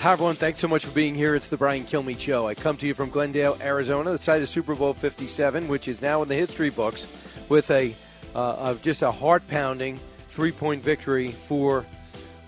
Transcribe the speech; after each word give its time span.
Hi, 0.00 0.12
everyone. 0.12 0.36
Thanks 0.36 0.60
so 0.60 0.66
much 0.66 0.86
for 0.86 0.94
being 0.94 1.14
here. 1.14 1.34
It's 1.34 1.48
the 1.48 1.58
Brian 1.58 1.84
Kilmeade 1.84 2.20
Show. 2.20 2.48
I 2.48 2.54
come 2.54 2.78
to 2.78 2.86
you 2.86 2.94
from 2.94 3.10
Glendale, 3.10 3.58
Arizona, 3.60 4.12
the 4.12 4.18
site 4.18 4.40
of 4.40 4.48
Super 4.48 4.74
Bowl 4.74 4.94
57, 4.94 5.68
which 5.68 5.88
is 5.88 6.00
now 6.00 6.22
in 6.22 6.28
the 6.28 6.34
history 6.34 6.70
books 6.70 7.06
with 7.50 7.70
a 7.70 7.94
uh, 8.34 8.54
of 8.54 8.80
just 8.80 9.02
a 9.02 9.12
heart 9.12 9.46
pounding 9.46 10.00
three 10.30 10.52
point 10.52 10.82
victory 10.82 11.32
for 11.32 11.84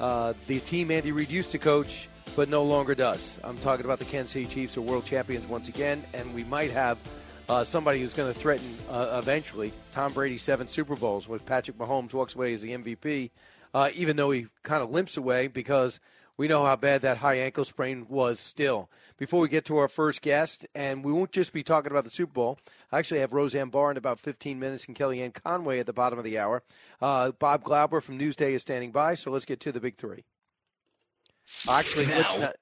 uh, 0.01 0.33
the 0.47 0.61
team 0.61 0.91
Andy 0.91 1.13
Reid 1.13 1.29
used 1.29 1.51
to 1.51 1.59
coach, 1.59 2.09
but 2.37 2.49
no 2.49 2.65
longer 2.65 2.95
does. 2.95 3.39
I'm 3.45 3.59
talking 3.59 3.85
about 3.85 3.99
the 3.99 4.07
Kansas 4.07 4.33
City 4.33 4.47
Chiefs 4.47 4.79
are 4.79 4.81
world 4.81 5.05
champions 5.05 5.47
once 5.47 5.69
again, 5.69 6.03
and 6.15 6.33
we 6.35 6.45
might 6.45 6.71
have 6.71 6.97
uh, 7.51 7.65
somebody 7.65 8.01
who's 8.01 8.15
going 8.15 8.33
to 8.33 8.39
threaten 8.39 8.75
uh, 8.89 9.21
eventually 9.23 9.75
Tom 9.93 10.15
Brady 10.15 10.39
seven 10.39 10.69
Super 10.69 10.97
Bowls 10.97 11.29
when 11.29 11.41
Patrick 11.41 11.77
Mahomes 11.77 12.15
walks 12.15 12.35
away 12.35 12.55
as 12.55 12.63
the 12.63 12.71
MVP 12.71 13.29
uh, 13.75 13.91
even 13.95 14.17
though 14.17 14.31
he 14.31 14.47
kind 14.63 14.83
of 14.83 14.91
limps 14.91 15.17
away 15.17 15.47
because 15.47 16.01
we 16.37 16.49
know 16.49 16.65
how 16.65 16.77
bad 16.77 17.03
that 17.03 17.19
high 17.19 17.37
ankle 17.37 17.65
sprain 17.65 18.07
was 18.09 18.41
still. 18.41 18.91
Before 19.19 19.41
we 19.41 19.49
get 19.49 19.65
to 19.67 19.77
our 19.77 19.89
first 19.89 20.23
guest, 20.23 20.67
and 20.75 21.05
we 21.05 21.13
won't 21.13 21.33
just 21.33 21.53
be 21.53 21.63
talking 21.63 21.91
about 21.91 22.05
the 22.05 22.11
Super 22.11 22.33
Bowl. 22.33 22.59
I 22.91 22.99
actually 22.99 23.21
have 23.21 23.33
Roseanne 23.33 23.69
Barr 23.69 23.91
in 23.91 23.97
about 23.97 24.19
15 24.19 24.59
minutes 24.59 24.87
and 24.87 24.97
Kellyanne 24.97 25.35
Conway 25.35 25.79
at 25.79 25.87
the 25.87 25.93
bottom 25.93 26.19
of 26.19 26.25
the 26.25 26.39
hour. 26.39 26.63
Uh, 27.01 27.33
Bob 27.33 27.63
Glauber 27.63 28.01
from 28.01 28.19
Newsday 28.19 28.53
is 28.53 28.63
standing 28.63 28.93
by, 28.93 29.15
so 29.15 29.31
let's 29.31 29.45
get 29.45 29.61
to 29.61 29.73
the 29.73 29.81
big 29.81 29.97
three. 29.97 30.25
Actually, 31.69 32.07
let's 32.07 32.39
not. 32.39 32.55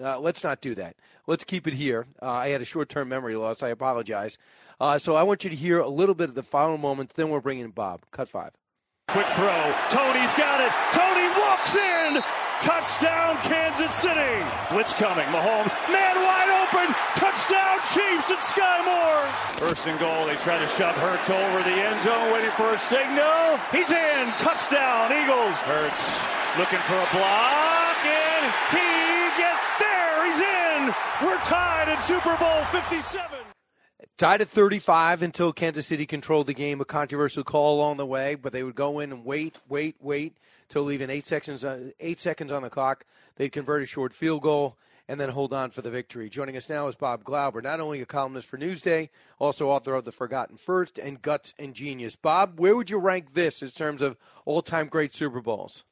Uh, 0.00 0.18
let's 0.18 0.42
not 0.42 0.60
do 0.60 0.74
that. 0.74 0.96
Let's 1.26 1.44
keep 1.44 1.66
it 1.66 1.74
here. 1.74 2.06
Uh, 2.22 2.30
I 2.30 2.48
had 2.48 2.62
a 2.62 2.64
short-term 2.64 3.08
memory 3.08 3.36
loss. 3.36 3.62
I 3.62 3.68
apologize. 3.68 4.38
Uh, 4.80 4.98
so 4.98 5.14
I 5.14 5.24
want 5.24 5.44
you 5.44 5.50
to 5.50 5.56
hear 5.56 5.78
a 5.78 5.88
little 5.88 6.14
bit 6.14 6.28
of 6.28 6.34
the 6.34 6.42
final 6.42 6.78
moments. 6.78 7.14
Then 7.14 7.28
we're 7.28 7.40
bringing 7.40 7.66
in 7.66 7.70
Bob. 7.72 8.02
Cut 8.10 8.28
five. 8.28 8.52
Quick 9.08 9.26
throw. 9.26 9.74
Tony's 9.90 10.34
got 10.36 10.60
it. 10.60 10.72
Tony 10.92 11.28
walks 11.38 11.76
in. 11.76 12.49
Touchdown, 12.60 13.36
Kansas 13.40 13.94
City. 13.94 14.44
Blitz 14.70 14.92
coming. 14.92 15.24
Mahomes, 15.32 15.72
man 15.88 16.16
wide 16.20 16.52
open. 16.60 16.94
Touchdown, 17.16 17.78
Chiefs 17.88 18.30
at 18.30 18.42
Sky 18.44 18.84
Moore. 18.84 19.66
First 19.66 19.86
and 19.86 19.98
goal. 19.98 20.26
They 20.26 20.36
try 20.36 20.58
to 20.58 20.66
shove 20.66 20.94
Hurts 20.96 21.30
over 21.30 21.62
the 21.64 21.72
end 21.72 22.02
zone, 22.02 22.32
waiting 22.32 22.50
for 22.50 22.68
a 22.68 22.78
signal. 22.78 23.56
He's 23.72 23.90
in. 23.90 24.28
Touchdown, 24.36 25.08
Eagles. 25.08 25.56
Hurts 25.64 26.26
looking 26.58 26.80
for 26.84 27.00
a 27.00 27.08
block, 27.16 28.00
and 28.04 28.44
he 28.76 29.40
gets 29.40 29.66
there. 29.80 30.16
He's 30.28 30.40
in. 30.44 30.94
We're 31.24 31.40
tied 31.48 31.88
at 31.88 32.02
Super 32.04 32.36
Bowl 32.36 32.64
57. 32.76 33.38
Tied 34.18 34.42
at 34.42 34.48
35 34.48 35.22
until 35.22 35.54
Kansas 35.54 35.86
City 35.86 36.04
controlled 36.04 36.46
the 36.46 36.52
game. 36.52 36.82
A 36.82 36.84
controversial 36.84 37.42
call 37.42 37.78
along 37.78 37.96
the 37.96 38.04
way, 38.04 38.34
but 38.34 38.52
they 38.52 38.62
would 38.62 38.74
go 38.74 39.00
in 39.00 39.12
and 39.12 39.24
wait, 39.24 39.56
wait, 39.66 39.96
wait 39.98 40.36
till 40.70 40.84
leaving 40.84 41.10
eight 41.10 41.26
seconds, 41.26 41.64
uh, 41.64 41.90
eight 42.00 42.18
seconds 42.18 42.50
on 42.50 42.62
the 42.62 42.70
clock. 42.70 43.04
They'd 43.36 43.50
convert 43.50 43.82
a 43.82 43.86
short 43.86 44.14
field 44.14 44.42
goal 44.42 44.78
and 45.08 45.20
then 45.20 45.30
hold 45.30 45.52
on 45.52 45.70
for 45.70 45.82
the 45.82 45.90
victory. 45.90 46.30
Joining 46.30 46.56
us 46.56 46.68
now 46.68 46.86
is 46.86 46.94
Bob 46.94 47.24
Glauber, 47.24 47.60
not 47.60 47.80
only 47.80 48.00
a 48.00 48.06
columnist 48.06 48.46
for 48.46 48.56
Newsday, 48.56 49.08
also 49.40 49.68
author 49.68 49.94
of 49.94 50.04
The 50.04 50.12
Forgotten 50.12 50.56
First 50.56 50.98
and 50.98 51.20
Guts 51.20 51.52
and 51.58 51.74
Genius. 51.74 52.14
Bob, 52.14 52.60
where 52.60 52.76
would 52.76 52.88
you 52.88 52.98
rank 52.98 53.34
this 53.34 53.60
in 53.60 53.70
terms 53.70 54.02
of 54.02 54.16
all-time 54.44 54.86
great 54.86 55.12
Super 55.12 55.40
Bowls? 55.40 55.84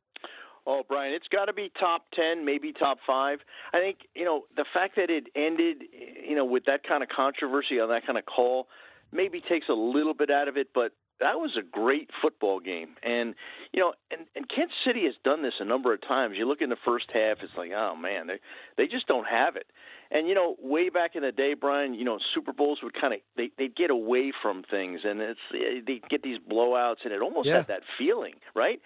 Oh, 0.64 0.82
Brian, 0.86 1.14
it's 1.14 1.26
got 1.28 1.47
to 1.47 1.52
be 1.52 1.72
top 1.81 2.04
10, 2.14 2.44
maybe 2.44 2.72
top 2.72 2.98
5. 3.06 3.38
I 3.72 3.78
think, 3.78 4.00
you 4.14 4.25
know, 4.25 4.44
the 4.54 4.66
fact 4.72 4.97
that 4.97 5.10
it 5.10 5.28
ended, 5.34 5.82
you 6.28 6.36
know, 6.36 6.44
with 6.44 6.66
that 6.66 6.86
kind 6.86 7.02
of 7.02 7.08
controversy 7.08 7.81
on 7.81 7.88
that 7.88 8.06
kind 8.06 8.19
of 8.19 8.26
call 8.26 8.69
maybe 9.10 9.41
takes 9.41 9.69
a 9.69 9.75
little 9.75 10.14
bit 10.14 10.31
out 10.31 10.48
of 10.48 10.56
it, 10.56 10.69
but 10.75 10.92
that 11.20 11.36
was 11.40 11.56
a 11.58 11.62
great 11.62 12.10
football 12.22 12.60
game. 12.60 12.90
And, 13.02 13.34
you 13.72 13.80
know, 13.80 13.92
and, 14.10 14.26
and 14.36 14.48
Kansas 14.48 14.76
City 14.86 15.04
has 15.04 15.14
done 15.24 15.42
this 15.42 15.54
a 15.60 15.64
number 15.64 15.92
of 15.92 16.00
times. 16.00 16.36
You 16.38 16.46
look 16.46 16.60
in 16.62 16.70
the 16.70 16.76
first 16.84 17.06
half, 17.12 17.38
it's 17.42 17.52
like, 17.56 17.70
oh, 17.76 17.96
man, 17.96 18.26
they, 18.28 18.38
they 18.76 18.86
just 18.86 19.06
don't 19.06 19.26
have 19.26 19.56
it. 19.56 19.66
And 20.10 20.26
you 20.26 20.34
know, 20.34 20.56
way 20.62 20.88
back 20.88 21.16
in 21.16 21.22
the 21.22 21.32
day, 21.32 21.52
Brian, 21.52 21.92
you 21.92 22.02
know, 22.04 22.18
Super 22.34 22.54
Bowls 22.54 22.78
would 22.82 22.94
kind 22.98 23.12
of 23.12 23.20
they 23.36 23.50
they'd 23.58 23.76
get 23.76 23.90
away 23.90 24.32
from 24.40 24.62
things, 24.70 25.00
and 25.04 25.20
it's 25.20 25.38
eh, 25.54 25.80
they 25.86 26.00
get 26.08 26.22
these 26.22 26.38
blowouts, 26.38 27.04
and 27.04 27.12
it 27.12 27.20
almost 27.20 27.46
Yeah. 27.46 27.56
had 27.58 27.68
that 27.68 27.82
feeling, 27.98 28.34
right? 28.54 28.80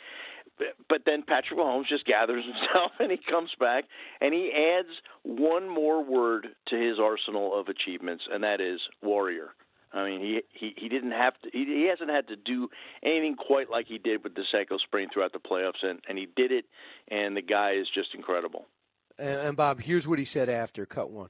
but 0.88 1.02
then 1.06 1.22
Patrick 1.26 1.58
Mahomes 1.58 1.86
just 1.88 2.04
gathers 2.04 2.44
himself 2.46 2.92
and 3.00 3.10
he 3.10 3.16
comes 3.18 3.50
back 3.58 3.84
and 4.20 4.34
he 4.34 4.52
adds 4.52 4.88
one 5.22 5.66
more 5.68 6.04
word 6.04 6.48
to 6.68 6.76
his 6.76 6.98
arsenal 7.00 7.58
of 7.58 7.68
achievements, 7.68 8.24
and 8.30 8.44
that 8.44 8.60
is 8.60 8.80
warrior. 9.02 9.54
I 9.92 10.04
mean, 10.08 10.20
he 10.20 10.40
he 10.52 10.74
he 10.76 10.88
didn't 10.88 11.12
have 11.12 11.34
to. 11.42 11.50
He, 11.52 11.64
he 11.64 11.86
hasn't 11.88 12.10
had 12.10 12.28
to 12.28 12.36
do 12.36 12.68
anything 13.02 13.36
quite 13.36 13.70
like 13.70 13.86
he 13.86 13.98
did 13.98 14.24
with 14.24 14.34
the 14.34 14.44
ankle 14.56 14.78
sprain 14.78 15.08
throughout 15.12 15.32
the 15.32 15.38
playoffs, 15.38 15.82
and 15.82 16.00
and 16.08 16.16
he 16.16 16.26
did 16.34 16.50
it. 16.50 16.64
And 17.08 17.36
the 17.36 17.42
guy 17.42 17.72
is 17.72 17.86
just 17.94 18.14
incredible. 18.14 18.66
And, 19.18 19.40
and 19.40 19.56
Bob, 19.56 19.80
here's 19.82 20.08
what 20.08 20.18
he 20.18 20.24
said 20.24 20.48
after 20.48 20.86
cut 20.86 21.10
one. 21.10 21.28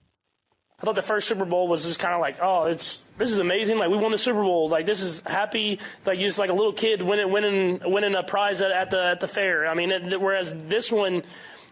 I 0.81 0.85
thought 0.85 0.97
the 0.97 1.03
first 1.03 1.29
Super 1.29 1.45
Bowl 1.45 1.69
was 1.69 1.85
just 1.85 2.01
kind 2.01 2.13
of 2.13 2.21
like, 2.21 2.39
oh, 2.43 2.65
it's 2.65 3.03
this 3.17 3.31
is 3.31 3.39
amazing. 3.39 3.79
Like 3.79 3.91
we 3.91 3.97
won 3.97 4.11
the 4.11 4.19
Super 4.19 4.43
Bowl. 4.43 4.69
Like 4.69 4.87
this 4.87 5.03
is 5.03 5.21
happy. 5.21 5.79
Like 6.05 6.19
you 6.19 6.27
just 6.27 6.39
like 6.39 6.51
a 6.51 6.55
little 6.55 6.73
kid 6.73 7.03
winning 7.03 7.31
winning 7.31 7.81
winning 7.85 8.15
a 8.15 8.23
prize 8.23 8.63
at, 8.63 8.73
at 8.73 8.91
the 8.91 9.05
at 9.05 9.21
the 9.21 9.29
fair. 9.29 9.67
I 9.67 9.75
mean, 9.75 9.93
it, 9.93 10.21
whereas 10.21 10.53
this 10.67 10.91
one, 10.91 11.23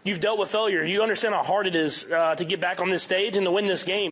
you've 0.03 0.21
dealt 0.21 0.39
with 0.39 0.49
failure. 0.49 0.83
You 0.83 1.01
understand 1.03 1.35
how 1.35 1.43
hard 1.43 1.67
it 1.67 1.75
is 1.75 2.05
uh, 2.05 2.35
to 2.35 2.45
get 2.45 2.61
back 2.61 2.79
on 2.79 2.89
this 2.89 3.03
stage 3.03 3.35
and 3.35 3.45
to 3.45 3.51
win 3.51 3.67
this 3.67 3.83
game. 3.83 4.10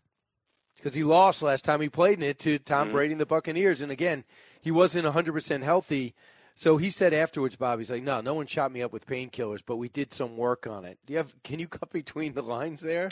Because 0.80 0.94
he 0.94 1.04
lost 1.04 1.42
last 1.42 1.64
time 1.64 1.80
he 1.80 1.88
played 1.88 2.18
in 2.18 2.24
it 2.24 2.38
to 2.40 2.58
Tom 2.58 2.86
mm-hmm. 2.86 2.94
Brady 2.94 3.12
and 3.12 3.20
the 3.20 3.26
Buccaneers. 3.26 3.82
And 3.82 3.92
again, 3.92 4.24
he 4.60 4.70
wasn't 4.70 5.06
100% 5.06 5.62
healthy. 5.62 6.14
So 6.54 6.78
he 6.78 6.90
said 6.90 7.12
afterwards, 7.12 7.56
Bob, 7.56 7.78
he's 7.78 7.90
like, 7.90 8.02
no, 8.02 8.20
no 8.20 8.34
one 8.34 8.46
shot 8.46 8.72
me 8.72 8.82
up 8.82 8.92
with 8.92 9.06
painkillers, 9.06 9.62
but 9.64 9.76
we 9.76 9.88
did 9.88 10.12
some 10.12 10.36
work 10.36 10.66
on 10.66 10.84
it. 10.84 10.98
Do 11.06 11.12
you 11.12 11.18
have? 11.18 11.34
Can 11.42 11.58
you 11.58 11.68
cut 11.68 11.90
between 11.90 12.34
the 12.34 12.42
lines 12.42 12.80
there? 12.80 13.10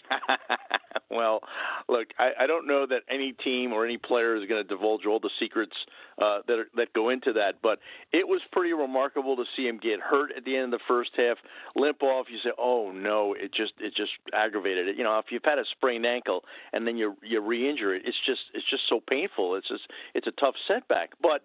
well, 1.10 1.40
look, 1.88 2.08
I, 2.18 2.30
I 2.40 2.46
don't 2.46 2.66
know 2.66 2.86
that 2.86 3.02
any 3.08 3.32
team 3.32 3.72
or 3.72 3.84
any 3.84 3.96
player 3.96 4.36
is 4.36 4.46
going 4.48 4.62
to 4.62 4.68
divulge 4.68 5.06
all 5.06 5.20
the 5.20 5.30
secrets 5.40 5.72
uh, 6.20 6.40
that 6.46 6.58
are, 6.58 6.68
that 6.76 6.92
go 6.92 7.08
into 7.08 7.32
that, 7.34 7.62
but 7.62 7.78
it 8.12 8.26
was 8.28 8.44
pretty 8.44 8.72
remarkable 8.72 9.36
to 9.36 9.44
see 9.56 9.66
him 9.66 9.78
get 9.78 10.00
hurt 10.00 10.30
at 10.36 10.44
the 10.44 10.56
end 10.56 10.72
of 10.72 10.80
the 10.80 10.84
first 10.86 11.10
half, 11.16 11.38
limp 11.74 12.02
off. 12.02 12.26
You 12.30 12.38
say, 12.44 12.50
"Oh 12.58 12.90
no!" 12.92 13.34
It 13.34 13.52
just 13.54 13.72
it 13.80 13.94
just 13.96 14.12
aggravated 14.32 14.88
it. 14.88 14.96
You 14.96 15.04
know, 15.04 15.18
if 15.18 15.26
you've 15.30 15.44
had 15.44 15.58
a 15.58 15.64
sprained 15.70 16.06
ankle 16.06 16.44
and 16.72 16.86
then 16.86 16.96
you 16.96 17.16
you 17.22 17.40
re-injure 17.40 17.94
it, 17.94 18.02
it's 18.04 18.18
just 18.26 18.40
it's 18.54 18.68
just 18.68 18.82
so 18.88 19.00
painful. 19.08 19.54
It's 19.54 19.68
just 19.68 19.84
it's 20.14 20.26
a 20.26 20.32
tough 20.32 20.54
setback. 20.66 21.10
But 21.22 21.44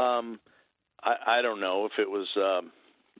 um, 0.00 0.40
I, 1.02 1.38
I 1.38 1.42
don't 1.42 1.60
know 1.60 1.86
if 1.86 1.92
it 1.98 2.10
was. 2.10 2.28
Um, 2.36 2.72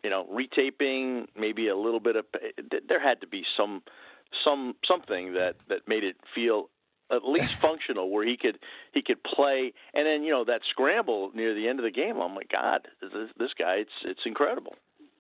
you 0.05 0.11
know, 0.11 0.27
retaping, 0.33 1.27
maybe 1.39 1.69
a 1.69 1.77
little 1.77 2.01
bit 2.01 2.17
of. 2.17 2.25
There 2.89 3.01
had 3.01 3.21
to 3.21 3.29
be 3.29 3.45
some 3.57 3.83
some 4.45 4.75
something 4.87 5.35
that 5.35 5.57
that 5.69 5.87
made 5.87 6.05
it 6.05 6.17
feel 6.35 6.69
at 7.11 7.25
least 7.25 7.55
functional 7.61 8.11
where 8.11 8.27
he 8.27 8.37
could 8.37 8.59
he 8.93 9.03
could 9.03 9.23
play 9.23 9.73
and 9.95 10.07
then 10.07 10.23
you 10.23 10.31
know 10.31 10.45
that 10.45 10.61
scramble 10.71 11.31
near 11.35 11.55
the 11.55 11.69
end 11.69 11.79
of 11.79 11.85
the 11.85 11.91
game 11.91 12.19
I'm 12.21 12.35
like 12.35 12.51
god 12.51 12.89
this, 13.01 13.31
this 13.39 13.51
guy 13.59 13.77
it's 13.77 13.91
it's 14.05 14.23
incredible 14.27 14.75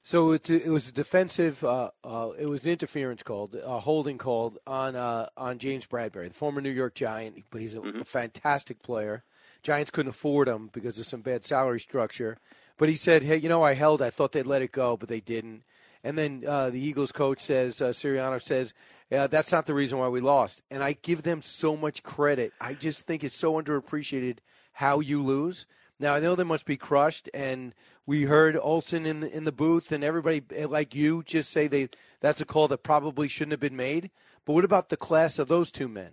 So 0.05 0.33
it's 0.33 0.50
it 0.50 0.69
was 0.69 0.89
a 0.89 0.93
defensive. 0.93 1.62
Uh, 1.62 1.91
uh, 2.03 2.31
it 2.37 2.47
was 2.47 2.65
an 2.65 2.71
interference 2.73 3.23
called, 3.23 3.55
a 3.55 3.78
holding 3.78 4.19
called 4.19 4.59
on 4.67 4.97
uh, 4.97 5.29
on 5.37 5.59
James 5.59 5.87
Bradberry, 5.87 6.26
the 6.26 6.35
former 6.35 6.61
New 6.61 6.70
York 6.70 6.97
Giant. 6.97 7.44
He's 7.56 7.76
a, 7.76 7.81
a 7.81 8.05
fantastic 8.05 8.82
player. 8.82 9.23
Giants 9.62 9.93
couldn't 9.93 10.11
afford 10.11 10.49
him 10.49 10.70
because 10.73 10.99
of 10.99 11.06
some 11.06 11.20
bad 11.20 11.44
salary 11.44 11.79
structure. 11.79 12.38
But 12.79 12.88
he 12.88 12.97
said, 12.97 13.23
"Hey, 13.23 13.37
you 13.37 13.49
know, 13.49 13.62
I 13.62 13.75
held. 13.75 14.03
I 14.03 14.11
thought 14.11 14.32
they'd 14.32 14.44
let 14.44 14.62
it 14.62 14.73
go, 14.73 14.97
but 14.97 15.09
they 15.09 15.20
didn't." 15.20 15.62
And 16.04 16.19
then 16.19 16.43
uh, 16.46 16.70
the 16.70 16.81
Eagles 16.81 17.12
coach 17.12 17.40
says, 17.40 17.81
uh, 17.81 17.90
Sirianni 17.90 18.43
says, 18.43 18.75
yeah, 19.10 19.26
"That's 19.26 19.52
not 19.52 19.66
the 19.66 19.75
reason 19.75 19.99
why 19.99 20.08
we 20.08 20.20
lost." 20.20 20.62
And 20.70 20.82
I 20.82 20.94
give 21.00 21.22
them 21.22 21.43
so 21.43 21.76
much 21.76 22.02
credit. 22.02 22.52
I 22.60 22.75
just 22.75 23.06
think 23.06 23.22
it's 23.22 23.37
so 23.37 23.54
underappreciated 23.54 24.38
how 24.72 25.00
you 25.00 25.22
lose. 25.22 25.66
Now 26.00 26.14
I 26.14 26.20
know 26.20 26.34
they 26.34 26.44
must 26.44 26.66
be 26.66 26.76
crushed, 26.76 27.31
and 27.32 27.75
we 28.06 28.25
heard 28.25 28.56
Olsen 28.60 29.06
in 29.06 29.20
the 29.20 29.34
in 29.34 29.44
the 29.44 29.52
booth, 29.52 29.93
and 29.93 30.02
everybody 30.02 30.43
eh, 30.54 30.66
like 30.66 30.94
you 30.94 31.22
just 31.22 31.52
say 31.52 31.69
they 31.69 31.88
that's 32.20 32.40
a 32.40 32.44
call 32.44 32.69
that 32.69 32.82
probably 32.82 33.28
shouldn't 33.28 33.52
have 33.52 33.60
been 33.60 33.76
made. 33.76 34.10
But 34.44 34.54
what 34.54 34.64
about 34.64 34.88
the 34.88 34.96
class 34.96 35.38
of 35.38 35.46
those 35.46 35.70
two 35.70 35.88
men? 35.88 36.10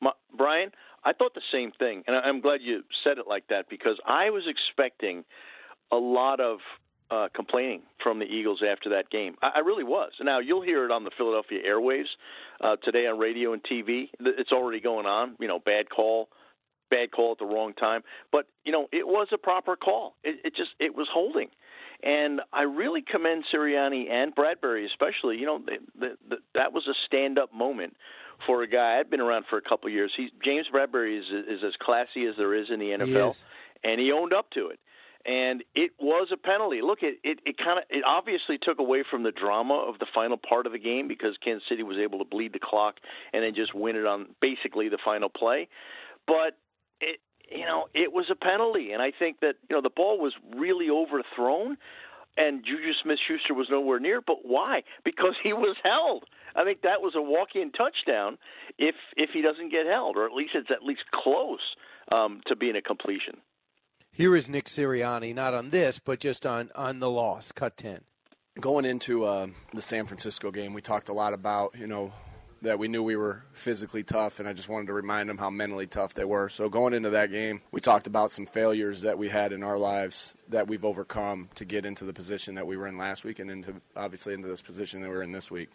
My, 0.00 0.12
Brian, 0.34 0.70
I 1.04 1.12
thought 1.12 1.34
the 1.34 1.42
same 1.52 1.72
thing, 1.72 2.04
and 2.06 2.16
I'm 2.16 2.40
glad 2.40 2.60
you 2.62 2.82
said 3.04 3.18
it 3.18 3.26
like 3.28 3.48
that 3.48 3.68
because 3.68 3.98
I 4.06 4.30
was 4.30 4.44
expecting 4.46 5.24
a 5.92 5.96
lot 5.96 6.40
of 6.40 6.60
uh, 7.10 7.28
complaining 7.34 7.82
from 8.02 8.18
the 8.18 8.26
Eagles 8.26 8.62
after 8.68 8.90
that 8.90 9.10
game. 9.10 9.36
I, 9.42 9.52
I 9.56 9.58
really 9.60 9.84
was. 9.84 10.12
Now 10.20 10.40
you'll 10.40 10.62
hear 10.62 10.84
it 10.84 10.90
on 10.90 11.04
the 11.04 11.10
Philadelphia 11.16 11.60
airwaves 11.66 12.08
uh, 12.60 12.76
today 12.82 13.06
on 13.06 13.18
radio 13.18 13.52
and 13.52 13.62
TV. 13.62 14.08
It's 14.20 14.52
already 14.52 14.80
going 14.80 15.06
on. 15.06 15.36
You 15.40 15.48
know, 15.48 15.58
bad 15.58 15.90
call, 15.90 16.28
bad 16.90 17.10
call 17.10 17.32
at 17.32 17.38
the 17.38 17.46
wrong 17.46 17.72
time. 17.74 18.02
But 18.30 18.46
you 18.64 18.72
know, 18.72 18.88
it 18.92 19.06
was 19.06 19.28
a 19.32 19.38
proper 19.38 19.76
call. 19.76 20.14
It, 20.22 20.40
it 20.44 20.56
just 20.56 20.70
it 20.78 20.94
was 20.94 21.08
holding. 21.12 21.48
And 22.00 22.40
I 22.52 22.62
really 22.62 23.02
commend 23.02 23.44
Sirianni 23.52 24.08
and 24.08 24.32
Bradberry, 24.34 24.86
especially. 24.86 25.38
You 25.38 25.46
know, 25.46 25.58
the, 25.58 25.78
the, 25.98 26.16
the, 26.28 26.36
that 26.54 26.72
was 26.72 26.86
a 26.86 26.94
stand-up 27.06 27.52
moment 27.52 27.96
for 28.46 28.62
a 28.62 28.68
guy. 28.68 29.00
I've 29.00 29.10
been 29.10 29.20
around 29.20 29.46
for 29.50 29.56
a 29.56 29.62
couple 29.62 29.88
of 29.88 29.92
years. 29.92 30.12
He's 30.16 30.30
James 30.44 30.66
Bradberry 30.72 31.18
is 31.18 31.24
is 31.48 31.64
as 31.66 31.72
classy 31.80 32.26
as 32.26 32.34
there 32.36 32.54
is 32.54 32.66
in 32.70 32.78
the 32.78 32.90
NFL, 32.90 33.42
he 33.82 33.90
and 33.90 34.00
he 34.00 34.12
owned 34.12 34.32
up 34.32 34.50
to 34.50 34.68
it 34.68 34.78
and 35.28 35.62
it 35.74 35.92
was 36.00 36.28
a 36.32 36.38
penalty. 36.38 36.80
Look, 36.82 37.00
it 37.02 37.18
it, 37.22 37.38
it 37.44 37.56
kind 37.58 37.78
of 37.78 37.84
it 37.90 38.02
obviously 38.06 38.56
took 38.60 38.78
away 38.78 39.04
from 39.08 39.22
the 39.22 39.30
drama 39.30 39.74
of 39.74 39.98
the 39.98 40.06
final 40.14 40.38
part 40.38 40.66
of 40.66 40.72
the 40.72 40.78
game 40.78 41.06
because 41.06 41.36
Kansas 41.44 41.68
City 41.68 41.82
was 41.82 41.98
able 41.98 42.18
to 42.18 42.24
bleed 42.24 42.54
the 42.54 42.58
clock 42.58 42.94
and 43.34 43.44
then 43.44 43.54
just 43.54 43.74
win 43.74 43.94
it 43.94 44.06
on 44.06 44.28
basically 44.40 44.88
the 44.88 44.98
final 45.04 45.28
play. 45.28 45.68
But 46.26 46.56
it 47.00 47.20
you 47.50 47.66
know 47.66 47.88
it 47.94 48.10
was 48.10 48.26
a 48.32 48.34
penalty, 48.34 48.92
and 48.92 49.02
I 49.02 49.12
think 49.16 49.40
that 49.40 49.56
you 49.68 49.76
know 49.76 49.82
the 49.82 49.92
ball 49.94 50.18
was 50.18 50.32
really 50.56 50.88
overthrown. 50.88 51.76
And 52.36 52.64
Juju 52.64 52.92
Smith-Schuster 53.02 53.52
was 53.52 53.66
nowhere 53.68 53.98
near, 53.98 54.20
but 54.20 54.44
why? 54.44 54.82
Because 55.04 55.34
he 55.42 55.52
was 55.52 55.76
held. 55.82 56.22
I 56.54 56.62
think 56.62 56.82
that 56.82 57.02
was 57.02 57.14
a 57.16 57.20
walk-in 57.20 57.72
touchdown. 57.72 58.38
If 58.78 58.94
if 59.16 59.30
he 59.34 59.42
doesn't 59.42 59.70
get 59.70 59.86
held, 59.86 60.16
or 60.16 60.24
at 60.24 60.32
least 60.32 60.52
it's 60.54 60.70
at 60.70 60.84
least 60.84 61.02
close 61.12 61.74
um, 62.12 62.40
to 62.46 62.56
being 62.56 62.76
a 62.76 62.82
completion. 62.82 63.42
Here 64.10 64.34
is 64.34 64.48
Nick 64.48 64.64
Sirianni, 64.64 65.34
not 65.34 65.54
on 65.54 65.70
this, 65.70 65.98
but 65.98 66.18
just 66.18 66.44
on, 66.44 66.70
on 66.74 66.98
the 66.98 67.10
loss, 67.10 67.52
cut 67.52 67.76
10. 67.76 68.00
Going 68.60 68.84
into 68.84 69.24
uh, 69.24 69.46
the 69.72 69.80
San 69.80 70.06
Francisco 70.06 70.50
game, 70.50 70.72
we 70.72 70.82
talked 70.82 71.08
a 71.08 71.12
lot 71.12 71.32
about, 71.32 71.78
you 71.78 71.86
know, 71.86 72.12
that 72.62 72.78
we 72.78 72.88
knew 72.88 73.02
we 73.02 73.14
were 73.14 73.44
physically 73.52 74.02
tough, 74.02 74.40
and 74.40 74.48
I 74.48 74.52
just 74.52 74.68
wanted 74.68 74.86
to 74.86 74.92
remind 74.92 75.28
them 75.28 75.38
how 75.38 75.50
mentally 75.50 75.86
tough 75.86 76.14
they 76.14 76.24
were. 76.24 76.48
So 76.48 76.68
going 76.68 76.92
into 76.92 77.10
that 77.10 77.30
game, 77.30 77.62
we 77.70 77.80
talked 77.80 78.08
about 78.08 78.32
some 78.32 78.46
failures 78.46 79.02
that 79.02 79.16
we 79.18 79.28
had 79.28 79.52
in 79.52 79.62
our 79.62 79.78
lives 79.78 80.34
that 80.48 80.66
we've 80.66 80.84
overcome 80.84 81.48
to 81.54 81.64
get 81.64 81.86
into 81.86 82.04
the 82.04 82.12
position 82.12 82.56
that 82.56 82.66
we 82.66 82.76
were 82.76 82.88
in 82.88 82.98
last 82.98 83.22
week, 83.22 83.38
and 83.38 83.50
into 83.50 83.74
obviously 83.96 84.34
into 84.34 84.48
this 84.48 84.62
position 84.62 85.00
that 85.02 85.10
we're 85.10 85.22
in 85.22 85.30
this 85.30 85.50
week. 85.50 85.68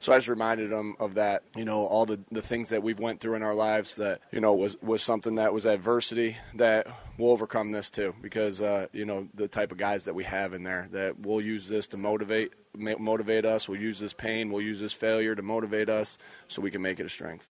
So 0.00 0.14
I 0.14 0.16
just 0.16 0.28
reminded 0.28 0.70
them 0.70 0.96
of 0.98 1.14
that, 1.14 1.42
you 1.54 1.66
know, 1.66 1.84
all 1.84 2.06
the, 2.06 2.18
the 2.32 2.40
things 2.40 2.70
that 2.70 2.82
we've 2.82 2.98
went 2.98 3.20
through 3.20 3.34
in 3.34 3.42
our 3.42 3.54
lives 3.54 3.96
that, 3.96 4.22
you 4.32 4.40
know, 4.40 4.54
was, 4.54 4.80
was 4.80 5.02
something 5.02 5.34
that 5.34 5.52
was 5.52 5.66
adversity 5.66 6.38
that 6.54 6.86
we'll 7.18 7.30
overcome 7.30 7.70
this 7.70 7.90
too 7.90 8.14
because, 8.22 8.62
uh, 8.62 8.86
you 8.92 9.04
know, 9.04 9.28
the 9.34 9.46
type 9.46 9.72
of 9.72 9.78
guys 9.78 10.04
that 10.04 10.14
we 10.14 10.24
have 10.24 10.54
in 10.54 10.62
there 10.62 10.88
that 10.92 11.20
we'll 11.20 11.42
use 11.42 11.68
this 11.68 11.86
to 11.88 11.98
motivate, 11.98 12.52
motivate 12.74 13.44
us. 13.44 13.68
We'll 13.68 13.80
use 13.80 14.00
this 14.00 14.14
pain. 14.14 14.50
We'll 14.50 14.62
use 14.62 14.80
this 14.80 14.94
failure 14.94 15.34
to 15.34 15.42
motivate 15.42 15.90
us 15.90 16.16
so 16.48 16.62
we 16.62 16.70
can 16.70 16.80
make 16.80 16.98
it 16.98 17.04
a 17.04 17.10
strength. 17.10 17.50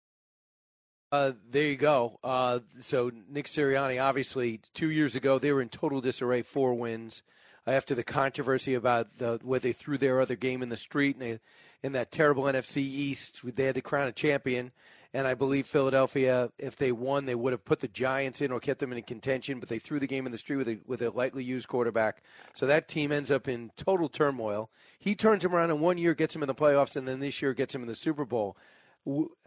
Uh, 1.11 1.33
there 1.49 1.67
you 1.67 1.75
go. 1.75 2.17
Uh, 2.23 2.59
so 2.79 3.11
Nick 3.29 3.45
Sirianni, 3.45 4.01
obviously, 4.01 4.61
two 4.73 4.89
years 4.89 5.15
ago 5.15 5.37
they 5.37 5.51
were 5.51 5.61
in 5.61 5.69
total 5.69 6.01
disarray, 6.01 6.41
four 6.41 6.73
wins 6.73 7.21
after 7.67 7.93
the 7.93 8.03
controversy 8.03 8.73
about 8.73 9.17
the, 9.17 9.39
where 9.43 9.59
they 9.59 9.73
threw 9.73 9.97
their 9.97 10.19
other 10.19 10.35
game 10.35 10.63
in 10.63 10.69
the 10.69 10.77
street 10.77 11.15
and 11.15 11.21
they 11.21 11.39
in 11.83 11.93
that 11.93 12.11
terrible 12.11 12.43
NFC 12.43 12.77
East. 12.77 13.41
They 13.43 13.65
had 13.65 13.75
to 13.75 13.81
crown 13.81 14.07
a 14.07 14.11
champion. 14.11 14.71
And 15.13 15.27
I 15.27 15.33
believe 15.33 15.67
Philadelphia, 15.67 16.51
if 16.57 16.77
they 16.77 16.93
won, 16.93 17.25
they 17.25 17.35
would 17.35 17.51
have 17.51 17.65
put 17.65 17.79
the 17.79 17.89
Giants 17.89 18.39
in 18.39 18.49
or 18.49 18.61
kept 18.61 18.79
them 18.79 18.93
in 18.93 19.03
contention. 19.03 19.59
But 19.59 19.67
they 19.67 19.79
threw 19.79 19.99
the 19.99 20.07
game 20.07 20.25
in 20.25 20.31
the 20.31 20.37
street 20.37 20.55
with 20.55 20.69
a, 20.69 20.79
with 20.85 21.01
a 21.01 21.09
lightly 21.09 21.43
used 21.43 21.67
quarterback. 21.67 22.23
So 22.53 22.65
that 22.67 22.87
team 22.87 23.11
ends 23.11 23.29
up 23.29 23.47
in 23.47 23.71
total 23.75 24.07
turmoil. 24.07 24.69
He 24.99 25.15
turns 25.15 25.43
them 25.43 25.53
around 25.53 25.69
in 25.69 25.81
one 25.81 25.97
year, 25.97 26.13
gets 26.13 26.33
them 26.33 26.43
in 26.43 26.47
the 26.47 26.55
playoffs, 26.55 26.95
and 26.95 27.07
then 27.07 27.19
this 27.19 27.41
year 27.41 27.53
gets 27.53 27.73
them 27.73 27.81
in 27.81 27.89
the 27.89 27.95
Super 27.95 28.23
Bowl. 28.23 28.55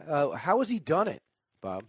Uh, 0.07 0.31
how 0.33 0.59
has 0.59 0.69
he 0.69 0.79
done 0.79 1.09
it, 1.09 1.23
Bob? 1.63 1.85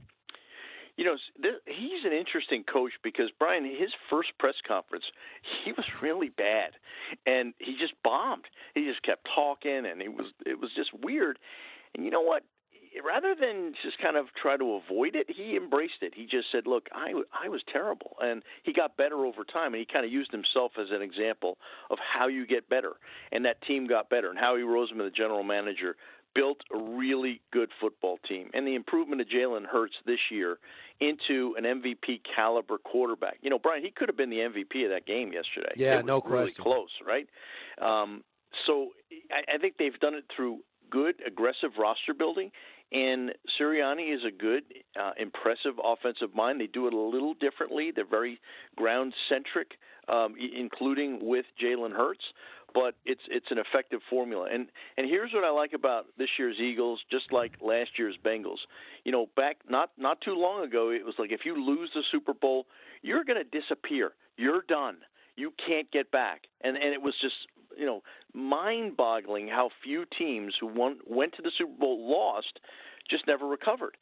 You 0.97 1.03
know, 1.03 1.17
he's 1.65 2.05
an 2.05 2.13
interesting 2.13 2.63
coach 2.63 2.93
because 3.03 3.29
Brian, 3.37 3.65
his 3.65 3.91
first 4.09 4.29
press 4.39 4.55
conference, 4.65 5.03
he 5.63 5.73
was 5.73 5.85
really 6.01 6.29
bad, 6.29 6.71
and 7.25 7.53
he 7.59 7.75
just 7.77 7.93
bombed. 8.03 8.45
He 8.73 8.85
just 8.85 9.03
kept 9.03 9.27
talking, 9.35 9.85
and 9.85 10.01
it 10.01 10.13
was 10.13 10.27
it 10.45 10.59
was 10.59 10.71
just 10.75 10.91
weird. 10.93 11.37
And 11.93 12.05
you 12.05 12.11
know 12.11 12.21
what? 12.21 12.43
Rather 13.03 13.35
than 13.35 13.73
just 13.83 13.97
kind 13.99 14.15
of 14.15 14.27
try 14.41 14.55
to 14.55 14.79
avoid 14.79 15.17
it, 15.17 15.27
he 15.27 15.57
embraced 15.57 15.99
it. 16.01 16.13
He 16.15 16.23
just 16.23 16.47
said, 16.49 16.65
"Look, 16.65 16.87
I 16.93 17.11
I 17.33 17.49
was 17.49 17.61
terrible," 17.71 18.15
and 18.21 18.41
he 18.63 18.71
got 18.71 18.95
better 18.95 19.25
over 19.25 19.43
time. 19.43 19.73
And 19.73 19.81
he 19.81 19.85
kind 19.85 20.05
of 20.05 20.11
used 20.13 20.31
himself 20.31 20.71
as 20.79 20.87
an 20.91 21.01
example 21.01 21.57
of 21.89 21.97
how 21.99 22.27
you 22.27 22.47
get 22.47 22.69
better, 22.69 22.93
and 23.33 23.43
that 23.43 23.61
team 23.63 23.85
got 23.85 24.09
better. 24.09 24.29
And 24.29 24.39
Howie 24.39 24.61
Roseman, 24.61 24.99
the 24.99 25.11
general 25.13 25.43
manager, 25.43 25.97
built 26.35 26.57
a 26.73 26.77
really 26.77 27.41
good 27.51 27.69
football 27.81 28.19
team. 28.27 28.49
And 28.53 28.67
the 28.67 28.75
improvement 28.75 29.21
of 29.21 29.27
Jalen 29.27 29.65
Hurts 29.65 29.95
this 30.05 30.19
year 30.29 30.57
into 30.99 31.55
an 31.57 31.63
MVP 31.63 32.21
caliber 32.35 32.77
quarterback. 32.77 33.37
You 33.41 33.49
know, 33.49 33.59
Brian, 33.59 33.83
he 33.83 33.91
could 33.91 34.09
have 34.09 34.17
been 34.17 34.29
the 34.29 34.37
MVP 34.37 34.85
of 34.85 34.91
that 34.91 35.05
game 35.05 35.33
yesterday. 35.33 35.73
Yeah, 35.75 36.01
no 36.01 36.21
really. 36.21 36.51
Close, 36.51 36.89
right? 37.05 37.27
Um, 37.81 38.23
so 38.65 38.89
I, 39.31 39.55
I 39.55 39.57
think 39.57 39.75
they've 39.77 39.99
done 39.99 40.15
it 40.15 40.25
through 40.35 40.59
good, 40.89 41.15
aggressive 41.25 41.71
roster 41.77 42.13
building. 42.13 42.51
And 42.91 43.31
Sirianni 43.59 44.13
is 44.13 44.21
a 44.25 44.31
good, 44.31 44.63
uh, 44.99 45.11
impressive 45.17 45.73
offensive 45.83 46.35
mind. 46.35 46.61
They 46.61 46.67
do 46.67 46.87
it 46.87 46.93
a 46.93 46.97
little 46.99 47.33
differently. 47.33 47.91
They're 47.93 48.05
very 48.05 48.39
ground 48.75 49.13
centric, 49.27 49.71
um, 50.07 50.35
including 50.37 51.19
with 51.21 51.45
Jalen 51.61 51.93
Hurts 51.93 52.23
but 52.75 52.93
it's 53.05 53.21
it's 53.29 53.47
an 53.49 53.57
effective 53.57 54.01
formula. 54.09 54.49
And 54.51 54.67
and 54.97 55.09
here's 55.09 55.31
what 55.33 55.45
I 55.45 55.49
like 55.49 55.71
about 55.73 56.07
this 56.17 56.27
year's 56.37 56.57
Eagles, 56.59 56.99
just 57.09 57.31
like 57.31 57.53
last 57.61 57.91
year's 57.97 58.17
Bengals. 58.23 58.59
You 59.05 59.13
know, 59.13 59.27
back 59.37 59.57
not 59.67 59.91
not 59.97 60.19
too 60.19 60.35
long 60.35 60.63
ago, 60.63 60.89
it 60.91 61.05
was 61.05 61.15
like 61.17 61.31
if 61.31 61.45
you 61.45 61.55
lose 61.55 61.89
the 61.95 62.03
Super 62.11 62.33
Bowl, 62.33 62.67
you're 63.01 63.23
going 63.23 63.41
to 63.41 63.59
disappear. 63.59 64.11
You're 64.37 64.63
done. 64.67 64.97
You 65.37 65.53
can't 65.65 65.89
get 65.91 66.11
back. 66.11 66.41
And 66.61 66.75
and 66.75 66.93
it 66.93 67.01
was 67.01 67.15
just 67.21 67.35
you 67.77 67.85
know 67.85 68.03
mind-boggling 68.33 69.47
how 69.47 69.69
few 69.81 70.03
teams 70.17 70.53
who 70.59 70.67
won, 70.67 70.97
went 71.07 71.33
to 71.37 71.41
the 71.41 71.51
Super 71.57 71.79
Bowl 71.79 72.11
lost 72.11 72.59
just 73.09 73.25
never 73.25 73.47
recovered. 73.47 73.95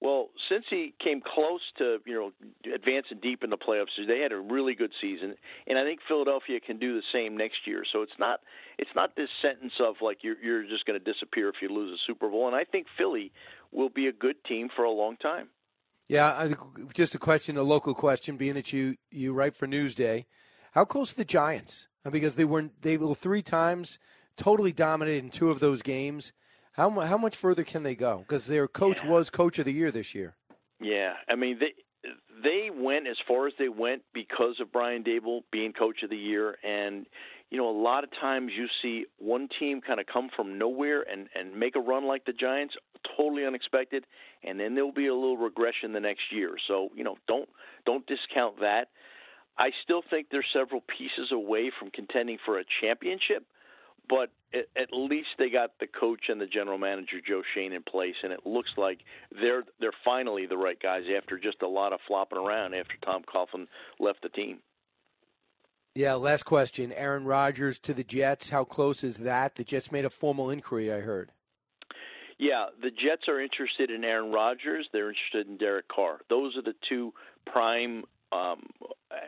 Well, 0.00 0.28
since 0.48 0.64
he 0.70 0.94
came 1.02 1.20
close 1.20 1.60
to 1.78 1.98
you 2.06 2.14
know 2.14 2.72
advancing 2.72 3.18
deep 3.20 3.42
in 3.42 3.50
the 3.50 3.56
playoffs, 3.56 3.88
they 4.06 4.20
had 4.20 4.32
a 4.32 4.38
really 4.38 4.74
good 4.74 4.92
season, 5.00 5.34
and 5.66 5.78
I 5.78 5.84
think 5.84 6.00
Philadelphia 6.06 6.60
can 6.60 6.78
do 6.78 6.94
the 6.94 7.02
same 7.12 7.36
next 7.36 7.66
year. 7.66 7.82
So 7.92 8.02
it's 8.02 8.18
not 8.18 8.40
it's 8.78 8.90
not 8.94 9.16
this 9.16 9.28
sentence 9.42 9.72
of 9.80 9.96
like 10.00 10.18
you're 10.22 10.38
you're 10.40 10.62
just 10.62 10.86
going 10.86 10.98
to 10.98 11.12
disappear 11.12 11.48
if 11.48 11.56
you 11.60 11.68
lose 11.68 11.92
a 11.92 12.00
Super 12.06 12.28
Bowl, 12.28 12.46
and 12.46 12.54
I 12.54 12.64
think 12.64 12.86
Philly 12.96 13.32
will 13.72 13.88
be 13.88 14.06
a 14.06 14.12
good 14.12 14.36
team 14.44 14.68
for 14.74 14.84
a 14.84 14.90
long 14.90 15.16
time. 15.16 15.48
Yeah, 16.06 16.26
I, 16.26 16.54
just 16.94 17.14
a 17.14 17.18
question, 17.18 17.56
a 17.56 17.62
local 17.62 17.92
question, 17.92 18.36
being 18.36 18.54
that 18.54 18.72
you 18.72 18.96
you 19.10 19.32
write 19.32 19.56
for 19.56 19.66
Newsday, 19.66 20.26
how 20.72 20.84
close 20.84 21.12
are 21.12 21.16
the 21.16 21.24
Giants? 21.24 21.88
Because 22.08 22.36
they 22.36 22.44
were 22.44 22.70
they 22.80 22.96
were 22.96 23.14
three 23.16 23.42
times 23.42 23.98
totally 24.36 24.72
dominated 24.72 25.24
in 25.24 25.30
two 25.30 25.50
of 25.50 25.58
those 25.58 25.82
games. 25.82 26.32
How 26.78 26.90
how 27.00 27.18
much 27.18 27.34
further 27.34 27.64
can 27.64 27.82
they 27.82 27.96
go? 27.96 28.18
Because 28.18 28.46
their 28.46 28.68
coach 28.68 29.02
yeah. 29.02 29.10
was 29.10 29.30
coach 29.30 29.58
of 29.58 29.64
the 29.64 29.72
year 29.72 29.90
this 29.90 30.14
year. 30.14 30.36
Yeah, 30.80 31.14
I 31.28 31.34
mean 31.34 31.58
they 31.58 31.74
they 32.44 32.70
went 32.72 33.08
as 33.08 33.16
far 33.26 33.48
as 33.48 33.52
they 33.58 33.68
went 33.68 34.02
because 34.14 34.60
of 34.60 34.70
Brian 34.70 35.02
Daboll 35.02 35.40
being 35.50 35.72
coach 35.72 36.04
of 36.04 36.10
the 36.10 36.16
year, 36.16 36.56
and 36.62 37.06
you 37.50 37.58
know 37.58 37.68
a 37.68 37.74
lot 37.76 38.04
of 38.04 38.10
times 38.20 38.52
you 38.56 38.68
see 38.80 39.06
one 39.18 39.48
team 39.58 39.80
kind 39.80 39.98
of 39.98 40.06
come 40.06 40.30
from 40.36 40.56
nowhere 40.56 41.02
and 41.02 41.28
and 41.34 41.58
make 41.58 41.74
a 41.74 41.80
run 41.80 42.06
like 42.06 42.24
the 42.26 42.32
Giants, 42.32 42.76
totally 43.16 43.44
unexpected, 43.44 44.06
and 44.44 44.60
then 44.60 44.76
there'll 44.76 44.92
be 44.92 45.08
a 45.08 45.14
little 45.14 45.36
regression 45.36 45.92
the 45.92 45.98
next 45.98 46.30
year. 46.30 46.52
So 46.68 46.90
you 46.94 47.02
know 47.02 47.16
don't 47.26 47.48
don't 47.86 48.06
discount 48.06 48.60
that. 48.60 48.86
I 49.58 49.70
still 49.82 50.02
think 50.08 50.28
they're 50.30 50.46
several 50.52 50.82
pieces 50.82 51.32
away 51.32 51.72
from 51.76 51.90
contending 51.90 52.38
for 52.46 52.60
a 52.60 52.64
championship 52.80 53.44
but 54.08 54.30
at 54.54 54.88
least 54.92 55.28
they 55.38 55.50
got 55.50 55.72
the 55.78 55.86
coach 55.86 56.24
and 56.28 56.40
the 56.40 56.46
general 56.46 56.78
manager 56.78 57.18
Joe 57.26 57.42
Schoen 57.52 57.72
in 57.72 57.82
place, 57.82 58.14
and 58.22 58.32
it 58.32 58.46
looks 58.46 58.70
like 58.76 59.00
they're 59.30 59.64
they're 59.80 59.92
finally 60.04 60.46
the 60.46 60.56
right 60.56 60.80
guys 60.80 61.04
after 61.16 61.38
just 61.38 61.62
a 61.62 61.68
lot 61.68 61.92
of 61.92 62.00
flopping 62.06 62.38
around 62.38 62.74
after 62.74 62.94
Tom 63.04 63.22
Coughlin 63.22 63.66
left 64.00 64.22
the 64.22 64.30
team. 64.30 64.58
Yeah, 65.94 66.14
last 66.14 66.44
question. 66.44 66.92
Aaron 66.92 67.24
Rodgers 67.24 67.78
to 67.80 67.92
the 67.92 68.04
Jets. 68.04 68.50
How 68.50 68.64
close 68.64 69.02
is 69.02 69.18
that? 69.18 69.56
The 69.56 69.64
Jets 69.64 69.90
made 69.90 70.04
a 70.04 70.10
formal 70.10 70.48
inquiry, 70.48 70.92
I 70.92 71.00
heard. 71.00 71.32
Yeah, 72.38 72.66
the 72.80 72.90
Jets 72.90 73.26
are 73.26 73.40
interested 73.40 73.90
in 73.90 74.04
Aaron 74.04 74.30
Rodgers. 74.30 74.88
They're 74.92 75.08
interested 75.08 75.48
in 75.48 75.56
Derek 75.56 75.88
Carr. 75.88 76.20
Those 76.30 76.56
are 76.56 76.62
the 76.62 76.74
two 76.88 77.12
prime, 77.46 78.04
um, 78.30 78.62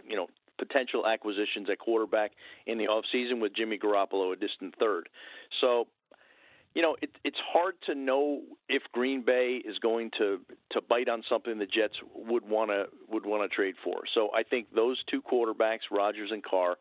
you 0.09 0.15
know, 0.15 0.29
potential 0.61 1.07
acquisitions 1.07 1.69
at 1.73 1.79
quarterback 1.79 2.33
in 2.67 2.79
the 2.79 2.85
offseason 2.85 3.41
with 3.41 3.57
Jimmy 3.57 3.79
Garoppolo 3.79 4.33
a 4.33 4.37
distant 4.37 4.75
third. 4.79 5.09
So, 5.61 5.89
you 6.75 6.83
know, 6.83 6.97
it, 7.03 7.11
it's 7.25 7.41
hard 7.53 7.75
to 7.87 7.95
know 7.97 8.43
if 8.69 8.83
Green 8.93 9.25
Bay 9.25 9.61
is 9.65 9.79
going 9.79 10.11
to 10.19 10.41
to 10.71 10.81
bite 10.81 11.09
on 11.09 11.25
something 11.29 11.59
the 11.59 11.67
Jets 11.67 11.95
would 12.15 12.49
want 12.49 12.71
to 12.71 12.85
would 13.09 13.27
want 13.27 13.43
to 13.43 13.49
trade 13.55 13.75
for. 13.83 14.03
So 14.15 14.29
I 14.33 14.43
think 14.45 14.69
those 14.73 15.03
two 15.11 15.23
quarterbacks, 15.23 15.91
Rodgers 15.91 16.31
and 16.31 16.45
Carr, 16.45 16.77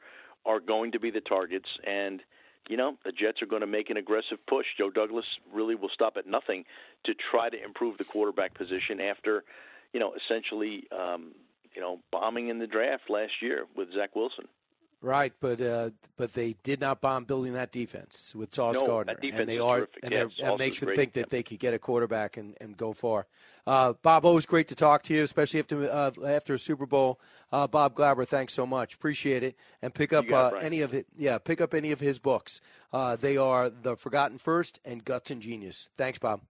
are 0.46 0.60
going 0.60 0.92
to 0.92 1.00
be 1.00 1.10
the 1.10 1.22
targets, 1.22 1.70
and 1.88 2.22
you 2.70 2.78
know 2.78 2.98
the 3.04 3.12
Jets 3.12 3.42
are 3.42 3.48
going 3.48 3.62
to 3.62 3.68
make 3.68 3.90
an 3.90 3.98
aggressive 3.98 4.38
push. 4.48 4.68
Joe 4.78 4.92
Douglas 4.92 5.26
really 5.52 5.76
will 5.76 5.90
stop 5.94 6.18
at 6.18 6.28
nothing 6.28 6.66
to 7.06 7.14
try 7.32 7.50
to 7.50 7.58
improve 7.64 7.98
the 7.98 8.04
quarterback 8.04 8.54
position 8.54 9.02
after, 9.02 9.44
you 9.94 10.00
know, 10.00 10.14
essentially, 10.14 10.88
um, 10.92 11.32
you 11.76 11.82
know, 11.82 12.00
bombing 12.12 12.50
in 12.50 12.60
the 12.60 12.68
draft 12.68 13.10
last 13.10 13.34
year 13.42 13.66
with 13.76 13.94
Zach 13.94 14.16
Wilson. 14.16 14.48
Right, 15.02 15.32
but 15.40 15.62
uh, 15.62 15.92
but 16.18 16.34
they 16.34 16.58
did 16.62 16.82
not 16.82 17.00
bomb 17.00 17.24
building 17.24 17.54
that 17.54 17.72
defense 17.72 18.34
with 18.36 18.54
Sauce 18.54 18.76
no, 18.76 18.86
Gardner, 18.86 19.14
that 19.14 19.22
defense 19.22 19.40
and 19.40 19.50
they 19.50 19.58
are, 19.58 19.78
terrific. 19.78 20.00
and 20.04 20.12
yes, 20.12 20.28
that 20.42 20.58
makes 20.58 20.82
them 20.82 20.94
think 20.94 21.14
that 21.14 21.30
they 21.30 21.42
could 21.42 21.58
get 21.58 21.74
a 21.74 21.80
quarterback 21.80 22.36
and, 22.36 22.58
and 22.60 22.76
go 22.76 22.92
far. 22.92 23.26
Uh, 23.66 23.94
Bob, 24.02 24.26
always 24.26 24.46
great 24.46 24.68
to 24.68 24.76
talk 24.76 25.04
to 25.04 25.14
you, 25.14 25.24
especially 25.24 25.62
after 25.62 25.90
uh, 25.90 26.12
after 26.28 26.54
a 26.56 26.60
Super 26.60 26.86
Bowl. 26.86 27.18
Uh, 27.50 27.66
Bob 27.66 27.96
Glauber, 27.96 28.26
thanks 28.26 28.54
so 28.54 28.66
much, 28.66 28.96
appreciate 28.96 29.42
it, 29.42 29.56
and 29.82 29.94
pick 29.94 30.12
up 30.12 30.26
it, 30.26 30.34
uh, 30.34 30.50
any 30.62 30.82
of 30.82 30.94
it. 30.94 31.08
Yeah, 31.16 31.38
pick 31.38 31.62
up 31.62 31.74
any 31.74 31.94
of 31.94 32.02
his 32.02 32.20
books. 32.20 32.60
Uh, 32.92 33.16
they 33.16 33.38
are 33.38 33.70
The 33.70 33.96
Forgotten 33.96 34.38
First 34.38 34.82
and 34.84 35.06
Guts 35.06 35.32
and 35.32 35.42
Genius. 35.42 35.88
Thanks, 35.96 36.20
Bob. 36.20 36.42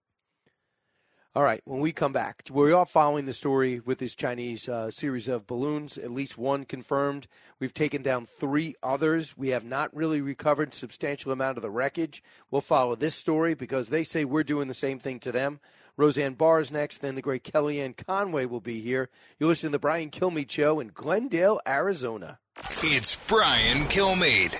All 1.35 1.43
right, 1.43 1.61
when 1.63 1.79
we 1.79 1.91
come 1.91 2.11
back, 2.11 2.41
we 2.51 2.71
are 2.71 2.87
following 2.87 3.27
the 3.27 3.33
story 3.33 3.79
with 3.79 3.99
this 3.99 4.15
Chinese 4.15 4.67
uh, 4.67 4.89
series 4.89 5.27
of 5.27 5.45
balloons, 5.45 5.95
at 5.95 6.09
least 6.09 6.39
one 6.39 6.65
confirmed. 6.65 7.27
We've 7.59 7.73
taken 7.73 8.01
down 8.01 8.25
three 8.25 8.73
others. 8.81 9.37
We 9.37 9.49
have 9.49 9.63
not 9.63 9.95
really 9.95 10.21
recovered 10.21 10.73
substantial 10.73 11.31
amount 11.31 11.57
of 11.57 11.61
the 11.61 11.69
wreckage. 11.69 12.23
We'll 12.49 12.61
follow 12.61 12.95
this 12.95 13.13
story 13.13 13.53
because 13.53 13.89
they 13.89 14.03
say 14.03 14.25
we're 14.25 14.43
doing 14.43 14.69
the 14.69 14.73
same 14.73 14.97
thing 14.97 15.19
to 15.19 15.31
them. 15.31 15.59
Roseanne 15.97 16.33
Barr 16.33 16.61
is 16.61 16.71
next, 16.71 16.97
then 16.97 17.13
the 17.13 17.21
great 17.21 17.43
Kellyanne 17.43 17.95
Conway 18.07 18.45
will 18.45 18.59
be 18.59 18.81
here. 18.81 19.09
You 19.37 19.45
listen 19.45 19.69
to 19.69 19.73
the 19.73 19.79
Brian 19.79 20.09
Kilmeade 20.09 20.49
Show 20.49 20.79
in 20.79 20.87
Glendale, 20.95 21.61
Arizona. 21.67 22.39
It's 22.81 23.15
Brian 23.27 23.83
Kilmeade. 23.85 24.59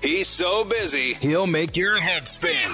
He's 0.00 0.28
so 0.28 0.64
busy, 0.64 1.14
he'll 1.14 1.48
make 1.48 1.76
your 1.76 1.98
head 1.98 2.28
spin. 2.28 2.70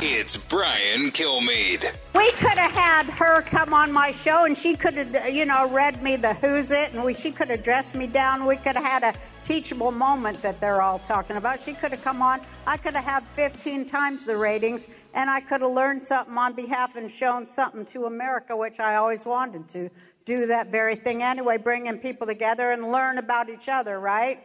It's 0.00 0.38
Brian 0.38 1.10
Kilmeade. 1.10 1.94
We 2.14 2.30
could 2.32 2.56
have 2.56 2.72
had 2.72 3.06
her 3.06 3.42
come 3.42 3.74
on 3.74 3.92
my 3.92 4.12
show 4.12 4.46
and 4.46 4.56
she 4.56 4.74
could 4.74 4.94
have, 4.94 5.28
you 5.28 5.44
know, 5.44 5.68
read 5.68 6.02
me 6.02 6.16
the 6.16 6.32
who's 6.32 6.70
it 6.70 6.94
and 6.94 7.04
we, 7.04 7.12
she 7.12 7.32
could 7.32 7.50
have 7.50 7.62
dressed 7.62 7.94
me 7.94 8.06
down. 8.06 8.46
We 8.46 8.56
could 8.56 8.76
have 8.76 8.84
had 8.84 9.04
a 9.04 9.14
teachable 9.44 9.92
moment 9.92 10.40
that 10.40 10.58
they're 10.58 10.80
all 10.80 11.00
talking 11.00 11.36
about. 11.36 11.60
She 11.60 11.74
could 11.74 11.92
have 11.92 12.02
come 12.02 12.22
on. 12.22 12.40
I 12.66 12.78
could 12.78 12.94
have 12.94 13.04
had 13.04 13.24
15 13.24 13.84
times 13.84 14.24
the 14.24 14.36
ratings 14.36 14.88
and 15.12 15.28
I 15.28 15.40
could 15.40 15.60
have 15.60 15.70
learned 15.70 16.02
something 16.02 16.36
on 16.38 16.54
behalf 16.54 16.96
and 16.96 17.10
shown 17.10 17.46
something 17.46 17.84
to 17.86 18.06
America, 18.06 18.56
which 18.56 18.80
I 18.80 18.96
always 18.96 19.26
wanted 19.26 19.68
to 19.68 19.90
do 20.24 20.46
that 20.46 20.68
very 20.68 20.94
thing 20.94 21.22
anyway, 21.22 21.58
bringing 21.58 21.98
people 21.98 22.26
together 22.26 22.72
and 22.72 22.90
learn 22.90 23.18
about 23.18 23.50
each 23.50 23.68
other, 23.68 24.00
right? 24.00 24.42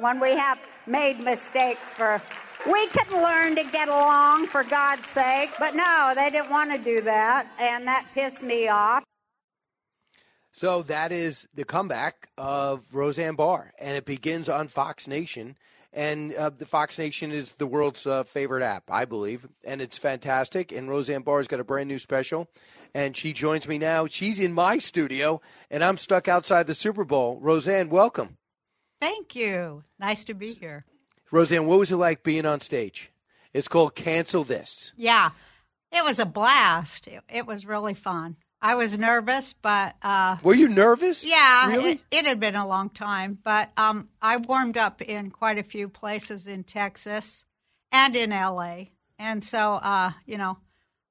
When 0.00 0.20
we 0.20 0.36
have 0.36 0.58
made 0.86 1.18
mistakes 1.18 1.92
for 1.92 2.22
we 2.70 2.86
can 2.88 3.22
learn 3.22 3.56
to 3.56 3.64
get 3.70 3.88
along 3.88 4.46
for 4.46 4.62
God's 4.62 5.08
sake, 5.08 5.50
but 5.58 5.74
no, 5.74 6.12
they 6.14 6.30
didn't 6.30 6.50
want 6.50 6.72
to 6.72 6.78
do 6.78 7.00
that, 7.02 7.48
and 7.60 7.86
that 7.86 8.06
pissed 8.14 8.42
me 8.42 8.68
off. 8.68 9.02
So 10.52 10.82
that 10.82 11.10
is 11.10 11.48
the 11.54 11.64
comeback 11.64 12.28
of 12.38 12.86
Roseanne 12.92 13.34
Barr, 13.34 13.72
and 13.78 13.96
it 13.96 14.04
begins 14.04 14.48
on 14.48 14.68
Fox 14.68 15.08
Nation. 15.08 15.56
And 15.92 16.34
uh, 16.34 16.50
the 16.50 16.66
Fox 16.66 16.98
Nation 16.98 17.32
is 17.32 17.54
the 17.54 17.66
world's 17.66 18.06
uh, 18.06 18.22
favorite 18.22 18.62
app, 18.62 18.90
I 18.90 19.04
believe, 19.04 19.48
and 19.64 19.80
it's 19.80 19.98
fantastic. 19.98 20.70
And 20.70 20.88
Roseanne 20.88 21.22
Barr's 21.22 21.48
got 21.48 21.60
a 21.60 21.64
brand 21.64 21.88
new 21.88 21.98
special, 21.98 22.48
and 22.94 23.16
she 23.16 23.32
joins 23.32 23.66
me 23.66 23.78
now. 23.78 24.06
She's 24.06 24.38
in 24.38 24.52
my 24.52 24.78
studio, 24.78 25.40
and 25.70 25.82
I'm 25.82 25.96
stuck 25.96 26.28
outside 26.28 26.66
the 26.66 26.74
Super 26.74 27.04
Bowl. 27.04 27.38
Roseanne, 27.40 27.88
welcome. 27.88 28.37
Thank 29.00 29.34
you. 29.34 29.84
Nice 29.98 30.24
to 30.24 30.34
be 30.34 30.50
here. 30.52 30.84
Roseanne, 31.30 31.66
what 31.66 31.78
was 31.78 31.92
it 31.92 31.96
like 31.96 32.22
being 32.22 32.46
on 32.46 32.60
stage? 32.60 33.12
It's 33.52 33.68
called 33.68 33.94
Cancel 33.94 34.44
This. 34.44 34.92
Yeah, 34.96 35.30
it 35.92 36.04
was 36.04 36.18
a 36.18 36.26
blast. 36.26 37.06
It, 37.06 37.22
it 37.28 37.46
was 37.46 37.66
really 37.66 37.94
fun. 37.94 38.36
I 38.60 38.74
was 38.74 38.98
nervous, 38.98 39.52
but 39.52 39.94
uh, 40.02 40.36
Were 40.42 40.54
you 40.54 40.68
nervous? 40.68 41.24
yeah, 41.24 41.68
Really? 41.68 41.90
it, 41.92 42.00
it 42.10 42.26
had 42.26 42.40
been 42.40 42.56
a 42.56 42.66
long 42.66 42.90
time. 42.90 43.38
But 43.42 43.70
um, 43.76 44.08
I 44.20 44.38
warmed 44.38 44.76
up 44.76 45.00
in 45.00 45.30
quite 45.30 45.58
a 45.58 45.62
few 45.62 45.88
places 45.88 46.46
in 46.48 46.64
Texas 46.64 47.44
and 47.92 48.16
in 48.16 48.30
LA, 48.30 48.86
and 49.18 49.44
so 49.44 49.74
uh, 49.74 50.10
you 50.26 50.38
know, 50.38 50.58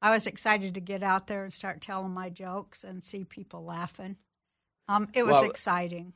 I 0.02 0.12
was 0.14 0.28
excited 0.28 0.74
to 0.76 0.82
get 0.82 1.04
out 1.04 1.28
there 1.28 1.44
and 1.46 1.54
start 1.54 1.82
telling 1.82 2.12
my 2.14 2.30
jokes 2.30 2.84
and 2.84 3.02
see 3.04 3.24
people 3.24 3.64
laughing. 3.64 4.18
Um, 4.90 5.08
it 5.14 5.24
was 5.24 5.32
Well, 5.34 5.44
exciting. 5.46 6.14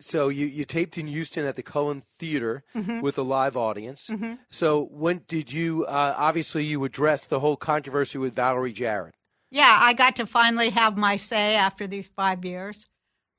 So 0.00 0.28
you, 0.28 0.46
you 0.46 0.64
taped 0.64 0.98
in 0.98 1.06
Houston 1.06 1.44
at 1.44 1.56
the 1.56 1.62
Cullen 1.62 2.00
Theater 2.00 2.64
Mhm. 2.74 3.00
with 3.02 3.16
a 3.16 3.22
live 3.22 3.56
audience. 3.56 4.08
Mhm. 4.08 4.38
So 4.50 4.84
when 4.86 5.18
did 5.28 5.52
you? 5.52 5.84
Uh, 5.86 6.14
obviously, 6.16 6.64
you 6.64 6.82
addressed 6.84 7.30
the 7.30 7.40
whole 7.40 7.56
controversy 7.56 8.18
with 8.18 8.34
Valerie 8.34 8.72
Jarrett. 8.72 9.14
Yeah, 9.50 9.78
I 9.80 9.94
got 9.94 10.16
to 10.16 10.26
finally 10.26 10.70
have 10.70 10.96
my 10.96 11.16
say 11.16 11.54
after 11.54 11.86
these 11.86 12.08
five 12.08 12.44
years. 12.44 12.86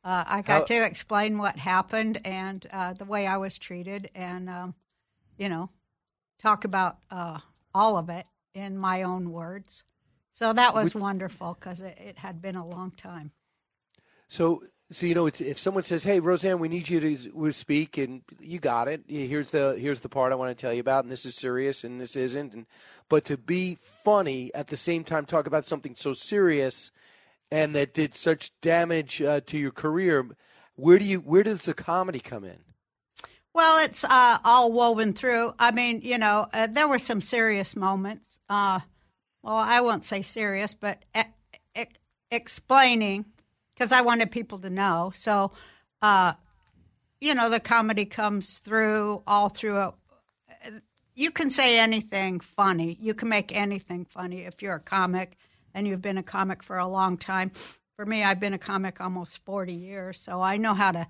Uh, 0.03 0.23
I 0.25 0.41
got 0.41 0.59
How- 0.59 0.65
to 0.65 0.85
explain 0.85 1.37
what 1.37 1.57
happened 1.57 2.21
and 2.25 2.65
uh, 2.71 2.93
the 2.93 3.05
way 3.05 3.27
I 3.27 3.35
was 3.37 3.57
treated, 3.59 4.09
and 4.15 4.49
um, 4.49 4.75
you 5.37 5.49
know, 5.49 5.69
talk 6.39 6.63
about 6.63 6.99
uh, 7.11 7.39
all 7.75 7.97
of 7.97 8.09
it 8.09 8.25
in 8.53 8.77
my 8.77 9.03
own 9.03 9.31
words. 9.31 9.83
So 10.31 10.53
that 10.53 10.73
was 10.73 10.95
wonderful 10.95 11.57
because 11.59 11.81
it, 11.81 11.97
it 11.97 12.17
had 12.17 12.41
been 12.41 12.55
a 12.55 12.65
long 12.65 12.91
time. 12.91 13.33
So, 14.29 14.63
so 14.91 15.05
you 15.05 15.13
know, 15.13 15.27
if 15.27 15.59
someone 15.59 15.83
says, 15.83 16.03
"Hey, 16.03 16.19
Roseanne, 16.19 16.57
we 16.57 16.67
need 16.67 16.89
you 16.89 16.99
to 16.99 17.51
speak," 17.51 17.97
and 17.99 18.23
you 18.39 18.59
got 18.59 18.87
it. 18.87 19.03
Here's 19.07 19.51
the 19.51 19.77
here's 19.79 19.99
the 19.99 20.09
part 20.09 20.31
I 20.31 20.35
want 20.35 20.55
to 20.55 20.59
tell 20.59 20.73
you 20.73 20.79
about, 20.79 21.03
and 21.03 21.11
this 21.11 21.25
is 21.25 21.35
serious, 21.35 21.83
and 21.83 22.01
this 22.01 22.15
isn't. 22.15 22.55
And 22.55 22.65
but 23.07 23.23
to 23.25 23.37
be 23.37 23.75
funny 23.75 24.51
at 24.55 24.67
the 24.67 24.77
same 24.77 25.03
time, 25.03 25.25
talk 25.25 25.45
about 25.45 25.65
something 25.65 25.95
so 25.95 26.13
serious, 26.13 26.89
and 27.51 27.75
that 27.75 27.93
did 27.93 28.15
such 28.15 28.51
damage 28.61 29.21
uh, 29.21 29.41
to 29.41 29.59
your 29.59 29.71
career. 29.71 30.27
Where 30.75 30.97
do 30.97 31.05
you 31.05 31.19
where 31.19 31.43
does 31.43 31.61
the 31.61 31.75
comedy 31.75 32.19
come 32.19 32.43
in? 32.43 32.57
Well, 33.53 33.83
it's 33.83 34.03
uh, 34.03 34.37
all 34.43 34.71
woven 34.71 35.13
through. 35.13 35.53
I 35.59 35.71
mean, 35.71 36.01
you 36.01 36.17
know, 36.17 36.47
uh, 36.51 36.67
there 36.67 36.87
were 36.87 36.99
some 36.99 37.21
serious 37.21 37.75
moments. 37.75 38.39
Uh, 38.49 38.79
well, 39.43 39.55
I 39.55 39.81
won't 39.81 40.05
say 40.05 40.23
serious, 40.23 40.73
but 40.73 41.03
e- 41.15 41.21
e- 41.77 41.85
explaining 42.31 43.25
because 43.79 43.93
I 43.93 44.01
wanted 44.01 44.29
people 44.29 44.57
to 44.59 44.69
know. 44.69 45.13
So, 45.15 45.51
uh, 46.01 46.33
you 47.21 47.33
know, 47.33 47.49
the 47.49 47.61
comedy 47.61 48.05
comes 48.05 48.59
through 48.59 49.23
all 49.25 49.49
through. 49.49 49.77
A, 49.77 49.93
you 51.15 51.31
can 51.31 51.49
say 51.49 51.79
anything 51.79 52.41
funny. 52.41 52.97
You 52.99 53.13
can 53.13 53.29
make 53.29 53.55
anything 53.55 54.05
funny 54.05 54.41
if 54.41 54.61
you're 54.61 54.75
a 54.75 54.79
comic 54.79 55.37
and 55.73 55.87
you've 55.87 56.01
been 56.01 56.17
a 56.17 56.23
comic 56.23 56.61
for 56.61 56.77
a 56.77 56.87
long 56.87 57.17
time. 57.17 57.51
For 57.95 58.05
me, 58.05 58.23
I've 58.23 58.39
been 58.39 58.53
a 58.53 58.59
comic 58.59 59.01
almost 59.01 59.43
40 59.45 59.73
years, 59.73 60.19
so 60.19 60.41
I 60.41 60.57
know 60.57 60.73
how 60.73 60.91
to 60.91 61.07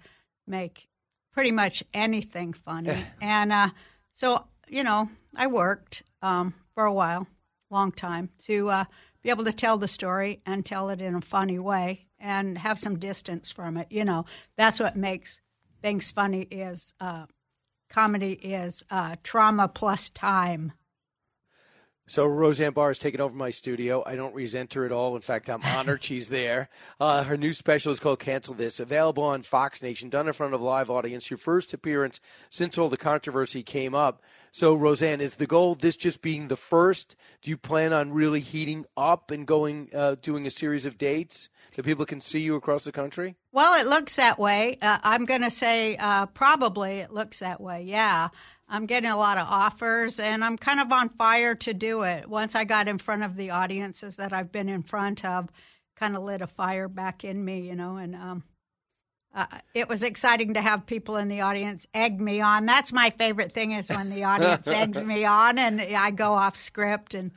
make 0.47 0.87
pretty 1.33 1.51
much 1.51 1.83
anything 1.93 2.53
funny. 2.53 2.97
and 3.21 3.51
uh, 3.51 3.69
so, 4.13 4.45
you 4.67 4.83
know, 4.83 5.09
I 5.35 5.47
worked 5.47 6.03
um, 6.21 6.53
for 6.73 6.85
a 6.85 6.93
while, 6.93 7.27
long 7.69 7.91
time, 7.91 8.29
to 8.45 8.69
uh, 8.69 8.83
be 9.21 9.29
able 9.29 9.45
to 9.45 9.53
tell 9.53 9.77
the 9.77 9.87
story 9.87 10.41
and 10.45 10.65
tell 10.65 10.89
it 10.89 11.01
in 11.01 11.13
a 11.15 11.21
funny 11.21 11.59
way 11.59 12.08
and 12.19 12.57
have 12.57 12.79
some 12.79 12.99
distance 12.99 13.51
from 13.51 13.77
it. 13.77 13.87
You 13.89 14.05
know, 14.05 14.25
that's 14.57 14.79
what 14.79 14.95
makes 14.95 15.41
things 15.81 16.11
funny 16.11 16.41
is 16.43 16.93
uh, 16.99 17.25
comedy 17.89 18.33
is 18.33 18.83
uh, 18.89 19.15
trauma 19.23 19.67
plus 19.67 20.09
time. 20.09 20.73
So 22.09 22.25
Roseanne 22.25 22.73
Barr 22.73 22.87
has 22.87 22.97
taken 22.97 23.21
over 23.21 23.35
my 23.35 23.51
studio. 23.51 24.01
I 24.03 24.15
don't 24.15 24.33
resent 24.33 24.73
her 24.73 24.83
at 24.83 24.91
all. 24.91 25.15
In 25.15 25.21
fact, 25.21 25.47
I'm 25.47 25.61
honored 25.63 26.03
she's 26.03 26.29
there. 26.29 26.67
Uh, 26.99 27.23
her 27.23 27.37
new 27.37 27.53
special 27.53 27.93
is 27.93 27.99
called 27.99 28.19
"Cancel 28.19 28.55
This," 28.55 28.79
available 28.79 29.23
on 29.23 29.43
Fox 29.43 29.79
Nation, 29.83 30.09
done 30.09 30.25
in 30.25 30.33
front 30.33 30.55
of 30.55 30.59
a 30.59 30.63
live 30.63 30.89
audience. 30.89 31.29
Your 31.29 31.37
first 31.37 31.71
appearance 31.71 32.19
since 32.49 32.79
all 32.79 32.89
the 32.89 32.97
controversy 32.97 33.61
came 33.61 33.93
up. 33.93 34.23
So, 34.51 34.73
Roseanne, 34.73 35.21
is 35.21 35.35
the 35.35 35.45
goal 35.45 35.75
this 35.75 35.95
just 35.95 36.23
being 36.23 36.47
the 36.47 36.55
first? 36.55 37.15
Do 37.43 37.51
you 37.51 37.57
plan 37.57 37.93
on 37.93 38.11
really 38.11 38.39
heating 38.39 38.87
up 38.97 39.29
and 39.29 39.45
going, 39.45 39.89
uh, 39.93 40.15
doing 40.19 40.47
a 40.47 40.49
series 40.49 40.87
of 40.87 40.97
dates 40.97 41.49
that 41.75 41.85
people 41.85 42.05
can 42.05 42.21
see 42.21 42.39
you 42.39 42.55
across 42.55 42.85
the 42.85 42.91
country? 42.91 43.35
Well, 43.51 43.79
it 43.79 43.87
looks 43.87 44.15
that 44.15 44.39
way. 44.39 44.79
Uh, 44.81 44.97
I'm 45.03 45.25
going 45.25 45.41
to 45.41 45.51
say 45.51 45.95
uh, 45.97 46.25
probably 46.25 46.99
it 46.99 47.11
looks 47.11 47.39
that 47.39 47.61
way. 47.61 47.83
Yeah. 47.83 48.29
I'm 48.69 48.85
getting 48.85 49.09
a 49.09 49.17
lot 49.17 49.37
of 49.37 49.47
offers 49.49 50.19
and 50.19 50.43
I'm 50.43 50.57
kind 50.57 50.79
of 50.79 50.91
on 50.91 51.09
fire 51.09 51.55
to 51.55 51.73
do 51.73 52.03
it. 52.03 52.29
Once 52.29 52.53
I 52.53 52.65
got 52.65 52.87
in 52.87 52.99
front 52.99 53.23
of 53.23 53.35
the 53.35 53.49
audiences 53.49 54.17
that 54.17 54.31
I've 54.31 54.51
been 54.51 54.69
in 54.69 54.83
front 54.83 55.25
of, 55.25 55.49
kind 55.95 56.15
of 56.15 56.23
lit 56.23 56.41
a 56.41 56.47
fire 56.47 56.87
back 56.87 57.23
in 57.23 57.43
me, 57.43 57.67
you 57.67 57.75
know, 57.75 57.97
and 57.97 58.15
um, 58.15 58.43
uh, 59.33 59.47
it 59.73 59.89
was 59.89 60.03
exciting 60.03 60.53
to 60.53 60.61
have 60.61 60.85
people 60.85 61.17
in 61.17 61.27
the 61.27 61.41
audience 61.41 61.87
egg 61.95 62.21
me 62.21 62.41
on. 62.41 62.67
That's 62.67 62.93
my 62.93 63.09
favorite 63.09 63.53
thing 63.53 63.71
is 63.71 63.89
when 63.89 64.11
the 64.11 64.23
audience 64.23 64.67
eggs 64.67 65.03
me 65.03 65.25
on 65.25 65.57
and 65.57 65.81
I 65.81 66.11
go 66.11 66.33
off 66.33 66.55
script. 66.55 67.15
And 67.15 67.31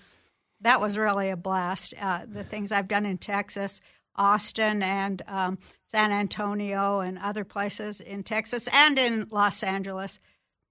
that 0.61 0.83
was 0.83 0.99
really 0.99 1.31
a 1.31 1.37
blast. 1.37 1.95
Uh, 1.99 2.27
the 2.31 2.45
things 2.45 2.73
I've 2.73 2.89
done 2.89 3.07
in 3.07 3.17
Texas, 3.17 3.81
Austin, 4.17 4.83
and 4.83 5.23
um, 5.27 5.59
San 5.87 6.12
Antonio, 6.12 7.01
and 7.01 7.19
other 7.19 7.45
places 7.45 8.01
in 8.01 8.23
Texas 8.23 8.69
and 8.73 8.99
in 8.99 9.29
Los 9.31 9.62
Angeles 9.62 10.19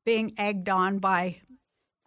being 0.05 0.33
egged 0.37 0.69
on 0.69 0.99
by 0.99 1.41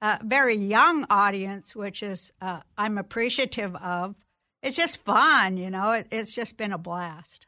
a 0.00 0.18
very 0.22 0.56
young 0.56 1.06
audience, 1.10 1.74
which 1.74 2.02
is 2.02 2.32
uh, 2.40 2.60
I'm 2.76 2.98
appreciative 2.98 3.74
of. 3.76 4.14
It's 4.62 4.76
just 4.76 5.04
fun, 5.04 5.56
you 5.56 5.70
know. 5.70 5.92
It, 5.92 6.06
it's 6.10 6.34
just 6.34 6.56
been 6.56 6.72
a 6.72 6.78
blast. 6.78 7.46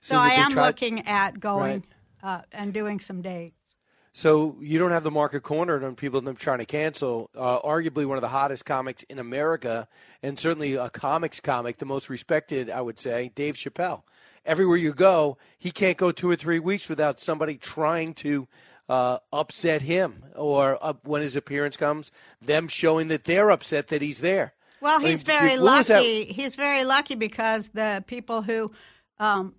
So, 0.00 0.14
so 0.14 0.20
I 0.20 0.30
am 0.30 0.52
try- 0.52 0.66
looking 0.66 1.06
at 1.06 1.40
going 1.40 1.84
right. 2.22 2.38
uh, 2.38 2.42
and 2.52 2.72
doing 2.72 3.00
some 3.00 3.22
dates. 3.22 3.76
So 4.12 4.56
you 4.62 4.78
don't 4.78 4.92
have 4.92 5.02
the 5.02 5.10
market 5.10 5.42
cornered 5.42 5.84
on 5.84 5.94
people 5.94 6.22
them 6.22 6.36
trying 6.36 6.60
to 6.60 6.64
cancel. 6.64 7.28
Uh, 7.36 7.60
arguably 7.60 8.06
one 8.06 8.16
of 8.16 8.22
the 8.22 8.28
hottest 8.28 8.64
comics 8.64 9.02
in 9.04 9.18
America, 9.18 9.88
and 10.22 10.38
certainly 10.38 10.72
a 10.74 10.88
comics 10.88 11.38
comic, 11.38 11.76
the 11.76 11.84
most 11.84 12.08
respected, 12.08 12.70
I 12.70 12.80
would 12.80 12.98
say, 12.98 13.30
Dave 13.34 13.56
Chappelle. 13.56 14.04
Everywhere 14.46 14.78
you 14.78 14.94
go, 14.94 15.36
he 15.58 15.70
can't 15.70 15.98
go 15.98 16.12
two 16.12 16.30
or 16.30 16.36
three 16.36 16.58
weeks 16.58 16.88
without 16.88 17.20
somebody 17.20 17.58
trying 17.58 18.14
to 18.14 18.48
uh, 18.88 19.18
upset 19.32 19.82
him, 19.82 20.24
or 20.34 20.78
uh, 20.80 20.94
when 21.02 21.22
his 21.22 21.36
appearance 21.36 21.76
comes, 21.76 22.12
them 22.40 22.68
showing 22.68 23.08
that 23.08 23.24
they're 23.24 23.50
upset 23.50 23.88
that 23.88 24.02
he's 24.02 24.20
there. 24.20 24.54
Well, 24.80 25.00
he's 25.00 25.28
I 25.28 25.32
mean, 25.32 25.40
very 25.40 25.56
lucky. 25.56 26.24
He's 26.24 26.54
very 26.56 26.84
lucky 26.84 27.14
because 27.14 27.68
the 27.68 28.04
people 28.06 28.42
who, 28.42 28.70
um, 29.18 29.54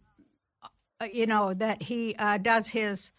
uh, 1.01 1.07
you 1.12 1.25
know, 1.25 1.53
that 1.53 1.81
he 1.81 2.15
uh, 2.17 2.38
does 2.38 2.67
his 2.67 3.12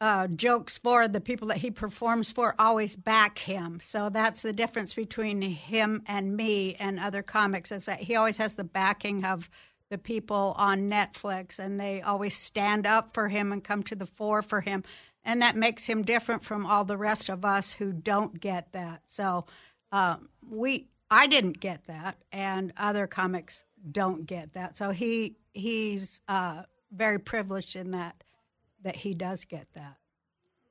uh, 0.00 0.28
jokes 0.28 0.78
for, 0.78 1.08
the 1.08 1.20
people 1.20 1.48
that 1.48 1.58
he 1.58 1.70
performs 1.70 2.30
for, 2.30 2.54
always 2.58 2.96
back 2.96 3.38
him. 3.38 3.80
So 3.82 4.08
that's 4.08 4.42
the 4.42 4.52
difference 4.52 4.94
between 4.94 5.42
him 5.42 6.02
and 6.06 6.36
me 6.36 6.76
and 6.76 7.00
other 7.00 7.22
comics 7.22 7.72
is 7.72 7.84
that 7.86 8.00
he 8.00 8.14
always 8.14 8.36
has 8.36 8.54
the 8.54 8.64
backing 8.64 9.24
of 9.24 9.50
the 9.90 9.98
people 9.98 10.54
on 10.58 10.90
Netflix, 10.90 11.58
and 11.58 11.78
they 11.78 12.02
always 12.02 12.36
stand 12.36 12.86
up 12.86 13.14
for 13.14 13.28
him 13.28 13.52
and 13.52 13.64
come 13.64 13.82
to 13.84 13.96
the 13.96 14.06
fore 14.06 14.42
for 14.42 14.60
him. 14.60 14.84
And 15.24 15.42
that 15.42 15.56
makes 15.56 15.84
him 15.84 16.02
different 16.02 16.44
from 16.44 16.66
all 16.66 16.84
the 16.84 16.96
rest 16.96 17.28
of 17.28 17.44
us 17.44 17.72
who 17.72 17.92
don't 17.92 18.40
get 18.40 18.72
that. 18.72 19.02
So 19.06 19.44
um, 19.92 20.28
we, 20.48 20.88
I 21.10 21.26
didn't 21.26 21.60
get 21.60 21.84
that, 21.86 22.18
and 22.32 22.72
other 22.76 23.06
comics 23.06 23.64
don't 23.90 24.26
get 24.26 24.52
that. 24.54 24.76
So 24.76 24.90
he 24.90 25.36
he's 25.52 26.20
uh, 26.28 26.62
very 26.92 27.18
privileged 27.18 27.76
in 27.76 27.92
that 27.92 28.22
that 28.82 28.96
he 28.96 29.14
does 29.14 29.44
get 29.44 29.66
that. 29.74 29.96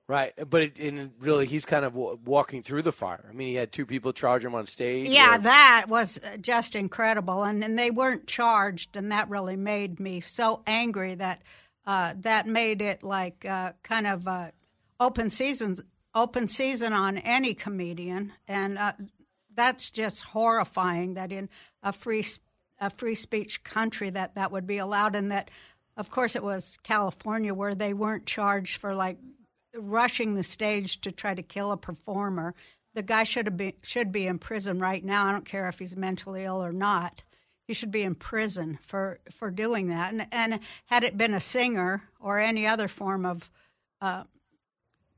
Right, 0.09 0.31
but 0.49 0.61
it, 0.61 0.79
and 0.79 1.11
really, 1.19 1.45
he's 1.45 1.65
kind 1.65 1.83
of 1.83 1.93
walking 1.93 2.63
through 2.63 2.83
the 2.83 2.93
fire. 2.93 3.25
I 3.29 3.33
mean, 3.33 3.49
he 3.49 3.55
had 3.55 3.73
two 3.73 3.85
people 3.85 4.13
charge 4.13 4.45
him 4.45 4.55
on 4.55 4.65
stage. 4.65 5.09
Yeah, 5.09 5.35
or... 5.35 5.39
that 5.39 5.87
was 5.89 6.17
just 6.39 6.75
incredible, 6.75 7.43
and 7.43 7.61
and 7.61 7.77
they 7.77 7.91
weren't 7.91 8.25
charged, 8.25 8.95
and 8.95 9.11
that 9.11 9.29
really 9.29 9.57
made 9.57 9.99
me 9.99 10.21
so 10.21 10.63
angry 10.65 11.15
that 11.15 11.41
uh, 11.85 12.13
that 12.21 12.47
made 12.47 12.81
it 12.81 13.03
like 13.03 13.43
uh, 13.43 13.73
kind 13.83 14.07
of 14.07 14.25
uh, 14.25 14.51
open 14.97 15.29
seasons, 15.29 15.81
open 16.15 16.47
season 16.47 16.93
on 16.93 17.17
any 17.17 17.53
comedian, 17.53 18.31
and 18.47 18.77
uh, 18.77 18.93
that's 19.53 19.91
just 19.91 20.23
horrifying. 20.23 21.15
That 21.15 21.33
in 21.33 21.49
a 21.83 21.91
free 21.91 22.25
a 22.79 22.89
free 22.89 23.15
speech 23.15 23.61
country 23.65 24.09
that 24.11 24.35
that 24.35 24.53
would 24.53 24.67
be 24.67 24.77
allowed, 24.77 25.17
and 25.17 25.33
that, 25.33 25.51
of 25.97 26.09
course, 26.09 26.37
it 26.37 26.43
was 26.43 26.77
California 26.81 27.53
where 27.53 27.75
they 27.75 27.93
weren't 27.93 28.25
charged 28.25 28.77
for 28.77 28.95
like 28.95 29.17
rushing 29.75 30.35
the 30.35 30.43
stage 30.43 31.01
to 31.01 31.11
try 31.11 31.33
to 31.33 31.41
kill 31.41 31.71
a 31.71 31.77
performer. 31.77 32.53
The 32.93 33.03
guy 33.03 33.23
should 33.23 33.45
have 33.45 33.57
been 33.57 33.73
should 33.81 34.11
be 34.11 34.27
in 34.27 34.39
prison 34.39 34.79
right 34.79 35.03
now. 35.03 35.27
I 35.27 35.31
don't 35.31 35.45
care 35.45 35.67
if 35.67 35.79
he's 35.79 35.95
mentally 35.95 36.45
ill 36.45 36.63
or 36.63 36.73
not. 36.73 37.23
He 37.67 37.73
should 37.73 37.91
be 37.91 38.03
in 38.03 38.15
prison 38.15 38.79
for, 38.87 39.19
for 39.29 39.51
doing 39.51 39.89
that. 39.89 40.13
And, 40.13 40.25
and 40.31 40.59
had 40.85 41.03
it 41.03 41.17
been 41.17 41.33
a 41.33 41.39
singer 41.41 42.01
or 42.19 42.39
any 42.39 42.65
other 42.65 42.87
form 42.87 43.25
of 43.25 43.49
uh, 44.01 44.23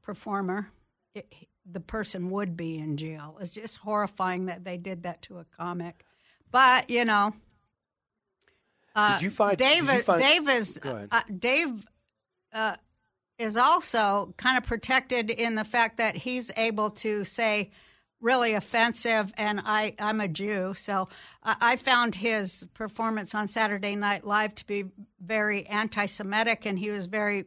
performer, 0.02 0.72
it, 1.14 1.32
the 1.72 1.80
person 1.80 2.32
would 2.32 2.58
be 2.58 2.80
in 2.80 2.98
jail. 2.98 3.38
It's 3.40 3.52
just 3.52 3.78
horrifying 3.78 4.48
that 4.48 4.64
they 4.64 4.78
did 4.78 5.04
that 5.04 5.22
to 5.24 5.38
a 5.38 5.46
comic. 5.58 6.04
But 6.52 6.90
you 6.90 7.06
know, 7.06 7.34
uh, 8.96 9.20
did 9.20 9.24
you 9.24 9.30
find 9.30 9.56
Dave? 9.56 9.88
Dave 10.08 10.50
is 10.50 10.80
uh, 10.84 11.22
Dave 11.38 11.86
uh, 12.52 12.76
is 13.39 13.56
also 13.56 14.34
kind 14.38 14.58
of 14.58 14.65
protected 14.65 15.32
in 15.32 15.56
the 15.56 15.63
fact 15.63 15.97
that 15.97 16.15
he's 16.15 16.52
able 16.58 16.91
to 16.91 17.23
say 17.23 17.71
really 18.21 18.54
offensive 18.54 19.34
and 19.38 19.62
I, 19.63 19.95
I'm 19.97 20.19
a 20.19 20.28
Jew. 20.28 20.73
So 20.75 21.08
I 21.41 21.78
found 21.78 22.15
his 22.15 22.67
performance 22.73 23.34
on 23.34 23.47
Saturday 23.47 23.95
Night 23.95 24.28
Live 24.28 24.54
to 24.56 24.67
be 24.67 24.84
very 25.21 25.65
anti 25.67 26.06
Semitic 26.06 26.65
and 26.65 26.78
he 26.78 26.91
was 26.91 27.06
very 27.06 27.45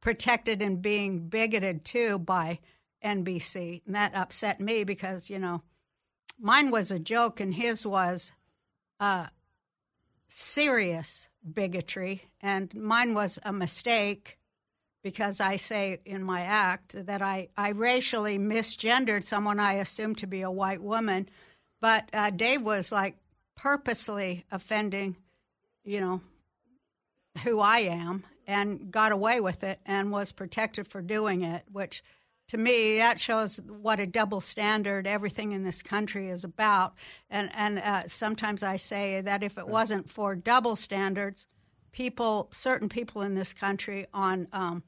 protected 0.00 0.62
in 0.62 0.80
being 0.80 1.28
bigoted 1.28 1.84
too 1.84 2.18
by 2.18 2.58
NBC. 3.04 3.82
And 3.84 3.94
that 3.94 4.14
upset 4.14 4.60
me 4.60 4.84
because, 4.84 5.28
you 5.28 5.38
know, 5.38 5.62
mine 6.40 6.70
was 6.70 6.90
a 6.90 6.98
joke 6.98 7.38
and 7.38 7.54
his 7.54 7.84
was 7.86 8.32
uh, 8.98 9.26
serious 10.28 11.28
bigotry 11.52 12.30
and 12.40 12.74
mine 12.74 13.12
was 13.12 13.38
a 13.42 13.52
mistake 13.52 14.38
because 15.02 15.40
I 15.40 15.56
say 15.56 15.98
in 16.04 16.22
my 16.22 16.42
act 16.42 17.06
that 17.06 17.22
I, 17.22 17.48
I 17.56 17.70
racially 17.70 18.38
misgendered 18.38 19.24
someone 19.24 19.58
I 19.58 19.74
assumed 19.74 20.18
to 20.18 20.26
be 20.26 20.42
a 20.42 20.50
white 20.50 20.82
woman. 20.82 21.28
But 21.80 22.08
uh, 22.12 22.30
Dave 22.30 22.62
was 22.62 22.92
like 22.92 23.16
purposely 23.56 24.44
offending, 24.52 25.16
you 25.84 26.00
know, 26.00 26.20
who 27.42 27.60
I 27.60 27.80
am 27.80 28.24
and 28.46 28.90
got 28.90 29.12
away 29.12 29.40
with 29.40 29.64
it 29.64 29.80
and 29.86 30.10
was 30.10 30.32
protected 30.32 30.86
for 30.88 31.02
doing 31.02 31.42
it, 31.42 31.64
which 31.72 32.02
to 32.48 32.58
me 32.58 32.98
that 32.98 33.18
shows 33.18 33.60
what 33.66 34.00
a 34.00 34.06
double 34.06 34.40
standard 34.40 35.06
everything 35.06 35.52
in 35.52 35.64
this 35.64 35.82
country 35.82 36.28
is 36.28 36.44
about. 36.44 36.94
And, 37.30 37.50
and 37.54 37.78
uh, 37.78 38.02
sometimes 38.06 38.62
I 38.62 38.76
say 38.76 39.20
that 39.20 39.42
if 39.42 39.58
it 39.58 39.66
wasn't 39.66 40.10
for 40.10 40.34
double 40.34 40.76
standards, 40.76 41.46
people, 41.92 42.48
certain 42.52 42.88
people 42.88 43.22
in 43.22 43.34
this 43.34 43.52
country 43.52 44.06
on 44.12 44.48
um, 44.52 44.82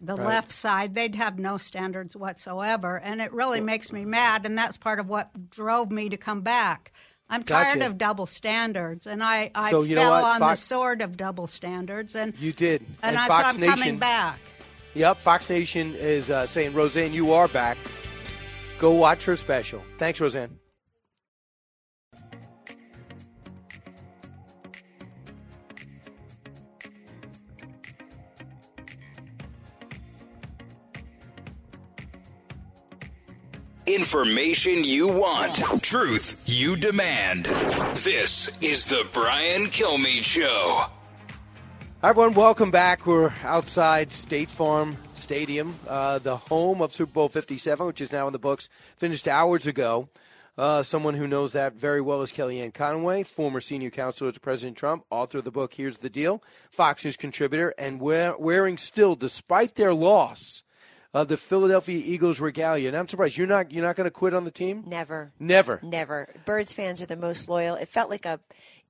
the 0.00 0.14
right. 0.14 0.26
left 0.26 0.52
side, 0.52 0.94
they'd 0.94 1.14
have 1.14 1.38
no 1.38 1.58
standards 1.58 2.16
whatsoever. 2.16 3.00
And 3.00 3.20
it 3.20 3.32
really 3.32 3.60
makes 3.60 3.92
me 3.92 4.04
mad. 4.04 4.46
And 4.46 4.56
that's 4.56 4.76
part 4.76 5.00
of 5.00 5.08
what 5.08 5.50
drove 5.50 5.90
me 5.90 6.08
to 6.08 6.16
come 6.16 6.42
back. 6.42 6.92
I'm 7.30 7.42
tired 7.42 7.80
gotcha. 7.80 7.90
of 7.90 7.98
double 7.98 8.24
standards, 8.24 9.06
and 9.06 9.22
I, 9.22 9.50
I 9.54 9.70
so, 9.70 9.84
fell 9.84 10.24
on 10.24 10.40
Fox, 10.40 10.60
the 10.60 10.66
sword 10.66 11.02
of 11.02 11.18
double 11.18 11.46
standards, 11.46 12.14
and 12.14 12.32
you 12.38 12.54
did, 12.54 12.80
and, 13.02 13.16
and 13.16 13.26
Fox 13.26 13.54
I'm 13.54 13.60
Nation, 13.60 13.74
coming 13.74 13.98
back. 13.98 14.40
Yep, 14.94 15.18
Fox 15.18 15.50
Nation 15.50 15.94
is 15.94 16.30
uh, 16.30 16.46
saying, 16.46 16.72
Roseanne, 16.72 17.12
you 17.12 17.32
are 17.32 17.46
back. 17.48 17.76
Go 18.78 18.92
watch 18.92 19.24
her 19.24 19.36
special. 19.36 19.82
Thanks, 19.98 20.20
Roseanne. 20.22 20.58
Information 33.98 34.84
you 34.84 35.08
want, 35.08 35.56
truth 35.82 36.44
you 36.46 36.76
demand. 36.76 37.46
This 37.96 38.56
is 38.62 38.86
the 38.86 39.04
Brian 39.12 39.62
Kilmeade 39.62 40.22
Show. 40.22 40.84
Hi, 42.00 42.10
everyone. 42.10 42.34
Welcome 42.34 42.70
back. 42.70 43.08
We're 43.08 43.32
outside 43.42 44.12
State 44.12 44.50
Farm 44.50 44.98
Stadium, 45.14 45.74
uh, 45.88 46.20
the 46.20 46.36
home 46.36 46.80
of 46.80 46.94
Super 46.94 47.10
Bowl 47.10 47.28
57, 47.28 47.88
which 47.88 48.00
is 48.00 48.12
now 48.12 48.28
in 48.28 48.32
the 48.32 48.38
books, 48.38 48.68
finished 48.96 49.26
hours 49.26 49.66
ago. 49.66 50.08
Uh, 50.56 50.84
someone 50.84 51.14
who 51.14 51.26
knows 51.26 51.52
that 51.54 51.72
very 51.72 52.00
well 52.00 52.22
is 52.22 52.30
Kellyanne 52.30 52.72
Conway, 52.72 53.24
former 53.24 53.60
senior 53.60 53.90
counselor 53.90 54.30
to 54.30 54.38
President 54.38 54.76
Trump, 54.76 55.06
author 55.10 55.38
of 55.38 55.44
the 55.44 55.50
book 55.50 55.74
Here's 55.74 55.98
the 55.98 56.08
Deal, 56.08 56.40
Fox 56.70 57.04
News 57.04 57.16
contributor, 57.16 57.74
and 57.76 58.00
wear, 58.00 58.38
wearing 58.38 58.76
still, 58.76 59.16
despite 59.16 59.74
their 59.74 59.92
loss, 59.92 60.62
uh, 61.18 61.24
the 61.24 61.36
Philadelphia 61.36 62.00
Eagles 62.04 62.38
regalia. 62.38 62.88
And 62.88 62.96
I'm 62.96 63.08
surprised 63.08 63.36
you're 63.36 63.48
not 63.48 63.72
you're 63.72 63.84
not 63.84 63.96
going 63.96 64.04
to 64.04 64.10
quit 64.10 64.34
on 64.34 64.44
the 64.44 64.52
team. 64.52 64.84
Never. 64.86 65.32
Never. 65.40 65.80
Never. 65.82 66.28
Birds 66.44 66.72
fans 66.72 67.02
are 67.02 67.06
the 67.06 67.16
most 67.16 67.48
loyal. 67.48 67.74
It 67.74 67.88
felt 67.88 68.08
like 68.08 68.24
a 68.24 68.38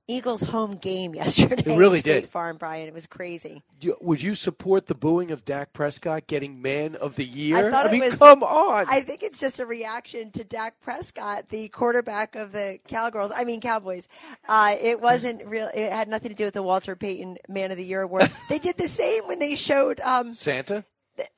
Eagles 0.07 0.43
home 0.43 0.75
game 0.75 1.15
yesterday. 1.15 1.73
It 1.73 1.77
really 1.77 2.01
State 2.01 2.21
did. 2.21 2.29
Farm, 2.29 2.57
Brian. 2.57 2.87
It 2.87 2.93
was 2.93 3.07
crazy. 3.07 3.63
Would 4.01 4.21
you 4.21 4.35
support 4.35 4.85
the 4.85 4.95
booing 4.95 5.31
of 5.31 5.43
Dak 5.43 5.73
Prescott 5.73 6.27
getting 6.27 6.61
Man 6.61 6.95
of 6.95 7.15
the 7.15 7.25
Year? 7.25 7.67
I 7.67 7.71
thought 7.71 7.87
it 7.87 7.91
mean, 7.91 8.01
was. 8.01 8.15
come 8.15 8.43
on. 8.43 8.85
I 8.89 9.01
think 9.01 9.23
it's 9.23 9.39
just 9.39 9.59
a 9.59 9.65
reaction 9.65 10.31
to 10.31 10.43
Dak 10.43 10.79
Prescott, 10.81 11.49
the 11.49 11.67
quarterback 11.69 12.35
of 12.35 12.51
the 12.51 12.79
Cowgirls. 12.87 13.31
I 13.35 13.43
mean 13.43 13.59
Cowboys. 13.59 14.07
Uh, 14.47 14.75
it 14.79 15.01
wasn't 15.01 15.45
real. 15.47 15.69
It 15.73 15.91
had 15.91 16.07
nothing 16.07 16.29
to 16.29 16.35
do 16.35 16.45
with 16.45 16.55
the 16.55 16.63
Walter 16.63 16.95
Payton 16.95 17.37
Man 17.47 17.71
of 17.71 17.77
the 17.77 17.85
Year 17.85 18.01
award. 18.01 18.29
they 18.49 18.59
did 18.59 18.77
the 18.77 18.87
same 18.87 19.27
when 19.27 19.39
they 19.39 19.55
showed. 19.55 19.99
Um, 20.01 20.35
Santa. 20.35 20.85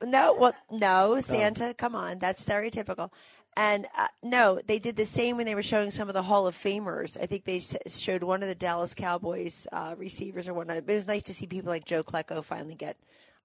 No, 0.02 0.34
well, 0.38 0.54
no, 0.70 1.20
Santa. 1.20 1.74
Come 1.74 1.94
on, 1.94 2.18
that's 2.18 2.44
stereotypical. 2.44 3.10
And 3.56 3.86
uh, 3.98 4.06
no, 4.22 4.60
they 4.66 4.78
did 4.78 4.96
the 4.96 5.04
same 5.04 5.36
when 5.36 5.44
they 5.44 5.54
were 5.54 5.62
showing 5.62 5.90
some 5.90 6.08
of 6.08 6.14
the 6.14 6.22
Hall 6.22 6.46
of 6.46 6.54
Famers. 6.56 7.20
I 7.20 7.26
think 7.26 7.44
they 7.44 7.58
s- 7.58 7.76
showed 8.00 8.22
one 8.22 8.42
of 8.42 8.48
the 8.48 8.54
Dallas 8.54 8.94
Cowboys 8.94 9.66
uh, 9.72 9.94
receivers 9.98 10.48
or 10.48 10.54
whatnot. 10.54 10.86
But 10.86 10.92
it 10.92 10.94
was 10.94 11.06
nice 11.06 11.22
to 11.24 11.34
see 11.34 11.46
people 11.46 11.68
like 11.70 11.84
Joe 11.84 12.02
Klecko 12.02 12.42
finally 12.42 12.74
get 12.74 12.96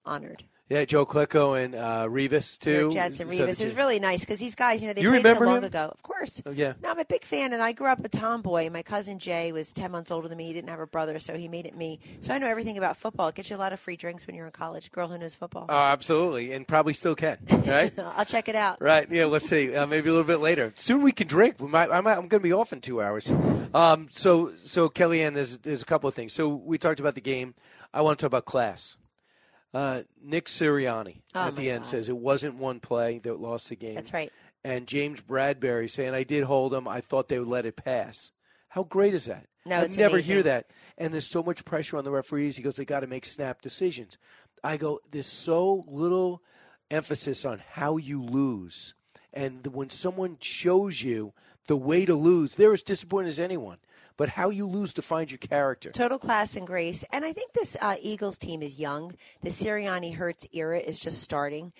honored. 0.04 0.44
Yeah, 0.70 0.84
Joe 0.84 1.06
Klecko 1.06 1.58
and 1.64 1.74
uh, 1.74 2.04
Revis 2.10 2.58
too. 2.58 2.90
Jets 2.92 3.20
and 3.20 3.30
Revis. 3.30 3.56
the- 3.56 3.62
It 3.62 3.66
was 3.68 3.74
really 3.74 3.98
nice 3.98 4.20
because 4.20 4.38
these 4.38 4.54
guys, 4.54 4.82
you 4.82 4.88
know, 4.88 4.92
they 4.92 5.00
You 5.00 5.08
played 5.18 5.22
so 5.38 5.42
long 5.42 5.56
him? 5.56 5.64
ago. 5.64 5.88
Of 5.90 6.02
course. 6.02 6.42
Oh, 6.44 6.50
yeah. 6.50 6.74
No, 6.82 6.90
I'm 6.90 6.98
a 6.98 7.06
big 7.06 7.24
fan, 7.24 7.54
and 7.54 7.62
I 7.62 7.72
grew 7.72 7.86
up 7.86 8.04
a 8.04 8.08
tomboy. 8.10 8.68
My 8.68 8.82
cousin 8.82 9.18
Jay 9.18 9.50
was 9.50 9.72
10 9.72 9.90
months 9.90 10.10
older 10.10 10.28
than 10.28 10.36
me. 10.36 10.44
He 10.44 10.52
didn't 10.52 10.68
have 10.68 10.78
a 10.78 10.86
brother, 10.86 11.18
so 11.20 11.38
he 11.38 11.48
made 11.48 11.64
it 11.64 11.74
me. 11.74 12.00
So 12.20 12.34
I 12.34 12.38
know 12.38 12.48
everything 12.48 12.76
about 12.76 12.98
football. 12.98 13.28
It 13.28 13.36
gets 13.36 13.48
you 13.48 13.56
a 13.56 13.58
lot 13.58 13.72
of 13.72 13.80
free 13.80 13.96
drinks 13.96 14.26
when 14.26 14.36
you're 14.36 14.44
in 14.44 14.52
college. 14.52 14.92
Girl 14.92 15.08
who 15.08 15.16
knows 15.16 15.34
football. 15.34 15.64
Oh, 15.70 15.74
absolutely, 15.74 16.52
and 16.52 16.68
probably 16.68 16.92
still 16.92 17.14
can. 17.14 17.38
Right. 17.66 17.98
I'll 17.98 18.26
check 18.26 18.50
it 18.50 18.54
out. 18.54 18.82
Right. 18.82 19.06
Yeah. 19.10 19.24
Let's 19.24 19.48
see. 19.48 19.74
Uh, 19.74 19.86
maybe 19.86 20.10
a 20.10 20.12
little 20.12 20.26
bit 20.26 20.40
later. 20.40 20.74
Soon 20.76 21.00
we 21.00 21.12
can 21.12 21.28
drink. 21.28 21.56
We 21.60 21.68
might. 21.68 21.90
I 21.90 22.02
might, 22.02 22.12
I'm 22.18 22.28
going 22.28 22.40
to 22.42 22.46
be 22.46 22.52
off 22.52 22.74
in 22.74 22.82
two 22.82 23.00
hours. 23.00 23.30
Um, 23.72 24.08
so, 24.10 24.52
so 24.64 24.90
Kellyanne, 24.90 25.32
there's, 25.32 25.56
there's 25.58 25.80
a 25.80 25.86
couple 25.86 26.08
of 26.08 26.14
things. 26.14 26.34
So 26.34 26.48
we 26.48 26.76
talked 26.76 27.00
about 27.00 27.14
the 27.14 27.20
game. 27.22 27.54
I 27.94 28.02
want 28.02 28.18
to 28.18 28.22
talk 28.22 28.28
about 28.28 28.44
class. 28.44 28.98
Uh, 29.74 30.02
Nick 30.22 30.46
Sirianni 30.46 31.20
Oh, 31.34 31.48
at 31.48 31.56
the 31.56 31.70
end 31.70 31.82
God. 31.82 31.90
says 31.90 32.08
it 32.08 32.16
wasn't 32.16 32.54
one 32.54 32.80
play 32.80 33.18
that 33.18 33.38
lost 33.40 33.68
the 33.68 33.76
game. 33.76 33.94
That's 33.94 34.12
right. 34.12 34.32
And 34.64 34.86
James 34.86 35.20
Bradberry 35.20 35.88
saying, 35.90 36.14
"I 36.14 36.24
did 36.24 36.44
hold 36.44 36.72
him. 36.74 36.88
I 36.88 37.00
thought 37.00 37.28
they 37.28 37.38
would 37.38 37.48
let 37.48 37.66
it 37.66 37.76
pass." 37.76 38.32
How 38.70 38.82
great 38.82 39.14
is 39.14 39.26
that? 39.26 39.46
No, 39.66 39.76
I 39.76 39.86
never 39.88 40.16
amazing. 40.16 40.34
hear 40.34 40.42
that. 40.44 40.70
And 40.96 41.12
there's 41.12 41.26
so 41.26 41.42
much 41.42 41.64
pressure 41.64 41.96
on 41.96 42.04
the 42.04 42.10
referees. 42.10 42.56
He 42.56 42.62
goes, 42.62 42.76
"They 42.76 42.84
got 42.84 43.00
to 43.00 43.06
make 43.06 43.24
snap 43.26 43.60
decisions." 43.62 44.16
I 44.64 44.76
go, 44.78 45.00
"There's 45.10 45.26
so 45.26 45.84
little 45.86 46.42
emphasis 46.90 47.44
on 47.44 47.60
how 47.72 47.98
you 47.98 48.22
lose." 48.22 48.94
And 49.32 49.66
when 49.68 49.90
someone 49.90 50.38
shows 50.40 51.02
you 51.02 51.34
the 51.66 51.76
way 51.76 52.04
to 52.06 52.14
lose, 52.14 52.54
they're 52.54 52.72
as 52.72 52.82
disappointed 52.82 53.28
as 53.28 53.38
anyone. 53.40 53.78
But 54.18 54.28
how 54.30 54.50
you 54.50 54.66
lose 54.66 54.92
defines 54.92 55.30
your 55.30 55.38
character. 55.38 55.90
Total 55.90 56.18
class 56.18 56.56
and 56.56 56.66
grace. 56.66 57.04
And 57.10 57.24
I 57.24 57.32
think 57.32 57.54
this 57.54 57.76
uh, 57.80 57.94
Eagles 58.02 58.36
team 58.36 58.62
is 58.62 58.78
young. 58.78 59.14
The 59.42 59.48
Sirianni 59.48 60.16
Hurts 60.16 60.46
era 60.52 60.78
is 60.78 61.00
just 61.00 61.22
starting. 61.22 61.72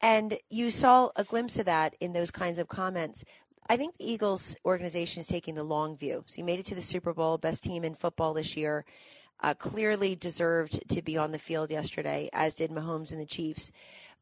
And 0.00 0.38
you 0.50 0.72
saw 0.72 1.10
a 1.14 1.22
glimpse 1.22 1.58
of 1.58 1.66
that 1.66 1.94
in 2.00 2.12
those 2.12 2.32
kinds 2.32 2.58
of 2.58 2.66
comments. 2.66 3.24
I 3.68 3.76
think 3.76 3.96
the 3.96 4.10
Eagles 4.10 4.56
organization 4.64 5.20
is 5.20 5.28
taking 5.28 5.54
the 5.54 5.62
long 5.62 5.96
view. 5.96 6.24
So 6.26 6.38
you 6.38 6.44
made 6.44 6.58
it 6.58 6.66
to 6.66 6.74
the 6.74 6.82
Super 6.82 7.14
Bowl, 7.14 7.38
best 7.38 7.62
team 7.62 7.84
in 7.84 7.94
football 7.94 8.34
this 8.34 8.56
year. 8.56 8.84
Uh, 9.40 9.54
clearly 9.54 10.14
deserved 10.14 10.88
to 10.88 11.02
be 11.02 11.16
on 11.16 11.32
the 11.32 11.38
field 11.38 11.70
yesterday, 11.70 12.28
as 12.32 12.54
did 12.54 12.70
Mahomes 12.70 13.12
and 13.12 13.20
the 13.20 13.26
Chiefs. 13.26 13.70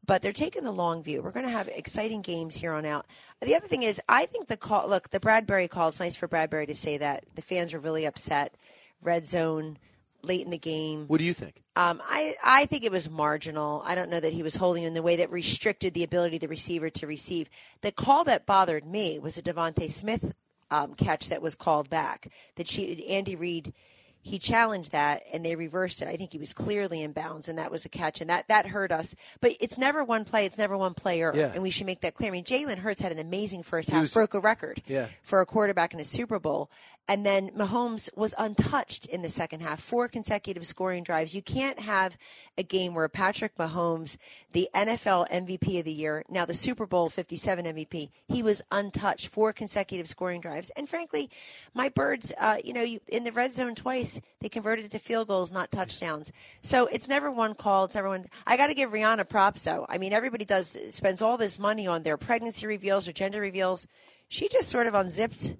But 0.05 0.21
they're 0.21 0.33
taking 0.33 0.63
the 0.63 0.71
long 0.71 1.03
view. 1.03 1.21
We're 1.21 1.31
going 1.31 1.45
to 1.45 1.51
have 1.51 1.67
exciting 1.67 2.21
games 2.21 2.55
here 2.55 2.73
on 2.73 2.85
out. 2.85 3.05
The 3.39 3.55
other 3.55 3.67
thing 3.67 3.83
is, 3.83 4.01
I 4.09 4.25
think 4.25 4.47
the 4.47 4.57
call. 4.57 4.89
Look, 4.89 5.09
the 5.09 5.19
Bradberry 5.19 5.69
call. 5.69 5.89
It's 5.89 5.99
nice 5.99 6.15
for 6.15 6.27
Bradberry 6.27 6.67
to 6.67 6.75
say 6.75 6.97
that. 6.97 7.23
The 7.35 7.41
fans 7.41 7.71
were 7.71 7.79
really 7.79 8.05
upset. 8.05 8.55
Red 9.03 9.25
zone 9.25 9.77
late 10.23 10.43
in 10.43 10.51
the 10.51 10.57
game. 10.57 11.05
What 11.07 11.19
do 11.19 11.23
you 11.23 11.33
think? 11.33 11.61
Um, 11.75 12.01
I, 12.05 12.35
I 12.43 12.65
think 12.65 12.83
it 12.83 12.91
was 12.91 13.09
marginal. 13.09 13.81
I 13.85 13.95
don't 13.95 14.09
know 14.09 14.19
that 14.19 14.33
he 14.33 14.43
was 14.43 14.55
holding 14.55 14.83
in 14.83 14.93
the 14.93 15.01
way 15.01 15.15
that 15.17 15.31
restricted 15.31 15.93
the 15.93 16.03
ability 16.03 16.35
of 16.37 16.41
the 16.41 16.47
receiver 16.47 16.89
to 16.89 17.07
receive. 17.07 17.49
The 17.81 17.91
call 17.91 18.23
that 18.25 18.45
bothered 18.45 18.85
me 18.85 19.19
was 19.19 19.37
a 19.37 19.41
DeVonta 19.41 19.89
Smith 19.89 20.35
um, 20.69 20.95
catch 20.95 21.29
that 21.29 21.41
was 21.41 21.55
called 21.55 21.89
back. 21.89 22.27
That 22.55 22.67
she, 22.67 23.07
Andy 23.07 23.35
Reid, 23.35 23.73
he 24.21 24.37
challenged 24.39 24.91
that 24.91 25.23
and 25.33 25.43
they 25.45 25.55
reversed 25.55 26.01
it. 26.01 26.07
I 26.07 26.15
think 26.15 26.31
he 26.31 26.37
was 26.37 26.53
clearly 26.53 27.01
in 27.01 27.11
bounds 27.11 27.47
and 27.49 27.57
that 27.57 27.71
was 27.71 27.85
a 27.85 27.89
catch 27.89 28.21
and 28.21 28.29
that, 28.29 28.47
that 28.47 28.67
hurt 28.67 28.91
us. 28.91 29.15
But 29.41 29.53
it's 29.59 29.77
never 29.77 30.03
one 30.03 30.25
play. 30.25 30.45
It's 30.45 30.57
never 30.57 30.77
one 30.77 30.93
player. 30.93 31.31
Yeah. 31.35 31.51
And 31.53 31.63
we 31.63 31.69
should 31.69 31.85
make 31.87 32.01
that 32.01 32.13
clear. 32.15 32.29
I 32.29 32.31
mean, 32.31 32.43
Jalen 32.43 32.77
Hurts 32.77 33.01
had 33.01 33.11
an 33.11 33.19
amazing 33.19 33.63
first 33.63 33.89
half, 33.89 34.01
was- 34.01 34.13
broke 34.13 34.33
a 34.33 34.39
record 34.39 34.81
Yeah. 34.87 35.07
for 35.23 35.41
a 35.41 35.45
quarterback 35.45 35.93
in 35.93 35.99
a 35.99 36.05
Super 36.05 36.39
Bowl. 36.39 36.69
And 37.07 37.25
then 37.25 37.49
Mahomes 37.51 38.15
was 38.15 38.33
untouched 38.37 39.07
in 39.07 39.21
the 39.23 39.27
second 39.27 39.61
half, 39.61 39.81
four 39.81 40.07
consecutive 40.07 40.65
scoring 40.67 41.03
drives. 41.03 41.33
You 41.35 41.41
can't 41.41 41.79
have 41.79 42.15
a 42.57 42.63
game 42.63 42.93
where 42.93 43.09
Patrick 43.09 43.57
Mahomes, 43.57 44.17
the 44.53 44.69
NFL 44.73 45.27
MVP 45.29 45.79
of 45.79 45.85
the 45.85 45.91
year, 45.91 46.23
now 46.29 46.45
the 46.45 46.53
Super 46.53 46.85
Bowl 46.85 47.09
57 47.09 47.65
MVP, 47.65 48.11
he 48.27 48.43
was 48.43 48.61
untouched, 48.71 49.27
four 49.27 49.51
consecutive 49.51 50.07
scoring 50.07 50.41
drives. 50.41 50.69
And 50.77 50.87
frankly, 50.87 51.29
my 51.73 51.89
birds, 51.89 52.31
uh, 52.39 52.57
you 52.63 52.71
know, 52.71 52.83
you, 52.83 52.99
in 53.07 53.23
the 53.23 53.31
red 53.31 53.51
zone 53.51 53.75
twice, 53.75 54.10
they 54.39 54.49
converted 54.49 54.85
it 54.85 54.91
to 54.91 54.99
field 54.99 55.27
goals, 55.27 55.51
not 55.51 55.71
touchdowns. 55.71 56.31
So 56.61 56.87
it's 56.87 57.07
never 57.07 57.31
one 57.31 57.53
call. 57.53 57.85
It's 57.85 57.95
everyone. 57.95 58.25
I 58.47 58.57
got 58.57 58.67
to 58.67 58.73
give 58.73 58.91
Rihanna 58.91 59.29
props, 59.29 59.63
though. 59.63 59.85
I 59.87 59.97
mean, 59.97 60.11
everybody 60.11 60.43
does 60.45 60.75
spends 60.89 61.21
all 61.21 61.37
this 61.37 61.59
money 61.59 61.87
on 61.87 62.03
their 62.03 62.17
pregnancy 62.17 62.65
reveals 62.67 63.07
or 63.07 63.13
gender 63.13 63.39
reveals. 63.39 63.87
She 64.27 64.49
just 64.49 64.69
sort 64.69 64.87
of 64.87 64.93
unzipped 64.95 65.55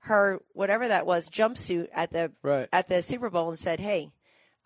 her 0.00 0.40
whatever 0.52 0.86
that 0.86 1.06
was 1.06 1.28
jumpsuit 1.28 1.88
at 1.92 2.12
the 2.12 2.30
Right. 2.42 2.68
at 2.72 2.88
the 2.88 3.02
Super 3.02 3.30
Bowl 3.30 3.48
and 3.48 3.58
said, 3.58 3.80
"Hey, 3.80 4.12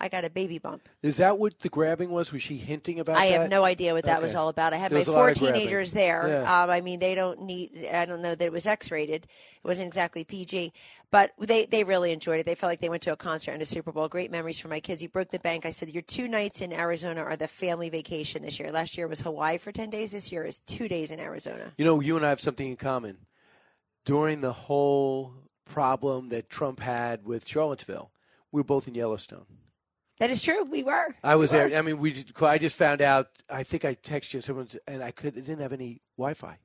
I 0.01 0.09
got 0.09 0.25
a 0.25 0.31
baby 0.31 0.59
bump." 0.59 0.89
Is 1.03 1.19
that 1.19 1.39
what 1.39 1.59
the 1.61 1.69
grabbing 1.69 2.11
was? 2.11 2.33
Was 2.33 2.43
she 2.43 2.57
hinting 2.57 3.01
about 3.01 3.17
I 3.17 3.29
that? 3.29 3.41
have 3.41 3.51
no 3.51 3.65
idea 3.65 3.95
what 3.95 4.05
that 4.05 4.23
was 4.23 4.35
all 4.35 4.49
about. 4.49 4.73
I 4.73 4.77
had 4.77 4.93
my 4.93 5.01
was 5.01 5.09
a 5.09 5.13
lot 5.13 5.19
four 5.19 5.35
teenagers 5.35 5.93
there. 5.93 6.29
Yeah. 6.29 6.63
Um, 6.63 6.71
I 6.71 6.81
mean, 6.81 7.01
they 7.01 7.15
don't 7.15 7.43
need. 7.43 7.87
I 7.93 8.07
don't 8.07 8.23
know 8.23 8.35
that 8.35 8.45
it 8.45 8.53
was 8.53 8.67
X-rated. 8.67 9.25
It 9.25 9.29
wasn't 9.63 9.89
exactly 9.89 10.25
PG, 10.25 10.73
but 11.11 11.33
they 11.39 11.67
they 11.67 11.85
really 11.85 12.13
enjoyed 12.13 12.41
it. 12.41 12.47
They 12.47 12.55
felt 12.55 12.71
like 12.71 12.81
they 12.81 12.89
went 12.89 13.03
to 13.03 13.13
a 13.13 13.17
concert 13.17 13.53
and 13.53 13.63
a 13.63 13.67
Super 13.67 13.93
Bowl. 13.93 14.09
Great 14.09 14.31
memories 14.31 14.59
for 14.59 14.69
my 14.69 14.81
kids. 14.81 15.03
You 15.03 15.09
broke 15.09 15.31
the 15.31 15.39
bank. 15.39 15.67
I 15.67 15.71
said 15.71 15.91
your 15.91 16.03
two 16.03 16.29
nights 16.29 16.61
in 16.61 16.73
Arizona 16.73 17.23
are 17.23 17.37
the 17.37 17.49
family 17.49 17.91
vacation 17.91 18.43
this 18.43 18.59
year. 18.59 18.73
Last 18.73 18.97
year 18.97 19.07
was 19.07 19.21
Hawaii 19.21 19.59
for 19.59 19.73
ten 19.73 19.91
days. 19.91 20.13
This 20.13 20.33
year 20.33 20.45
is 20.45 20.59
two 20.61 20.89
days 20.89 21.11
in 21.11 21.21
Arizona. 21.21 21.73
You 21.77 21.85
know, 21.85 22.01
you 22.01 22.17
and 22.17 22.25
I 22.25 22.31
have 22.31 22.41
something 22.41 22.69
in 22.69 22.77
common. 22.77 23.19
During 24.05 24.41
the 24.41 24.53
whole 24.53 25.35
problem 25.67 26.29
that 26.29 26.49
Trump 26.49 26.81
had 26.81 27.25
with 27.25 27.47
Charlottesville, 27.47 28.11
we 28.51 28.61
were 28.61 28.65
both 28.65 28.89
in 28.89 28.95
Yellowstone. 28.95 29.47
That 30.21 30.31
is 30.31 30.43
true. 30.43 30.65
We 30.65 30.83
were. 30.85 31.15
I 31.25 31.35
was 31.35 31.51
We 31.51 31.59
were. 31.59 31.69
there. 31.71 31.79
I 31.79 31.83
mean, 31.83 31.99
we. 31.99 32.13
Just, 32.13 32.41
I 32.43 32.59
just 32.59 32.77
found 32.77 33.03
out. 33.03 33.29
I 33.53 33.63
think 33.65 33.85
I 33.85 33.95
texted 33.97 34.35
you. 34.35 34.41
Someone's 34.43 34.77
and 34.87 35.03
I 35.03 35.11
could 35.11 35.35
didn't 35.35 35.59
have 35.61 35.73
any 35.73 36.01
Wi-Fi. 36.17 36.59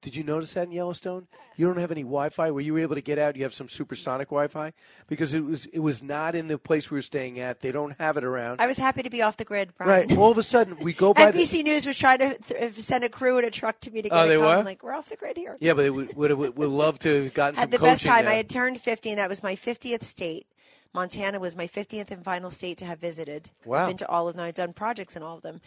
Did 0.00 0.16
you 0.16 0.24
notice 0.24 0.52
that 0.54 0.64
in 0.64 0.72
Yellowstone? 0.72 1.28
You 1.56 1.68
don't 1.68 1.78
have 1.78 1.92
any 1.92 2.02
Wi-Fi. 2.02 2.50
Were 2.50 2.60
you 2.60 2.76
able 2.78 2.96
to 2.96 3.00
get 3.00 3.18
out? 3.20 3.36
You 3.36 3.44
have 3.44 3.54
some 3.54 3.68
supersonic 3.68 4.30
Wi-Fi 4.30 4.72
because 5.06 5.32
it 5.32 5.44
was 5.44 5.66
it 5.66 5.78
was 5.78 6.02
not 6.02 6.34
in 6.34 6.48
the 6.48 6.58
place 6.58 6.90
we 6.90 6.96
were 6.98 7.02
staying 7.02 7.38
at. 7.38 7.60
They 7.60 7.70
don't 7.70 7.96
have 8.00 8.16
it 8.16 8.24
around. 8.24 8.60
I 8.60 8.66
was 8.66 8.78
happy 8.78 9.02
to 9.02 9.10
be 9.10 9.22
off 9.22 9.36
the 9.36 9.44
grid, 9.44 9.72
Brian. 9.78 10.08
Right. 10.08 10.18
All 10.18 10.32
of 10.32 10.38
a 10.38 10.42
sudden, 10.42 10.76
we 10.82 10.92
go 10.92 11.14
by 11.14 11.30
the. 11.30 11.38
NBC 11.42 11.62
News 11.62 11.86
was 11.86 11.96
trying 11.96 12.18
to 12.18 12.36
th- 12.36 12.60
uh, 12.62 12.72
send 12.72 13.04
a 13.04 13.08
crew 13.08 13.38
and 13.38 13.46
a 13.46 13.50
truck 13.50 13.78
to 13.80 13.92
me 13.92 14.02
to 14.02 14.08
get 14.08 14.16
Oh, 14.18 14.26
they 14.26 14.36
were? 14.38 14.46
I'm 14.46 14.64
like, 14.64 14.82
we're 14.82 14.92
off 14.94 15.08
the 15.08 15.16
grid 15.16 15.36
here. 15.36 15.56
Yeah, 15.60 15.74
but 15.74 15.84
it 15.84 15.90
would 15.90 16.16
would 16.16 16.32
would, 16.32 16.56
would 16.56 16.68
love 16.70 16.98
to 17.00 17.22
have 17.24 17.34
gotten 17.34 17.54
some 17.54 17.60
Had 17.62 17.70
the 17.70 17.78
best 17.78 18.04
time. 18.04 18.24
there. 18.24 18.34
I 18.34 18.36
had 18.36 18.48
turned 18.50 18.80
50, 18.80 19.10
and 19.10 19.18
that 19.20 19.28
was 19.28 19.42
my 19.44 19.54
50th 19.54 20.02
state. 20.02 20.46
Montana 20.94 21.40
was 21.40 21.56
my 21.56 21.66
50th 21.66 22.10
and 22.10 22.24
final 22.24 22.50
state 22.50 22.78
to 22.78 22.84
have 22.84 23.00
visited. 23.00 23.50
Wow. 23.64 23.82
I've 23.82 23.88
been 23.88 23.96
to 23.98 24.08
all 24.08 24.28
of 24.28 24.36
them. 24.36 24.44
I've 24.44 24.54
done 24.54 24.72
projects 24.72 25.16
in 25.16 25.22
all 25.22 25.36
of 25.36 25.42
them. 25.42 25.60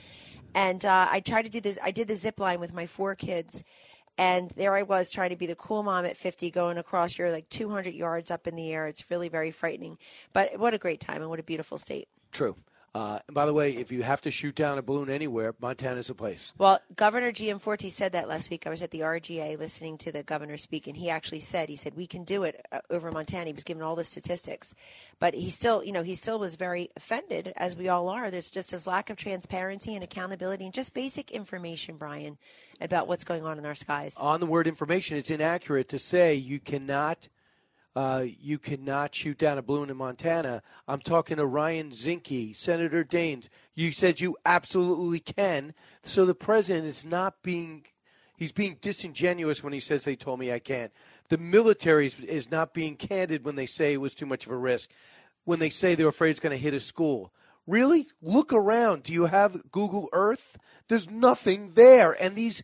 And 0.53 0.85
uh, 0.85 1.07
I 1.09 1.19
tried 1.19 1.43
to 1.43 1.49
do 1.49 1.59
this. 1.59 1.79
I 1.83 1.91
did 1.91 2.07
the 2.07 2.15
zip 2.15 2.39
line 2.39 2.59
with 2.59 2.73
my 2.73 2.85
four 2.85 3.15
kids. 3.15 3.63
And 4.17 4.51
there 4.51 4.75
I 4.75 4.83
was 4.83 5.11
trying 5.11 5.31
to 5.31 5.35
be 5.35 5.45
the 5.45 5.55
cool 5.55 5.83
mom 5.83 6.05
at 6.05 6.15
50, 6.15 6.49
going 6.51 6.77
across 6.77 7.17
your 7.17 7.31
like 7.31 7.49
200 7.49 7.93
yards 7.93 8.31
up 8.31 8.47
in 8.47 8.55
the 8.55 8.71
air. 8.71 8.87
It's 8.87 9.09
really 9.11 9.27
very 9.27 9.51
frightening. 9.51 9.97
But 10.31 10.57
what 10.57 10.73
a 10.73 10.77
great 10.77 11.01
time 11.01 11.21
and 11.21 11.29
what 11.29 11.39
a 11.39 11.43
beautiful 11.43 11.77
state. 11.77 12.07
True. 12.31 12.55
Uh, 12.95 13.19
and 13.27 13.35
by 13.35 13.45
the 13.45 13.51
way, 13.51 13.75
if 13.75 13.91
you 13.91 14.03
have 14.03 14.21
to 14.21 14.31
shoot 14.31 14.55
down 14.55 14.77
a 14.77 14.81
balloon 14.81 15.09
anywhere, 15.09 15.53
Montana's 15.59 16.07
the 16.07 16.15
place. 16.15 16.53
Well, 16.57 16.79
Governor 16.95 17.33
Gianforte 17.33 17.89
said 17.89 18.13
that 18.13 18.29
last 18.29 18.49
week. 18.49 18.65
I 18.65 18.69
was 18.69 18.81
at 18.81 18.91
the 18.91 19.01
RGA 19.01 19.59
listening 19.59 19.97
to 19.97 20.13
the 20.13 20.23
governor 20.23 20.55
speak, 20.55 20.87
and 20.87 20.95
he 20.95 21.09
actually 21.09 21.41
said, 21.41 21.67
he 21.67 21.75
said, 21.75 21.97
we 21.97 22.07
can 22.07 22.23
do 22.23 22.43
it 22.43 22.65
uh, 22.71 22.79
over 22.89 23.11
Montana. 23.11 23.47
He 23.47 23.53
was 23.53 23.65
given 23.65 23.83
all 23.83 23.97
the 23.97 24.05
statistics. 24.05 24.73
But 25.19 25.33
he 25.33 25.49
still, 25.49 25.83
you 25.83 25.91
know, 25.91 26.03
he 26.03 26.15
still 26.15 26.39
was 26.39 26.55
very 26.55 26.89
offended, 26.95 27.51
as 27.57 27.75
we 27.75 27.89
all 27.89 28.07
are. 28.07 28.31
There's 28.31 28.49
just 28.49 28.71
this 28.71 28.87
lack 28.87 29.09
of 29.09 29.17
transparency 29.17 29.93
and 29.93 30.01
accountability 30.01 30.63
and 30.63 30.73
just 30.73 30.93
basic 30.93 31.31
information, 31.31 31.97
Brian, 31.97 32.37
about 32.79 33.09
what's 33.09 33.25
going 33.25 33.43
on 33.43 33.57
in 33.57 33.65
our 33.65 33.75
skies. 33.75 34.15
On 34.21 34.39
the 34.39 34.45
word 34.45 34.67
information, 34.67 35.17
it's 35.17 35.29
inaccurate 35.29 35.89
to 35.89 35.99
say 35.99 36.33
you 36.33 36.61
cannot 36.61 37.27
uh, 37.95 38.25
you 38.41 38.59
cannot 38.59 39.15
shoot 39.15 39.37
down 39.37 39.57
a 39.57 39.61
balloon 39.61 39.89
in 39.89 39.95
Montana. 39.95 40.61
I'm 40.87 40.99
talking 40.99 41.37
to 41.37 41.45
Ryan 41.45 41.91
Zinke, 41.91 42.55
Senator 42.55 43.05
Daines. 43.05 43.47
You 43.73 43.91
said 43.93 44.19
you 44.19 44.35
absolutely 44.45 45.21
can. 45.21 45.73
So 46.03 46.25
the 46.25 46.35
president 46.35 46.87
is 46.87 47.05
not 47.05 47.41
being, 47.41 47.85
he's 48.35 48.51
being 48.51 48.77
disingenuous 48.81 49.63
when 49.63 49.71
he 49.71 49.79
says 49.79 50.03
they 50.03 50.17
told 50.17 50.39
me 50.39 50.51
I 50.51 50.59
can't. 50.59 50.91
The 51.29 51.37
military 51.37 52.07
is, 52.07 52.19
is 52.19 52.51
not 52.51 52.73
being 52.73 52.97
candid 52.97 53.45
when 53.45 53.55
they 53.55 53.65
say 53.65 53.93
it 53.93 54.01
was 54.01 54.13
too 54.13 54.25
much 54.25 54.45
of 54.45 54.51
a 54.51 54.57
risk, 54.57 54.91
when 55.45 55.59
they 55.59 55.69
say 55.69 55.95
they're 55.95 56.09
afraid 56.09 56.31
it's 56.31 56.39
going 56.41 56.55
to 56.55 56.61
hit 56.61 56.73
a 56.73 56.79
school. 56.81 57.31
Really? 57.65 58.07
Look 58.21 58.51
around. 58.51 59.03
Do 59.03 59.13
you 59.13 59.25
have 59.25 59.71
Google 59.71 60.09
Earth? 60.11 60.57
There's 60.89 61.09
nothing 61.09 61.71
there. 61.75 62.11
And 62.11 62.35
these 62.35 62.61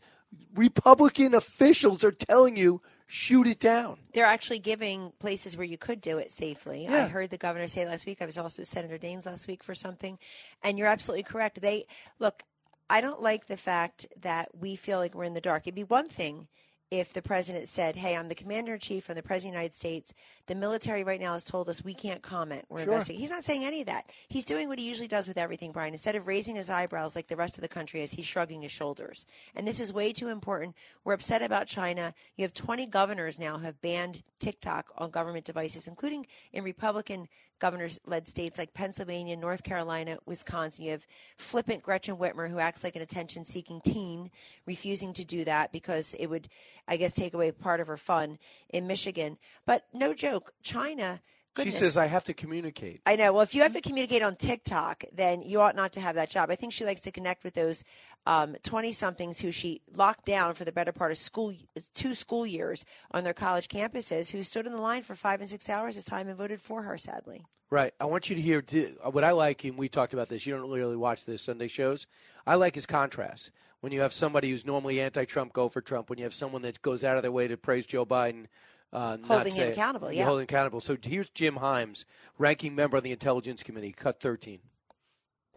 Republican 0.54 1.34
officials 1.34 2.04
are 2.04 2.12
telling 2.12 2.58
you 2.58 2.82
shoot 3.12 3.46
it 3.46 3.60
down. 3.60 3.98
They're 4.14 4.24
actually 4.24 4.60
giving 4.60 5.12
places 5.20 5.58
where 5.58 5.66
you 5.66 5.78
could 5.78 6.00
do 6.00 6.18
it 6.18 6.32
safely. 6.32 6.86
Yeah. 6.86 7.06
I 7.06 7.08
heard 7.10 7.30
the 7.30 7.38
governor 7.38 7.68
say 7.68 7.86
last 7.86 8.06
week. 8.06 8.22
I 8.22 8.26
was 8.26 8.38
also 8.38 8.62
with 8.62 8.70
Senator 8.70 8.98
Daines 8.98 9.26
last 9.26 9.48
week 9.48 9.64
for 9.64 9.76
something, 9.76 10.18
and 10.64 10.80
you're 10.80 10.88
absolutely 10.88 11.24
correct. 11.24 11.62
They 11.62 11.86
look. 12.20 12.44
I 12.90 13.02
don't 13.02 13.22
like 13.22 13.48
the 13.48 13.58
fact 13.58 14.08
that 14.22 14.50
we 14.58 14.76
feel 14.76 14.98
like 14.98 15.14
we're 15.14 15.26
in 15.26 15.34
the 15.34 15.42
dark. 15.42 15.64
It'd 15.64 15.76
be 15.76 15.84
one 15.84 16.08
thing 16.10 16.48
if 16.92 17.14
the 17.14 17.22
president 17.22 17.70
said, 17.70 17.96
"Hey, 17.96 18.18
I'm 18.18 18.28
the 18.28 18.36
commander 18.36 18.74
in 18.74 18.80
chief. 18.80 19.10
I'm 19.10 19.16
the 19.16 19.24
president 19.24 19.56
of 19.56 19.60
the 19.60 19.60
United 19.62 19.74
States. 19.76 20.14
The 20.48 20.56
military 20.56 21.06
right 21.06 21.22
now 21.22 21.34
has 21.34 21.46
told 21.46 21.70
us 21.70 21.84
we 21.84 21.94
can't 21.94 22.22
comment. 22.22 22.66
We're 22.68 22.80
Sure. 22.80 22.92
investigating." 22.92 23.22
He's 23.22 23.30
not 23.30 23.46
saying 23.46 23.64
any 23.64 23.80
of 23.80 23.88
that. 23.88 24.12
He's 24.28 24.44
doing 24.44 24.68
what 24.68 24.78
he 24.78 24.86
usually 24.86 25.08
does 25.08 25.28
with 25.28 25.38
everything, 25.38 25.72
Brian. 25.72 25.94
Instead 25.94 26.16
of 26.18 26.28
raising 26.28 26.58
his 26.58 26.70
eyebrows 26.70 27.16
like 27.16 27.28
the 27.28 27.38
rest 27.38 27.58
of 27.58 27.62
the 27.62 27.70
country 27.70 28.02
is, 28.02 28.12
he's 28.12 28.26
shrugging 28.26 28.62
his 28.62 28.74
shoulders. 28.74 29.26
And 29.56 29.66
this 29.66 29.80
is 29.80 29.94
way 29.94 30.12
too 30.12 30.28
important. 30.28 30.76
We're 31.06 31.14
upset 31.14 31.42
about 31.42 31.68
China. 31.68 32.14
You 32.36 32.44
have 32.44 32.54
20 32.54 32.86
governors 32.86 33.40
now 33.40 33.60
have 33.60 33.82
banned 33.82 34.24
TikTok 34.40 34.92
on 34.98 35.12
government 35.12 35.46
devices, 35.46 35.88
including 35.88 36.28
in 36.52 36.66
Republican 36.66 37.30
governors 37.62 38.00
led 38.06 38.28
states 38.28 38.58
like 38.58 38.74
Pennsylvania, 38.74 39.38
North 39.38 39.64
Carolina, 39.64 40.18
Wisconsin. 40.26 40.84
You 40.84 40.92
have 40.92 41.08
flippant 41.38 41.84
Gretchen 41.84 42.18
Whitmer, 42.18 42.50
who 42.50 42.60
acts 42.60 42.84
like 42.84 42.96
an 42.96 43.04
attention 43.04 43.46
seeking 43.46 43.80
teen, 43.80 44.32
refusing 44.66 45.14
to 45.14 45.24
do 45.24 45.46
that 45.46 45.72
because 45.72 46.16
it 46.20 46.26
would, 46.26 46.50
I 46.88 46.98
guess, 46.98 47.14
take 47.14 47.36
away 47.36 47.52
part 47.52 47.80
of 47.80 47.88
her 47.88 47.98
fun 47.98 48.40
in 48.72 48.88
Michigan. 48.88 49.38
But 49.66 49.86
no 49.94 50.14
joke, 50.14 50.52
China. 50.64 51.22
Goodness. 51.54 51.76
She 51.76 51.80
says 51.82 51.98
I 51.98 52.06
have 52.06 52.24
to 52.26 52.34
communicate. 52.34 53.02
I 53.06 53.18
know. 53.18 53.34
Well, 53.34 53.42
if 53.42 53.54
you 53.54 53.62
have 53.64 53.74
to 53.74 53.82
communicate 53.82 54.24
on 54.24 54.38
TikTok, 54.38 55.04
then 55.14 55.42
you 55.42 55.60
ought 55.60 55.76
not 55.76 55.92
to 55.94 56.00
have 56.00 56.16
that 56.16 56.30
job. 56.30 56.50
I 56.50 56.56
think 56.56 56.72
she 56.72 56.86
likes 56.86 57.02
to 57.02 57.12
connect 57.12 57.44
with 57.44 57.56
those 57.56 57.84
um, 58.26 58.56
twenty 58.64 58.94
somethings 58.94 59.42
who 59.42 59.52
she 59.52 59.82
locked 59.96 60.26
down 60.26 60.54
for 60.54 60.64
the 60.64 60.72
better 60.72 60.94
part 60.94 61.12
of 61.12 61.18
school, 61.18 61.54
two 61.94 62.14
school 62.14 62.46
years 62.46 62.86
on 63.12 63.26
their 63.26 63.34
college 63.34 63.68
campuses, 63.68 64.32
who 64.32 64.44
stood 64.44 64.66
in 64.66 64.72
the 64.72 64.80
line 64.80 65.04
for 65.04 65.14
five 65.16 65.42
and 65.42 65.50
six 65.50 65.70
hours 65.70 65.96
this 65.96 66.06
time 66.06 66.28
and 66.30 66.38
voted 66.38 66.62
for 66.62 66.84
her. 66.84 66.98
Sadly, 66.98 67.44
Right. 67.70 67.94
I 68.02 68.06
want 68.06 68.30
you 68.30 68.36
to 68.36 68.42
hear 68.42 68.64
what 69.12 69.24
I 69.24 69.32
like, 69.32 69.64
and 69.64 69.78
we 69.78 69.88
talked 69.90 70.14
about 70.14 70.28
this. 70.30 70.46
You 70.46 70.56
don't 70.56 70.70
really 70.70 70.98
watch 70.98 71.26
the 71.26 71.38
Sunday 71.38 71.68
shows. 71.70 72.06
I 72.46 72.56
like 72.56 72.76
his 72.76 72.86
contrast. 72.86 73.52
When 73.80 73.92
you 73.92 74.02
have 74.02 74.14
somebody 74.14 74.50
who's 74.52 74.66
normally 74.66 75.02
anti-Trump 75.02 75.54
go 75.54 75.68
for 75.68 75.82
Trump, 75.82 76.10
when 76.10 76.20
you 76.20 76.26
have 76.26 76.34
someone 76.34 76.62
that 76.62 76.82
goes 76.82 77.04
out 77.04 77.16
of 77.16 77.24
their 77.24 77.32
way 77.32 77.48
to 77.48 77.58
praise 77.58 77.86
Joe 77.86 78.06
Biden, 78.06 78.46
uh, 78.94 79.18
not 79.18 79.28
Holding 79.28 79.54
him 79.54 79.62
say 79.68 79.72
accountable, 79.72 80.12
Yeah, 80.12 80.20
yeah. 80.20 80.26
holding 80.26 80.44
accountable. 80.44 80.82
So 80.82 80.98
here's 81.02 81.30
Jim 81.30 81.56
Himes, 81.56 82.06
ranking 82.38 82.76
member 82.76 82.98
of 82.98 83.04
the 83.04 83.12
Intelligence 83.12 83.64
Committee, 83.64 83.92
cut 83.94 84.20
13. 84.20 84.60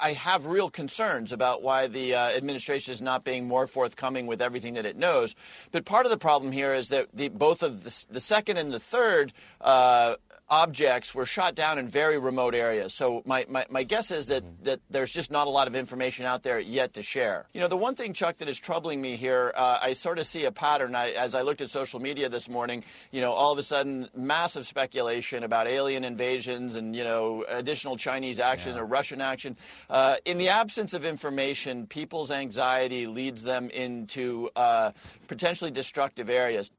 I 0.00 0.12
have 0.12 0.46
real 0.46 0.70
concerns 0.70 1.30
about 1.30 1.62
why 1.62 1.86
the 1.86 2.14
uh, 2.14 2.30
administration 2.30 2.92
is 2.92 3.00
not 3.00 3.22
being 3.24 3.46
more 3.46 3.66
forthcoming 3.68 4.26
with 4.26 4.42
everything 4.42 4.74
that 4.74 4.86
it 4.86 4.96
knows. 4.96 5.36
But 5.70 5.84
part 5.84 6.04
of 6.04 6.10
the 6.10 6.18
problem 6.18 6.50
here 6.50 6.74
is 6.74 6.88
that 6.88 7.08
the, 7.14 7.28
both 7.28 7.62
of 7.62 7.84
the, 7.84 8.04
the 8.10 8.20
second 8.20 8.56
and 8.56 8.72
the 8.72 8.80
third 8.80 9.32
uh, 9.60 10.16
objects 10.48 11.14
were 11.14 11.24
shot 11.24 11.54
down 11.54 11.78
in 11.78 11.88
very 11.88 12.18
remote 12.18 12.54
areas. 12.54 12.92
So 12.92 13.22
my, 13.24 13.46
my, 13.48 13.64
my 13.70 13.82
guess 13.82 14.10
is 14.10 14.26
that, 14.26 14.44
that 14.64 14.80
there's 14.90 15.12
just 15.12 15.30
not 15.30 15.46
a 15.46 15.50
lot 15.50 15.66
of 15.66 15.74
information 15.74 16.26
out 16.26 16.42
there 16.42 16.60
yet 16.60 16.92
to 16.94 17.02
share. 17.02 17.46
You 17.54 17.60
know, 17.60 17.68
the 17.68 17.76
one 17.76 17.94
thing, 17.94 18.12
Chuck, 18.12 18.36
that 18.38 18.48
is 18.48 18.58
troubling 18.58 19.00
me 19.00 19.16
here, 19.16 19.52
uh, 19.56 19.78
I 19.80 19.94
sort 19.94 20.18
of 20.18 20.26
see 20.26 20.44
a 20.44 20.52
pattern. 20.52 20.94
I, 20.94 21.12
as 21.12 21.34
I 21.34 21.42
looked 21.42 21.62
at 21.62 21.70
social 21.70 21.98
media 21.98 22.28
this 22.28 22.48
morning, 22.48 22.84
you 23.10 23.20
know, 23.20 23.32
all 23.32 23.52
of 23.52 23.58
a 23.58 23.62
sudden, 23.62 24.08
massive 24.14 24.66
speculation 24.66 25.44
about 25.44 25.66
alien 25.66 26.04
invasions 26.04 26.76
and, 26.76 26.94
you 26.94 27.04
know, 27.04 27.44
additional 27.48 27.96
Chinese 27.96 28.38
action 28.38 28.76
or 28.76 28.84
Russian 28.84 29.20
action. 29.22 29.56
Uh, 29.88 30.16
in 30.26 30.36
the 30.36 30.50
absence 30.50 30.92
of 30.92 31.06
information, 31.06 31.86
people's 31.86 32.30
anxiety 32.30 33.06
leads 33.06 33.42
them 33.42 33.70
into 33.70 34.50
uh, 34.56 34.92
potentially 35.26 35.70
destructive 35.70 36.28
areas. 36.28 36.70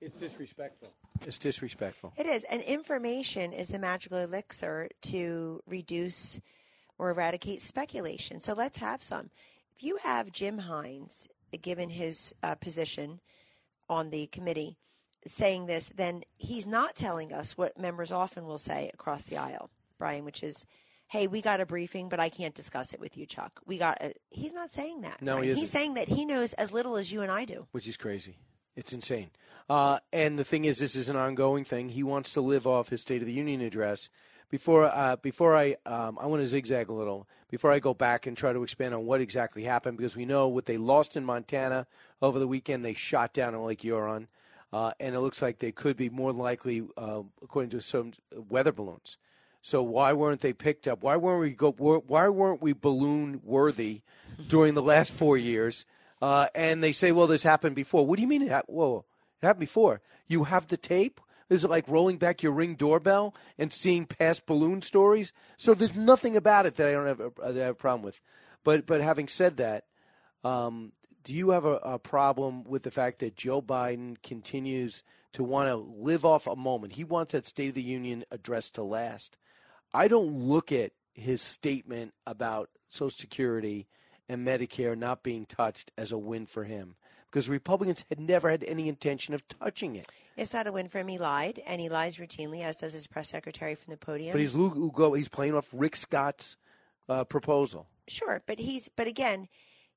It's 0.00 0.18
disrespectful. 0.20 0.90
It's 1.26 1.38
disrespectful. 1.38 2.12
it 2.16 2.26
is. 2.26 2.44
And 2.44 2.62
information 2.62 3.52
is 3.52 3.68
the 3.68 3.78
magical 3.78 4.18
elixir 4.18 4.88
to 5.02 5.60
reduce 5.66 6.40
or 6.98 7.10
eradicate 7.10 7.60
speculation. 7.62 8.40
So 8.40 8.52
let's 8.52 8.78
have 8.78 9.02
some. 9.02 9.30
If 9.74 9.82
you 9.82 9.96
have 10.02 10.30
Jim 10.32 10.60
Himes, 10.60 11.26
given 11.60 11.88
his 11.90 12.34
uh, 12.42 12.54
position 12.54 13.20
on 13.88 14.10
the 14.10 14.26
committee, 14.28 14.78
saying 15.26 15.66
this, 15.66 15.90
then 15.94 16.22
he's 16.36 16.66
not 16.66 16.94
telling 16.94 17.32
us 17.32 17.56
what 17.56 17.78
members 17.78 18.12
often 18.12 18.44
will 18.44 18.58
say 18.58 18.90
across 18.94 19.24
the 19.24 19.36
aisle, 19.36 19.70
Brian, 19.98 20.24
which 20.24 20.42
is, 20.42 20.66
"Hey, 21.08 21.26
we 21.26 21.40
got 21.42 21.60
a 21.60 21.66
briefing, 21.66 22.08
but 22.08 22.20
I 22.20 22.28
can't 22.28 22.54
discuss 22.54 22.92
it 22.94 23.00
with 23.00 23.16
you, 23.16 23.26
Chuck. 23.26 23.60
We 23.66 23.78
got." 23.78 24.00
A, 24.00 24.12
he's 24.30 24.52
not 24.52 24.70
saying 24.70 25.00
that. 25.00 25.22
No, 25.22 25.40
he 25.40 25.54
He's 25.54 25.70
saying 25.70 25.94
that 25.94 26.08
he 26.08 26.24
knows 26.24 26.52
as 26.54 26.72
little 26.72 26.96
as 26.96 27.10
you 27.12 27.22
and 27.22 27.32
I 27.32 27.44
do. 27.44 27.66
which 27.72 27.88
is 27.88 27.96
crazy. 27.96 28.36
It's 28.76 28.92
insane. 28.92 29.30
Uh, 29.68 29.98
and 30.12 30.38
the 30.38 30.44
thing 30.44 30.64
is, 30.64 30.78
this 30.78 30.94
is 30.94 31.08
an 31.08 31.16
ongoing 31.16 31.64
thing. 31.64 31.88
He 31.88 32.02
wants 32.02 32.32
to 32.34 32.40
live 32.40 32.66
off 32.66 32.90
his 32.90 33.00
State 33.00 33.22
of 33.22 33.26
the 33.26 33.32
Union 33.32 33.60
address. 33.60 34.08
Before, 34.50 34.84
uh, 34.84 35.16
before 35.16 35.56
I, 35.56 35.76
um, 35.86 36.18
I 36.20 36.26
want 36.26 36.42
to 36.42 36.46
zigzag 36.46 36.88
a 36.88 36.92
little. 36.92 37.26
Before 37.50 37.72
I 37.72 37.78
go 37.78 37.94
back 37.94 38.26
and 38.26 38.36
try 38.36 38.52
to 38.52 38.62
expand 38.62 38.94
on 38.94 39.06
what 39.06 39.20
exactly 39.20 39.64
happened, 39.64 39.96
because 39.96 40.16
we 40.16 40.26
know 40.26 40.48
what 40.48 40.66
they 40.66 40.76
lost 40.76 41.16
in 41.16 41.24
Montana 41.24 41.86
over 42.20 42.38
the 42.38 42.46
weekend. 42.46 42.84
They 42.84 42.92
shot 42.92 43.32
down 43.32 43.54
in 43.54 43.64
Lake 43.64 43.82
Huron, 43.82 44.28
uh, 44.72 44.92
and 45.00 45.14
it 45.14 45.20
looks 45.20 45.40
like 45.40 45.58
they 45.58 45.72
could 45.72 45.96
be 45.96 46.10
more 46.10 46.32
likely, 46.32 46.86
uh, 46.96 47.22
according 47.42 47.70
to 47.70 47.80
some 47.80 48.12
weather 48.48 48.72
balloons. 48.72 49.16
So 49.62 49.82
why 49.82 50.12
weren't 50.12 50.42
they 50.42 50.52
picked 50.52 50.86
up? 50.86 51.02
Why 51.02 51.16
weren't 51.16 51.40
we 51.40 51.52
go? 51.52 51.72
Why 51.72 52.28
weren't 52.28 52.60
we 52.60 52.74
balloon 52.74 53.40
worthy 53.42 54.02
during 54.46 54.74
the 54.74 54.82
last 54.82 55.10
four 55.12 55.38
years? 55.38 55.86
Uh, 56.20 56.48
and 56.54 56.82
they 56.82 56.92
say, 56.92 57.12
well, 57.12 57.26
this 57.26 57.44
happened 57.44 57.74
before. 57.74 58.06
What 58.06 58.16
do 58.16 58.22
you 58.22 58.28
mean? 58.28 58.42
It 58.42 58.50
hap- 58.50 58.68
Whoa, 58.68 59.04
happened 59.44 59.60
before. 59.60 60.00
You 60.26 60.44
have 60.44 60.66
the 60.66 60.76
tape. 60.76 61.20
Is 61.50 61.64
it 61.64 61.70
like 61.70 61.86
rolling 61.88 62.16
back 62.16 62.42
your 62.42 62.52
ring 62.52 62.74
doorbell 62.74 63.34
and 63.58 63.72
seeing 63.72 64.06
past 64.06 64.46
balloon 64.46 64.82
stories? 64.82 65.32
So 65.56 65.74
there's 65.74 65.94
nothing 65.94 66.36
about 66.36 66.66
it 66.66 66.76
that 66.76 66.88
I 66.88 66.92
don't 66.92 67.06
have 67.06 67.20
a, 67.20 67.32
that 67.52 67.62
I 67.62 67.66
have 67.66 67.72
a 67.72 67.74
problem 67.74 68.02
with. 68.02 68.20
But 68.64 68.86
but 68.86 69.00
having 69.00 69.28
said 69.28 69.58
that, 69.58 69.84
um, 70.42 70.92
do 71.22 71.34
you 71.34 71.50
have 71.50 71.64
a, 71.64 71.76
a 71.76 71.98
problem 71.98 72.64
with 72.64 72.82
the 72.82 72.90
fact 72.90 73.18
that 73.18 73.36
Joe 73.36 73.60
Biden 73.60 74.16
continues 74.22 75.02
to 75.32 75.44
want 75.44 75.68
to 75.68 75.76
live 75.76 76.24
off 76.24 76.46
a 76.46 76.56
moment? 76.56 76.94
He 76.94 77.04
wants 77.04 77.32
that 77.32 77.46
State 77.46 77.68
of 77.68 77.74
the 77.74 77.82
Union 77.82 78.24
address 78.30 78.70
to 78.70 78.82
last. 78.82 79.36
I 79.92 80.08
don't 80.08 80.32
look 80.32 80.72
at 80.72 80.92
his 81.12 81.40
statement 81.40 82.14
about 82.26 82.70
Social 82.88 83.10
Security 83.10 83.86
and 84.28 84.46
Medicare 84.46 84.96
not 84.96 85.22
being 85.22 85.46
touched 85.46 85.92
as 85.96 86.10
a 86.10 86.18
win 86.18 86.46
for 86.46 86.64
him 86.64 86.96
because 87.34 87.48
Republicans 87.48 88.04
had 88.08 88.20
never 88.20 88.48
had 88.48 88.62
any 88.62 88.88
intention 88.88 89.34
of 89.34 89.46
touching 89.48 89.96
it. 89.96 90.06
It's 90.36 90.54
not 90.54 90.68
a 90.68 90.72
win 90.72 90.86
for 90.86 91.00
him. 91.00 91.08
He 91.08 91.18
lied, 91.18 91.60
and 91.66 91.80
he 91.80 91.88
lies 91.88 92.16
routinely, 92.18 92.62
as 92.62 92.76
does 92.76 92.92
his 92.92 93.08
press 93.08 93.28
secretary 93.28 93.74
from 93.74 93.90
the 93.90 93.96
podium. 93.96 94.30
But 94.30 94.40
he's 94.40 94.54
Lu- 94.54 94.92
Lu- 94.96 95.14
he's 95.14 95.28
playing 95.28 95.56
off 95.56 95.68
Rick 95.72 95.96
Scott's 95.96 96.56
uh, 97.08 97.24
proposal. 97.24 97.88
Sure, 98.06 98.40
but 98.46 98.60
he's 98.60 98.88
but 98.88 99.08
again, 99.08 99.48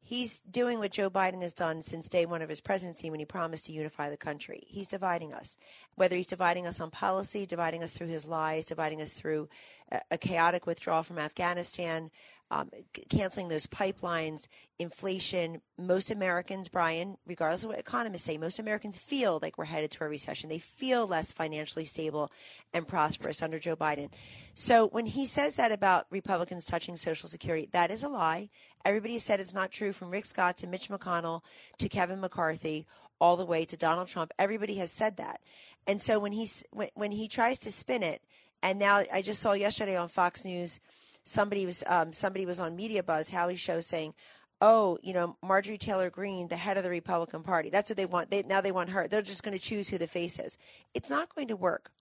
he's 0.01 0.41
doing 0.49 0.79
what 0.79 0.91
Joe 0.91 1.11
Biden 1.11 1.43
has 1.43 1.53
done 1.53 1.83
since 1.83 2.09
day 2.09 2.25
one 2.25 2.41
of 2.41 2.49
his 2.49 2.59
presidency 2.59 3.11
when 3.11 3.19
he 3.19 3.25
promised 3.25 3.67
to 3.67 3.71
unify 3.71 4.09
the 4.09 4.17
country. 4.17 4.63
He's 4.65 4.87
dividing 4.87 5.31
us. 5.31 5.59
Whether 5.93 6.15
he's 6.15 6.25
dividing 6.25 6.65
us 6.65 6.81
on 6.81 6.89
policy, 6.89 7.45
dividing 7.45 7.83
us 7.83 7.91
through 7.91 8.07
his 8.07 8.25
lies, 8.25 8.65
dividing 8.65 8.99
us 8.99 9.13
through 9.13 9.47
a, 9.91 10.01
a 10.09 10.17
chaotic 10.17 10.65
withdrawal 10.65 11.03
from 11.03 11.19
Afghanistan, 11.19 12.09
um, 12.49 12.69
canceling 13.09 13.49
those 13.49 13.67
pipelines, 13.67 14.47
inflation. 14.79 15.61
Most 15.77 16.11
Americans, 16.11 16.69
Brian, 16.69 17.17
regardless 17.25 17.63
of 17.63 17.69
what 17.69 17.79
economists 17.79 18.23
say, 18.23 18.37
most 18.37 18.59
Americans 18.59 18.97
feel 18.97 19.39
like 19.41 19.57
we're 19.57 19.65
headed 19.65 19.91
to 19.91 20.03
a 20.03 20.07
recession. 20.07 20.49
They 20.49 20.59
feel 20.59 21.05
less 21.07 21.31
financially 21.31 21.85
stable 21.85 22.31
and 22.73 22.87
prosperous 22.87 23.41
under 23.41 23.59
Joe 23.59 23.75
Biden. 23.75 24.09
So 24.55 24.87
when 24.87 25.05
he 25.05 25.25
says 25.25 25.55
that 25.55 25.71
about 25.71 26.05
Republicans 26.09 26.65
touching 26.65 26.95
Social 26.95 27.27
Security, 27.27 27.67
that 27.71 27.91
is 27.91 28.03
a 28.03 28.09
lie. 28.09 28.49
Everybody 28.85 29.19
said 29.19 29.39
it's 29.39 29.53
not 29.53 29.71
true 29.71 29.91
from 29.91 30.09
Rick 30.09 30.25
Scott 30.25 30.57
to 30.57 30.67
Mitch 30.67 30.89
McConnell 30.89 31.41
to 31.79 31.89
Kevin 31.89 32.21
McCarthy 32.21 32.87
all 33.19 33.35
the 33.35 33.45
way 33.45 33.65
to 33.65 33.75
Donald 33.75 34.07
Trump. 34.07 34.31
Everybody 34.39 34.75
has 34.75 34.91
said 34.91 35.17
that. 35.17 35.41
And 35.85 36.01
so 36.01 36.19
when 36.19 36.31
he's 36.31 36.63
when, 36.71 36.89
when 36.93 37.11
he 37.11 37.27
tries 37.27 37.59
to 37.59 37.71
spin 37.71 38.03
it, 38.03 38.21
and 38.61 38.79
now 38.79 39.03
I 39.11 39.21
just 39.21 39.41
saw 39.41 39.53
yesterday 39.53 39.95
on 39.95 40.07
Fox 40.07 40.45
News, 40.45 40.79
somebody 41.27 41.65
was 41.65 41.83
um, 41.87 42.13
somebody 42.13 42.45
was 42.45 42.59
on 42.59 42.75
Media 42.75 43.03
Buzz, 43.03 43.29
Howie 43.29 43.55
show, 43.55 43.81
saying, 43.81 44.13
"Oh, 44.61 44.97
you 45.01 45.13
know, 45.13 45.37
Marjorie 45.43 45.77
Taylor 45.77 46.09
Greene, 46.09 46.47
the 46.47 46.57
head 46.57 46.77
of 46.77 46.83
the 46.83 46.89
Republican 46.89 47.43
Party. 47.43 47.69
That's 47.69 47.89
what 47.89 47.97
they 47.97 48.05
want. 48.05 48.31
They, 48.31 48.43
now 48.43 48.61
they 48.61 48.71
want 48.71 48.89
her. 48.89 49.07
They're 49.07 49.21
just 49.21 49.43
going 49.43 49.57
to 49.57 49.63
choose 49.63 49.89
who 49.89 49.97
the 49.97 50.07
face 50.07 50.39
is. 50.39 50.57
It's 50.93 51.09
not 51.09 51.33
going 51.33 51.47
to 51.49 51.55
work." 51.55 51.91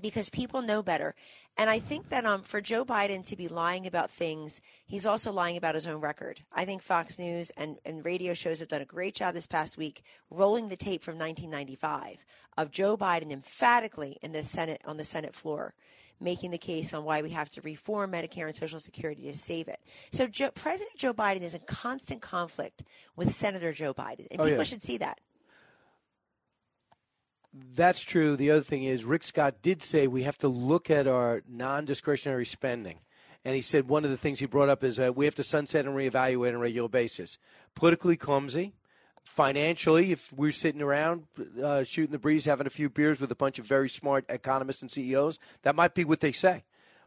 because 0.00 0.28
people 0.28 0.62
know 0.62 0.82
better. 0.82 1.14
And 1.56 1.70
I 1.70 1.78
think 1.78 2.10
that 2.10 2.26
um, 2.26 2.42
for 2.42 2.60
Joe 2.60 2.84
Biden 2.84 3.24
to 3.26 3.36
be 3.36 3.48
lying 3.48 3.86
about 3.86 4.10
things, 4.10 4.60
he's 4.84 5.06
also 5.06 5.32
lying 5.32 5.56
about 5.56 5.74
his 5.74 5.86
own 5.86 6.00
record. 6.00 6.40
I 6.52 6.64
think 6.64 6.82
Fox 6.82 7.18
News 7.18 7.50
and, 7.56 7.78
and 7.84 8.04
radio 8.04 8.34
shows 8.34 8.60
have 8.60 8.68
done 8.68 8.82
a 8.82 8.86
great 8.86 9.14
job 9.14 9.34
this 9.34 9.46
past 9.46 9.78
week 9.78 10.02
rolling 10.30 10.68
the 10.68 10.76
tape 10.76 11.02
from 11.02 11.18
1995 11.18 12.24
of 12.56 12.70
Joe 12.70 12.96
Biden 12.96 13.32
emphatically 13.32 14.18
in 14.22 14.32
the 14.32 14.42
Senate 14.42 14.82
on 14.84 14.96
the 14.96 15.04
Senate 15.04 15.34
floor. 15.34 15.74
Making 16.20 16.50
the 16.50 16.58
case 16.58 16.94
on 16.94 17.04
why 17.04 17.20
we 17.20 17.30
have 17.30 17.50
to 17.50 17.60
reform 17.60 18.12
Medicare 18.12 18.46
and 18.46 18.54
Social 18.54 18.78
Security 18.78 19.30
to 19.30 19.36
save 19.36 19.68
it. 19.68 19.80
So, 20.12 20.26
Joe, 20.26 20.50
President 20.54 20.96
Joe 20.96 21.12
Biden 21.12 21.42
is 21.42 21.54
in 21.54 21.60
constant 21.66 22.22
conflict 22.22 22.84
with 23.16 23.32
Senator 23.32 23.72
Joe 23.72 23.92
Biden, 23.92 24.26
and 24.30 24.40
Oh, 24.40 24.44
people 24.44 24.58
yeah. 24.58 24.62
should 24.64 24.82
see 24.82 24.96
that. 24.98 25.20
That's 27.52 28.02
true. 28.02 28.36
The 28.36 28.50
other 28.50 28.62
thing 28.62 28.84
is, 28.84 29.04
Rick 29.04 29.24
Scott 29.24 29.62
did 29.62 29.82
say 29.82 30.06
we 30.06 30.22
have 30.24 30.38
to 30.38 30.48
look 30.48 30.90
at 30.90 31.06
our 31.06 31.42
non 31.48 31.84
discretionary 31.84 32.44
spending. 32.46 33.00
And 33.44 33.54
he 33.54 33.60
said 33.62 33.88
one 33.88 34.04
of 34.04 34.10
the 34.10 34.16
things 34.16 34.40
he 34.40 34.46
brought 34.46 34.68
up 34.68 34.82
is 34.82 34.98
uh, 34.98 35.12
we 35.14 35.24
have 35.24 35.36
to 35.36 35.44
sunset 35.44 35.86
and 35.86 35.94
reevaluate 35.94 36.48
on 36.48 36.54
a 36.56 36.58
regular 36.58 36.88
basis. 36.88 37.38
Politically 37.76 38.16
clumsy, 38.16 38.74
financially, 39.26 40.12
if 40.12 40.32
we're 40.32 40.52
sitting 40.52 40.80
around 40.80 41.24
uh, 41.62 41.84
shooting 41.84 42.12
the 42.12 42.18
breeze, 42.18 42.44
having 42.44 42.66
a 42.66 42.70
few 42.70 42.88
beers 42.88 43.20
with 43.20 43.30
a 43.30 43.36
bunch 43.36 43.58
of 43.58 43.66
very 43.66 43.88
smart 43.88 44.24
economists 44.28 44.82
and 44.82 44.90
CEOs, 44.90 45.38
that 45.62 45.74
might 45.74 45.94
be 45.94 46.04
what 46.04 46.20
they 46.20 46.32
say. 46.32 46.64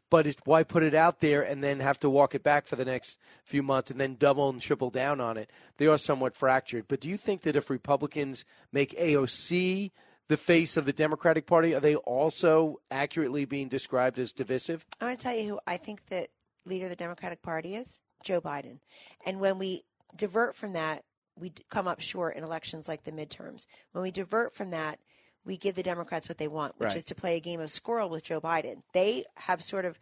But 0.10 0.26
it's 0.26 0.42
why 0.44 0.64
put 0.64 0.84
it 0.84 0.96
out 0.96 1.20
there 1.20 1.44
and 1.44 1.64
then 1.64 1.80
have 1.80 2.00
to 2.00 2.10
walk 2.10 2.34
it 2.34 2.44
back 2.44 2.68
for 2.68 2.76
the 2.76 2.86
next 2.86 3.18
few 3.44 3.62
months 3.62 3.92
and 3.92 4.02
then 4.02 4.16
double 4.16 4.50
and 4.50 4.60
triple 4.60 4.90
down 4.90 5.22
on 5.22 5.38
it? 5.38 5.52
They 5.78 5.88
are 5.88 5.98
somewhat 5.98 6.36
fractured. 6.36 6.88
But 6.88 7.00
do 7.00 7.10
you 7.10 7.18
think 7.18 7.42
that 7.42 7.56
if 7.56 7.70
Republicans 7.70 8.44
make 8.72 8.98
AOC 8.98 9.92
the 10.28 10.38
face 10.38 10.78
of 10.78 10.86
the 10.86 10.94
Democratic 10.94 11.46
Party, 11.46 11.76
are 11.76 11.80
they 11.80 11.96
also 11.96 12.80
accurately 12.90 13.46
being 13.46 13.68
described 13.68 14.18
as 14.18 14.32
divisive? 14.32 14.86
I'm 15.00 15.08
going 15.08 15.18
to 15.18 15.24
tell 15.24 15.36
you 15.36 15.50
who 15.50 15.60
I 15.68 15.78
think 15.78 16.08
that 16.08 16.30
leader 16.66 16.86
of 16.86 16.90
the 16.90 16.96
Democratic 16.96 17.42
Party 17.42 17.76
is 17.76 18.02
Joe 18.24 18.42
Biden. 18.42 18.80
And 19.26 19.40
when 19.40 19.58
we 19.60 19.84
divert 20.16 20.56
from 20.56 20.74
that, 20.74 21.04
we 21.40 21.54
come 21.70 21.88
up 21.88 22.00
short 22.02 22.36
in 22.36 22.44
elections 22.44 22.88
like 22.88 23.04
the 23.04 23.12
midterms. 23.12 23.66
When 23.92 24.02
we 24.04 24.12
divert 24.12 24.54
from 24.54 24.72
that, 24.72 25.00
we 25.46 25.58
give 25.58 25.76
the 25.76 25.84
Democrats 25.84 26.28
what 26.30 26.38
they 26.38 26.48
want, 26.48 26.76
which 26.80 26.88
Right. 26.90 26.98
is 26.98 27.06
to 27.06 27.16
play 27.16 27.38
a 27.38 27.40
game 27.40 27.60
of 27.60 27.72
squirrel 27.72 28.10
with 28.10 28.24
Joe 28.24 28.42
Biden. 28.42 28.84
They 28.94 29.24
have 29.38 29.64
sort 29.64 29.86
of 29.86 29.98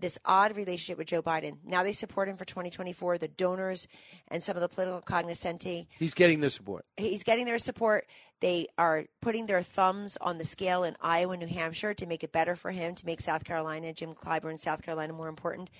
this 0.00 0.18
odd 0.24 0.56
relationship 0.56 0.98
with 0.98 1.06
Joe 1.06 1.22
Biden. 1.22 1.58
Now 1.62 1.82
they 1.84 1.92
support 1.92 2.28
him 2.28 2.36
for 2.36 2.44
2024. 2.44 3.18
The 3.18 3.28
donors 3.28 3.86
and 4.28 4.42
some 4.42 4.56
of 4.56 4.62
the 4.62 4.68
political 4.68 5.00
cognoscenti 5.02 5.86
He's 5.98 6.14
getting 6.14 6.40
the 6.40 6.50
support. 6.50 6.84
he's 6.96 7.22
getting 7.22 7.44
their 7.44 7.58
support. 7.58 8.06
They 8.42 8.66
are 8.76 9.04
putting 9.20 9.46
their 9.46 9.62
thumbs 9.62 10.18
on 10.20 10.38
the 10.38 10.44
scale 10.44 10.82
in 10.82 10.96
Iowa, 11.00 11.36
New 11.36 11.46
Hampshire 11.46 11.94
to 11.94 12.06
make 12.06 12.24
it 12.24 12.32
better 12.32 12.56
for 12.56 12.72
him, 12.72 12.96
to 12.96 13.06
make 13.06 13.20
South 13.20 13.44
Carolina, 13.44 13.92
Jim 13.92 14.14
Clyburn, 14.14 14.58
South 14.58 14.82
Carolina 14.82 15.12
more 15.12 15.28
important. 15.28 15.70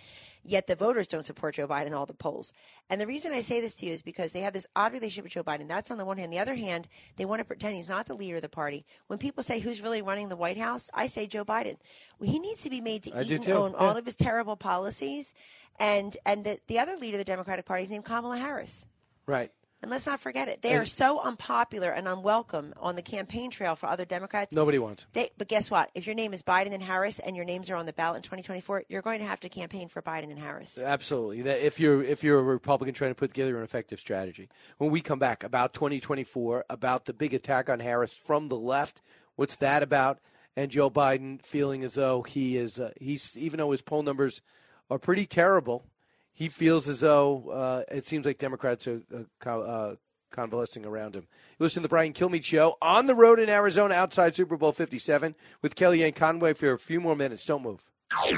Yet 0.45 0.69
the 0.69 0.77
voters 0.77 1.09
don't 1.09 1.27
support 1.27 1.57
Joe 1.57 1.67
Biden 1.67 1.89
in 1.89 1.93
all 1.95 2.07
the 2.07 2.15
polls. 2.15 2.53
And 2.89 3.01
the 3.01 3.07
reason 3.09 3.33
I 3.33 3.41
say 3.41 3.61
this 3.61 3.75
to 3.77 3.87
you 3.87 3.93
is 3.93 4.01
because 4.03 4.31
they 4.31 4.43
have 4.43 4.53
this 4.53 4.69
odd 4.77 4.93
relationship 4.93 5.25
with 5.25 5.33
Joe 5.33 5.43
Biden. 5.43 5.67
That's 5.67 5.91
on 5.91 5.99
the 5.99 6.05
one 6.05 6.19
hand. 6.19 6.33
The 6.33 6.39
other 6.39 6.55
hand, 6.55 6.87
they 7.17 7.25
want 7.25 7.41
to 7.41 7.45
pretend 7.45 7.75
he's 7.75 7.89
not 7.89 8.07
the 8.07 8.15
leader 8.15 8.37
of 8.37 8.43
the 8.43 8.49
party. 8.49 8.87
When 9.09 9.19
people 9.19 9.43
say 9.43 9.59
who's 9.59 9.81
really 9.81 10.01
running 10.01 10.29
the 10.29 10.37
White 10.37 10.59
House, 10.59 10.89
I 10.95 11.09
say 11.09 11.27
Joe 11.27 11.45
Biden. 11.45 11.79
Well, 12.21 12.31
he 12.31 12.39
needs 12.39 12.63
to 12.63 12.71
be 12.71 12.81
made 12.81 13.03
to 13.05 13.17
I 13.17 13.23
eat 13.23 13.33
and 13.33 13.49
own 13.51 13.73
Yeah. 13.73 13.79
all 13.79 13.97
of 13.97 14.05
his 14.05 14.15
terrible 14.17 14.57
policies. 14.57 15.35
And 15.81 16.17
and 16.25 16.45
the, 16.45 16.59
the 16.69 16.79
other 16.79 16.97
leader 16.97 17.17
of 17.17 17.21
the 17.21 17.25
Democratic 17.25 17.65
Party 17.67 17.83
is 17.83 17.91
named 17.91 18.05
Kamala 18.05 18.39
Harris. 18.39 18.87
Right. 19.27 19.51
And 19.83 19.91
let's 19.91 20.07
not 20.07 20.21
forget 20.21 20.49
it. 20.49 20.63
They 20.63 20.77
are 20.77 20.85
so 20.85 21.21
unpopular 21.21 21.91
and 21.91 22.07
unwelcome 22.07 22.73
on 22.81 22.95
the 22.95 23.03
campaign 23.03 23.51
trail 23.51 23.75
for 23.75 23.89
other 23.89 24.05
Democrats. 24.05 24.55
Nobody 24.55 24.79
wants. 24.79 25.07
They, 25.13 25.31
but 25.37 25.49
guess 25.49 25.73
what? 25.73 25.91
If 25.97 26.07
your 26.07 26.15
name 26.15 26.33
is 26.33 26.45
Biden 26.45 26.73
and 26.73 26.83
Harris 26.83 27.19
and 27.19 27.35
your 27.35 27.45
names 27.45 27.69
are 27.69 27.75
on 27.75 27.87
the 27.87 27.93
ballot 27.93 28.19
in 28.19 28.23
2024, 28.23 28.85
you're 28.89 29.03
going 29.03 29.19
to 29.19 29.27
have 29.27 29.41
to 29.41 29.49
campaign 29.49 29.89
for 29.89 30.01
Biden 30.01 30.31
and 30.31 30.39
Harris. 30.39 30.81
Absolutely. 30.81 31.43
That 31.43 31.67
if 31.67 31.81
you're 31.81 32.01
if 32.03 32.23
you're 32.23 32.39
a 32.39 32.43
Republican 32.43 32.95
trying 32.95 33.11
to 33.11 33.17
put 33.17 33.31
together 33.31 33.57
an 33.59 33.65
effective 33.65 33.99
strategy. 33.99 34.49
When 34.79 34.93
we 34.93 35.01
come 35.01 35.19
back 35.19 35.43
about 35.43 35.75
2024, 35.75 36.67
about 36.71 37.07
the 37.07 37.13
big 37.13 37.35
attack 37.35 37.69
on 37.69 37.81
Harris 37.81 38.15
from 38.15 38.49
the 38.49 38.59
left, 38.59 39.03
what's 39.35 39.57
that 39.57 39.83
about? 39.83 40.21
And 40.57 40.71
Joe 40.71 40.91
Biden 40.91 41.45
feeling 41.45 41.83
as 41.83 41.95
though 41.95 42.23
he 42.23 42.57
is 42.57 42.79
uh, 42.79 42.93
he's 43.01 43.37
even 43.37 43.59
though 43.59 43.73
his 43.73 43.83
poll 43.83 44.05
numbers 44.05 44.43
are 44.91 44.99
pretty 44.99 45.27
terrible, 45.27 45.87
he 46.33 46.49
feels 46.49 46.89
as 46.89 47.01
though 47.01 47.51
uh, 47.51 47.83
it 47.95 48.07
seems 48.07 48.27
like 48.27 48.39
Democrats 48.39 48.87
are 48.87 49.03
uh, 49.15 49.49
uh, 49.49 49.95
convalescing 50.31 50.87
around 50.87 51.15
him. 51.15 51.27
You 51.59 51.65
listen 51.65 51.83
to 51.83 51.89
the 51.89 51.91
Brian 51.91 52.13
Kilmeade 52.13 52.45
Show 52.45 52.77
on 52.81 53.07
the 53.07 53.15
road 53.15 53.39
in 53.39 53.49
Arizona 53.49 53.95
outside 53.95 54.35
Super 54.35 54.57
Bowl 54.57 54.73
57 54.73 55.35
with 55.61 55.75
Kellyanne 55.75 56.15
Conway 56.15 56.55
for 56.55 56.73
a 56.73 56.79
few 56.79 57.01
more 57.01 57.15
minutes. 57.15 57.45
Don't 57.45 57.63
move. 57.63 57.85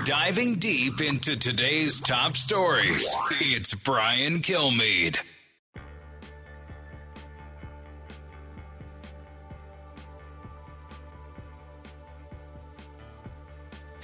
Diving 0.04 0.56
deep 0.56 1.00
into 1.00 1.36
today's 1.36 2.00
top 2.00 2.36
stories, 2.36 3.12
it's 3.40 3.74
Brian 3.74 4.38
Kilmeade. 4.38 5.20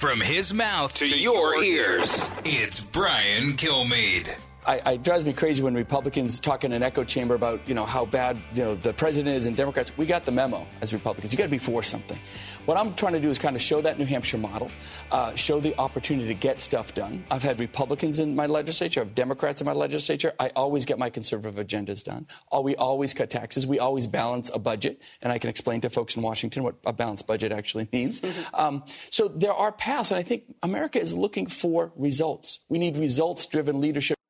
From 0.01 0.19
his 0.19 0.51
mouth 0.51 0.95
to 0.95 1.05
your 1.05 1.63
ears, 1.63 2.31
it's 2.43 2.79
Brian 2.79 3.53
Kilmeade. 3.53 4.35
I, 4.65 4.93
it 4.93 5.03
drives 5.03 5.25
me 5.25 5.33
crazy 5.33 5.63
when 5.63 5.73
Republicans 5.73 6.39
talk 6.39 6.63
in 6.63 6.71
an 6.71 6.83
echo 6.83 7.03
chamber 7.03 7.33
about 7.33 7.67
you 7.67 7.73
know 7.73 7.85
how 7.85 8.05
bad 8.05 8.39
you 8.53 8.63
know 8.63 8.75
the 8.75 8.93
president 8.93 9.35
is 9.35 9.47
and 9.47 9.57
Democrats. 9.57 9.91
We 9.97 10.05
got 10.05 10.25
the 10.25 10.31
memo 10.31 10.67
as 10.81 10.93
Republicans. 10.93 11.33
You 11.33 11.37
got 11.37 11.45
to 11.45 11.49
be 11.49 11.57
for 11.57 11.81
something. 11.81 12.19
What 12.65 12.77
I'm 12.77 12.93
trying 12.93 13.13
to 13.13 13.19
do 13.19 13.29
is 13.29 13.39
kind 13.39 13.55
of 13.55 13.61
show 13.61 13.81
that 13.81 13.97
New 13.97 14.05
Hampshire 14.05 14.37
model, 14.37 14.69
uh, 15.11 15.33
show 15.33 15.59
the 15.59 15.75
opportunity 15.79 16.27
to 16.27 16.35
get 16.35 16.59
stuff 16.59 16.93
done. 16.93 17.25
I've 17.31 17.41
had 17.41 17.59
Republicans 17.59 18.19
in 18.19 18.35
my 18.35 18.45
legislature, 18.45 19.01
I 19.01 19.03
have 19.05 19.15
Democrats 19.15 19.61
in 19.61 19.65
my 19.65 19.73
legislature. 19.73 20.33
I 20.39 20.49
always 20.49 20.85
get 20.85 20.99
my 20.99 21.09
conservative 21.09 21.65
agendas 21.65 22.03
done. 22.03 22.27
We 22.61 22.75
always 22.75 23.15
cut 23.15 23.31
taxes. 23.31 23.65
We 23.65 23.79
always 23.79 24.05
balance 24.05 24.51
a 24.53 24.59
budget, 24.59 25.01
and 25.23 25.33
I 25.33 25.39
can 25.39 25.49
explain 25.49 25.81
to 25.81 25.89
folks 25.89 26.15
in 26.15 26.21
Washington 26.21 26.63
what 26.63 26.75
a 26.85 26.93
balanced 26.93 27.25
budget 27.25 27.51
actually 27.51 27.89
means. 27.93 28.21
Um, 28.53 28.83
so 29.09 29.27
there 29.27 29.53
are 29.53 29.71
paths, 29.71 30.11
and 30.11 30.19
I 30.19 30.23
think 30.23 30.43
America 30.61 31.01
is 31.01 31.15
looking 31.15 31.47
for 31.47 31.91
results. 31.95 32.59
We 32.69 32.77
need 32.77 32.97
results-driven 32.97 33.81
leadership. 33.81 34.20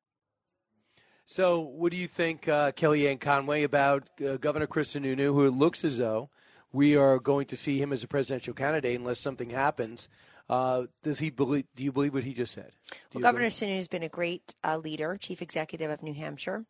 So, 1.24 1.60
what 1.60 1.92
do 1.92 1.96
you 1.98 2.08
think, 2.08 2.48
uh, 2.48 2.72
Kellyanne 2.72 3.20
Conway, 3.20 3.62
about 3.62 4.08
uh, 4.20 4.36
Governor 4.36 4.66
Chris 4.66 4.94
Sununu, 4.94 5.26
who 5.26 5.46
it 5.46 5.52
looks 5.52 5.84
as 5.84 5.98
though 5.98 6.30
we 6.72 6.96
are 6.96 7.18
going 7.18 7.46
to 7.46 7.56
see 7.56 7.78
him 7.78 7.92
as 7.92 8.02
a 8.02 8.08
presidential 8.08 8.54
candidate 8.54 8.98
unless 8.98 9.20
something 9.20 9.50
happens? 9.50 10.08
Uh, 10.48 10.86
does 11.02 11.20
he 11.20 11.30
believe? 11.30 11.64
Do 11.74 11.84
you 11.84 11.92
believe 11.92 12.12
what 12.12 12.24
he 12.24 12.34
just 12.34 12.52
said? 12.52 12.72
Do 12.90 12.96
Well, 13.14 13.22
Governor 13.22 13.46
Sununu 13.46 13.76
has 13.76 13.88
been 13.88 14.02
a 14.02 14.08
great 14.08 14.54
uh, 14.64 14.76
leader, 14.76 15.16
chief 15.16 15.40
executive 15.40 15.90
of 15.90 16.02
New 16.02 16.14
Hampshire, 16.14 16.64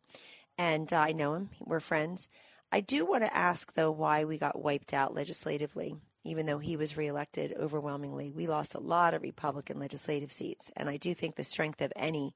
and 0.57 0.91
uh, 0.93 0.97
I 0.97 1.11
know 1.11 1.33
him. 1.33 1.49
We're 1.59 1.79
friends. 1.79 2.29
I 2.71 2.79
do 2.79 3.05
want 3.05 3.23
to 3.23 3.35
ask, 3.35 3.73
though, 3.73 3.91
why 3.91 4.23
we 4.23 4.37
got 4.37 4.61
wiped 4.61 4.93
out 4.93 5.13
legislatively, 5.13 5.95
even 6.23 6.45
though 6.45 6.59
he 6.59 6.77
was 6.77 6.95
reelected 6.95 7.53
overwhelmingly. 7.59 8.31
We 8.31 8.47
lost 8.47 8.75
a 8.75 8.79
lot 8.79 9.13
of 9.13 9.21
Republican 9.21 9.79
legislative 9.79 10.31
seats, 10.31 10.71
and 10.75 10.89
I 10.89 10.97
do 10.97 11.13
think 11.13 11.35
the 11.35 11.43
strength 11.43 11.81
of 11.81 11.91
any 11.95 12.33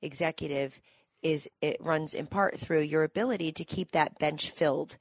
executive 0.00 0.80
is 1.24 1.48
it 1.62 1.78
runs 1.80 2.14
in 2.14 2.26
part 2.26 2.56
through 2.58 2.82
your 2.82 3.02
ability 3.02 3.50
to 3.50 3.64
keep 3.64 3.90
that 3.92 4.18
bench 4.18 4.50
filled 4.50 4.96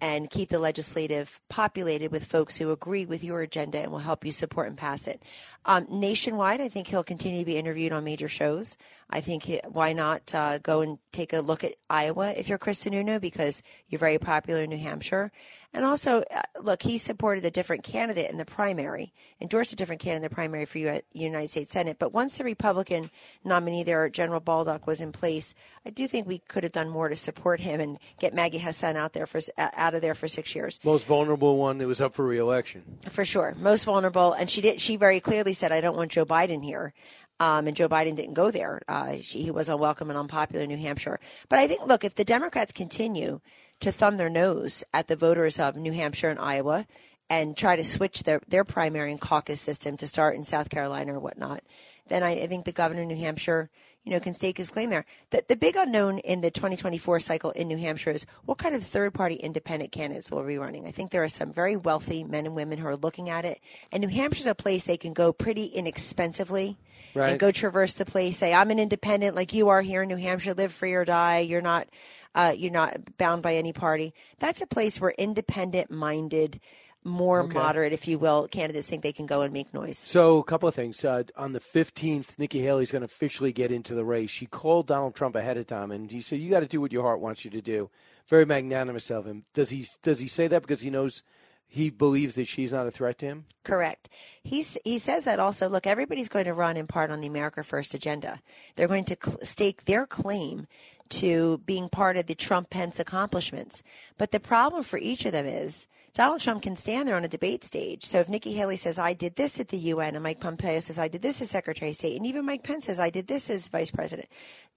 and 0.00 0.30
keep 0.30 0.48
the 0.48 0.58
legislative 0.60 1.40
populated 1.50 2.12
with 2.12 2.24
folks 2.24 2.56
who 2.56 2.70
agree 2.70 3.04
with 3.04 3.24
your 3.24 3.40
agenda 3.40 3.78
and 3.80 3.90
will 3.90 3.98
help 3.98 4.24
you 4.24 4.30
support 4.32 4.68
and 4.68 4.76
pass 4.76 5.08
it. 5.08 5.22
Um, 5.64 5.86
nationwide, 5.90 6.60
I 6.60 6.68
think 6.68 6.86
he'll 6.86 7.02
continue 7.02 7.40
to 7.40 7.44
be 7.44 7.58
interviewed 7.58 7.92
on 7.92 8.04
major 8.04 8.28
shows. 8.28 8.78
I 9.14 9.20
think 9.20 9.44
he, 9.44 9.60
why 9.68 9.92
not 9.92 10.34
uh, 10.34 10.58
go 10.58 10.80
and 10.80 10.98
take 11.12 11.32
a 11.32 11.38
look 11.38 11.62
at 11.62 11.74
Iowa 11.88 12.34
if 12.36 12.48
you're 12.48 12.58
Chris 12.58 12.84
Sununu 12.84 13.20
because 13.20 13.62
you're 13.86 14.00
very 14.00 14.18
popular 14.18 14.62
in 14.62 14.70
New 14.70 14.76
Hampshire. 14.76 15.30
And 15.72 15.84
also, 15.84 16.24
uh, 16.34 16.42
look, 16.60 16.82
he 16.82 16.98
supported 16.98 17.44
a 17.44 17.50
different 17.50 17.84
candidate 17.84 18.30
in 18.30 18.38
the 18.38 18.44
primary, 18.44 19.12
endorsed 19.40 19.72
a 19.72 19.76
different 19.76 20.02
candidate 20.02 20.24
in 20.24 20.30
the 20.30 20.34
primary 20.34 20.64
for 20.64 20.78
U- 20.78 21.00
United 21.12 21.48
States 21.48 21.72
Senate. 21.72 21.96
But 22.00 22.12
once 22.12 22.38
the 22.38 22.44
Republican 22.44 23.10
nominee 23.44 23.84
there, 23.84 24.08
General 24.08 24.40
Bolduc, 24.40 24.84
was 24.86 25.00
in 25.00 25.12
place, 25.12 25.54
I 25.86 25.90
do 25.90 26.08
think 26.08 26.26
we 26.26 26.38
could 26.38 26.64
have 26.64 26.72
done 26.72 26.88
more 26.88 27.08
to 27.08 27.16
support 27.16 27.60
him 27.60 27.80
and 27.80 27.98
get 28.18 28.34
Maggie 28.34 28.58
Hassan 28.58 28.96
out 28.96 29.12
there 29.12 29.26
for 29.26 29.40
uh, 29.56 29.68
out 29.76 29.94
of 29.94 30.02
there 30.02 30.16
for 30.16 30.26
six 30.26 30.56
years. 30.56 30.80
Most 30.82 31.06
vulnerable 31.06 31.56
one 31.56 31.78
that 31.78 31.86
was 31.86 32.00
up 32.00 32.14
for 32.14 32.24
reelection. 32.26 32.82
For 33.08 33.24
sure, 33.24 33.54
most 33.58 33.84
vulnerable, 33.84 34.32
and 34.32 34.50
she 34.50 34.60
did. 34.60 34.80
She 34.80 34.96
very 34.96 35.20
clearly 35.20 35.52
said, 35.52 35.70
"I 35.70 35.80
don't 35.80 35.96
want 35.96 36.10
Joe 36.10 36.24
Biden 36.24 36.64
here." 36.64 36.94
Um, 37.40 37.66
and 37.66 37.76
Joe 37.76 37.88
Biden 37.88 38.14
didn't 38.14 38.34
go 38.34 38.50
there. 38.50 38.80
Uh, 38.88 39.12
he 39.12 39.50
was 39.50 39.68
unwelcome 39.68 40.08
and 40.08 40.18
unpopular 40.18 40.62
in 40.62 40.68
New 40.68 40.76
Hampshire. 40.76 41.18
But 41.48 41.58
I 41.58 41.66
think, 41.66 41.86
look, 41.86 42.04
if 42.04 42.14
the 42.14 42.24
Democrats 42.24 42.72
continue 42.72 43.40
to 43.80 43.90
thumb 43.90 44.16
their 44.16 44.30
nose 44.30 44.84
at 44.92 45.08
the 45.08 45.16
voters 45.16 45.58
of 45.58 45.76
New 45.76 45.92
Hampshire 45.92 46.30
and 46.30 46.38
Iowa 46.38 46.86
and 47.28 47.56
try 47.56 47.74
to 47.74 47.84
switch 47.84 48.22
their, 48.22 48.40
their 48.46 48.64
primary 48.64 49.10
and 49.10 49.20
caucus 49.20 49.60
system 49.60 49.96
to 49.96 50.06
start 50.06 50.36
in 50.36 50.44
South 50.44 50.70
Carolina 50.70 51.14
or 51.14 51.20
whatnot, 51.20 51.62
then 52.08 52.22
I, 52.22 52.42
I 52.42 52.46
think 52.46 52.64
the 52.64 52.72
governor 52.72 53.02
of 53.02 53.08
New 53.08 53.16
Hampshire, 53.16 53.70
you 54.04 54.12
know, 54.12 54.20
can 54.20 54.34
stake 54.34 54.58
his 54.58 54.70
claim 54.70 54.90
there. 54.90 55.06
The, 55.30 55.42
the 55.48 55.56
big 55.56 55.76
unknown 55.76 56.18
in 56.18 56.42
the 56.42 56.50
2024 56.50 57.20
cycle 57.20 57.50
in 57.52 57.68
New 57.68 57.78
Hampshire 57.78 58.10
is 58.10 58.26
what 58.44 58.58
kind 58.58 58.74
of 58.74 58.84
third 58.84 59.14
party 59.14 59.34
independent 59.36 59.92
candidates 59.92 60.30
will 60.30 60.42
be 60.44 60.58
running. 60.58 60.86
I 60.86 60.90
think 60.90 61.10
there 61.10 61.24
are 61.24 61.28
some 61.28 61.52
very 61.52 61.76
wealthy 61.76 62.22
men 62.22 62.44
and 62.46 62.54
women 62.54 62.78
who 62.78 62.86
are 62.86 62.96
looking 62.96 63.30
at 63.30 63.44
it. 63.44 63.60
And 63.90 64.02
New 64.02 64.08
Hampshire's 64.08 64.46
a 64.46 64.54
place 64.54 64.84
they 64.84 64.98
can 64.98 65.14
go 65.14 65.32
pretty 65.32 65.64
inexpensively 65.66 66.76
Right. 67.14 67.30
and 67.30 67.38
go 67.40 67.52
traverse 67.52 67.94
the 67.94 68.04
place. 68.04 68.38
Say, 68.38 68.52
I'm 68.52 68.70
an 68.72 68.80
independent 68.80 69.36
like 69.36 69.52
you 69.52 69.68
are 69.68 69.82
here 69.82 70.02
in 70.02 70.08
New 70.08 70.16
Hampshire. 70.16 70.52
Live 70.52 70.72
free 70.72 70.94
or 70.94 71.04
die. 71.04 71.38
You're 71.40 71.62
not, 71.62 71.86
uh, 72.34 72.52
you're 72.56 72.72
not 72.72 73.16
bound 73.18 73.40
by 73.42 73.54
any 73.54 73.72
party. 73.72 74.14
That's 74.40 74.60
a 74.60 74.66
place 74.66 75.00
where 75.00 75.14
independent 75.16 75.92
minded, 75.92 76.60
more 77.04 77.42
Okay. 77.42 77.54
moderate, 77.58 77.92
if 77.92 78.08
you 78.08 78.18
will, 78.18 78.48
candidates 78.48 78.88
think 78.88 79.02
they 79.02 79.12
can 79.12 79.26
go 79.26 79.42
and 79.42 79.52
make 79.52 79.72
noise. 79.74 79.98
So, 79.98 80.38
a 80.38 80.44
couple 80.44 80.68
of 80.68 80.74
things. 80.74 81.04
Uh, 81.04 81.24
on 81.36 81.52
the 81.52 81.60
15th, 81.60 82.38
Nikki 82.38 82.60
Haley's 82.60 82.90
going 82.90 83.02
to 83.02 83.06
officially 83.06 83.52
get 83.52 83.70
into 83.70 83.94
the 83.94 84.04
race. 84.04 84.30
She 84.30 84.46
called 84.46 84.86
Donald 84.86 85.14
Trump 85.14 85.36
ahead 85.36 85.56
of 85.58 85.66
time, 85.66 85.90
and 85.90 86.10
he 86.10 86.22
said, 86.22 86.40
"You 86.40 86.50
got 86.50 86.60
to 86.60 86.66
do 86.66 86.80
what 86.80 86.92
your 86.92 87.02
heart 87.02 87.20
wants 87.20 87.44
you 87.44 87.50
to 87.50 87.60
do." 87.60 87.90
Very 88.26 88.46
magnanimous 88.46 89.10
of 89.10 89.26
him. 89.26 89.44
Does 89.52 89.70
he? 89.70 89.86
Does 90.02 90.20
he 90.20 90.28
say 90.28 90.46
that 90.48 90.62
because 90.62 90.80
he 90.80 90.88
knows 90.90 91.22
he 91.66 91.90
believes 91.90 92.36
that 92.36 92.46
she's 92.46 92.72
not 92.72 92.86
a 92.86 92.90
threat 92.90 93.18
to 93.18 93.26
him? 93.26 93.44
Correct. 93.64 94.08
He's, 94.42 94.78
he 94.84 94.98
says 94.98 95.24
that 95.24 95.40
also. 95.40 95.68
Look, 95.68 95.86
everybody's 95.86 96.28
going 96.28 96.44
to 96.44 96.54
run 96.54 96.76
in 96.76 96.86
part 96.86 97.10
on 97.10 97.20
the 97.20 97.26
America 97.26 97.62
First 97.64 97.92
agenda. 97.94 98.40
They're 98.76 98.88
going 98.88 99.04
to 99.04 99.16
cl- 99.22 99.38
stake 99.42 99.84
their 99.86 100.06
claim 100.06 100.68
to 101.10 101.58
being 101.66 101.88
part 101.88 102.16
of 102.16 102.26
the 102.26 102.34
Trump 102.34 102.70
Pence 102.70 102.98
accomplishments. 102.98 103.82
But 104.16 104.30
the 104.30 104.40
problem 104.40 104.82
for 104.84 104.98
each 104.98 105.26
of 105.26 105.32
them 105.32 105.46
is 105.46 105.86
Donald 106.14 106.40
Trump 106.40 106.62
can 106.62 106.76
stand 106.76 107.08
there 107.08 107.16
on 107.16 107.24
a 107.24 107.28
debate 107.28 107.64
stage. 107.64 108.04
So 108.04 108.20
if 108.20 108.28
Nikki 108.28 108.52
Haley 108.52 108.76
says, 108.76 109.00
I 109.00 109.14
did 109.14 109.34
this 109.34 109.58
at 109.58 109.68
the 109.68 109.76
UN, 109.76 110.14
and 110.14 110.22
Mike 110.22 110.38
Pompeo 110.38 110.78
says, 110.78 110.96
I 110.96 111.08
did 111.08 111.22
this 111.22 111.40
as 111.40 111.50
Secretary 111.50 111.90
of 111.90 111.96
State, 111.96 112.16
and 112.16 112.24
even 112.24 112.44
Mike 112.46 112.62
Pence 112.62 112.86
says, 112.86 113.00
I 113.00 113.10
did 113.10 113.26
this 113.26 113.50
as 113.50 113.66
Vice 113.66 113.90
President, 113.90 114.28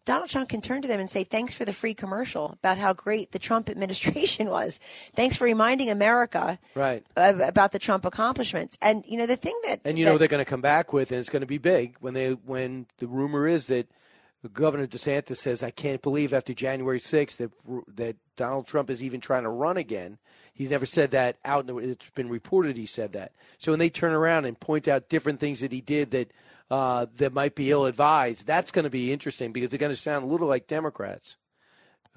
Donald 0.04 0.30
Trump 0.32 0.50
can 0.50 0.62
turn 0.62 0.82
to 0.82 0.88
them 0.88 1.00
and 1.00 1.12
say, 1.12 1.24
Thanks 1.24 1.54
for 1.54 1.64
the 1.64 1.74
free 1.74 1.94
commercial 1.94 2.54
about 2.54 2.78
how 2.80 2.94
great 2.94 3.34
the 3.34 3.40
Trump 3.40 3.70
administration 3.70 4.50
was. 4.50 4.80
Thanks 5.16 5.38
for 5.38 5.44
reminding 5.46 5.92
America 5.92 6.58
Right. 6.74 7.06
about 7.16 7.72
the 7.72 7.80
Trump 7.80 8.04
accomplishments. 8.06 8.78
And, 8.82 9.04
you 9.08 9.18
know, 9.18 9.28
the 9.28 9.36
thing 9.36 9.60
that. 9.68 9.82
And 9.86 10.00
you 10.00 10.06
know 10.06 10.12
that- 10.12 10.14
what 10.16 10.20
they're 10.20 10.28
going 10.30 10.44
to 10.46 10.50
come 10.50 10.62
back 10.62 10.92
with, 10.92 11.12
and 11.12 11.20
it's 11.20 11.30
going 11.30 11.42
to 11.42 11.46
be 11.46 11.60
big 11.60 11.98
when 12.00 12.14
they 12.16 12.32
when 12.32 12.88
the 12.98 13.08
rumor 13.08 13.46
is 13.48 13.68
that 13.68 13.88
Governor 14.54 14.88
DeSantis 14.88 15.38
says, 15.38 15.64
"I 15.64 15.72
can't 15.72 16.02
believe 16.02 16.34
after 16.34 16.54
January 16.54 17.00
6th 17.00 17.38
that 17.38 17.52
that 17.96 18.16
Donald 18.36 18.68
Trump 18.68 18.90
is 18.90 19.04
even 19.04 19.22
trying 19.22 19.44
to 19.44 19.50
run 19.50 19.78
again." 19.78 20.18
He's 20.54 20.72
never 20.72 20.86
said 20.86 21.12
that 21.12 21.38
out. 21.46 21.70
It's 21.70 22.10
been 22.12 22.30
reported 22.30 22.78
he 22.78 22.86
said 22.86 23.14
that. 23.14 23.34
So 23.58 23.72
when 23.72 23.80
they 23.80 23.90
turn 23.90 24.14
around 24.14 24.46
and 24.46 24.60
point 24.60 24.88
out 24.88 25.10
different 25.10 25.40
things 25.40 25.60
that 25.60 25.72
he 25.72 25.82
did 25.82 26.12
that 26.12 26.32
uh, 26.70 27.06
that 27.18 27.34
might 27.34 27.56
be 27.56 27.72
ill 27.72 27.86
advised, 27.86 28.46
that's 28.48 28.72
going 28.72 28.84
to 28.84 28.90
be 28.90 29.12
interesting 29.12 29.52
because 29.52 29.70
they're 29.70 29.80
going 29.80 29.92
to 29.92 29.96
sound 29.96 30.26
a 30.26 30.28
little 30.28 30.48
like 30.48 30.68
Democrats 30.68 31.36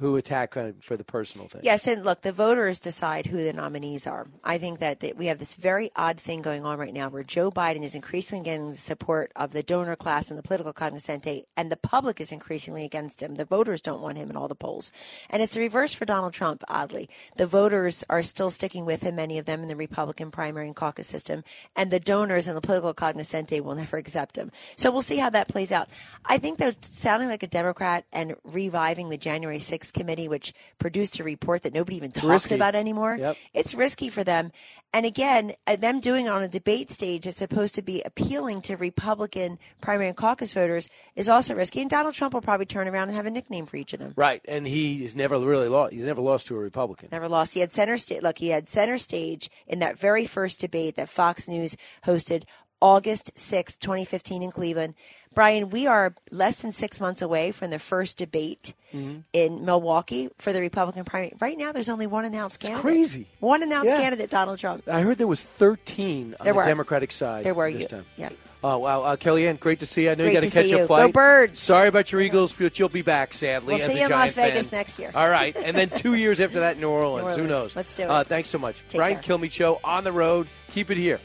who 0.01 0.17
attack 0.17 0.57
uh, 0.57 0.73
for 0.81 0.97
the 0.97 1.05
personal 1.05 1.47
thing. 1.47 1.61
Yes, 1.63 1.87
and 1.87 2.05
look, 2.05 2.23
the 2.23 2.33
voters 2.33 2.81
decide 2.81 3.27
who 3.27 3.37
the 3.45 3.53
nominees 3.53 4.07
are. 4.07 4.27
I 4.43 4.57
think 4.57 4.79
that, 4.79 5.01
that 5.01 5.19
we 5.19 5.27
have 5.27 5.39
this 5.39 5.55
very 5.55 5.91
odd 5.95 6.19
thing 6.19 6.41
going 6.41 6.65
on 6.65 6.79
right 6.79 6.95
now 6.95 7.11
where 7.11 7.23
Joe 7.23 7.51
Biden 7.51 7.83
is 7.83 7.95
increasingly 7.95 8.43
getting 8.43 8.71
the 8.71 8.77
support 8.77 9.31
of 9.37 9.53
the 9.53 9.63
donor 9.63 9.97
class 9.97 10.31
and 10.31 10.39
the 10.39 10.43
political 10.43 10.73
cognoscente, 10.73 11.45
and 11.55 11.71
the 11.71 11.77
public 11.77 12.19
is 12.19 12.33
increasingly 12.33 12.83
against 12.85 13.23
him. 13.23 13.35
The 13.35 13.45
voters 13.45 13.83
don't 13.83 14.01
want 14.01 14.17
him 14.17 14.31
in 14.31 14.37
all 14.37 14.49
the 14.49 14.55
polls. 14.55 14.91
And 15.29 15.43
it's 15.43 15.53
the 15.53 15.61
reverse 15.61 15.93
for 15.93 16.07
Donald 16.07 16.33
Trump, 16.33 16.65
oddly. 16.67 17.11
The 17.37 17.47
voters 17.47 18.03
are 18.09 18.23
still 18.23 18.51
sticking 18.51 18.87
with 18.87 19.03
him, 19.03 19.17
many 19.17 19.37
of 19.37 19.45
them 19.45 19.61
in 19.61 19.69
the 19.69 19.77
Republican 19.77 20.31
primary 20.31 20.67
and 20.67 20.77
caucus 20.77 21.09
system, 21.09 21.45
and 21.77 21.91
the 21.91 22.01
donors 22.01 22.49
and 22.49 22.57
the 22.57 22.63
political 22.63 22.95
cognoscente 22.95 23.61
will 23.61 23.75
never 23.75 23.99
accept 23.99 24.37
him. 24.37 24.51
So 24.77 24.91
we'll 24.91 25.03
see 25.03 25.19
how 25.19 25.29
that 25.29 25.49
plays 25.49 25.73
out. 25.73 25.91
I 26.25 26.39
think 26.39 26.57
that 26.57 26.87
sounding 26.87 27.29
like 27.29 27.43
a 27.43 27.47
Democrat 27.47 28.07
and 28.15 28.35
reviving 28.45 29.11
the 29.11 29.19
January 29.19 29.59
6th 29.59 29.90
committee, 29.91 30.29
which 30.29 30.53
produced 30.79 31.19
a 31.19 31.25
report 31.25 31.63
that 31.63 31.75
nobody 31.75 31.97
even 31.97 32.13
talks 32.13 32.27
risky. 32.45 32.55
about 32.55 32.75
anymore, 32.75 33.17
Yep. 33.19 33.37
it's 33.55 33.75
risky 33.75 34.09
for 34.09 34.23
them. 34.25 34.53
And 34.93 35.07
again, 35.07 35.53
uh, 35.67 35.77
them 35.77 36.01
doing 36.01 36.27
it 36.27 36.31
on 36.31 36.43
a 36.43 36.49
debate 36.49 36.91
stage 36.91 37.25
that's 37.25 37.37
supposed 37.39 37.75
to 37.77 37.83
be 37.83 38.03
appealing 38.03 38.61
to 38.63 38.77
Republican 38.77 39.59
primary 39.81 40.09
and 40.09 40.17
caucus 40.17 40.53
voters 40.53 40.89
is 41.15 41.29
also 41.29 41.55
risky. 41.55 41.81
And 41.81 41.89
Donald 41.91 42.15
Trump 42.15 42.35
will 42.35 42.41
probably 42.41 42.67
turn 42.67 42.89
around 42.89 43.09
and 43.09 43.17
have 43.17 43.27
a 43.27 43.31
nickname 43.31 43.67
for 43.67 43.77
each 43.77 43.93
of 43.93 43.99
them. 44.01 44.13
Right, 44.17 44.41
and 44.49 44.67
he 44.67 45.03
has 45.03 45.15
never 45.15 45.39
really 45.39 45.69
lost. 45.69 45.93
He's 45.93 46.05
never 46.05 46.21
lost 46.21 46.47
to 46.49 46.57
a 46.57 46.59
Republican. 46.59 47.09
Never 47.13 47.29
lost. 47.29 47.55
He 47.55 47.61
had 47.61 47.73
center 47.73 47.99
stage. 47.99 48.23
Look, 48.23 48.39
he 48.39 48.49
had 48.49 48.69
center 48.69 48.99
stage 48.99 49.49
in 49.67 49.79
that 49.79 49.99
very 49.99 50.27
first 50.27 50.61
debate 50.61 50.97
that 50.97 51.09
Fox 51.09 51.49
News 51.49 51.77
hosted 52.05 52.45
August 52.83 53.39
sixth, 53.39 53.79
2015 53.81 54.43
in 54.43 54.51
Cleveland. 54.51 54.95
Brian, 55.33 55.71
we 55.71 55.87
are 55.87 56.13
less 56.33 56.61
than 56.63 56.73
six 56.73 57.01
months 57.01 57.23
away 57.23 57.53
from 57.53 57.71
the 57.71 57.79
first 57.79 58.17
debate 58.17 58.75
Mhm. 58.93 59.23
in 59.33 59.65
Milwaukee 59.65 60.29
for 60.39 60.53
the 60.53 60.61
Republican 60.61 61.05
primary. 61.05 61.33
Right 61.39 61.57
now, 61.57 61.71
there's 61.71 61.89
only 61.89 62.09
one 62.09 62.25
announced 62.25 62.59
candidate. 62.59 62.83
crazy. 62.83 63.27
One 63.39 63.63
announced 63.63 63.87
Yeah. 63.91 64.01
candidate, 64.01 64.29
Donald 64.29 64.59
Trump. 64.59 64.83
I 64.91 65.03
heard 65.03 65.19
there 65.19 65.29
was 65.29 65.41
13 65.41 66.35
on 66.41 66.45
There 66.45 66.53
the 66.53 66.57
were. 66.59 66.65
Democratic 66.65 67.13
side. 67.13 67.45
There 67.45 67.55
were 67.55 67.71
this 67.71 67.83
you. 67.83 67.87
time. 67.89 68.07
Yeah. 68.17 68.31
Oh 68.63 68.77
wow, 68.79 69.03
uh, 69.03 69.17
Kellyanne, 69.17 69.59
great 69.59 69.79
to 69.79 69.87
see 69.87 70.03
you. 70.05 70.11
I 70.11 70.15
know 70.17 70.25
Great 70.25 70.35
you 70.35 70.41
got 70.41 70.47
to 70.49 70.51
catch 70.53 70.65
see 70.65 70.73
a 70.73 70.77
you. 70.79 70.79
Go 70.83 70.87
flight. 70.89 71.13
Birds. 71.15 71.61
Sorry 71.61 71.89
about 71.89 72.13
your 72.13 72.21
Eagles, 72.21 72.53
but 72.53 72.79
you'll 72.79 72.91
be 72.91 73.01
back 73.01 73.33
sadly. 73.33 73.75
We'll 73.77 73.83
as 73.85 73.91
see 73.91 73.99
you 74.01 74.05
in 74.05 74.11
Las 74.11 74.19
Giants 74.21 74.37
fan. 74.37 74.51
Vegas 74.51 74.73
next 74.73 74.99
year. 74.99 75.13
All 75.15 75.31
right, 75.31 75.57
and 75.57 75.75
then 75.75 75.89
two 75.97 76.13
years 76.15 76.41
after 76.41 76.61
that, 76.61 76.77
New 76.79 76.91
Orleans. 76.91 77.37
New 77.39 77.45
Who 77.45 77.49
knows? 77.49 77.75
Let's 77.75 77.97
do 77.97 78.03
it. 78.03 78.11
Uh, 78.11 78.23
thanks 78.25 78.51
so 78.51 78.59
much, 78.59 78.83
Take 78.89 78.99
Brian 78.99 79.19
care. 79.21 79.39
Kilmeade 79.39 79.53
Show 79.53 79.81
on 79.83 80.05
the 80.05 80.13
road. 80.13 80.47
Keep 80.73 80.91
it 80.91 80.99
here. 80.99 81.21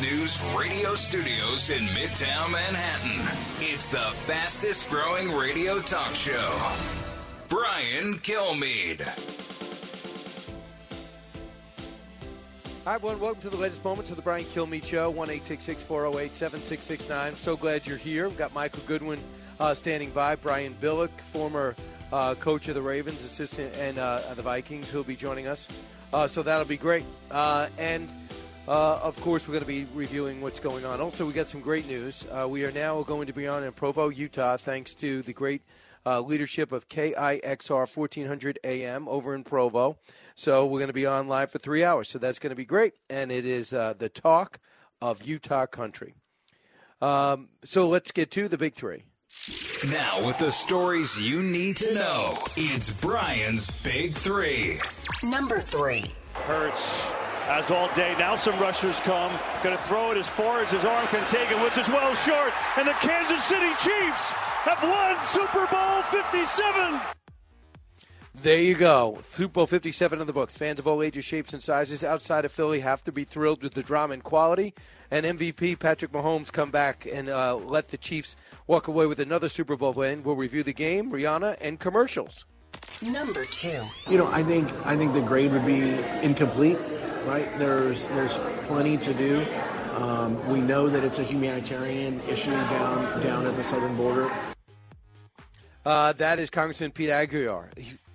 News 0.00 0.40
radio 0.56 0.94
studios 0.94 1.70
in 1.70 1.84
Midtown 1.86 2.52
Manhattan, 2.52 3.18
it's 3.58 3.90
the 3.90 3.98
fastest 3.98 4.88
growing 4.90 5.32
radio 5.32 5.80
talk 5.80 6.14
show. 6.14 6.72
Brian 7.48 8.14
Kilmeade. 8.18 9.02
Hi, 12.84 12.94
everyone. 12.94 13.18
Welcome 13.18 13.42
to 13.42 13.50
the 13.50 13.56
latest 13.56 13.82
moments 13.84 14.10
of 14.12 14.16
the 14.16 14.22
Brian 14.22 14.44
Kilmeade 14.44 14.84
Show. 14.84 15.10
One 15.10 15.30
eight 15.30 15.44
six 15.44 15.64
six 15.64 15.82
four 15.82 16.02
zero 16.02 16.20
eight 16.20 16.36
seven 16.36 16.60
six 16.60 16.84
six 16.84 17.08
nine. 17.08 17.34
So 17.34 17.56
glad 17.56 17.84
you're 17.84 17.96
here. 17.96 18.28
We've 18.28 18.38
got 18.38 18.54
Michael 18.54 18.82
Goodwin 18.86 19.18
uh, 19.58 19.74
standing 19.74 20.10
by. 20.10 20.36
Brian 20.36 20.76
Billick, 20.80 21.10
former 21.32 21.74
uh, 22.12 22.36
coach 22.36 22.68
of 22.68 22.76
the 22.76 22.82
Ravens, 22.82 23.24
assistant, 23.24 23.74
and 23.74 23.98
uh, 23.98 24.20
the 24.36 24.42
Vikings, 24.42 24.90
who'll 24.90 25.02
be 25.02 25.16
joining 25.16 25.48
us. 25.48 25.66
Uh, 26.12 26.28
so 26.28 26.44
that'll 26.44 26.68
be 26.68 26.76
great. 26.76 27.04
Uh, 27.32 27.66
and 27.78 28.08
uh, 28.68 29.00
of 29.02 29.18
course, 29.22 29.48
we're 29.48 29.52
going 29.52 29.64
to 29.64 29.66
be 29.66 29.86
reviewing 29.94 30.42
what's 30.42 30.60
going 30.60 30.84
on. 30.84 31.00
Also, 31.00 31.24
we 31.24 31.32
got 31.32 31.48
some 31.48 31.62
great 31.62 31.88
news. 31.88 32.26
Uh, 32.30 32.46
we 32.46 32.64
are 32.64 32.70
now 32.70 33.02
going 33.02 33.26
to 33.26 33.32
be 33.32 33.48
on 33.48 33.64
in 33.64 33.72
Provo, 33.72 34.10
Utah, 34.10 34.58
thanks 34.58 34.94
to 34.96 35.22
the 35.22 35.32
great 35.32 35.62
uh, 36.04 36.20
leadership 36.20 36.70
of 36.70 36.88
KIXR 36.88 37.96
1400 37.96 38.58
AM 38.64 39.08
over 39.08 39.34
in 39.34 39.42
Provo. 39.42 39.98
So 40.34 40.66
we're 40.66 40.80
going 40.80 40.88
to 40.88 40.94
be 40.94 41.06
on 41.06 41.28
live 41.28 41.50
for 41.50 41.58
three 41.58 41.82
hours. 41.82 42.10
So 42.10 42.18
that's 42.18 42.38
going 42.38 42.50
to 42.50 42.56
be 42.56 42.66
great. 42.66 42.92
And 43.08 43.32
it 43.32 43.46
is 43.46 43.72
uh, 43.72 43.94
the 43.98 44.10
talk 44.10 44.58
of 45.00 45.22
Utah 45.22 45.66
country. 45.66 46.14
Um, 47.00 47.48
so 47.64 47.88
let's 47.88 48.12
get 48.12 48.30
to 48.32 48.48
the 48.48 48.58
big 48.58 48.74
three. 48.74 49.04
Now, 49.90 50.26
with 50.26 50.38
the 50.38 50.50
stories 50.50 51.20
you 51.20 51.42
need 51.42 51.76
to 51.78 51.94
know, 51.94 52.36
it's 52.56 52.90
Brian's 52.90 53.70
Big 53.82 54.14
Three. 54.14 54.78
Number 55.22 55.60
three. 55.60 56.12
Hurts 56.34 57.10
as 57.48 57.70
all 57.70 57.92
day. 57.94 58.14
Now 58.18 58.36
some 58.36 58.58
rushers 58.60 59.00
come. 59.00 59.32
Going 59.62 59.76
to 59.76 59.82
throw 59.82 60.12
it 60.12 60.18
as 60.18 60.28
far 60.28 60.62
as 60.62 60.70
his 60.70 60.84
arm 60.84 61.06
can 61.08 61.26
take 61.26 61.50
it, 61.50 61.60
which 61.62 61.78
is 61.78 61.88
well 61.88 62.14
short. 62.14 62.52
And 62.76 62.86
the 62.86 62.92
Kansas 62.92 63.42
City 63.44 63.70
Chiefs 63.82 64.32
have 64.64 64.82
won 64.82 65.16
Super 65.24 65.66
Bowl 65.66 66.02
57. 66.02 67.00
There 68.40 68.60
you 68.60 68.76
go. 68.76 69.18
Super 69.24 69.52
Bowl 69.52 69.66
57 69.66 70.20
in 70.20 70.26
the 70.28 70.32
books. 70.32 70.56
Fans 70.56 70.78
of 70.78 70.86
all 70.86 71.02
ages, 71.02 71.24
shapes, 71.24 71.52
and 71.52 71.60
sizes 71.60 72.04
outside 72.04 72.44
of 72.44 72.52
Philly 72.52 72.80
have 72.80 73.02
to 73.04 73.10
be 73.10 73.24
thrilled 73.24 73.64
with 73.64 73.74
the 73.74 73.82
drama 73.82 74.14
and 74.14 74.22
quality. 74.22 74.74
And 75.10 75.26
MVP 75.26 75.80
Patrick 75.80 76.12
Mahomes 76.12 76.52
come 76.52 76.70
back 76.70 77.08
and 77.10 77.28
uh, 77.28 77.56
let 77.56 77.88
the 77.88 77.96
Chiefs 77.96 78.36
walk 78.68 78.86
away 78.86 79.06
with 79.06 79.18
another 79.18 79.48
Super 79.48 79.76
Bowl 79.76 79.92
win. 79.92 80.22
We'll 80.22 80.36
review 80.36 80.62
the 80.62 80.72
game, 80.72 81.10
Rihanna, 81.10 81.56
and 81.60 81.80
commercials. 81.80 82.44
Number 83.02 83.44
two. 83.44 83.82
You 84.10 84.18
know, 84.18 84.26
I 84.26 84.42
think 84.42 84.70
I 84.84 84.96
think 84.96 85.12
the 85.12 85.20
grade 85.20 85.52
would 85.52 85.66
be 85.66 85.82
incomplete. 86.22 86.78
Right? 87.24 87.58
There's 87.58 88.06
there's 88.08 88.36
plenty 88.66 88.96
to 88.98 89.14
do. 89.14 89.46
Um, 89.94 90.48
we 90.48 90.60
know 90.60 90.88
that 90.88 91.04
it's 91.04 91.18
a 91.18 91.24
humanitarian 91.24 92.20
issue 92.22 92.50
down 92.50 93.22
down 93.22 93.46
at 93.46 93.54
the 93.56 93.62
southern 93.62 93.96
border. 93.96 94.30
Uh, 95.84 96.12
that 96.14 96.38
is 96.38 96.50
Congressman 96.50 96.90
Pete 96.90 97.10
Aguilar. 97.10 97.70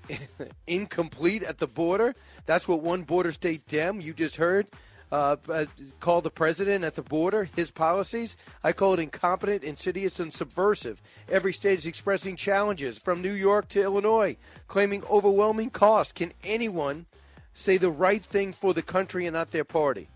Incomplete 0.68 1.44
at 1.44 1.58
the 1.58 1.68
border. 1.68 2.14
That's 2.46 2.68
what 2.68 2.82
one 2.82 3.04
border 3.04 3.32
state 3.32 3.68
Dem 3.68 4.02
you 4.02 4.14
just 4.14 4.36
heard 4.36 4.68
uh, 5.14 5.36
uh, 5.48 5.66
call 6.00 6.22
the 6.22 6.32
president 6.32 6.84
at 6.84 6.96
the 6.96 7.04
border. 7.04 7.48
His 7.56 7.70
policies. 7.70 8.36
I 8.64 8.72
call 8.74 8.96
it 8.96 9.00
incompetent, 9.00 9.64
insidious, 9.64 10.20
and 10.20 10.34
subversive. 10.34 11.02
Every 11.30 11.54
state 11.54 11.78
is 11.78 11.86
expressing 11.86 12.36
challenges, 12.36 12.98
from 12.98 13.22
New 13.22 13.34
York 13.34 13.68
to 13.70 13.82
Illinois, 13.84 14.38
claiming 14.68 15.04
overwhelming 15.06 15.70
cost. 15.70 16.16
Can 16.16 16.34
anyone 16.44 17.06
say 17.54 17.78
the 17.78 17.92
right 17.92 18.24
thing 18.24 18.54
for 18.54 18.74
the 18.74 18.82
country 18.82 19.28
and 19.28 19.36
not 19.36 19.52
their 19.52 19.64
party? 19.64 20.08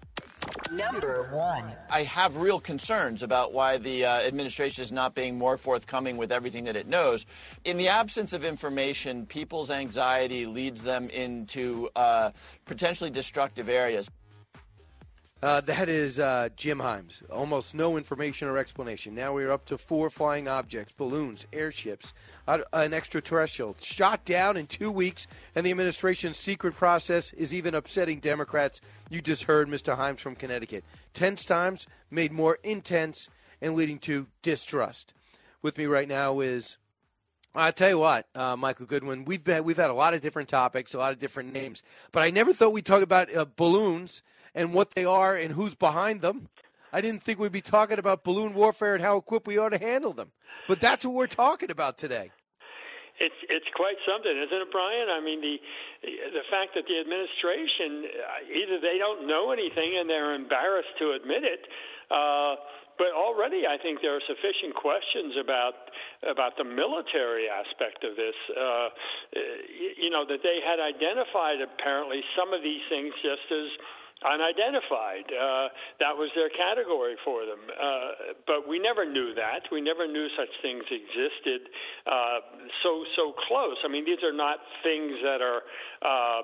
Number 0.71 1.29
one. 1.31 1.73
I 1.91 2.01
have 2.03 2.37
real 2.37 2.59
concerns 2.59 3.21
about 3.21 3.53
why 3.53 3.77
the 3.77 4.03
uh, 4.03 4.21
administration 4.21 4.83
is 4.83 4.91
not 4.91 5.13
being 5.13 5.37
more 5.37 5.57
forthcoming 5.57 6.17
with 6.17 6.31
everything 6.31 6.63
that 6.63 6.75
it 6.75 6.87
knows. 6.87 7.27
In 7.65 7.77
the 7.77 7.89
absence 7.89 8.33
of 8.33 8.43
information, 8.43 9.27
people's 9.27 9.69
anxiety 9.69 10.47
leads 10.47 10.81
them 10.81 11.09
into 11.11 11.89
uh, 11.95 12.31
potentially 12.65 13.11
destructive 13.11 13.69
areas. 13.69 14.09
Uh, 15.41 15.61
that 15.61 15.87
is 15.87 16.17
uh, 16.17 16.49
Jim 16.55 16.79
Himes. 16.79 17.21
Almost 17.29 17.75
no 17.75 17.95
information 17.95 18.47
or 18.47 18.57
explanation. 18.57 19.13
Now 19.13 19.33
we're 19.33 19.51
up 19.51 19.65
to 19.65 19.77
four 19.77 20.09
flying 20.09 20.47
objects, 20.47 20.93
balloons, 20.97 21.45
airships, 21.53 22.11
uh, 22.47 22.59
an 22.73 22.91
extraterrestrial 22.91 23.75
shot 23.79 24.25
down 24.25 24.57
in 24.57 24.65
two 24.65 24.91
weeks, 24.91 25.27
and 25.53 25.63
the 25.63 25.69
administration's 25.69 26.37
secret 26.37 26.75
process 26.75 27.33
is 27.33 27.53
even 27.53 27.75
upsetting 27.75 28.19
Democrats. 28.19 28.81
You 29.11 29.21
just 29.21 29.43
heard 29.43 29.67
Mr. 29.67 29.95
Himes 29.95 30.19
from 30.19 30.35
Connecticut. 30.35 30.83
Tense 31.13 31.45
times 31.45 31.85
made 32.09 32.31
more 32.31 32.57
intense 32.63 33.29
and 33.61 33.75
leading 33.75 33.99
to 33.99 34.25
distrust. 34.41 35.13
With 35.61 35.77
me 35.77 35.85
right 35.85 36.07
now 36.07 36.39
is 36.39 36.77
I 37.53 37.71
tell 37.71 37.89
you 37.89 37.99
what, 37.99 38.27
uh, 38.35 38.55
Michael 38.55 38.85
Goodwin, 38.87 39.25
we've 39.25 39.43
been, 39.43 39.63
we've 39.63 39.77
had 39.77 39.89
a 39.89 39.93
lot 39.93 40.13
of 40.13 40.21
different 40.21 40.49
topics, 40.49 40.93
a 40.93 40.99
lot 40.99 41.13
of 41.13 41.19
different 41.19 41.53
names, 41.53 41.81
but 42.11 42.21
I 42.21 42.31
never 42.31 42.53
thought 42.53 42.73
we'd 42.73 42.85
talk 42.85 43.01
about 43.01 43.33
uh, 43.35 43.45
balloons 43.55 44.21
and 44.57 44.73
what 44.73 44.91
they 44.91 45.05
are 45.05 45.37
and 45.37 45.53
who's 45.53 45.75
behind 45.75 46.21
them. 46.21 46.49
I 46.91 46.99
didn't 46.99 47.21
think 47.21 47.37
we'd 47.37 47.51
be 47.51 47.61
talking 47.61 47.99
about 47.99 48.23
balloon 48.25 48.53
warfare 48.53 48.95
and 48.95 49.03
how 49.03 49.17
equipped 49.17 49.45
we 49.45 49.57
are 49.57 49.69
to 49.69 49.77
handle 49.77 50.13
them. 50.13 50.31
But 50.67 50.81
that's 50.81 51.05
what 51.05 51.13
we're 51.13 51.27
talking 51.27 51.69
about 51.69 51.97
today. 51.97 52.31
It's 53.19 53.41
it's 53.49 53.65
quite 53.73 53.97
something, 54.05 54.29
isn't 54.29 54.61
it, 54.61 54.69
Brian? 54.69 55.09
I 55.09 55.21
mean, 55.21 55.41
the 55.41 55.57
the 56.05 56.45
fact 56.53 56.77
that 56.77 56.85
the 56.85 56.97
administration 57.01 58.05
uh, 58.13 58.61
either 58.61 58.77
they 58.77 58.97
don't 59.01 59.25
know 59.25 59.49
anything 59.49 59.97
and 59.97 60.05
they're 60.09 60.37
embarrassed 60.37 60.93
to 61.01 61.17
admit 61.17 61.41
it, 61.41 61.65
uh, 62.13 62.61
but 63.01 63.09
already 63.17 63.65
I 63.65 63.81
think 63.81 64.05
there 64.05 64.13
are 64.13 64.25
sufficient 64.29 64.77
questions 64.77 65.33
about 65.41 65.89
about 66.29 66.61
the 66.61 66.67
military 66.69 67.49
aspect 67.49 68.05
of 68.05 68.13
this. 68.13 68.37
Uh, 68.53 68.89
you 69.97 70.13
know 70.13 70.21
that 70.21 70.45
they 70.45 70.61
had 70.61 70.77
identified 70.77 71.57
apparently 71.57 72.21
some 72.37 72.53
of 72.53 72.61
these 72.61 72.85
things 72.85 73.17
just 73.25 73.49
as 73.49 73.69
unidentified. 74.25 75.27
Uh, 75.29 75.69
that 75.99 76.15
was 76.15 76.29
their 76.33 76.49
category 76.49 77.15
for 77.21 77.45
them. 77.45 77.61
Uh, 77.69 78.33
but 78.47 78.67
we 78.67 78.79
never 78.79 79.05
knew 79.05 79.33
that. 79.35 79.69
We 79.71 79.81
never 79.81 80.07
knew 80.07 80.27
such 80.37 80.49
things 80.61 80.83
existed 80.89 81.69
uh, 82.05 82.41
so 82.83 83.03
so 83.15 83.33
close. 83.47 83.77
I 83.85 83.89
mean, 83.89 84.05
these 84.05 84.23
are 84.23 84.33
not 84.35 84.57
things 84.83 85.13
that 85.23 85.41
are. 85.41 85.61
Uh, 86.01 86.41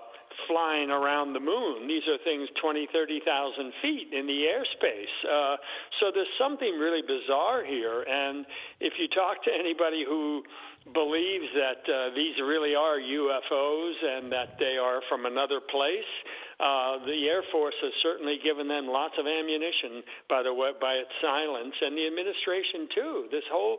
flying 0.48 0.90
around 0.90 1.34
the 1.34 1.40
moon. 1.40 1.88
These 1.88 2.04
are 2.10 2.18
things 2.24 2.50
20, 2.60 2.90
30,000 2.92 3.74
feet 3.82 4.10
in 4.12 4.26
the 4.26 4.50
airspace. 4.50 5.16
Uh, 5.22 5.58
so 6.00 6.12
there's 6.14 6.28
something 6.40 6.74
really 6.74 7.02
bizarre 7.06 7.64
here. 7.64 8.02
And 8.02 8.44
if 8.80 8.94
you 8.98 9.08
talk 9.10 9.44
to 9.46 9.52
anybody 9.54 10.04
who 10.08 10.44
believes 10.92 11.48
that 11.56 11.82
uh, 11.88 12.12
these 12.16 12.36
really 12.44 12.76
are 12.76 13.00
UFOs 13.00 13.96
and 14.04 14.32
that 14.32 14.60
they 14.60 14.76
are 14.76 15.00
from 15.08 15.26
another 15.26 15.62
place, 15.62 16.12
uh, 16.60 17.04
the 17.06 17.28
Air 17.28 17.44
Force 17.52 17.76
has 17.82 17.94
certainly 18.02 18.38
given 18.44 18.68
them 18.68 18.88
lots 18.88 19.16
of 19.18 19.26
ammunition 19.26 20.04
by 20.30 20.44
the 20.44 20.54
way, 20.54 20.72
by 20.80 20.94
its 20.94 21.12
silence, 21.22 21.74
and 21.82 21.98
the 21.98 22.06
administration 22.08 22.88
too. 22.94 23.28
This 23.32 23.44
whole 23.52 23.78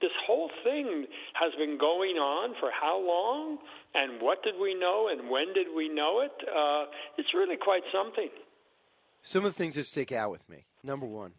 this 0.00 0.14
whole 0.26 0.50
thing 0.64 1.06
has 1.34 1.52
been 1.58 1.78
going 1.78 2.16
on 2.16 2.54
for 2.60 2.70
how 2.70 2.98
long, 2.98 3.58
and 3.94 4.20
what 4.20 4.42
did 4.42 4.54
we 4.60 4.74
know, 4.74 5.08
and 5.10 5.30
when 5.30 5.52
did 5.54 5.68
we 5.74 5.88
know 5.88 6.20
it? 6.20 6.32
Uh, 6.48 6.86
it's 7.18 7.32
really 7.34 7.56
quite 7.56 7.82
something. 7.92 8.28
Some 9.22 9.44
of 9.44 9.52
the 9.52 9.58
things 9.58 9.74
that 9.74 9.86
stick 9.86 10.12
out 10.12 10.30
with 10.30 10.46
me. 10.48 10.66
Number 10.82 11.06
one, 11.06 11.32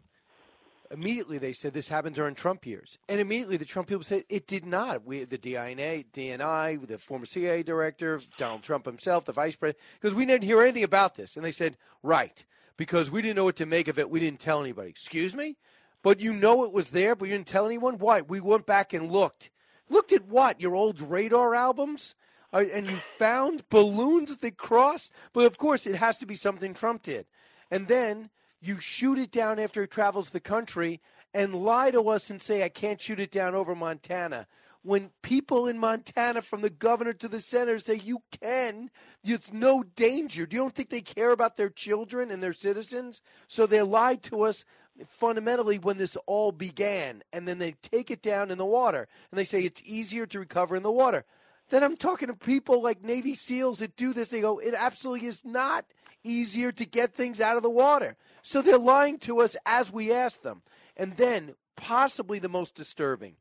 immediately 0.90 1.38
they 1.38 1.52
said 1.52 1.72
this 1.72 1.88
happened 1.88 2.16
during 2.16 2.34
Trump 2.34 2.66
years, 2.66 2.98
and 3.08 3.20
immediately 3.20 3.56
the 3.56 3.64
Trump 3.64 3.88
people 3.88 4.04
said 4.04 4.24
it 4.28 4.46
did 4.46 4.64
not. 4.64 5.04
We, 5.04 5.24
the 5.24 5.38
DNI, 5.38 6.06
DNI, 6.12 6.86
the 6.86 6.98
former 6.98 7.26
CIA 7.26 7.62
director, 7.62 8.20
Donald 8.36 8.62
Trump 8.62 8.86
himself, 8.86 9.24
the 9.24 9.32
vice 9.32 9.56
president, 9.56 9.82
because 10.00 10.14
we 10.14 10.26
didn't 10.26 10.44
hear 10.44 10.62
anything 10.62 10.84
about 10.84 11.14
this, 11.14 11.36
and 11.36 11.44
they 11.44 11.52
said 11.52 11.76
right 12.02 12.44
because 12.76 13.10
we 13.10 13.20
didn't 13.20 13.36
know 13.36 13.44
what 13.44 13.56
to 13.56 13.66
make 13.66 13.88
of 13.88 13.98
it. 13.98 14.08
We 14.08 14.20
didn't 14.20 14.40
tell 14.40 14.60
anybody. 14.60 14.88
Excuse 14.88 15.34
me, 15.34 15.56
but 16.02 16.20
you 16.20 16.32
know 16.32 16.64
it 16.64 16.72
was 16.72 16.90
there, 16.90 17.14
but 17.14 17.28
you 17.28 17.34
didn't 17.34 17.48
tell 17.48 17.66
anyone. 17.66 17.98
Why? 17.98 18.22
We 18.22 18.40
went 18.40 18.66
back 18.66 18.92
and 18.92 19.10
looked. 19.10 19.50
Looked 19.90 20.12
at 20.12 20.26
what? 20.26 20.60
Your 20.60 20.74
old 20.74 21.00
radar 21.00 21.54
albums. 21.54 22.14
Uh, 22.52 22.64
and 22.72 22.88
you 22.88 22.96
found 22.96 23.68
balloons 23.68 24.38
that 24.38 24.56
crossed, 24.56 25.12
but 25.34 25.44
of 25.44 25.58
course 25.58 25.86
it 25.86 25.96
has 25.96 26.16
to 26.16 26.24
be 26.24 26.34
something 26.34 26.72
Trump 26.72 27.02
did. 27.02 27.26
And 27.70 27.88
then 27.88 28.30
you 28.60 28.80
shoot 28.80 29.18
it 29.18 29.30
down 29.30 29.58
after 29.58 29.82
it 29.82 29.90
travels 29.90 30.30
the 30.30 30.40
country 30.40 31.00
and 31.34 31.54
lie 31.54 31.90
to 31.90 32.08
us 32.08 32.30
and 32.30 32.40
say, 32.40 32.64
I 32.64 32.68
can't 32.68 33.00
shoot 33.00 33.20
it 33.20 33.30
down 33.30 33.54
over 33.54 33.74
Montana. 33.74 34.46
When 34.82 35.10
people 35.22 35.66
in 35.66 35.78
Montana, 35.78 36.40
from 36.40 36.62
the 36.62 36.70
governor 36.70 37.12
to 37.12 37.28
the 37.28 37.40
senator, 37.40 37.78
say 37.78 37.94
you 37.96 38.22
can, 38.40 38.90
it's 39.24 39.52
no 39.52 39.82
danger. 39.82 40.46
Do 40.46 40.56
you 40.56 40.62
don't 40.62 40.74
think 40.74 40.88
they 40.90 41.00
care 41.00 41.30
about 41.30 41.56
their 41.56 41.68
children 41.68 42.30
and 42.30 42.42
their 42.42 42.52
citizens? 42.52 43.20
So 43.48 43.66
they 43.66 43.82
lied 43.82 44.22
to 44.24 44.42
us 44.42 44.64
fundamentally 45.06 45.78
when 45.78 45.98
this 45.98 46.16
all 46.26 46.52
began. 46.52 47.22
And 47.32 47.46
then 47.46 47.58
they 47.58 47.72
take 47.82 48.10
it 48.10 48.22
down 48.22 48.50
in 48.50 48.58
the 48.58 48.64
water 48.64 49.08
and 49.30 49.38
they 49.38 49.44
say 49.44 49.60
it's 49.60 49.82
easier 49.84 50.26
to 50.26 50.38
recover 50.38 50.76
in 50.76 50.82
the 50.82 50.90
water. 50.90 51.24
Then 51.70 51.84
I'm 51.84 51.96
talking 51.96 52.28
to 52.28 52.34
people 52.34 52.82
like 52.82 53.02
Navy 53.04 53.34
SEALs 53.34 53.80
that 53.80 53.96
do 53.96 54.12
this. 54.12 54.28
They 54.28 54.40
go, 54.40 54.58
it 54.58 54.74
absolutely 54.74 55.26
is 55.26 55.44
not 55.44 55.84
easier 56.24 56.72
to 56.72 56.84
get 56.84 57.14
things 57.14 57.40
out 57.40 57.56
of 57.56 57.62
the 57.62 57.70
water. 57.70 58.16
So 58.42 58.62
they're 58.62 58.78
lying 58.78 59.18
to 59.20 59.40
us 59.40 59.56
as 59.66 59.92
we 59.92 60.12
ask 60.12 60.42
them. 60.42 60.62
And 60.96 61.16
then, 61.16 61.54
possibly 61.76 62.38
the 62.38 62.48
most 62.48 62.74
disturbing, 62.74 63.36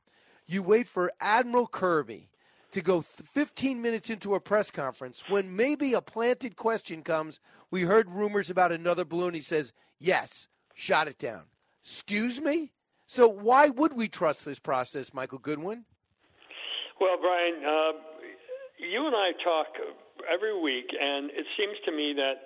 you 0.46 0.64
wait 0.64 0.88
for 0.88 1.12
Admiral 1.20 1.68
Kirby 1.68 2.30
to 2.72 2.82
go 2.82 3.02
15 3.02 3.82
minutes 3.82 4.10
into 4.10 4.36
a 4.36 4.40
press 4.40 4.72
conference 4.72 5.24
when 5.30 5.56
maybe 5.56 5.94
a 5.94 6.02
planted 6.02 6.56
question 6.56 7.02
comes. 7.02 7.40
We 7.72 7.82
heard 7.82 8.10
rumors 8.10 8.50
about 8.50 8.72
another 8.72 9.06
balloon. 9.06 9.34
He 9.34 9.42
says, 9.42 9.74
Yes, 10.00 10.48
shot 10.74 11.08
it 11.08 11.18
down. 11.18 11.44
Excuse 11.84 12.40
me? 12.40 12.72
So 13.08 13.28
why 13.28 13.70
would 13.70 13.94
we 13.94 14.10
trust 14.10 14.46
this 14.46 14.60
process, 14.60 15.14
Michael 15.14 15.40
Goodwin? 15.40 15.86
Well, 17.00 17.18
Brian, 17.22 17.56
uh, 17.64 17.92
you 18.78 19.06
and 19.06 19.16
I 19.16 19.32
talk 19.44 19.68
every 20.32 20.60
week, 20.60 20.88
and 21.00 21.32
it 21.32 21.46
seems 21.58 21.78
to 21.86 21.92
me 21.92 22.14
that 22.18 22.44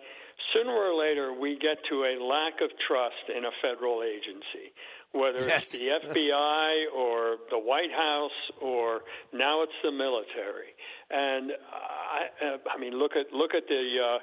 sooner 0.54 0.72
or 0.72 0.98
later 0.98 1.34
we 1.34 1.58
get 1.58 1.78
to 1.90 2.04
a 2.04 2.22
lack 2.24 2.62
of 2.62 2.70
trust 2.88 3.30
in 3.36 3.46
a 3.46 3.52
federal 3.62 4.04
agency, 4.04 4.74
whether 5.12 5.40
yes. 5.40 5.64
it's 5.64 5.72
the 5.74 5.88
FBI 6.08 6.94
or 6.96 7.38
the 7.50 7.60
White 7.60 7.92
House 7.92 8.40
or 8.62 9.02
now 9.34 9.64
it's 9.64 9.76
the 9.84 9.92
military. 9.92 10.74
And 11.10 11.52
I, 11.72 12.58
I 12.76 12.80
mean, 12.80 12.94
look 12.98 13.14
at 13.16 13.34
look 13.34 13.54
at 13.54 13.68
the 13.68 13.84
uh, 14.00 14.20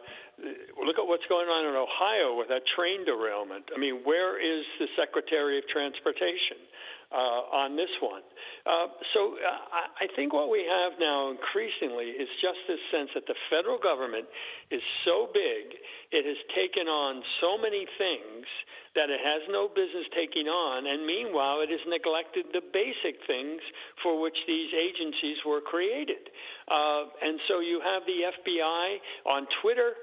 look 0.84 0.98
at 0.98 1.06
what's 1.06 1.26
going 1.28 1.48
on 1.48 1.66
in 1.68 1.76
Ohio 1.76 2.38
with 2.38 2.48
that 2.48 2.62
train 2.76 3.04
derailment. 3.04 3.68
I 3.74 3.78
mean, 3.78 4.00
where 4.04 4.40
is 4.40 4.64
the 4.78 4.86
Secretary 4.96 5.58
of 5.58 5.68
Transportation? 5.68 6.64
Uh, 7.08 7.64
on 7.64 7.76
this 7.76 7.92
one. 8.04 8.20
Uh, 8.68 8.92
so 9.16 9.40
uh, 9.40 9.88
I 9.96 10.06
think 10.12 10.36
what 10.36 10.52
we 10.52 10.60
have 10.68 11.00
now 11.00 11.32
increasingly 11.32 12.12
is 12.12 12.28
just 12.44 12.60
this 12.68 12.82
sense 12.92 13.08
that 13.16 13.24
the 13.24 13.38
federal 13.48 13.80
government 13.80 14.28
is 14.68 14.84
so 15.08 15.32
big, 15.32 15.72
it 16.12 16.28
has 16.28 16.36
taken 16.52 16.84
on 16.84 17.24
so 17.40 17.56
many 17.56 17.88
things 17.96 18.44
that 18.92 19.08
it 19.08 19.20
has 19.24 19.40
no 19.48 19.72
business 19.72 20.04
taking 20.12 20.52
on, 20.52 20.84
and 20.84 21.06
meanwhile, 21.08 21.64
it 21.64 21.72
has 21.72 21.80
neglected 21.88 22.44
the 22.52 22.60
basic 22.72 23.20
things 23.24 23.60
for 24.02 24.20
which 24.20 24.36
these 24.44 24.68
agencies 24.76 25.40
were 25.48 25.64
created. 25.64 26.28
Uh, 26.68 27.08
and 27.24 27.40
so 27.48 27.60
you 27.60 27.80
have 27.80 28.04
the 28.04 28.28
FBI 28.36 28.84
on 29.24 29.48
Twitter, 29.62 29.96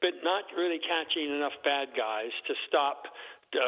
but 0.00 0.14
not 0.22 0.46
really 0.56 0.78
catching 0.82 1.30
enough 1.30 1.54
bad 1.62 1.94
guys 1.94 2.30
to 2.46 2.54
stop 2.66 3.06
uh, 3.54 3.60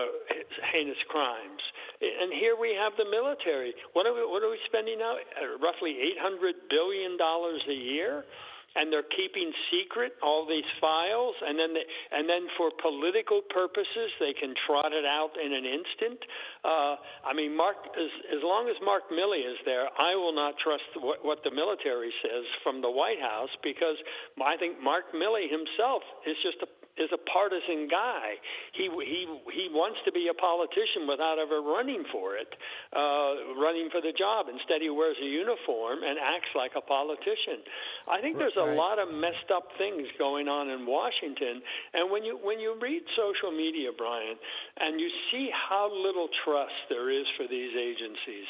heinous 0.73 1.01
crimes. 1.09 1.63
And 2.01 2.33
here 2.33 2.57
we 2.57 2.77
have 2.77 2.93
the 2.97 3.09
military. 3.09 3.75
What 3.93 4.07
are 4.07 4.15
we, 4.15 4.21
what 4.25 4.43
are 4.43 4.51
we 4.51 4.61
spending 4.67 4.99
now? 4.99 5.17
Uh, 5.17 5.57
roughly 5.61 5.97
$800 6.17 6.69
billion 6.69 7.17
a 7.21 7.73
year? 7.73 8.25
and 8.77 8.93
they're 8.93 9.07
keeping 9.17 9.51
secret 9.71 10.15
all 10.23 10.47
these 10.47 10.67
files 10.81 11.35
and 11.43 11.59
then 11.59 11.75
they, 11.75 11.83
and 12.15 12.29
then 12.29 12.47
for 12.55 12.71
political 12.79 13.43
purposes 13.51 14.15
they 14.23 14.31
can 14.31 14.55
trot 14.67 14.93
it 14.95 15.03
out 15.03 15.35
in 15.35 15.51
an 15.51 15.67
instant 15.67 16.21
uh 16.63 16.95
i 17.27 17.35
mean 17.35 17.57
mark 17.57 17.77
as 17.99 18.11
as 18.31 18.43
long 18.43 18.71
as 18.71 18.77
mark 18.85 19.03
milley 19.11 19.43
is 19.43 19.59
there 19.67 19.91
i 19.99 20.15
will 20.15 20.35
not 20.35 20.55
trust 20.63 20.87
what 21.03 21.25
what 21.25 21.43
the 21.43 21.51
military 21.51 22.13
says 22.23 22.47
from 22.63 22.81
the 22.81 22.91
white 22.91 23.21
house 23.21 23.51
because 23.63 23.99
i 24.39 24.57
think 24.57 24.79
mark 24.79 25.11
milley 25.15 25.51
himself 25.51 26.03
is 26.27 26.37
just 26.43 26.63
a 26.63 26.69
is 26.99 27.11
a 27.13 27.21
partisan 27.31 27.87
guy. 27.87 28.35
He 28.75 28.91
he 28.91 29.27
he 29.53 29.69
wants 29.71 29.99
to 30.05 30.13
be 30.13 30.29
a 30.31 30.35
politician 30.35 31.07
without 31.07 31.39
ever 31.39 31.63
running 31.63 32.05
for 32.11 32.37
it, 32.37 32.51
uh, 32.97 33.55
running 33.61 33.89
for 33.91 34.01
the 34.01 34.13
job. 34.17 34.47
Instead, 34.49 34.83
he 34.83 34.91
wears 34.91 35.17
a 35.23 35.27
uniform 35.27 36.03
and 36.03 36.19
acts 36.19 36.51
like 36.55 36.73
a 36.77 36.83
politician. 36.83 37.63
I 38.09 38.21
think 38.21 38.39
there's 38.39 38.57
a 38.59 38.65
Right. 38.67 38.77
lot 38.77 38.99
of 38.99 39.09
messed 39.13 39.51
up 39.55 39.69
things 39.79 40.07
going 40.19 40.49
on 40.49 40.69
in 40.71 40.87
Washington. 40.87 41.63
And 41.95 42.11
when 42.11 42.25
you 42.25 42.37
when 42.43 42.59
you 42.61 42.75
read 42.81 43.03
social 43.17 43.51
media, 43.53 43.91
Brian, 43.97 44.37
and 44.79 45.01
you 45.01 45.09
see 45.31 45.51
how 45.53 45.91
little 45.93 46.29
trust 46.45 46.75
there 46.89 47.11
is 47.11 47.27
for 47.37 47.47
these 47.47 47.73
agencies, 47.77 48.47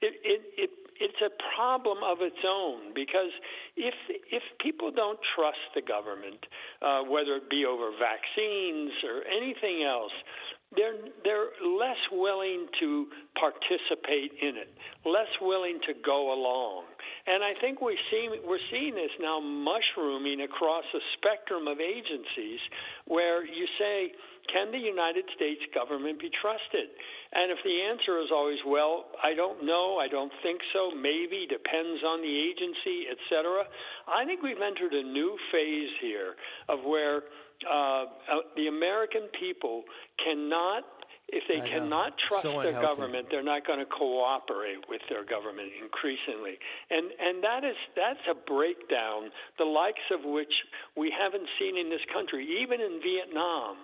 it 0.00 0.14
it, 0.24 0.40
it 0.56 0.70
it's 1.00 1.20
a 1.22 1.30
problem 1.56 1.98
of 2.02 2.18
its 2.20 2.42
own 2.46 2.94
because 2.94 3.30
if 3.76 3.94
if 4.30 4.42
people 4.60 4.90
don't 4.90 5.18
trust 5.34 5.62
the 5.74 5.82
government, 5.82 6.44
uh, 6.82 7.02
whether 7.02 7.36
it 7.36 7.50
be 7.50 7.64
over 7.64 7.90
vaccines 7.94 8.92
or 9.04 9.22
anything 9.26 9.84
else, 9.86 10.12
they're 10.76 10.98
they're 11.24 11.54
less 11.64 12.00
willing 12.12 12.66
to 12.80 13.06
participate 13.38 14.32
in 14.42 14.56
it, 14.56 14.68
less 15.06 15.30
willing 15.40 15.80
to 15.86 15.94
go 16.04 16.32
along. 16.32 16.84
And 17.26 17.42
I 17.42 17.52
think 17.60 17.80
we 17.80 17.96
see 18.10 18.28
we're 18.44 18.62
seeing 18.70 18.94
this 18.94 19.12
now 19.20 19.40
mushrooming 19.40 20.42
across 20.42 20.84
a 20.94 21.00
spectrum 21.16 21.68
of 21.68 21.80
agencies 21.80 22.60
where 23.06 23.44
you 23.44 23.66
say, 23.78 24.12
can 24.52 24.72
the 24.72 24.78
United 24.78 25.24
States 25.36 25.60
government 25.74 26.18
be 26.18 26.30
trusted? 26.40 26.88
And 27.32 27.52
if 27.52 27.58
the 27.64 27.76
answer 27.82 28.18
is 28.20 28.30
always, 28.32 28.58
well, 28.66 29.06
I 29.22 29.34
don't 29.34 29.64
know, 29.64 29.98
I 30.00 30.08
don't 30.08 30.32
think 30.42 30.60
so, 30.72 30.90
maybe, 30.96 31.46
depends 31.48 32.02
on 32.04 32.22
the 32.22 32.34
agency, 32.48 33.06
et 33.10 33.18
cetera, 33.28 33.64
I 34.08 34.24
think 34.24 34.42
we've 34.42 34.60
entered 34.60 34.92
a 34.92 35.02
new 35.02 35.36
phase 35.52 35.90
here 36.00 36.34
of 36.68 36.78
where 36.84 37.22
uh, 37.68 37.74
uh, 37.76 38.06
the 38.56 38.68
American 38.68 39.28
people 39.38 39.84
cannot 40.24 40.84
if 41.28 41.44
they 41.44 41.60
I 41.60 41.64
know. 41.64 41.70
cannot 41.72 42.16
trust 42.16 42.42
So 42.42 42.56
their 42.56 42.68
unhealthy. 42.72 42.86
government, 42.88 43.26
they're 43.30 43.42
not 43.44 43.66
going 43.66 43.80
to 43.80 43.84
cooperate 43.84 44.80
with 44.88 45.02
their 45.10 45.24
government 45.28 45.68
increasingly, 45.76 46.56
and 46.88 47.04
and 47.20 47.44
that 47.44 47.64
is 47.68 47.76
that's 47.94 48.24
a 48.30 48.34
breakdown, 48.48 49.28
the 49.58 49.68
likes 49.68 50.08
of 50.10 50.24
which 50.24 50.54
we 50.96 51.12
haven't 51.12 51.44
seen 51.60 51.76
in 51.76 51.90
this 51.90 52.00
country, 52.16 52.48
even 52.62 52.80
in 52.80 53.00
Vietnam. 53.04 53.76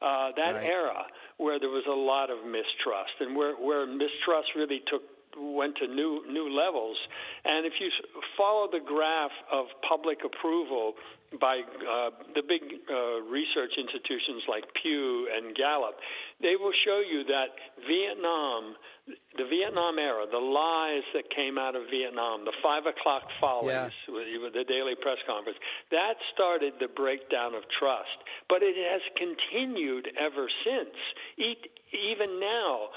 Uh, 0.00 0.30
that 0.36 0.54
Right. 0.54 0.64
era 0.64 1.06
where 1.38 1.58
there 1.58 1.70
was 1.70 1.86
a 1.86 1.90
lot 1.92 2.30
of 2.30 2.44
mistrust 2.44 3.12
and 3.20 3.36
where 3.36 3.54
where 3.54 3.86
mistrust 3.86 4.54
really 4.54 4.80
took 4.86 5.02
went 5.36 5.76
to 5.76 5.86
new 5.86 6.24
new 6.28 6.48
levels. 6.48 6.96
And 7.44 7.66
if 7.66 7.72
you 7.80 7.90
follow 8.36 8.68
the 8.70 8.80
graph 8.80 9.32
of 9.50 9.66
public 9.88 10.24
approval 10.24 10.94
by 11.36 11.60
uh, 11.60 12.10
the 12.34 12.40
big 12.40 12.62
uh, 12.88 13.20
research 13.28 13.76
institutions 13.76 14.48
like 14.48 14.64
Pew 14.80 15.28
and 15.28 15.54
Gallup, 15.54 16.00
they 16.40 16.56
will 16.56 16.72
show 16.84 17.04
you 17.04 17.24
that 17.28 17.52
Vietnam, 17.84 18.76
the 19.36 19.44
Vietnam 19.44 19.98
era, 19.98 20.24
the 20.24 20.40
lies 20.40 21.04
that 21.12 21.28
came 21.28 21.58
out 21.58 21.76
of 21.76 21.84
Vietnam, 21.92 22.48
the 22.48 22.56
five 22.62 22.88
o'clock 22.88 23.28
follies, 23.40 23.92
with 24.08 24.56
the 24.56 24.64
daily 24.64 24.96
press 24.96 25.20
conference, 25.28 25.58
that 25.90 26.16
started 26.32 26.72
the 26.80 26.88
breakdown 26.88 27.52
of 27.52 27.62
trust. 27.76 28.16
But 28.48 28.64
it 28.64 28.76
has 28.76 29.04
continued 29.20 30.08
ever 30.16 30.48
since, 30.64 30.96
even 31.92 32.40
now. 32.40 32.88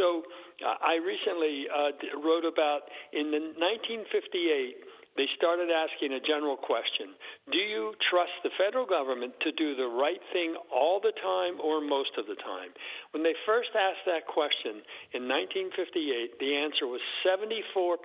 So 0.00 0.24
uh, 0.64 0.80
I 0.80 0.96
recently 0.96 1.68
uh, 1.68 1.92
wrote 2.24 2.48
about 2.48 2.88
in 3.12 3.30
the 3.30 3.52
1958 3.60 4.95
they 5.16 5.26
started 5.36 5.72
asking 5.72 6.12
a 6.12 6.20
general 6.20 6.56
question 6.56 7.16
Do 7.50 7.58
you 7.58 7.94
trust 8.10 8.36
the 8.44 8.52
federal 8.60 8.84
government 8.84 9.32
to 9.42 9.52
do 9.52 9.74
the 9.74 9.88
right 9.88 10.20
thing 10.32 10.56
all 10.68 11.00
the 11.00 11.16
time 11.20 11.60
or 11.60 11.80
most 11.80 12.12
of 12.18 12.26
the 12.26 12.36
time? 12.36 12.70
When 13.12 13.22
they 13.22 13.34
first 13.44 13.72
asked 13.72 14.04
that 14.04 14.28
question 14.28 14.84
in 15.16 15.24
1958, 15.24 16.38
the 16.38 16.56
answer 16.60 16.86
was 16.86 17.00
74% 17.24 17.96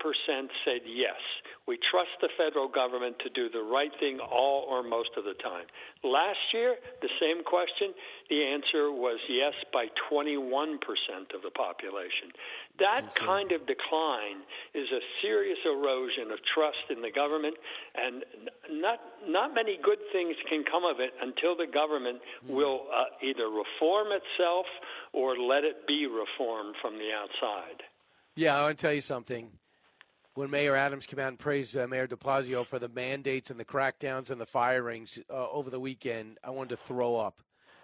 said 0.63 0.87
yes. 0.87 1.19
We 1.67 1.77
trust 1.91 2.15
the 2.21 2.29
federal 2.37 2.67
government 2.67 3.19
to 3.19 3.29
do 3.29 3.49
the 3.49 3.63
right 3.63 3.91
thing 3.99 4.19
all 4.19 4.65
or 4.67 4.81
most 4.81 5.11
of 5.17 5.23
the 5.23 5.35
time. 5.43 5.67
Last 6.03 6.41
year, 6.53 6.75
the 7.01 7.11
same 7.19 7.43
question, 7.43 7.93
the 8.31 8.45
answer 8.47 8.89
was 8.95 9.19
yes 9.27 9.51
by 9.73 9.87
21% 10.09 10.79
of 11.35 11.43
the 11.43 11.51
population. 11.51 12.31
That 12.79 13.13
kind 13.13 13.51
of 13.51 13.67
decline 13.67 14.47
is 14.73 14.87
a 14.89 15.03
serious 15.21 15.57
erosion 15.65 16.31
of 16.31 16.39
trust 16.55 16.87
in 16.89 17.01
the 17.01 17.11
government, 17.11 17.55
and 17.93 18.23
not 18.71 18.99
not 19.27 19.53
many 19.53 19.77
good 19.83 19.99
things 20.13 20.37
can 20.47 20.63
come 20.63 20.85
of 20.85 21.01
it 21.01 21.11
until 21.21 21.57
the 21.57 21.67
government 21.67 22.21
will 22.47 22.87
uh, 22.95 23.03
either 23.21 23.49
reform 23.49 24.07
itself 24.15 24.65
or 25.11 25.37
let 25.37 25.65
it 25.65 25.85
be 25.85 26.07
reformed 26.07 26.75
from 26.81 26.93
the 26.93 27.11
outside. 27.11 27.83
Yeah, 28.35 28.57
I 28.57 28.61
want 28.61 28.77
to 28.77 28.81
tell 28.81 28.93
you 28.93 29.01
something. 29.01 29.51
When 30.35 30.49
Mayor 30.49 30.77
Adams 30.77 31.05
came 31.05 31.19
out 31.19 31.27
and 31.27 31.37
praised 31.37 31.75
uh, 31.75 31.85
Mayor 31.85 32.07
de 32.07 32.15
Blasio 32.15 32.65
for 32.65 32.79
the 32.79 32.87
mandates 32.87 33.51
and 33.51 33.59
the 33.59 33.65
crackdowns 33.65 34.31
and 34.31 34.39
the 34.39 34.45
firings 34.45 35.19
uh, 35.29 35.49
over 35.49 35.69
the 35.69 35.81
weekend, 35.81 36.37
I 36.41 36.51
wanted 36.51 36.77
to 36.77 36.77
throw 36.77 37.17
up. 37.17 37.41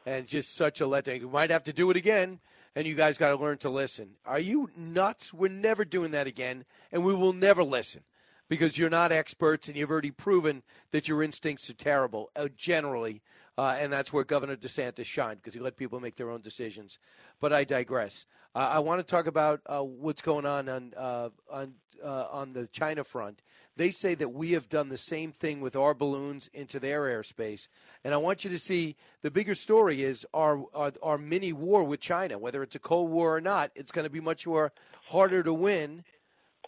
And 0.08 0.26
just 0.26 0.55
such 0.55 0.80
a 0.80 0.86
letdown. 0.86 1.20
You 1.20 1.30
might 1.30 1.49
have 1.49 1.66
to 1.66 1.74
do 1.74 1.91
it 1.91 1.97
again, 1.97 2.39
and 2.78 2.88
you 2.88 2.95
guys 2.95 3.18
got 3.18 3.30
to 3.30 3.36
learn 3.36 3.58
to 3.58 3.70
listen. 3.70 4.12
Are 4.26 4.39
you 4.39 4.70
nuts? 4.78 5.34
We're 5.34 5.51
never 5.51 5.84
doing 5.84 6.12
that 6.12 6.28
again, 6.28 6.64
and 6.93 7.03
we 7.03 7.14
will 7.14 7.34
never 7.34 7.62
listen 7.62 8.03
because 8.47 8.78
you're 8.78 8.89
not 8.89 9.12
experts 9.12 9.68
and 9.68 9.76
you've 9.76 9.91
already 9.91 10.12
proven 10.12 10.64
that 10.91 11.10
your 11.10 11.22
instincts 11.22 11.70
are 11.70 11.74
terrible 11.74 12.30
uh, 12.38 12.47
generally. 12.55 13.22
Uh, 13.58 13.76
and 13.80 13.91
that's 13.91 14.14
where 14.14 14.24
Governor 14.24 14.55
DeSantis 14.55 15.05
shined 15.05 15.38
because 15.38 15.55
he 15.55 15.60
let 15.60 15.78
people 15.78 15.99
make 15.99 16.16
their 16.16 16.30
own 16.30 16.41
decisions. 16.41 16.99
But 17.39 17.53
I 17.53 17.64
digress. 17.64 18.26
Uh, 18.53 18.70
I 18.74 18.80
want 18.80 18.99
to 18.99 19.03
talk 19.03 19.28
about 19.28 19.62
uh, 19.66 19.82
what's 19.82 20.22
going 20.22 20.45
on 20.45 20.70
on 20.70 20.93
uh, 20.95 21.30
on 21.51 21.74
uh, 22.03 22.28
on 22.32 22.53
the 22.53 22.68
China 22.68 23.03
front. 23.03 23.41
They 23.76 23.91
say 23.91 24.16
that 24.16 24.30
we 24.30 24.51
have 24.53 24.70
done 24.70 24.89
the 24.89 24.97
same 24.97 25.32
thing 25.32 25.62
with 25.62 25.76
our 25.76 25.93
balloons 25.93 26.49
into 26.53 26.80
their 26.80 27.03
airspace, 27.03 27.68
and 28.03 28.14
I 28.14 28.18
want 28.18 28.43
you 28.43 28.49
to 28.51 28.58
see 28.60 28.95
the 29.22 29.32
bigger 29.32 29.55
story 29.55 30.03
is 30.03 30.26
our 30.34 30.64
our, 30.74 30.91
our 31.01 31.18
mini 31.18 31.53
war 31.53 31.84
with 31.84 31.99
China. 31.99 32.38
Whether 32.38 32.64
it's 32.64 32.76
a 32.76 32.80
cold 32.80 33.12
war 33.12 33.36
or 33.36 33.41
not, 33.41 33.72
it's 33.76 33.91
going 33.91 34.05
to 34.05 34.12
be 34.12 34.22
much 34.22 34.45
more 34.45 34.72
harder 35.08 35.43
to 35.43 35.53
win 35.53 36.03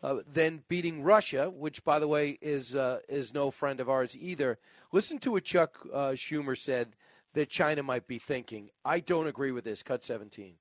uh, 0.01 0.19
than 0.31 0.63
beating 0.67 1.03
Russia, 1.03 1.49
which, 1.49 1.83
by 1.83 1.99
the 1.99 2.07
way, 2.07 2.37
is 2.41 2.75
uh, 2.75 2.99
is 3.07 3.33
no 3.33 3.51
friend 3.51 3.79
of 3.79 3.89
ours 3.89 4.17
either. 4.17 4.57
Listen 4.91 5.19
to 5.19 5.31
what 5.31 5.43
Chuck 5.43 5.79
uh, 5.93 6.09
Schumer 6.09 6.57
said 6.57 6.95
that 7.33 7.49
China 7.49 7.83
might 7.83 8.07
be 8.07 8.17
thinking. 8.17 8.69
I 8.83 8.99
don't 8.99 9.27
agree 9.27 9.51
with 9.51 9.63
this. 9.63 9.83
Cut 9.83 10.03
17. 10.03 10.55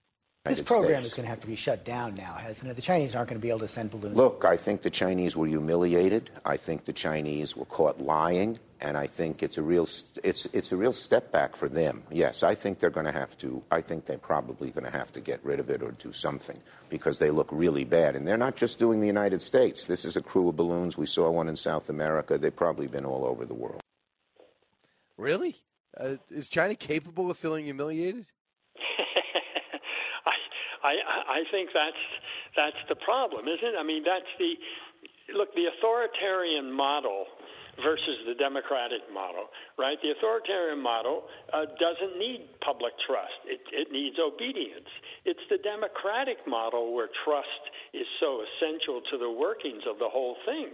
This 0.45 0.61
program 0.61 1.01
is 1.01 1.15
going 1.15 1.25
to 1.25 1.31
have 1.31 1.41
to 1.41 1.47
be 1.47 1.57
shut 1.57 1.85
down 1.85 2.15
now, 2.15 2.35
hasn't 2.35 2.71
it? 2.71 2.75
The 2.75 2.83
Chinese 2.83 3.15
aren't 3.15 3.29
going 3.29 3.41
to 3.41 3.43
be 3.43 3.51
able 3.51 3.61
to 3.61 3.69
send 3.69 3.91
balloons. 3.91 4.17
Look, 4.17 4.45
I 4.45 4.57
think 4.57 4.83
the 4.83 4.91
Chinese 4.91 5.37
were 5.37 5.47
humiliated. 5.47 6.31
I 6.45 6.57
think 6.57 6.85
the 6.85 6.93
Chinese 6.93 7.57
were 7.57 7.67
caught 7.67 8.01
lying, 8.01 8.59
and 8.81 8.97
I 8.97 9.07
think 9.07 9.43
it's 9.43 9.59
a 9.59 9.63
real 9.63 9.87
it's 10.25 10.47
it's 10.53 10.73
a 10.73 10.77
real 10.77 10.93
step 10.93 11.33
back 11.33 11.55
for 11.55 11.69
them. 11.69 12.03
Yes, 12.11 12.43
I 12.43 12.55
think 12.55 12.79
they're 12.79 12.89
going 12.89 13.07
to 13.07 13.13
have 13.13 13.37
to. 13.39 13.63
I 13.71 13.81
think 13.81 14.07
they're 14.07 14.17
probably 14.17 14.71
going 14.71 14.85
to 14.85 14.97
have 14.97 15.13
to 15.13 15.21
get 15.21 15.41
rid 15.45 15.61
of 15.61 15.69
it 15.71 15.83
or 15.83 15.91
do 15.93 16.13
something 16.13 16.59
because 16.89 17.19
they 17.19 17.31
look 17.31 17.49
really 17.51 17.85
bad. 17.85 18.17
And 18.17 18.27
they're 18.27 18.39
not 18.39 18.57
just 18.57 18.79
doing 18.79 19.01
the 19.01 19.07
United 19.07 19.43
States. 19.43 19.87
This 19.87 20.05
is 20.05 20.17
a 20.17 20.23
crew 20.23 20.49
of 20.49 20.57
balloons. 20.57 20.97
We 20.97 21.07
saw 21.07 21.31
one 21.31 21.49
in 21.49 21.57
South 21.57 21.91
America. 21.91 22.39
They've 22.39 22.55
probably 22.55 22.87
been 22.87 23.05
all 23.05 23.27
over 23.27 23.45
the 23.45 23.55
world. 23.55 23.81
Really? 25.17 25.57
Uh, 25.97 26.17
is 26.31 26.49
China 26.49 26.75
capable 26.75 27.31
of 27.31 27.37
feeling 27.37 27.65
humiliated? 27.65 28.27
I 30.83 31.41
I 31.41 31.41
think 31.51 31.71
that's 31.75 32.05
that's 32.57 32.83
the 32.89 32.97
problem, 32.97 33.49
isn't 33.49 33.75
it? 33.75 33.77
I 33.79 33.83
mean, 33.83 34.05
that's 34.05 34.31
the 34.39 34.53
look. 35.35 35.55
The 35.55 35.67
authoritarian 35.79 36.73
model 36.73 37.27
versus 37.83 38.27
the 38.27 38.35
democratic 38.35 39.07
model, 39.13 39.47
right? 39.79 39.99
The 40.03 40.11
authoritarian 40.11 40.83
model 40.83 41.23
uh, 41.55 41.67
doesn't 41.79 42.19
need 42.19 42.51
public 42.61 42.93
trust, 43.07 43.39
it, 43.47 43.63
it 43.71 43.93
needs 43.93 44.19
obedience. 44.19 44.91
It's 45.25 45.43
the 45.51 45.59
democratic 45.63 46.43
model 46.47 46.95
where 46.95 47.09
trust 47.25 47.63
is 47.95 48.07
so 48.19 48.43
essential 48.43 49.01
to 49.13 49.19
the 49.19 49.31
workings 49.31 49.83
of 49.87 49.99
the 49.99 50.11
whole 50.11 50.37
thing. 50.45 50.69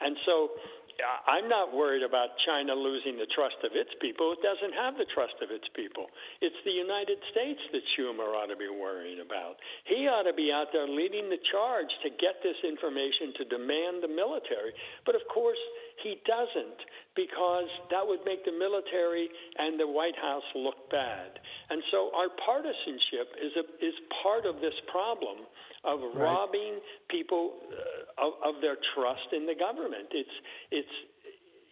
And 0.00 0.16
so 0.26 0.50
I'm 0.98 1.46
not 1.46 1.70
worried 1.70 2.02
about 2.02 2.34
China 2.42 2.74
losing 2.74 3.22
the 3.22 3.30
trust 3.30 3.62
of 3.62 3.70
its 3.78 3.90
people. 4.02 4.34
It 4.34 4.42
doesn't 4.42 4.74
have 4.74 4.98
the 4.98 5.06
trust 5.14 5.38
of 5.38 5.54
its 5.54 5.66
people. 5.70 6.10
It's 6.42 6.58
the 6.66 6.74
United 6.74 7.22
States 7.30 7.62
that 7.70 7.86
Schumer 7.94 8.34
ought 8.34 8.50
to 8.50 8.58
be 8.58 8.66
worrying 8.66 9.22
about. 9.22 9.62
He 9.86 10.10
ought 10.10 10.26
to 10.26 10.34
be 10.34 10.50
out 10.50 10.74
there 10.74 10.90
leading 10.90 11.30
the 11.30 11.38
charge 11.54 11.90
to 12.02 12.10
get 12.10 12.42
this 12.42 12.58
information 12.66 13.30
to 13.38 13.44
demand 13.46 14.02
the 14.02 14.10
military. 14.10 14.74
But 15.06 15.14
of 15.14 15.22
course, 15.30 15.60
he 16.02 16.18
doesn't 16.26 16.80
because 17.14 17.70
that 17.94 18.02
would 18.02 18.26
make 18.26 18.42
the 18.42 18.54
military 18.54 19.30
and 19.58 19.78
the 19.78 19.86
White 19.86 20.18
House 20.18 20.46
look 20.54 20.90
bad. 20.90 21.38
And 21.70 21.82
so 21.94 22.10
our 22.14 22.30
partisanship 22.42 23.38
is 23.38 23.54
a, 23.54 23.64
is 23.82 23.94
part 24.22 24.46
of 24.46 24.58
this 24.58 24.74
problem 24.90 25.46
of 25.84 26.00
right. 26.00 26.24
robbing 26.24 26.80
people 27.10 27.58
uh, 27.70 28.26
of, 28.26 28.32
of 28.42 28.54
their 28.60 28.76
trust 28.94 29.30
in 29.32 29.46
the 29.46 29.54
government. 29.54 30.10
It's 30.10 30.36
it's 30.70 30.94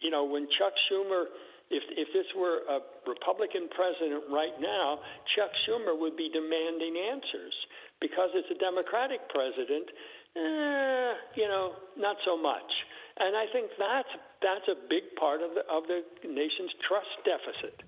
you 0.01 0.11
know 0.11 0.23
when 0.23 0.47
Chuck 0.57 0.73
Schumer. 0.89 1.25
If, 1.67 1.83
if 1.99 2.07
this 2.15 2.23
were 2.31 2.63
a 2.71 2.79
Republican 3.03 3.67
president 3.75 4.31
right 4.31 4.55
now, 4.55 5.03
Chuck 5.35 5.51
Schumer 5.67 5.99
would 5.99 6.15
be 6.15 6.31
demanding 6.31 6.95
answers. 7.11 7.51
Because 7.99 8.31
it's 8.39 8.47
a 8.47 8.55
Democratic 8.55 9.27
president, 9.27 9.91
eh, 10.37 11.11
you 11.35 11.51
know, 11.51 11.75
not 11.99 12.15
so 12.23 12.39
much. 12.39 12.71
And 13.19 13.35
I 13.35 13.51
think 13.51 13.67
that's 13.75 14.13
that's 14.39 14.67
a 14.71 14.79
big 14.87 15.11
part 15.19 15.43
of 15.43 15.59
the 15.59 15.67
of 15.67 15.83
the 15.91 16.07
nation's 16.23 16.71
trust 16.87 17.11
deficit 17.27 17.83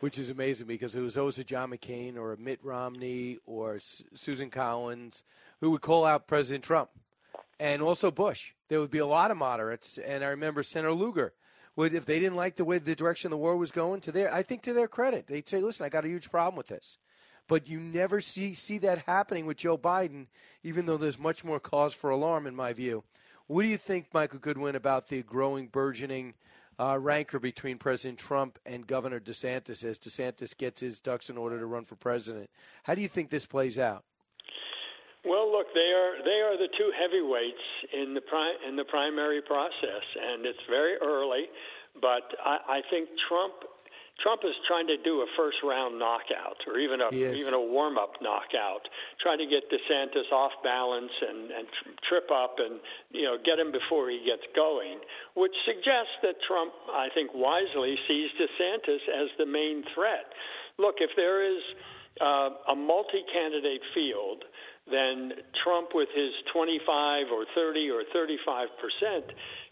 which 0.00 0.18
is 0.18 0.30
amazing 0.30 0.66
because 0.66 0.94
it 0.94 1.00
was 1.00 1.16
always 1.16 1.38
a 1.38 1.44
John 1.44 1.70
McCain 1.70 2.16
or 2.16 2.32
a 2.32 2.38
Mitt 2.38 2.60
Romney 2.62 3.38
or 3.46 3.80
Susan 4.14 4.50
Collins 4.50 5.22
who 5.60 5.70
would 5.70 5.80
call 5.80 6.04
out 6.04 6.26
President 6.26 6.64
Trump 6.64 6.90
and 7.58 7.80
also 7.80 8.10
Bush. 8.10 8.52
There 8.68 8.80
would 8.80 8.90
be 8.90 8.98
a 8.98 9.06
lot 9.06 9.30
of 9.30 9.36
moderates, 9.36 9.98
and 9.98 10.22
I 10.22 10.28
remember 10.28 10.62
Senator 10.62 10.92
Lugar 10.92 11.32
would, 11.76 11.94
if 11.94 12.04
they 12.04 12.18
didn't 12.18 12.36
like 12.36 12.56
the 12.56 12.64
way 12.64 12.78
the 12.78 12.94
direction 12.94 13.30
the 13.30 13.36
war 13.36 13.56
was 13.56 13.72
going, 13.72 14.00
to 14.02 14.12
their 14.12 14.32
I 14.32 14.42
think 14.42 14.62
to 14.62 14.72
their 14.72 14.88
credit, 14.88 15.26
they'd 15.26 15.48
say, 15.48 15.60
"Listen, 15.60 15.86
I 15.86 15.88
got 15.88 16.04
a 16.04 16.08
huge 16.08 16.30
problem 16.30 16.56
with 16.56 16.68
this." 16.68 16.98
But 17.48 17.68
you 17.68 17.78
never 17.78 18.20
see 18.20 18.54
see 18.54 18.78
that 18.78 19.04
happening 19.06 19.46
with 19.46 19.58
Joe 19.58 19.78
Biden, 19.78 20.26
even 20.62 20.86
though 20.86 20.96
there's 20.96 21.18
much 21.18 21.44
more 21.44 21.60
cause 21.60 21.94
for 21.94 22.10
alarm 22.10 22.46
in 22.46 22.56
my 22.56 22.72
view. 22.72 23.04
What 23.46 23.62
do 23.62 23.68
you 23.68 23.78
think, 23.78 24.12
Michael 24.12 24.40
Goodwin, 24.40 24.74
about 24.74 25.06
the 25.06 25.22
growing, 25.22 25.68
burgeoning 25.68 26.34
uh, 26.78 26.98
rancor 27.00 27.38
between 27.38 27.78
President 27.78 28.18
Trump 28.18 28.58
and 28.66 28.86
Governor 28.86 29.20
DeSantis 29.20 29.84
as 29.84 29.98
DeSantis 29.98 30.56
gets 30.56 30.80
his 30.80 31.00
ducks 31.00 31.30
in 31.30 31.36
order 31.36 31.58
to 31.58 31.66
run 31.66 31.84
for 31.84 31.96
president. 31.96 32.50
How 32.84 32.94
do 32.94 33.02
you 33.02 33.08
think 33.08 33.30
this 33.30 33.46
plays 33.46 33.78
out? 33.78 34.04
Well, 35.24 35.50
look, 35.50 35.66
they 35.74 35.90
are 35.90 36.22
they 36.22 36.40
are 36.40 36.56
the 36.56 36.68
two 36.78 36.90
heavyweights 36.94 37.66
in 37.92 38.14
the 38.14 38.20
pri- 38.20 38.56
in 38.68 38.76
the 38.76 38.84
primary 38.84 39.42
process, 39.42 40.04
and 40.22 40.46
it's 40.46 40.62
very 40.70 40.96
early. 41.02 41.46
But 42.00 42.30
I, 42.44 42.78
I 42.78 42.80
think 42.90 43.08
Trump 43.28 43.54
Trump 44.22 44.40
is 44.44 44.56
trying 44.66 44.86
to 44.86 44.96
do 44.96 45.20
a 45.20 45.28
first 45.36 45.58
round 45.62 45.98
knockout 45.98 46.56
or 46.66 46.78
even 46.78 47.00
a 47.00 47.12
even 47.12 47.52
a 47.52 47.60
warm 47.60 47.98
up 47.98 48.16
knockout, 48.22 48.88
trying 49.20 49.38
to 49.38 49.46
get 49.46 49.68
DeSantis 49.68 50.32
off 50.32 50.52
balance 50.64 51.12
and, 51.20 51.50
and 51.50 51.66
trip 52.08 52.30
up 52.32 52.56
and 52.58 52.80
you 53.12 53.24
know 53.24 53.36
get 53.44 53.58
him 53.58 53.72
before 53.72 54.08
he 54.08 54.24
gets 54.24 54.42
going, 54.56 54.98
which 55.34 55.54
suggests 55.68 56.16
that 56.22 56.40
Trump, 56.48 56.72
I 56.88 57.08
think, 57.12 57.30
wisely 57.34 57.96
sees 58.08 58.30
DeSantis 58.40 59.04
as 59.12 59.28
the 59.38 59.46
main 59.46 59.84
threat. 59.94 60.32
Look, 60.78 60.96
if 61.00 61.10
there 61.16 61.44
is 61.44 61.62
uh, 62.20 62.72
a 62.72 62.76
multi 62.76 63.20
candidate 63.32 63.84
field, 63.92 64.44
then 64.90 65.32
Trump, 65.64 65.90
with 65.92 66.08
his 66.14 66.32
25 66.52 67.26
or 67.32 67.44
30 67.54 67.90
or 67.90 68.02
35 68.12 68.68
percent, 68.80 69.26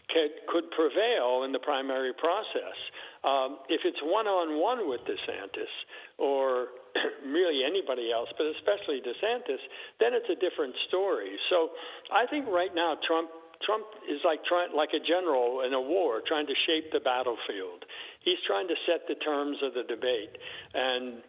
could, 0.09 0.33
could 0.47 0.69
prevail 0.71 1.43
in 1.45 1.51
the 1.51 1.59
primary 1.59 2.13
process. 2.13 2.77
Um, 3.25 3.57
if 3.73 3.81
it's 3.83 3.97
one 4.05 4.29
on 4.29 4.61
one 4.61 4.87
with 4.87 5.01
DeSantis 5.09 5.73
or 6.21 6.77
really 7.25 7.65
anybody 7.65 8.13
else, 8.13 8.29
but 8.37 8.45
especially 8.53 9.01
DeSantis, 9.01 9.61
then 9.99 10.13
it's 10.13 10.29
a 10.29 10.37
different 10.37 10.75
story. 10.87 11.33
So 11.49 11.73
I 12.13 12.29
think 12.29 12.45
right 12.47 12.73
now 12.75 12.97
Trump 13.01 13.29
Trump 13.65 13.87
is 14.05 14.21
like 14.21 14.45
trying 14.45 14.75
like 14.75 14.93
a 14.93 15.01
general 15.01 15.65
in 15.65 15.73
a 15.73 15.81
war 15.81 16.21
trying 16.27 16.45
to 16.45 16.53
shape 16.67 16.91
the 16.93 16.99
battlefield. 16.99 17.81
He's 18.21 18.37
trying 18.45 18.67
to 18.67 18.77
set 18.85 19.07
the 19.07 19.15
terms 19.15 19.57
of 19.63 19.73
the 19.73 19.83
debate 19.89 20.37
and 20.73 21.23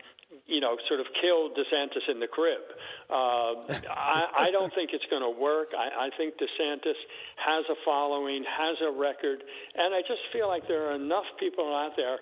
you 0.46 0.60
know, 0.60 0.76
sort 0.88 1.00
of 1.00 1.06
kill 1.20 1.50
DeSantis 1.50 2.10
in 2.10 2.18
the 2.18 2.26
crib. 2.26 2.62
Uh, 3.10 3.62
I, 3.90 4.46
I 4.46 4.50
don't 4.50 4.74
think 4.74 4.90
it's 4.92 5.06
going 5.10 5.22
to 5.22 5.30
work. 5.30 5.68
I, 5.76 6.06
I 6.06 6.10
think 6.16 6.34
DeSantis 6.34 6.98
has 7.36 7.64
a 7.70 7.76
following, 7.84 8.44
has 8.44 8.76
a 8.82 8.90
record, 8.90 9.42
and 9.74 9.94
I 9.94 10.00
just 10.00 10.22
feel 10.32 10.48
like 10.48 10.66
there 10.66 10.90
are 10.90 10.94
enough 10.94 11.26
people 11.38 11.74
out 11.74 11.92
there 11.96 12.18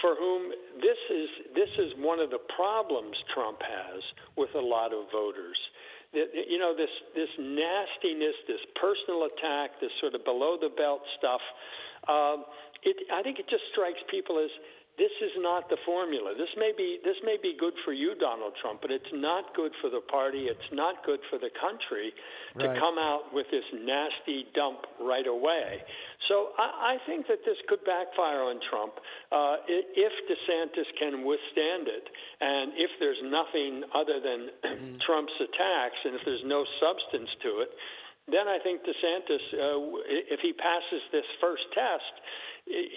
for 0.00 0.16
whom 0.16 0.50
this 0.80 0.98
is 1.10 1.28
this 1.54 1.70
is 1.78 1.92
one 1.98 2.18
of 2.18 2.30
the 2.30 2.42
problems 2.56 3.14
Trump 3.32 3.62
has 3.62 4.02
with 4.36 4.50
a 4.54 4.60
lot 4.60 4.92
of 4.92 5.06
voters. 5.12 5.58
You 6.12 6.58
know, 6.58 6.74
this 6.76 6.90
this 7.14 7.30
nastiness, 7.38 8.34
this 8.46 8.62
personal 8.80 9.26
attack, 9.26 9.80
this 9.80 9.90
sort 10.00 10.14
of 10.14 10.24
below 10.24 10.56
the 10.60 10.70
belt 10.70 11.02
stuff. 11.18 11.40
Um, 12.08 12.44
it, 12.82 12.96
I 13.12 13.22
think 13.22 13.38
it 13.38 13.48
just 13.48 13.64
strikes 13.72 14.00
people 14.10 14.38
as 14.38 14.50
this 14.96 15.10
is 15.18 15.34
not 15.42 15.68
the 15.68 15.76
formula. 15.82 16.38
This 16.38 16.54
may 16.56 16.70
be 16.70 17.02
this 17.02 17.18
may 17.26 17.34
be 17.34 17.58
good 17.58 17.74
for 17.84 17.92
you, 17.92 18.14
Donald 18.14 18.54
Trump, 18.62 18.78
but 18.78 18.94
it's 18.94 19.10
not 19.12 19.50
good 19.54 19.72
for 19.82 19.90
the 19.90 19.98
party. 19.98 20.46
It's 20.46 20.70
not 20.70 21.02
good 21.02 21.18
for 21.30 21.38
the 21.38 21.50
country 21.58 22.14
to 22.62 22.68
right. 22.68 22.78
come 22.78 22.94
out 22.94 23.34
with 23.34 23.50
this 23.50 23.66
nasty 23.74 24.46
dump 24.54 24.86
right 25.02 25.26
away. 25.26 25.82
So 26.30 26.54
I, 26.58 26.94
I 26.94 27.06
think 27.10 27.26
that 27.26 27.42
this 27.42 27.58
could 27.66 27.82
backfire 27.82 28.46
on 28.46 28.62
Trump 28.70 28.94
uh, 29.34 29.66
if 29.66 30.14
DeSantis 30.30 30.86
can 30.94 31.26
withstand 31.26 31.90
it, 31.90 32.06
and 32.40 32.72
if 32.78 32.90
there's 33.02 33.22
nothing 33.26 33.82
other 33.90 34.22
than 34.22 34.54
mm. 34.62 35.00
Trump's 35.06 35.34
attacks, 35.42 35.98
and 36.06 36.14
if 36.14 36.22
there's 36.24 36.46
no 36.46 36.62
substance 36.78 37.30
to 37.42 37.66
it. 37.66 37.70
Then 38.30 38.48
I 38.48 38.56
think 38.62 38.80
DeSantis, 38.86 39.42
uh, 39.52 40.00
if 40.32 40.40
he 40.40 40.54
passes 40.54 41.02
this 41.12 41.26
first 41.42 41.66
test, 41.74 42.14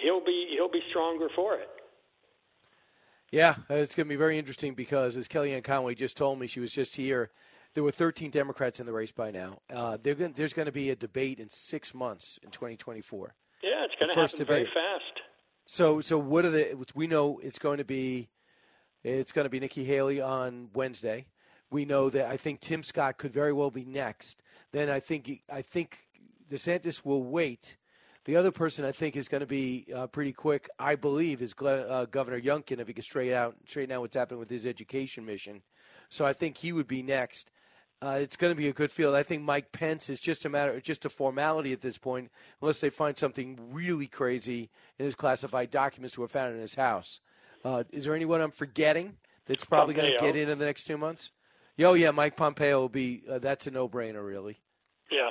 he'll 0.00 0.24
be 0.24 0.54
he'll 0.54 0.70
be 0.70 0.80
stronger 0.88 1.28
for 1.34 1.56
it. 1.56 1.68
Yeah, 3.30 3.56
it's 3.68 3.94
going 3.94 4.06
to 4.06 4.08
be 4.08 4.16
very 4.16 4.38
interesting 4.38 4.74
because, 4.74 5.16
as 5.16 5.28
Kellyanne 5.28 5.62
Conway 5.62 5.94
just 5.94 6.16
told 6.16 6.38
me, 6.38 6.46
she 6.46 6.60
was 6.60 6.72
just 6.72 6.96
here. 6.96 7.30
There 7.74 7.84
were 7.84 7.90
13 7.90 8.30
Democrats 8.30 8.80
in 8.80 8.86
the 8.86 8.92
race 8.92 9.12
by 9.12 9.30
now. 9.30 9.60
Uh, 9.72 9.98
going, 9.98 10.32
there's 10.32 10.54
going 10.54 10.66
to 10.66 10.72
be 10.72 10.90
a 10.90 10.96
debate 10.96 11.38
in 11.38 11.50
six 11.50 11.94
months 11.94 12.38
in 12.42 12.50
2024. 12.50 13.34
Yeah, 13.62 13.84
it's 13.84 13.94
going 13.98 14.08
to 14.08 14.20
happen 14.20 14.38
debate. 14.38 14.46
very 14.46 14.64
fast. 14.64 15.20
So, 15.66 16.00
so 16.00 16.18
what 16.18 16.46
are 16.46 16.50
the? 16.50 16.86
We 16.94 17.06
know 17.06 17.38
it's 17.42 17.58
going 17.58 17.78
to 17.78 17.84
be, 17.84 18.30
it's 19.04 19.32
going 19.32 19.44
to 19.44 19.50
be 19.50 19.60
Nikki 19.60 19.84
Haley 19.84 20.20
on 20.20 20.70
Wednesday. 20.72 21.26
We 21.70 21.84
know 21.84 22.08
that 22.08 22.26
I 22.26 22.38
think 22.38 22.60
Tim 22.60 22.82
Scott 22.82 23.18
could 23.18 23.34
very 23.34 23.52
well 23.52 23.70
be 23.70 23.84
next. 23.84 24.42
Then 24.72 24.88
I 24.88 25.00
think 25.00 25.42
I 25.52 25.60
think 25.60 26.08
DeSantis 26.50 27.04
will 27.04 27.22
wait 27.22 27.76
the 28.24 28.36
other 28.36 28.50
person 28.50 28.84
I 28.84 28.92
think 28.92 29.16
is 29.16 29.28
going 29.28 29.40
to 29.40 29.46
be 29.46 29.86
uh, 29.94 30.06
pretty 30.06 30.32
quick, 30.32 30.68
I 30.78 30.96
believe, 30.96 31.40
is 31.40 31.54
uh, 31.60 32.06
Governor 32.10 32.40
Youngkin 32.40 32.78
if 32.78 32.86
he 32.86 32.92
can 32.92 33.02
straighten 33.02 33.36
out 33.36 33.56
straighten 33.66 33.94
out 33.94 34.02
what's 34.02 34.16
happening 34.16 34.40
with 34.40 34.50
his 34.50 34.66
education 34.66 35.24
mission. 35.24 35.62
So 36.08 36.24
I 36.24 36.32
think 36.32 36.58
he 36.58 36.72
would 36.72 36.88
be 36.88 37.02
next. 37.02 37.50
Uh, 38.00 38.18
it's 38.20 38.36
going 38.36 38.52
to 38.52 38.56
be 38.56 38.68
a 38.68 38.72
good 38.72 38.92
field. 38.92 39.14
I 39.14 39.24
think 39.24 39.42
Mike 39.42 39.72
Pence 39.72 40.08
is 40.08 40.20
just 40.20 40.44
a 40.44 40.48
matter, 40.48 40.80
just 40.80 41.04
a 41.04 41.08
formality 41.08 41.72
at 41.72 41.80
this 41.80 41.98
point, 41.98 42.30
unless 42.62 42.78
they 42.78 42.90
find 42.90 43.18
something 43.18 43.58
really 43.72 44.06
crazy 44.06 44.70
in 44.98 45.04
his 45.04 45.16
classified 45.16 45.70
documents 45.70 46.14
that 46.14 46.20
were 46.20 46.28
found 46.28 46.54
in 46.54 46.60
his 46.60 46.76
house. 46.76 47.20
Uh, 47.64 47.82
is 47.90 48.04
there 48.04 48.14
anyone 48.14 48.40
I'm 48.40 48.52
forgetting 48.52 49.16
that's 49.46 49.64
probably 49.64 49.94
going 49.94 50.12
to 50.12 50.18
get 50.18 50.36
in 50.36 50.48
in 50.48 50.58
the 50.58 50.66
next 50.66 50.84
two 50.84 50.96
months? 50.96 51.32
Oh 51.80 51.94
yeah, 51.94 52.10
Mike 52.12 52.36
Pompeo 52.36 52.80
will 52.80 52.88
be. 52.88 53.22
Uh, 53.28 53.38
that's 53.38 53.66
a 53.66 53.70
no-brainer, 53.70 54.24
really. 54.24 54.58
Yeah, 55.10 55.30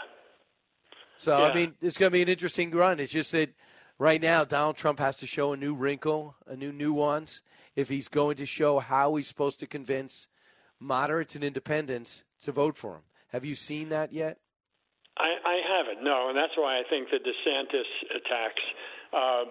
so, 1.18 1.38
yeah. 1.38 1.45
I 1.45 1.53
mean, 1.53 1.74
it's 1.82 1.97
going 1.97 2.11
to 2.11 2.13
be 2.13 2.22
an 2.22 2.30
interesting 2.30 2.72
run. 2.72 2.99
It's 2.99 3.13
just 3.13 3.32
that 3.32 3.49
right 3.97 4.22
now, 4.22 4.43
Donald 4.43 4.76
Trump 4.76 4.99
has 4.99 5.18
to 5.18 5.28
show 5.28 5.53
a 5.53 5.57
new 5.57 5.74
wrinkle, 5.74 6.36
a 6.45 6.55
new 6.55 6.72
nuance, 6.72 7.41
if 7.76 7.89
he's 7.89 8.07
going 8.07 8.38
to 8.38 8.45
show 8.45 8.80
how 8.80 9.15
he's 9.15 9.28
supposed 9.28 9.59
to 9.59 9.68
convince 9.68 10.28
moderates 10.80 11.36
and 11.36 11.43
independents 11.43 12.24
to 12.43 12.51
vote 12.51 12.78
for 12.78 12.95
him. 12.95 13.01
Have 13.30 13.43
you 13.45 13.55
seen 13.55 13.89
that 13.89 14.13
yet? 14.13 14.39
I, 15.18 15.34
I 15.43 15.61
haven't, 15.68 16.03
no, 16.03 16.30
and 16.30 16.38
that's 16.38 16.55
why 16.55 16.80
I 16.80 16.84
think 16.89 17.09
the 17.09 17.18
DeSantis 17.18 18.15
attacks 18.15 18.61
uh, 19.13 19.45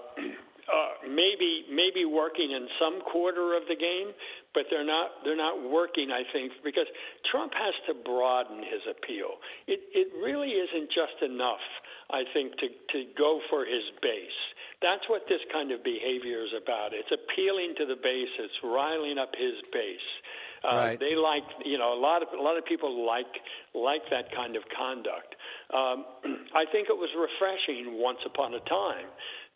uh, 0.67 1.07
maybe 1.09 1.65
maybe 1.71 2.05
working 2.05 2.51
in 2.53 2.69
some 2.81 3.01
quarter 3.03 3.57
of 3.57 3.63
the 3.69 3.77
game, 3.77 4.13
but 4.55 4.65
they're 4.71 4.87
not 4.87 5.23
they're 5.25 5.37
not 5.37 5.63
working. 5.63 6.11
I 6.11 6.23
think 6.33 6.53
because 6.65 6.87
Trump 7.31 7.53
has 7.55 7.75
to 7.89 7.95
broaden 7.95 8.59
his 8.59 8.83
appeal. 8.91 9.39
It 9.67 9.81
it 9.95 10.09
really 10.23 10.51
isn't 10.51 10.91
just 10.91 11.23
enough 11.23 11.65
I 12.11 12.23
think, 12.33 12.55
to, 12.59 12.69
to 12.69 12.99
go 13.19 13.41
for 13.51 13.65
his 13.65 13.83
base. 14.01 14.41
That's 14.81 15.03
what 15.09 15.23
this 15.29 15.41
kind 15.53 15.73
of 15.73 15.83
behavior 15.83 16.45
is 16.45 16.55
about. 16.55 16.93
It's 16.93 17.11
appealing 17.11 17.75
to 17.79 17.87
the 17.87 17.97
base. 17.97 18.31
It's 18.39 18.55
riling 18.63 19.19
up 19.19 19.33
his 19.35 19.59
base. 19.73 20.11
Uh, 20.63 20.77
Right. 20.77 21.01
They 21.01 21.15
like, 21.15 21.45
you 21.65 21.79
know, 21.79 21.93
a 21.93 22.01
lot 22.01 22.23
of 22.23 22.29
a 22.33 22.43
lot 22.43 22.57
of 22.57 22.65
people 22.65 23.07
like 23.07 23.31
like 23.75 24.03
that 24.11 24.35
kind 24.35 24.57
of 24.57 24.63
conduct. 24.75 25.35
Um, 25.73 26.05
I 26.55 26.65
think 26.71 26.89
it 26.89 26.97
was 26.97 27.11
refreshing 27.15 27.99
once 27.99 28.19
upon 28.25 28.55
a 28.55 28.61
time, 28.61 29.07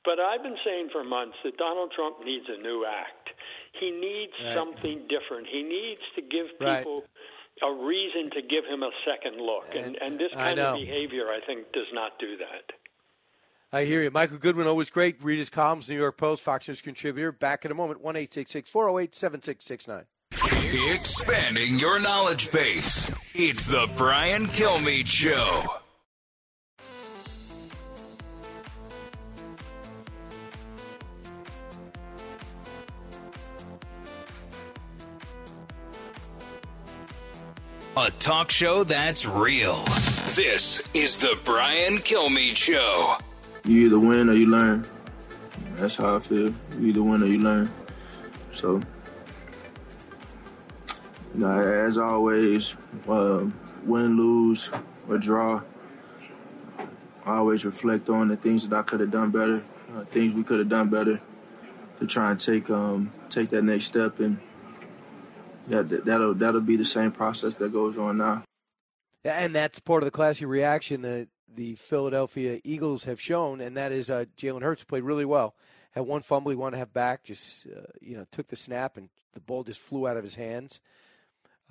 but 0.05 0.19
I've 0.21 0.43
been 0.43 0.57
saying 0.65 0.89
for 0.93 1.05
months 1.05 1.37
that 1.45 1.57
Donald 1.57 1.93
Trump 1.95 2.25
needs 2.25 2.47
a 2.49 2.61
new 2.63 2.85
act. 2.87 3.31
He 3.79 3.91
needs 3.91 4.33
Right. 4.45 4.55
something 4.55 5.07
different. 5.09 5.47
He 5.49 5.63
needs 5.63 6.01
to 6.17 6.23
give 6.23 6.47
Right. 6.61 6.79
people 6.79 7.05
a 7.63 7.73
reason 7.73 8.31
to 8.31 8.43
give 8.43 8.65
him 8.65 8.83
a 8.83 8.91
second 9.05 9.41
look, 9.41 9.75
and 9.75 9.97
and 10.01 10.19
this 10.19 10.33
kind 10.33 10.59
of 10.59 10.77
behavior, 10.77 11.29
I 11.31 11.41
think, 11.45 11.73
does 11.73 11.93
not 11.93 12.19
do 12.19 12.37
that. 12.39 12.73
I 13.73 13.85
hear 13.85 14.03
you. 14.03 14.11
Michael 14.11 14.39
Goodwin, 14.39 14.67
always 14.67 14.91
great. 14.91 15.23
Read 15.23 15.39
his 15.39 15.51
columns, 15.51 15.89
New 15.89 15.95
York 15.97 16.17
Post, 16.17 16.43
Fox 16.43 16.67
News 16.67 16.83
contributor. 16.83 17.31
Back 17.31 17.65
in 17.65 17.71
a 17.71 17.75
moment, 17.75 18.01
1 18.01 18.17
408 18.67 19.15
7669. 19.15 20.07
Expanding 20.93 21.79
your 21.79 22.01
knowledge 22.01 22.51
base. 22.51 23.13
It's 23.35 23.67
the 23.67 23.89
Brian 23.97 24.47
Kilmeade 24.47 25.07
Show. 25.07 25.80
A 38.01 38.11
talk 38.13 38.51
show 38.51 38.83
that's 38.83 39.27
real. 39.27 39.77
This 40.35 40.89
is 40.95 41.19
the 41.19 41.39
Brian 41.45 41.99
Kilmeade 41.99 42.57
Show. 42.57 43.19
You 43.67 43.85
either 43.85 43.99
win 43.99 44.31
or 44.31 44.33
you 44.33 44.47
learn. 44.47 44.87
That's 45.75 45.97
how 45.97 46.17
I 46.17 46.21
feel. 46.21 46.51
You 46.79 46.87
either 46.87 47.03
win 47.03 47.23
or 47.23 47.27
you 47.27 47.41
learn. 47.41 47.71
So, 48.53 48.81
you 51.35 51.41
know, 51.41 51.61
as 51.61 51.99
always, 51.99 52.75
uh, 53.07 53.45
win, 53.85 54.17
lose, 54.17 54.71
or 55.07 55.19
draw, 55.19 55.61
I 57.27 57.37
always 57.37 57.67
reflect 57.67 58.09
on 58.09 58.29
the 58.29 58.37
things 58.37 58.67
that 58.67 58.75
I 58.75 58.81
could 58.81 59.01
have 59.01 59.11
done 59.11 59.31
better, 59.31 59.63
uh, 59.95 60.05
things 60.07 60.33
we 60.33 60.43
could 60.43 60.61
have 60.61 60.71
done 60.71 60.89
better, 60.89 61.21
to 61.99 62.07
try 62.07 62.31
and 62.31 62.41
take 62.41 62.71
um, 62.71 63.11
take 63.29 63.51
that 63.51 63.63
next 63.63 63.85
step, 63.85 64.21
and 64.21 64.41
that 65.71 66.05
that'll 66.05 66.35
that'll 66.35 66.61
be 66.61 66.77
the 66.77 66.85
same 66.85 67.13
process 67.13 67.55
that 67.55 67.73
goes 67.73 67.97
on 67.97 68.19
now. 68.19 68.45
And 69.25 69.55
that's 69.55 69.81
part 69.81 70.03
of 70.03 70.07
the 70.07 70.11
classy 70.11 70.47
reaction 70.47 71.03
that 71.03 71.29
the 71.53 71.75
Philadelphia 71.75 72.61
Eagles 72.65 73.05
have 73.05 73.21
shown, 73.21 73.61
and 73.61 73.77
that 73.77 73.93
is 73.93 74.09
uh, 74.09 74.25
Jalen 74.37 74.63
Hurts 74.63 74.85
played 74.85 75.03
really 75.03 75.25
well. 75.25 75.55
Had 75.93 76.03
one 76.03 76.23
fumble 76.23 76.51
he 76.51 76.57
wanted 76.57 76.77
to 76.77 76.79
have 76.79 76.93
back, 76.93 77.25
just 77.25 77.67
uh, 77.67 77.87
you 78.01 78.17
know 78.17 78.27
took 78.31 78.49
the 78.49 78.57
snap 78.57 78.97
and 78.97 79.09
the 79.33 79.41
ball 79.41 79.65
just 79.65 79.81
flew 79.81 80.07
out 80.07 80.17
of 80.17 80.25
his 80.25 80.37
hands. 80.37 80.81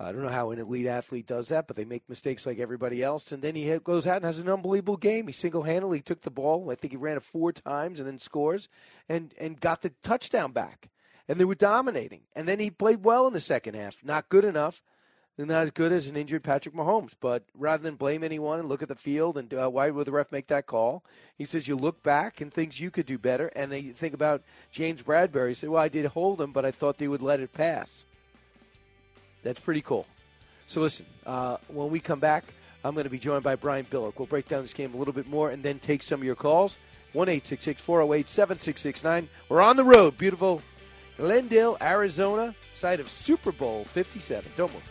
I 0.00 0.12
don't 0.12 0.22
know 0.22 0.28
how 0.28 0.50
an 0.50 0.58
elite 0.58 0.86
athlete 0.86 1.26
does 1.26 1.48
that, 1.48 1.66
but 1.66 1.76
they 1.76 1.84
make 1.84 2.08
mistakes 2.08 2.46
like 2.46 2.58
everybody 2.58 3.02
else. 3.02 3.32
And 3.32 3.42
then 3.42 3.54
he 3.54 3.78
goes 3.80 4.06
out 4.06 4.16
and 4.16 4.24
has 4.24 4.38
an 4.38 4.48
unbelievable 4.48 4.96
game. 4.96 5.26
He 5.26 5.32
single 5.34 5.64
handedly 5.64 6.00
took 6.00 6.22
the 6.22 6.30
ball. 6.30 6.70
I 6.70 6.74
think 6.74 6.94
he 6.94 6.96
ran 6.96 7.18
it 7.18 7.22
four 7.22 7.52
times 7.52 8.00
and 8.00 8.08
then 8.08 8.18
scores 8.18 8.70
and, 9.10 9.34
and 9.38 9.60
got 9.60 9.82
the 9.82 9.92
touchdown 10.02 10.52
back. 10.52 10.88
And 11.30 11.38
they 11.38 11.44
were 11.44 11.54
dominating. 11.54 12.22
And 12.34 12.48
then 12.48 12.58
he 12.58 12.70
played 12.70 13.04
well 13.04 13.28
in 13.28 13.32
the 13.32 13.40
second 13.40 13.76
half. 13.76 14.04
Not 14.04 14.28
good 14.28 14.44
enough. 14.44 14.82
Not 15.38 15.62
as 15.62 15.70
good 15.70 15.92
as 15.92 16.08
an 16.08 16.16
injured 16.16 16.42
Patrick 16.42 16.74
Mahomes. 16.74 17.12
But 17.20 17.44
rather 17.56 17.84
than 17.84 17.94
blame 17.94 18.24
anyone 18.24 18.58
and 18.58 18.68
look 18.68 18.82
at 18.82 18.88
the 18.88 18.96
field 18.96 19.38
and 19.38 19.54
uh, 19.54 19.68
why 19.68 19.90
would 19.90 20.08
the 20.08 20.10
ref 20.10 20.32
make 20.32 20.48
that 20.48 20.66
call, 20.66 21.04
he 21.38 21.44
says 21.44 21.68
you 21.68 21.76
look 21.76 22.02
back 22.02 22.40
and 22.40 22.52
things 22.52 22.80
you 22.80 22.90
could 22.90 23.06
do 23.06 23.16
better. 23.16 23.46
And 23.54 23.70
then 23.70 23.84
you 23.84 23.92
think 23.92 24.12
about 24.12 24.42
James 24.72 25.04
Bradberry. 25.04 25.50
He 25.50 25.54
said, 25.54 25.68
well, 25.68 25.80
I 25.80 25.86
did 25.86 26.06
hold 26.06 26.40
him, 26.40 26.50
but 26.50 26.64
I 26.64 26.72
thought 26.72 26.98
they 26.98 27.06
would 27.06 27.22
let 27.22 27.38
it 27.38 27.52
pass. 27.52 28.06
That's 29.44 29.60
pretty 29.60 29.82
cool. 29.82 30.08
So 30.66 30.80
listen, 30.80 31.06
uh, 31.24 31.58
when 31.68 31.90
we 31.90 32.00
come 32.00 32.18
back, 32.18 32.42
I'm 32.82 32.94
going 32.94 33.04
to 33.04 33.10
be 33.10 33.20
joined 33.20 33.44
by 33.44 33.54
Brian 33.54 33.84
Billick. 33.84 34.18
We'll 34.18 34.26
break 34.26 34.48
down 34.48 34.62
this 34.62 34.72
game 34.72 34.94
a 34.94 34.96
little 34.96 35.14
bit 35.14 35.28
more 35.28 35.50
and 35.50 35.62
then 35.62 35.78
take 35.78 36.02
some 36.02 36.18
of 36.18 36.24
your 36.24 36.34
calls. 36.34 36.76
1 37.12 37.26
408 37.28 38.28
7669. 38.28 39.28
We're 39.48 39.62
on 39.62 39.76
the 39.76 39.84
road. 39.84 40.18
Beautiful 40.18 40.60
Glendale, 41.20 41.76
Arizona, 41.82 42.54
site 42.72 42.98
of 42.98 43.10
Super 43.10 43.52
Bowl 43.52 43.84
57. 43.84 44.50
Don't 44.56 44.72
move. 44.72 44.82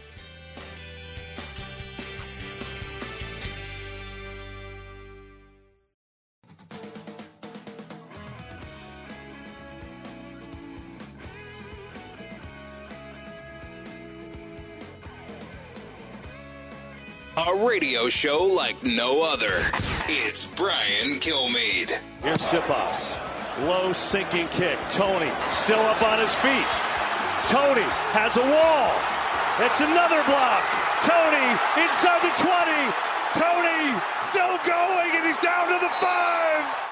A 17.38 17.66
radio 17.66 18.08
show 18.08 18.44
like 18.44 18.84
no 18.84 19.24
other. 19.24 19.66
It's 20.08 20.46
Brian 20.46 21.20
Kilmeade. 21.20 22.00
Here's 22.22 22.38
Sipas. 22.38 23.29
Low 23.68 23.92
sinking 23.94 24.48
kick. 24.50 24.80
Toney 24.90 25.32
still 25.50 25.80
up 25.80 26.02
on 26.02 26.20
his 26.20 26.34
feet. 26.36 26.70
Toney 27.52 27.88
has 28.16 28.38
a 28.38 28.42
wall. 28.42 28.94
It's 29.66 29.82
another 29.82 30.24
block. 30.24 30.64
Toney 31.04 31.52
inside 31.84 32.22
the 32.24 32.32
20. 32.40 33.10
Toney 33.36 34.00
still 34.22 34.58
going, 34.66 35.12
and 35.16 35.26
he's 35.28 35.40
down 35.40 35.68
to 35.68 35.80
the 35.80 35.90
five. 36.00 36.90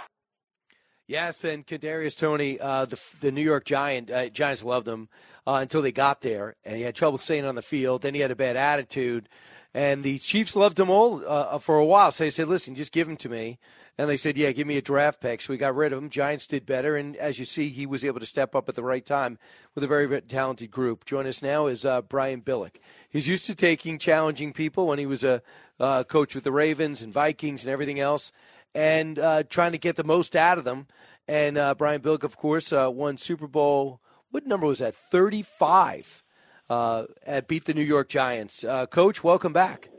Yes, 1.08 1.46
and 1.46 1.66
Kadarius 1.66 2.18
Toney, 2.18 2.60
uh, 2.60 2.84
the 2.84 3.02
the 3.22 3.32
New 3.32 3.42
York 3.44 3.64
Giant 3.64 4.12
uh, 4.12 4.28
Giants 4.28 4.64
loved 4.64 4.88
him 4.88 5.08
uh, 5.46 5.60
until 5.62 5.82
they 5.82 5.94
got 5.94 6.20
there, 6.20 6.56
and 6.66 6.76
he 6.76 6.84
had 6.84 6.96
trouble 6.96 7.18
staying 7.18 7.46
on 7.46 7.56
the 7.56 7.62
field. 7.62 8.02
Then 8.02 8.14
he 8.14 8.20
had 8.20 8.32
a 8.32 8.36
bad 8.36 8.58
attitude, 8.58 9.30
and 9.74 10.04
the 10.04 10.20
Chiefs 10.20 10.56
loved 10.56 10.78
him 10.78 10.90
all 10.90 11.24
uh, 11.26 11.60
for 11.60 11.78
a 11.78 11.86
while. 11.86 12.12
So 12.12 12.26
they 12.26 12.30
said, 12.30 12.50
"Listen, 12.50 12.76
just 12.76 12.92
give 12.92 13.08
him 13.08 13.16
to 13.18 13.30
me." 13.30 13.58
And 14.00 14.08
they 14.08 14.18
said, 14.18 14.38
"Yeah, 14.38 14.52
give 14.52 14.68
me 14.68 14.78
a 14.78 14.82
draft 14.82 15.20
pick." 15.20 15.42
So 15.42 15.52
we 15.52 15.58
got 15.58 15.76
rid 15.76 15.92
of 15.92 15.98
him. 15.98 16.10
Giants 16.10 16.46
did 16.46 16.68
better, 16.68 16.96
and 16.96 17.16
as 17.16 17.40
you 17.40 17.46
see, 17.46 17.70
he 17.70 17.88
was 17.88 18.06
able 18.06 18.20
to 18.20 18.28
step 18.28 18.54
up 18.54 18.70
at 18.70 18.76
the 18.76 18.84
right 18.84 19.04
time 19.04 19.40
with 19.74 19.84
a 19.84 19.88
very, 19.88 20.06
very 20.06 20.22
talented 20.22 20.70
group. 20.70 21.04
Join 21.04 21.26
us 21.26 21.42
now 21.42 21.66
is 21.66 21.84
uh, 21.84 22.04
Brian 22.04 22.42
Billick. 22.42 22.76
He's 23.10 23.28
used 23.28 23.48
to 23.48 23.56
taking 23.56 23.98
challenging 23.98 24.54
people 24.54 24.86
when 24.86 25.00
he 25.00 25.08
was 25.08 25.24
a 25.24 25.42
uh, 25.80 26.04
coach 26.04 26.36
with 26.36 26.44
the 26.44 26.52
Ravens 26.52 27.02
and 27.02 27.12
Vikings 27.12 27.64
and 27.64 27.72
everything 27.72 28.00
else, 28.00 28.32
and 28.76 29.18
uh, 29.18 29.44
trying 29.50 29.72
to 29.72 29.80
get 29.80 29.96
the 29.96 30.04
most 30.04 30.36
out 30.36 30.60
of 30.60 30.64
them. 30.64 30.86
And 31.28 31.58
uh, 31.58 31.74
Brian 31.74 32.02
Billick, 32.02 32.24
of 32.24 32.38
course, 32.38 32.72
uh, 32.72 32.90
won 32.92 33.18
Super 33.18 33.48
Bowl. 33.48 34.00
What 34.30 34.46
number 34.46 34.68
was 34.68 34.80
that? 34.80 34.96
Thirty-five. 34.96 36.24
Uh, 36.70 37.06
at 37.26 37.48
beat 37.48 37.64
the 37.64 37.74
New 37.74 37.82
York 37.82 38.10
Giants. 38.10 38.66
Coach, 38.92 39.24
welcome 39.24 39.54
back. 39.54 39.90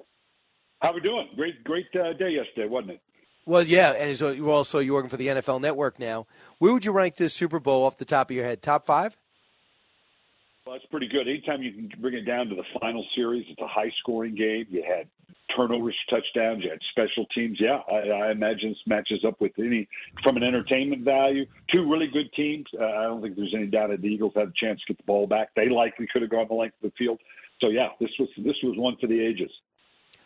How 0.81 0.93
we 0.93 1.01
doing? 1.01 1.27
Great, 1.35 1.65
great 1.65 1.91
day 1.93 2.31
yesterday, 2.31 2.69
wasn't 2.69 2.91
it? 2.93 3.01
Well, 3.49 3.63
yeah, 3.63 3.93
and 3.93 4.15
so 4.15 4.29
you're 4.29 4.51
also 4.51 4.79
you're 4.79 4.93
working 4.93 5.09
for 5.09 5.17
the 5.17 5.29
NFL 5.29 5.63
Network 5.63 5.99
now. 5.99 6.27
Where 6.59 6.71
would 6.75 6.85
you 6.85 6.93
rank 6.93 7.17
this 7.17 7.33
Super 7.33 7.59
Bowl 7.59 7.87
off 7.87 7.97
the 7.97 8.05
top 8.05 8.29
of 8.29 8.37
your 8.37 8.45
head? 8.45 8.61
Top 8.61 8.85
five? 8.85 9.17
Well, 10.67 10.75
that's 10.77 10.85
pretty 10.91 11.09
good. 11.09 11.27
Anytime 11.27 11.63
you 11.63 11.73
can 11.73 11.91
bring 11.99 12.13
it 12.13 12.27
down 12.27 12.49
to 12.49 12.55
the 12.55 12.65
final 12.79 13.07
series, 13.17 13.47
it's 13.49 13.59
a 13.63 13.67
high-scoring 13.67 14.35
game. 14.35 14.67
You 14.69 14.85
had 14.87 15.09
turnovers, 15.57 15.97
touchdowns, 16.11 16.63
you 16.63 16.69
had 16.69 16.81
special 16.91 17.25
teams. 17.35 17.57
Yeah, 17.59 17.81
I, 17.91 18.27
I 18.27 18.31
imagine 18.33 18.69
this 18.69 18.87
matches 18.87 19.25
up 19.27 19.41
with 19.41 19.53
any 19.59 19.89
from 20.23 20.37
an 20.37 20.43
entertainment 20.43 21.01
value. 21.01 21.47
Two 21.73 21.91
really 21.91 22.09
good 22.09 22.31
teams. 22.35 22.67
Uh, 22.79 22.85
I 22.85 23.05
don't 23.05 23.23
think 23.23 23.37
there's 23.37 23.55
any 23.57 23.69
doubt 23.69 23.89
that 23.89 24.03
the 24.03 24.09
Eagles 24.09 24.35
had 24.37 24.49
a 24.49 24.53
chance 24.63 24.79
to 24.81 24.93
get 24.93 24.99
the 24.99 25.05
ball 25.05 25.27
back. 25.27 25.55
They 25.57 25.71
likely 25.71 26.07
could 26.13 26.21
have 26.21 26.31
gone 26.31 26.49
the 26.49 26.55
length 26.55 26.77
of 26.85 26.91
the 26.91 26.97
field. 26.99 27.19
So 27.63 27.69
yeah, 27.69 27.89
this 27.99 28.11
was 28.19 28.29
this 28.37 28.57
was 28.63 28.77
one 28.77 28.99
for 29.01 29.07
the 29.07 29.25
ages. 29.25 29.51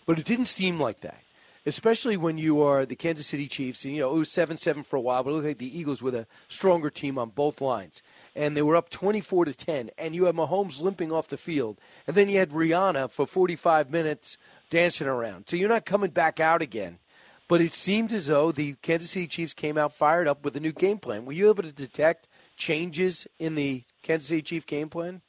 But 0.07 0.19
it 0.19 0.25
didn't 0.25 0.47
seem 0.47 0.81
like 0.81 1.03
that, 1.03 1.21
especially 1.65 2.17
when 2.17 2.39
you 2.39 2.61
are 2.61 2.85
the 2.85 2.97
Kansas 2.97 3.27
City 3.27 3.47
Chiefs. 3.47 3.85
And, 3.85 3.95
you 3.95 4.01
know, 4.01 4.15
it 4.15 4.19
was 4.19 4.33
7 4.33 4.57
7 4.57 4.83
for 4.83 4.97
a 4.97 5.01
while, 5.01 5.23
but 5.23 5.31
it 5.31 5.33
looked 5.35 5.47
like 5.47 5.59
the 5.59 5.79
Eagles 5.79 6.03
were 6.03 6.11
the 6.11 6.27
stronger 6.49 6.91
team 6.91 7.19
on 7.19 7.31
both 7.31 7.61
lines. 7.61 8.03
And 8.35 8.57
they 8.57 8.63
were 8.63 8.77
up 8.77 8.91
24 8.91 9.47
to 9.47 9.55
10. 9.55 9.91
And 9.99 10.15
you 10.15 10.25
had 10.25 10.35
Mahomes 10.35 10.81
limping 10.81 11.13
off 11.13 11.29
the 11.29 11.37
field. 11.37 11.79
And 12.07 12.17
then 12.17 12.29
you 12.29 12.39
had 12.39 12.51
Rihanna 12.51 13.11
for 13.11 13.27
45 13.27 13.91
minutes 13.91 14.39
dancing 14.71 15.07
around. 15.07 15.49
So 15.49 15.57
you're 15.57 15.69
not 15.69 15.87
coming 15.87 16.11
back 16.11 16.41
out 16.41 16.63
again. 16.63 16.99
But 17.49 17.61
it 17.61 17.75
seemed 17.75 18.13
as 18.13 18.29
though 18.29 18.51
the 18.51 18.75
Kansas 18.83 19.11
City 19.11 19.27
Chiefs 19.27 19.53
came 19.53 19.77
out 19.77 19.93
fired 19.93 20.27
up 20.27 20.45
with 20.45 20.57
a 20.57 20.61
new 20.61 20.73
game 20.73 20.99
plan. 20.99 21.27
Were 21.27 21.33
you 21.33 21.51
able 21.51 21.65
to 21.65 21.73
detect 21.73 22.29
changes 22.57 23.27
in 23.39 23.57
the 23.57 23.83
Kansas 24.03 24.29
City 24.29 24.43
Chief 24.43 24.67
game 24.67 24.89
plan? 24.89 25.21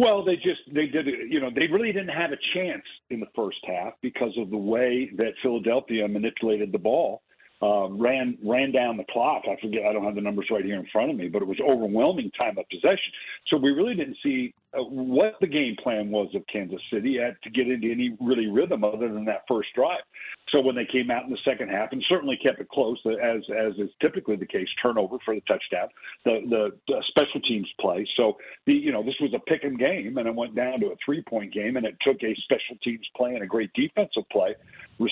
Well, 0.00 0.24
they 0.24 0.36
just 0.36 0.62
they 0.74 0.86
did. 0.86 1.06
You 1.34 1.40
know, 1.42 1.50
they 1.54 1.66
really 1.74 1.92
didn't 1.92 2.16
have 2.22 2.32
a 2.32 2.38
chance 2.54 2.86
in 3.10 3.20
the 3.20 3.30
first 3.36 3.58
half 3.66 3.94
because 4.02 4.32
of 4.38 4.50
the 4.50 4.62
way 4.74 5.10
that 5.18 5.32
Philadelphia 5.42 6.08
manipulated 6.08 6.72
the 6.72 6.78
ball. 6.90 7.22
uh, 7.62 7.88
ran 7.90 8.38
ran 8.42 8.72
down 8.72 8.96
the 8.96 9.04
clock. 9.12 9.42
I 9.50 9.56
forget, 9.60 9.84
I 9.86 9.92
don't 9.92 10.04
have 10.04 10.14
the 10.14 10.20
numbers 10.22 10.46
right 10.50 10.64
here 10.64 10.76
in 10.80 10.86
front 10.92 11.10
of 11.10 11.16
me, 11.16 11.28
but 11.28 11.42
it 11.42 11.48
was 11.48 11.58
overwhelming 11.60 12.30
time 12.38 12.56
of 12.58 12.64
possession. 12.70 13.12
So 13.48 13.58
we 13.58 13.70
really 13.70 13.94
didn't 13.94 14.16
see 14.22 14.54
what 14.74 15.34
the 15.40 15.46
game 15.46 15.76
plan 15.82 16.10
was 16.10 16.28
of 16.34 16.46
Kansas 16.46 16.80
City 16.92 17.18
to 17.18 17.50
get 17.50 17.68
into 17.68 17.90
any 17.90 18.16
really 18.20 18.46
rhythm 18.46 18.84
other 18.84 19.12
than 19.12 19.24
that 19.24 19.42
first 19.48 19.68
drive. 19.74 20.02
So 20.50 20.60
when 20.60 20.74
they 20.74 20.84
came 20.84 21.10
out 21.10 21.24
in 21.24 21.30
the 21.30 21.38
second 21.44 21.70
half 21.70 21.92
and 21.92 22.04
certainly 22.08 22.36
kept 22.36 22.60
it 22.60 22.68
close, 22.68 22.98
uh, 23.06 23.10
as 23.10 23.42
as 23.50 23.74
is 23.78 23.90
typically 24.00 24.36
the 24.36 24.46
case, 24.46 24.68
turnover 24.82 25.16
for 25.24 25.34
the 25.34 25.40
touchdown, 25.42 25.88
the 26.24 26.40
the, 26.48 26.70
the 26.88 27.02
special 27.08 27.40
teams 27.40 27.68
play. 27.80 28.06
So 28.16 28.36
the 28.66 28.74
you 28.74 28.92
know 28.92 29.02
this 29.02 29.14
was 29.20 29.32
a 29.34 29.38
pick 29.40 29.64
and 29.64 29.78
game, 29.78 30.18
and 30.18 30.26
it 30.26 30.34
went 30.34 30.54
down 30.54 30.80
to 30.80 30.86
a 30.86 30.96
three 31.04 31.22
point 31.22 31.52
game, 31.52 31.76
and 31.76 31.86
it 31.86 31.96
took 32.00 32.22
a 32.22 32.34
special 32.42 32.76
teams 32.82 33.06
play 33.16 33.34
and 33.34 33.42
a 33.42 33.46
great 33.46 33.72
defensive 33.74 34.28
play, 34.30 34.54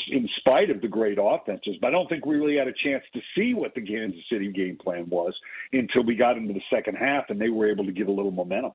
in 0.09 0.29
spite 0.39 0.71
of 0.71 0.81
the 0.81 0.89
great 0.89 1.19
offenses. 1.21 1.77
But 1.81 1.89
I 1.89 1.91
don't 1.91 2.09
think 2.09 2.27
we 2.27 2.37
really 2.37 2.57
had 2.57 2.69
a 2.69 2.75
chance 2.85 3.05
to 3.15 3.21
see 3.37 3.55
what 3.55 3.75
the 3.75 3.81
Kansas 3.81 4.21
City 4.31 4.53
game 4.53 4.77
plan 4.77 5.09
was 5.09 5.35
until 5.73 6.03
we 6.03 6.15
got 6.15 6.37
into 6.37 6.53
the 6.53 6.63
second 6.73 6.97
half, 6.97 7.25
and 7.29 7.41
they 7.41 7.49
were 7.49 7.71
able 7.71 7.85
to 7.87 7.93
give 7.93 8.09
a 8.09 8.13
little 8.13 8.33
momentum. 8.33 8.73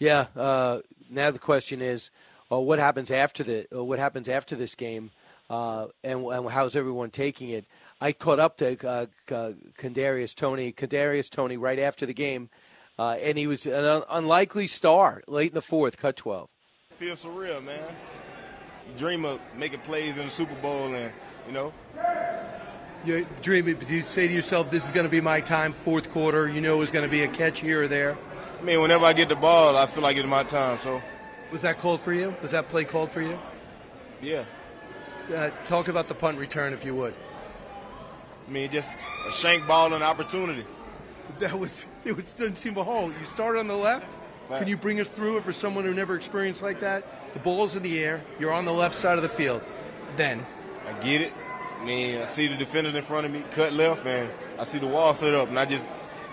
Yeah. 0.00 0.26
Uh, 0.34 0.80
now 1.10 1.30
the 1.30 1.38
question 1.38 1.80
is, 1.80 2.10
well, 2.48 2.64
what 2.64 2.80
happens 2.80 3.12
after 3.12 3.44
the 3.44 3.66
uh, 3.72 3.84
what 3.84 4.00
happens 4.00 4.28
after 4.28 4.56
this 4.56 4.74
game, 4.74 5.12
uh, 5.48 5.86
and, 6.02 6.24
and, 6.24 6.50
how's 6.50 6.74
everyone 6.74 7.10
taking 7.10 7.50
it? 7.50 7.64
I 8.00 8.12
caught 8.12 8.40
up 8.40 8.56
to 8.56 8.72
uh, 8.88 9.06
Kadarius 9.28 10.34
Toney, 10.34 10.72
Kadarius 10.72 11.30
Toney, 11.30 11.56
right 11.56 11.78
after 11.78 12.06
the 12.06 12.14
game, 12.14 12.48
uh, 12.98 13.16
and 13.22 13.38
he 13.38 13.46
was 13.46 13.66
an 13.66 13.84
un- 13.84 14.02
unlikely 14.10 14.66
star 14.66 15.22
late 15.28 15.50
in 15.50 15.54
the 15.54 15.62
fourth, 15.62 15.96
cut 15.96 16.16
twelve. 16.16 16.48
Feels 16.98 17.24
surreal, 17.24 17.62
man. 17.62 17.94
You 18.88 18.98
dream 18.98 19.24
of 19.24 19.38
making 19.54 19.80
plays 19.80 20.16
in 20.16 20.24
the 20.24 20.30
Super 20.30 20.54
Bowl, 20.56 20.92
and 20.92 21.12
you 21.46 21.52
know. 21.52 21.72
You 23.04 23.26
dream. 23.42 23.64
Do 23.64 23.94
you 23.94 24.02
say 24.02 24.26
to 24.26 24.34
yourself, 24.34 24.70
"This 24.70 24.84
is 24.84 24.92
going 24.92 25.06
to 25.06 25.10
be 25.10 25.20
my 25.20 25.40
time"? 25.40 25.72
Fourth 25.72 26.10
quarter, 26.10 26.48
you 26.48 26.60
know, 26.60 26.80
is 26.82 26.90
going 26.90 27.04
to 27.04 27.10
be 27.10 27.22
a 27.22 27.28
catch 27.28 27.60
here 27.60 27.84
or 27.84 27.88
there. 27.88 28.16
I 28.60 28.62
mean, 28.62 28.82
whenever 28.82 29.06
I 29.06 29.14
get 29.14 29.30
the 29.30 29.36
ball, 29.36 29.76
I 29.76 29.86
feel 29.86 30.02
like 30.02 30.18
it's 30.18 30.28
my 30.28 30.42
time. 30.42 30.76
So, 30.78 31.00
was 31.50 31.62
that 31.62 31.78
called 31.78 32.02
for 32.02 32.12
you? 32.12 32.34
Was 32.42 32.50
that 32.50 32.68
play 32.68 32.84
called 32.84 33.10
for 33.10 33.22
you? 33.22 33.38
Yeah. 34.20 34.44
Uh, 35.34 35.50
talk 35.64 35.88
about 35.88 36.08
the 36.08 36.14
punt 36.14 36.38
return, 36.38 36.74
if 36.74 36.84
you 36.84 36.94
would. 36.94 37.14
I 38.46 38.50
mean, 38.50 38.70
just 38.70 38.98
a 39.26 39.32
shank 39.32 39.66
ball 39.66 39.94
and 39.94 40.04
opportunity. 40.04 40.66
That 41.38 41.58
was 41.58 41.86
it. 42.04 42.14
Was, 42.14 42.34
didn't 42.34 42.56
seem 42.56 42.76
a 42.76 42.84
hole. 42.84 43.10
You 43.10 43.24
start 43.24 43.56
on 43.56 43.66
the 43.66 43.76
left. 43.76 44.18
Right. 44.50 44.58
Can 44.58 44.68
you 44.68 44.76
bring 44.76 45.00
us 45.00 45.08
through 45.08 45.38
it 45.38 45.44
for 45.44 45.52
someone 45.52 45.84
who 45.84 45.94
never 45.94 46.14
experienced 46.14 46.60
like 46.60 46.80
that? 46.80 47.32
The 47.32 47.38
ball's 47.38 47.76
in 47.76 47.82
the 47.82 47.98
air. 48.00 48.20
You're 48.38 48.52
on 48.52 48.64
the 48.66 48.72
left 48.72 48.96
side 48.96 49.16
of 49.16 49.22
the 49.22 49.28
field. 49.28 49.62
Then. 50.16 50.44
I 50.86 50.92
get 51.04 51.22
it. 51.22 51.32
I 51.80 51.84
mean, 51.84 52.20
I 52.20 52.26
see 52.26 52.48
the 52.48 52.56
defenders 52.56 52.94
in 52.94 53.02
front 53.04 53.24
of 53.24 53.32
me 53.32 53.42
cut 53.52 53.72
left, 53.72 54.04
and 54.04 54.28
I 54.58 54.64
see 54.64 54.78
the 54.78 54.88
wall 54.88 55.14
set 55.14 55.32
up, 55.32 55.48
and 55.48 55.58
I 55.58 55.64
just 55.64 55.88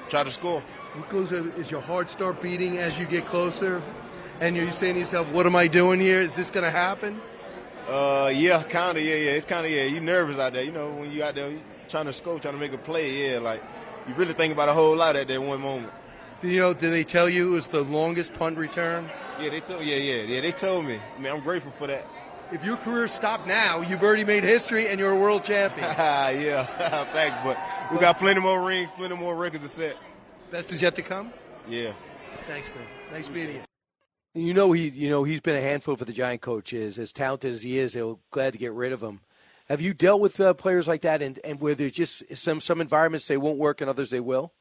try 0.09 0.23
to 0.23 0.31
score. 0.31 0.61
Closer, 1.03 1.51
is 1.57 1.71
your 1.71 1.81
heart 1.81 2.09
start 2.09 2.41
beating 2.41 2.79
as 2.79 2.99
you 2.99 3.05
get 3.05 3.25
closer? 3.27 3.81
And 4.39 4.55
you're 4.55 4.71
saying 4.71 4.95
to 4.95 4.99
yourself, 4.99 5.27
what 5.29 5.45
am 5.45 5.55
I 5.55 5.67
doing 5.67 5.99
here? 5.99 6.21
Is 6.21 6.35
this 6.35 6.51
going 6.51 6.65
to 6.65 6.71
happen? 6.71 7.21
Uh, 7.87 8.31
yeah, 8.35 8.61
kind 8.63 8.97
of, 8.97 9.03
yeah, 9.03 9.15
yeah. 9.15 9.31
It's 9.31 9.45
kind 9.45 9.65
of, 9.65 9.71
yeah, 9.71 9.83
you 9.83 9.99
nervous 9.99 10.37
out 10.37 10.53
there. 10.53 10.63
You 10.63 10.73
know, 10.73 10.89
when 10.91 11.11
you 11.11 11.23
out 11.23 11.35
there 11.35 11.53
trying 11.87 12.05
to 12.05 12.13
score, 12.13 12.39
trying 12.39 12.55
to 12.55 12.59
make 12.59 12.73
a 12.73 12.77
play, 12.77 13.31
yeah, 13.31 13.39
like 13.39 13.61
you 14.07 14.13
really 14.15 14.33
think 14.33 14.53
about 14.53 14.69
a 14.69 14.73
whole 14.73 14.95
lot 14.95 15.15
at 15.15 15.27
that 15.29 15.41
one 15.41 15.61
moment. 15.61 15.93
Do 16.41 16.49
you 16.49 16.59
know, 16.59 16.73
did 16.73 16.91
they 16.91 17.03
tell 17.03 17.29
you 17.29 17.47
it 17.47 17.51
was 17.51 17.67
the 17.67 17.81
longest 17.81 18.33
punt 18.33 18.57
return? 18.57 19.09
Yeah, 19.39 19.49
they 19.49 19.61
told, 19.61 19.83
yeah, 19.83 19.95
yeah, 19.95 20.23
yeah, 20.23 20.41
they 20.41 20.51
told 20.51 20.85
me. 20.85 20.99
I 21.15 21.19
mean, 21.19 21.31
I'm 21.31 21.41
grateful 21.41 21.71
for 21.71 21.87
that. 21.87 22.05
If 22.51 22.63
your 22.63 22.77
career 22.77 23.07
stopped 23.07 23.47
now, 23.47 23.81
you've 23.81 24.03
already 24.03 24.23
made 24.23 24.43
history 24.43 24.87
and 24.87 24.99
you're 24.99 25.11
a 25.11 25.17
world 25.17 25.43
champion. 25.43 25.87
yeah, 25.97 26.65
thanks, 27.13 27.37
but 27.43 27.57
we 27.91 27.99
got 27.99 28.19
plenty 28.19 28.39
more 28.39 28.63
rings, 28.63 28.89
plenty 28.91 29.15
more 29.15 29.35
records 29.35 29.63
to 29.63 29.69
set. 29.69 29.97
Best 30.51 30.71
is 30.71 30.81
yet 30.81 30.95
to 30.95 31.01
come. 31.01 31.33
Yeah. 31.67 31.91
Thanks, 32.47 32.69
man. 32.69 32.85
Nice 33.11 33.29
meeting 33.29 33.55
you. 33.55 33.61
You 34.33 34.53
know 34.53 34.71
he, 34.71 34.89
you 34.89 35.09
know 35.09 35.23
he's 35.23 35.41
been 35.41 35.55
a 35.55 35.61
handful 35.61 35.95
for 35.95 36.05
the 36.05 36.13
Giant 36.13 36.41
coaches. 36.41 36.99
As 36.99 37.11
talented 37.11 37.53
as 37.53 37.63
he 37.63 37.77
is, 37.77 37.93
they're 37.93 38.15
glad 38.29 38.53
to 38.53 38.59
get 38.59 38.71
rid 38.71 38.91
of 38.91 39.01
him. 39.01 39.21
Have 39.67 39.81
you 39.81 39.93
dealt 39.93 40.21
with 40.21 40.39
uh, 40.39 40.53
players 40.53 40.87
like 40.87 41.01
that, 41.01 41.21
and, 41.21 41.39
and 41.43 41.59
where 41.59 41.75
there's 41.75 41.91
just 41.91 42.23
some 42.37 42.61
some 42.61 42.79
environments 42.79 43.27
they 43.27 43.37
won't 43.37 43.57
work, 43.57 43.81
and 43.81 43.89
others 43.89 44.11
they 44.11 44.19
will? 44.19 44.53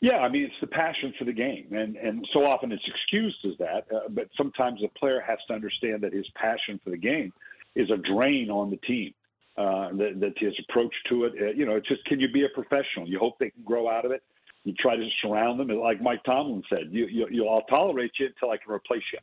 Yeah, 0.00 0.18
I 0.18 0.28
mean 0.28 0.44
it's 0.44 0.60
the 0.60 0.68
passion 0.68 1.12
for 1.18 1.24
the 1.24 1.32
game, 1.32 1.66
and 1.72 1.96
and 1.96 2.26
so 2.32 2.46
often 2.46 2.70
it's 2.72 2.86
excused 2.86 3.44
as 3.46 3.58
that, 3.58 3.86
uh, 3.92 4.08
but 4.10 4.28
sometimes 4.36 4.80
a 4.84 4.98
player 4.98 5.20
has 5.20 5.38
to 5.48 5.54
understand 5.54 6.02
that 6.02 6.12
his 6.12 6.26
passion 6.36 6.80
for 6.84 6.90
the 6.90 6.96
game 6.96 7.32
is 7.74 7.90
a 7.90 7.96
drain 7.96 8.50
on 8.50 8.70
the 8.70 8.78
team. 8.78 9.12
Uh, 9.58 9.88
that, 9.92 10.20
that 10.20 10.34
his 10.36 10.52
approach 10.68 10.92
to 11.08 11.24
it, 11.24 11.32
uh, 11.40 11.46
you 11.46 11.64
know, 11.64 11.76
it's 11.76 11.88
just 11.88 12.04
can 12.04 12.20
you 12.20 12.28
be 12.28 12.44
a 12.44 12.48
professional? 12.50 13.08
You 13.08 13.18
hope 13.18 13.38
they 13.38 13.48
can 13.48 13.62
grow 13.64 13.88
out 13.88 14.04
of 14.04 14.12
it 14.12 14.22
you 14.66 14.74
try 14.74 14.96
to 14.96 15.08
surround 15.22 15.60
them, 15.60 15.70
and 15.70 15.78
like 15.78 16.02
Mike 16.02 16.24
Tomlin 16.24 16.60
said, 16.68 16.88
you, 16.90 17.06
you, 17.06 17.28
you 17.30 17.48
I'll 17.48 17.62
tolerate 17.62 18.10
you 18.18 18.26
until 18.26 18.50
I 18.50 18.56
can 18.56 18.74
replace 18.74 19.04
you. 19.12 19.20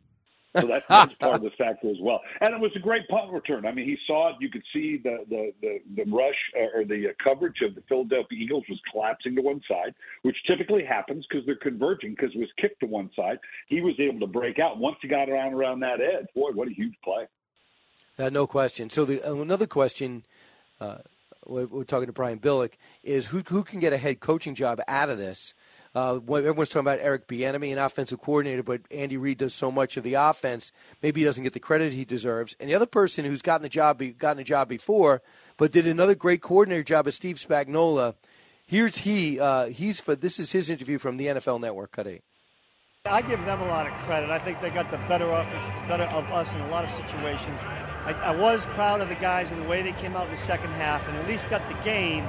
So 0.61 0.67
that's, 0.67 0.87
that's 0.87 1.13
part 1.19 1.35
of 1.35 1.41
the 1.41 1.49
factor 1.57 1.89
as 1.89 1.97
well. 2.01 2.21
And 2.39 2.55
it 2.55 2.61
was 2.61 2.71
a 2.77 2.79
great 2.79 3.05
punt 3.09 3.29
return. 3.33 3.65
I 3.65 3.73
mean, 3.73 3.85
he 3.85 3.97
saw 4.07 4.29
it. 4.29 4.35
You 4.39 4.49
could 4.49 4.63
see 4.73 5.01
the 5.03 5.25
the 5.29 5.51
the, 5.61 5.79
the 5.97 6.09
rush 6.09 6.37
uh, 6.55 6.77
or 6.77 6.85
the 6.85 7.09
uh, 7.09 7.11
coverage 7.21 7.57
of 7.61 7.75
the 7.75 7.81
Philadelphia 7.89 8.39
Eagles 8.39 8.63
was 8.69 8.79
collapsing 8.89 9.35
to 9.35 9.41
one 9.41 9.59
side, 9.67 9.93
which 10.21 10.37
typically 10.47 10.85
happens 10.85 11.25
because 11.29 11.45
they're 11.45 11.55
converging 11.55 12.11
because 12.11 12.33
it 12.33 12.39
was 12.39 12.49
kicked 12.57 12.79
to 12.79 12.85
one 12.85 13.09
side. 13.13 13.39
He 13.67 13.81
was 13.81 13.95
able 13.99 14.21
to 14.21 14.27
break 14.27 14.59
out 14.59 14.77
once 14.77 14.95
he 15.01 15.09
got 15.09 15.29
around 15.29 15.53
around 15.53 15.81
that 15.81 15.99
edge. 15.99 16.27
Boy, 16.33 16.51
what 16.53 16.69
a 16.69 16.73
huge 16.73 16.95
play! 17.03 17.27
Uh, 18.17 18.29
no 18.29 18.47
question. 18.47 18.89
So 18.89 19.03
the 19.03 19.21
uh, 19.21 19.33
another 19.35 19.67
question. 19.67 20.23
We're, 21.45 21.83
talking 21.83 22.07
to 22.07 22.13
Brian 22.13 22.39
Billick, 22.39 22.73
is 23.03 23.27
who, 23.27 23.39
who 23.39 23.63
can 23.63 23.79
get 23.79 23.93
a 23.93 23.97
head 23.97 24.19
coaching 24.19 24.55
job 24.55 24.81
out 24.87 25.09
of 25.09 25.17
this? 25.17 25.53
Uh, 25.95 26.15
everyone's 26.15 26.69
talking 26.69 26.81
about 26.81 26.99
Eric 26.99 27.27
Bieniemy, 27.27 27.71
an 27.71 27.77
offensive 27.77 28.19
coordinator, 28.19 28.63
but 28.63 28.81
Andy 28.89 29.15
Reid 29.15 29.37
does 29.37 29.53
so 29.53 29.69
much 29.71 29.95
of 29.95 30.03
the 30.03 30.15
offense. 30.15 30.71
Maybe 31.03 31.21
he 31.21 31.25
doesn't 31.25 31.43
get 31.43 31.53
the 31.53 31.59
credit 31.59 31.93
he 31.93 32.03
deserves. 32.03 32.55
And 32.59 32.67
the 32.67 32.75
other 32.75 32.87
person 32.87 33.25
who's 33.25 33.43
gotten 33.43 33.61
the 33.61 33.69
job, 33.69 34.01
gotten 34.17 34.41
a 34.41 34.43
job 34.43 34.69
before, 34.69 35.21
but 35.57 35.71
did 35.71 35.85
another 35.85 36.15
great 36.15 36.41
coordinator 36.41 36.83
job 36.83 37.07
is 37.07 37.15
Steve 37.15 37.35
Spagnuolo. 37.35 38.15
Here's 38.65 38.99
he. 38.99 39.39
Uh, 39.39 39.67
he's 39.67 39.99
for 39.99 40.15
this 40.15 40.39
is 40.39 40.51
his 40.51 40.69
interview 40.69 40.97
from 40.97 41.17
the 41.17 41.27
NFL 41.27 41.61
Network. 41.61 41.91
Cut 41.91 42.07
eight. 42.07 42.23
I 43.05 43.21
give 43.21 43.43
them 43.45 43.61
a 43.61 43.65
lot 43.65 43.85
of 43.85 43.93
credit. 43.99 44.29
I 44.29 44.39
think 44.39 44.61
they 44.61 44.69
got 44.69 44.89
the 44.89 44.97
better 45.09 45.25
of 45.25 45.45
us, 45.45 45.87
better 45.87 46.05
of 46.05 46.25
us 46.31 46.53
in 46.53 46.61
a 46.61 46.67
lot 46.69 46.85
of 46.85 46.89
situations. 46.89 47.59
I, 48.05 48.11
I, 48.11 48.35
was 48.35 48.65
proud 48.67 48.99
of 48.99 49.09
the 49.09 49.15
guys 49.15 49.51
and 49.51 49.61
the 49.61 49.67
way 49.67 49.81
they 49.81 49.93
came 49.93 50.15
out 50.15 50.25
in 50.25 50.31
the 50.31 50.37
second 50.37 50.71
half, 50.71 51.07
and 51.07 51.15
at 51.15 51.27
least 51.27 51.49
got 51.49 51.67
the 51.69 51.75
game 51.85 52.25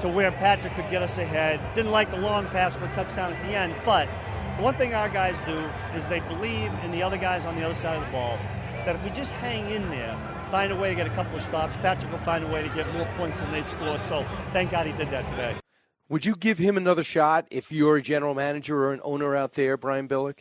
to 0.00 0.08
where 0.08 0.32
Patrick 0.32 0.72
could 0.74 0.90
get 0.90 1.02
us 1.02 1.18
ahead. 1.18 1.60
Didn't 1.74 1.90
like 1.90 2.10
the 2.10 2.16
long 2.16 2.46
pass 2.46 2.74
for 2.74 2.86
a 2.86 2.92
touchdown 2.94 3.32
at 3.32 3.40
the 3.42 3.48
end, 3.48 3.74
but 3.84 4.08
the 4.56 4.62
one 4.62 4.74
thing 4.74 4.94
our 4.94 5.08
guys 5.08 5.40
do 5.42 5.58
is 5.94 6.08
they 6.08 6.20
believe 6.20 6.72
in 6.84 6.90
the 6.90 7.02
other 7.02 7.18
guys 7.18 7.44
on 7.44 7.54
the 7.54 7.62
other 7.62 7.74
side 7.74 7.96
of 7.96 8.04
the 8.06 8.12
ball. 8.12 8.38
That 8.86 8.96
if 8.96 9.04
we 9.04 9.10
just 9.10 9.32
hang 9.32 9.68
in 9.68 9.90
there, 9.90 10.16
find 10.50 10.72
a 10.72 10.76
way 10.76 10.88
to 10.88 10.96
get 10.96 11.06
a 11.06 11.10
couple 11.10 11.36
of 11.36 11.42
stops, 11.42 11.76
Patrick 11.76 12.10
will 12.10 12.18
find 12.18 12.42
a 12.42 12.48
way 12.48 12.62
to 12.62 12.68
get 12.70 12.90
more 12.94 13.06
points 13.16 13.40
than 13.40 13.52
they 13.52 13.62
score. 13.62 13.98
So 13.98 14.24
thank 14.52 14.70
God 14.70 14.86
he 14.86 14.92
did 14.92 15.10
that 15.10 15.28
today. 15.30 15.56
Would 16.08 16.24
you 16.24 16.34
give 16.34 16.58
him 16.58 16.76
another 16.76 17.04
shot 17.04 17.46
if 17.50 17.70
you're 17.70 17.96
a 17.96 18.02
general 18.02 18.34
manager 18.34 18.86
or 18.86 18.92
an 18.92 19.00
owner 19.04 19.36
out 19.36 19.52
there, 19.52 19.76
Brian 19.76 20.08
Billick? 20.08 20.40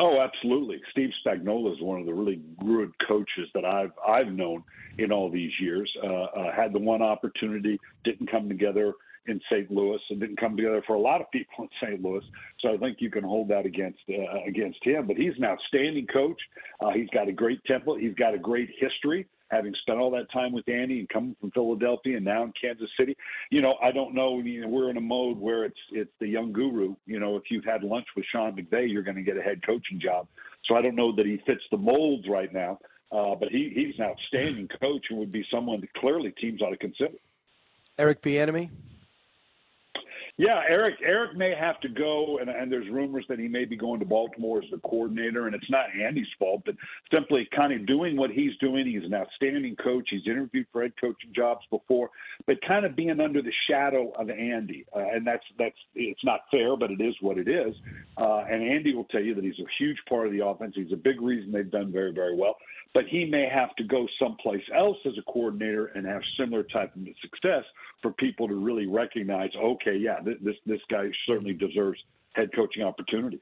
Oh, 0.00 0.18
absolutely. 0.18 0.80
Steve 0.92 1.10
Spagnuolo 1.24 1.74
is 1.74 1.82
one 1.82 2.00
of 2.00 2.06
the 2.06 2.14
really 2.14 2.40
good 2.64 2.90
coaches 3.06 3.48
that 3.54 3.66
I've 3.66 3.92
I've 4.06 4.32
known 4.32 4.64
in 4.96 5.12
all 5.12 5.30
these 5.30 5.52
years. 5.60 5.92
Uh, 6.02 6.22
uh, 6.24 6.52
had 6.56 6.72
the 6.72 6.78
one 6.78 7.02
opportunity, 7.02 7.78
didn't 8.02 8.30
come 8.30 8.48
together 8.48 8.94
in 9.26 9.38
St. 9.52 9.70
Louis, 9.70 10.00
and 10.08 10.18
didn't 10.18 10.40
come 10.40 10.56
together 10.56 10.82
for 10.86 10.94
a 10.94 10.98
lot 10.98 11.20
of 11.20 11.30
people 11.30 11.64
in 11.64 11.68
St. 11.82 12.02
Louis. 12.02 12.24
So 12.60 12.72
I 12.72 12.78
think 12.78 12.96
you 13.00 13.10
can 13.10 13.24
hold 13.24 13.48
that 13.48 13.66
against 13.66 14.00
uh, 14.08 14.42
against 14.48 14.78
him. 14.82 15.06
But 15.06 15.16
he's 15.16 15.34
an 15.36 15.44
outstanding 15.44 16.06
coach. 16.06 16.40
Uh, 16.80 16.92
he's 16.92 17.10
got 17.10 17.28
a 17.28 17.32
great 17.32 17.60
template. 17.68 18.00
He's 18.00 18.14
got 18.14 18.32
a 18.32 18.38
great 18.38 18.70
history 18.80 19.26
having 19.50 19.74
spent 19.82 19.98
all 19.98 20.10
that 20.12 20.30
time 20.32 20.52
with 20.52 20.68
Andy 20.68 21.00
and 21.00 21.08
coming 21.08 21.36
from 21.40 21.50
Philadelphia 21.50 22.16
and 22.16 22.24
now 22.24 22.44
in 22.44 22.52
Kansas 22.60 22.88
City, 22.98 23.16
you 23.50 23.60
know, 23.60 23.74
I 23.82 23.90
don't 23.92 24.14
know. 24.14 24.38
You 24.40 24.62
know, 24.62 24.68
we're 24.68 24.90
in 24.90 24.96
a 24.96 25.00
mode 25.00 25.38
where 25.38 25.64
it's 25.64 25.80
it's 25.90 26.12
the 26.20 26.28
young 26.28 26.52
guru. 26.52 26.94
You 27.06 27.20
know, 27.20 27.36
if 27.36 27.44
you've 27.50 27.64
had 27.64 27.82
lunch 27.82 28.06
with 28.16 28.24
Sean 28.32 28.56
McVay, 28.56 28.90
you're 28.90 29.02
going 29.02 29.16
to 29.16 29.22
get 29.22 29.36
a 29.36 29.42
head 29.42 29.64
coaching 29.64 30.00
job. 30.00 30.28
So 30.66 30.76
I 30.76 30.82
don't 30.82 30.94
know 30.96 31.14
that 31.16 31.26
he 31.26 31.40
fits 31.46 31.62
the 31.70 31.76
molds 31.76 32.28
right 32.28 32.52
now, 32.52 32.78
uh, 33.12 33.34
but 33.34 33.48
he 33.48 33.72
he's 33.74 33.98
an 33.98 34.06
outstanding 34.06 34.68
coach 34.80 35.06
and 35.10 35.18
would 35.18 35.32
be 35.32 35.44
someone 35.52 35.80
that 35.80 35.92
clearly 35.94 36.32
teams 36.40 36.62
ought 36.62 36.70
to 36.70 36.76
consider. 36.76 37.14
Eric 37.98 38.22
Bieniemy. 38.22 38.70
Yeah, 40.40 40.62
Eric. 40.66 40.94
Eric 41.04 41.36
may 41.36 41.54
have 41.54 41.78
to 41.80 41.88
go, 41.90 42.38
and, 42.38 42.48
and 42.48 42.72
there's 42.72 42.88
rumors 42.88 43.26
that 43.28 43.38
he 43.38 43.46
may 43.46 43.66
be 43.66 43.76
going 43.76 44.00
to 44.00 44.06
Baltimore 44.06 44.62
as 44.62 44.70
the 44.70 44.78
coordinator. 44.78 45.46
And 45.46 45.54
it's 45.54 45.68
not 45.68 45.88
Andy's 45.94 46.32
fault, 46.38 46.62
but 46.64 46.76
simply 47.12 47.46
kind 47.54 47.74
of 47.74 47.86
doing 47.86 48.16
what 48.16 48.30
he's 48.30 48.56
doing. 48.56 48.86
He's 48.86 49.04
an 49.04 49.12
outstanding 49.12 49.76
coach. 49.76 50.08
He's 50.10 50.22
interviewed 50.24 50.66
for 50.72 50.80
head 50.80 50.94
coaching 50.98 51.30
jobs 51.36 51.60
before, 51.70 52.08
but 52.46 52.56
kind 52.66 52.86
of 52.86 52.96
being 52.96 53.20
under 53.20 53.42
the 53.42 53.52
shadow 53.68 54.12
of 54.18 54.30
Andy, 54.30 54.86
uh, 54.96 55.00
and 55.00 55.26
that's 55.26 55.44
that's 55.58 55.76
it's 55.94 56.24
not 56.24 56.40
fair, 56.50 56.74
but 56.74 56.90
it 56.90 57.02
is 57.02 57.14
what 57.20 57.36
it 57.36 57.46
is. 57.46 57.74
Uh, 58.16 58.44
and 58.50 58.62
Andy 58.62 58.94
will 58.94 59.04
tell 59.04 59.20
you 59.22 59.34
that 59.34 59.44
he's 59.44 59.58
a 59.58 59.68
huge 59.78 59.98
part 60.08 60.26
of 60.26 60.32
the 60.32 60.42
offense. 60.42 60.72
He's 60.74 60.92
a 60.94 60.96
big 60.96 61.20
reason 61.20 61.52
they've 61.52 61.70
done 61.70 61.92
very 61.92 62.12
very 62.12 62.34
well. 62.34 62.56
But 62.92 63.04
he 63.08 63.24
may 63.24 63.48
have 63.52 63.74
to 63.76 63.84
go 63.84 64.06
someplace 64.20 64.64
else 64.76 64.96
as 65.06 65.12
a 65.16 65.22
coordinator 65.30 65.86
and 65.94 66.04
have 66.06 66.22
similar 66.36 66.64
type 66.64 66.96
of 66.96 67.02
success 67.20 67.64
for 68.02 68.12
people 68.12 68.48
to 68.48 68.54
really 68.54 68.86
recognize, 68.86 69.50
okay, 69.56 69.96
yeah, 69.96 70.16
this 70.40 70.56
this 70.66 70.80
guy 70.90 71.10
certainly 71.26 71.54
deserves 71.54 71.98
head 72.32 72.50
coaching 72.54 72.82
opportunities. 72.82 73.40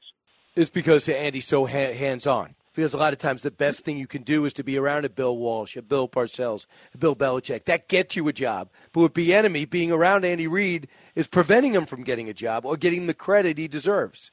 It's 0.55 0.69
because 0.69 1.07
Andy's 1.07 1.47
so 1.47 1.65
ha- 1.65 1.93
hands 1.93 2.27
on. 2.27 2.55
Because 2.75 2.93
a 2.93 2.97
lot 2.97 3.13
of 3.13 3.19
times 3.19 3.41
the 3.41 3.51
best 3.51 3.83
thing 3.83 3.97
you 3.97 4.07
can 4.07 4.21
do 4.21 4.45
is 4.45 4.53
to 4.53 4.63
be 4.63 4.77
around 4.77 5.03
a 5.03 5.09
Bill 5.09 5.35
Walsh, 5.35 5.75
a 5.75 5.81
Bill 5.81 6.07
Parcells, 6.07 6.65
a 6.93 6.97
Bill 6.97 7.15
Belichick. 7.15 7.65
That 7.65 7.89
gets 7.89 8.15
you 8.15 8.27
a 8.27 8.33
job. 8.33 8.69
But 8.93 9.01
with 9.01 9.13
Bieniemy, 9.13 9.69
being 9.69 9.91
around 9.91 10.23
Andy 10.23 10.47
Reid 10.47 10.87
is 11.15 11.27
preventing 11.27 11.73
him 11.73 11.85
from 11.85 12.03
getting 12.03 12.29
a 12.29 12.33
job 12.33 12.65
or 12.65 12.77
getting 12.77 13.07
the 13.07 13.13
credit 13.13 13.57
he 13.57 13.67
deserves. 13.67 14.31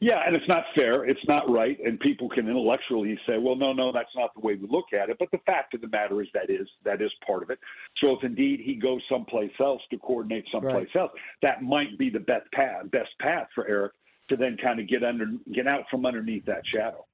Yeah, 0.00 0.22
and 0.26 0.36
it's 0.36 0.48
not 0.48 0.64
fair. 0.74 1.04
It's 1.04 1.26
not 1.26 1.48
right. 1.50 1.78
And 1.84 1.98
people 1.98 2.28
can 2.28 2.48
intellectually 2.48 3.18
say, 3.26 3.38
well, 3.38 3.56
no, 3.56 3.72
no, 3.72 3.92
that's 3.92 4.14
not 4.16 4.32
the 4.34 4.40
way 4.40 4.54
we 4.54 4.68
look 4.68 4.92
at 4.92 5.10
it. 5.10 5.16
But 5.18 5.30
the 5.30 5.40
fact 5.46 5.74
of 5.74 5.80
the 5.80 5.88
matter 5.88 6.20
is 6.22 6.28
that 6.34 6.50
is 6.50 6.68
that 6.84 7.02
is 7.02 7.10
part 7.26 7.42
of 7.42 7.50
it. 7.50 7.58
So 8.00 8.12
if 8.16 8.22
indeed 8.22 8.60
he 8.60 8.74
goes 8.74 9.02
someplace 9.10 9.52
else 9.60 9.82
to 9.90 9.98
coordinate 9.98 10.44
someplace 10.52 10.88
right. 10.94 11.02
else, 11.02 11.12
that 11.42 11.62
might 11.62 11.98
be 11.98 12.10
the 12.10 12.20
best 12.20 12.50
path, 12.52 12.90
best 12.90 13.10
path 13.20 13.48
for 13.54 13.66
Eric 13.68 13.92
to 14.28 14.36
then 14.36 14.56
kind 14.62 14.78
of 14.78 14.88
get 14.88 15.02
under 15.02 15.26
get 15.52 15.66
out 15.66 15.84
from 15.90 16.06
underneath 16.06 16.44
that 16.46 16.62
shadow. 16.66 17.04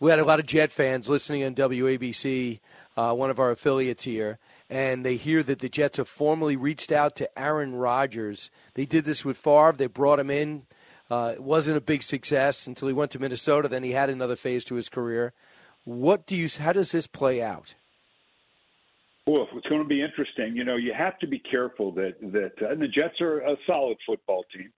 We 0.00 0.10
had 0.10 0.20
a 0.20 0.24
lot 0.24 0.38
of 0.38 0.46
Jet 0.46 0.70
fans 0.70 1.08
listening 1.08 1.42
on 1.42 1.56
WABC, 1.56 2.60
uh, 2.96 3.14
one 3.14 3.30
of 3.30 3.40
our 3.40 3.50
affiliates 3.50 4.04
here, 4.04 4.38
and 4.70 5.04
they 5.04 5.16
hear 5.16 5.42
that 5.42 5.58
the 5.58 5.68
Jets 5.68 5.96
have 5.96 6.06
formally 6.06 6.56
reached 6.56 6.92
out 6.92 7.16
to 7.16 7.38
Aaron 7.38 7.74
Rodgers. 7.74 8.48
They 8.74 8.86
did 8.86 9.04
this 9.04 9.24
with 9.24 9.36
Favre. 9.36 9.74
They 9.76 9.88
brought 9.88 10.20
him 10.20 10.30
in 10.30 10.66
uh, 11.10 11.32
it 11.34 11.42
wasn't 11.42 11.76
a 11.76 11.80
big 11.80 12.02
success 12.02 12.66
until 12.66 12.88
he 12.88 12.94
went 12.94 13.10
to 13.12 13.18
Minnesota. 13.18 13.68
Then 13.68 13.82
he 13.82 13.92
had 13.92 14.10
another 14.10 14.36
phase 14.36 14.64
to 14.66 14.74
his 14.74 14.88
career. 14.88 15.32
What 15.84 16.26
do 16.26 16.36
you? 16.36 16.48
How 16.60 16.72
does 16.72 16.92
this 16.92 17.06
play 17.06 17.42
out? 17.42 17.74
Well, 19.26 19.46
it's 19.54 19.66
going 19.66 19.82
to 19.82 19.88
be 19.88 20.02
interesting. 20.02 20.56
You 20.56 20.64
know, 20.64 20.76
you 20.76 20.92
have 20.96 21.18
to 21.18 21.26
be 21.26 21.38
careful 21.38 21.92
that 21.92 22.20
that 22.20 22.52
uh, 22.62 22.70
and 22.70 22.80
the 22.80 22.88
Jets 22.88 23.20
are 23.20 23.40
a 23.40 23.56
solid 23.66 23.96
football 24.06 24.44
team, 24.54 24.70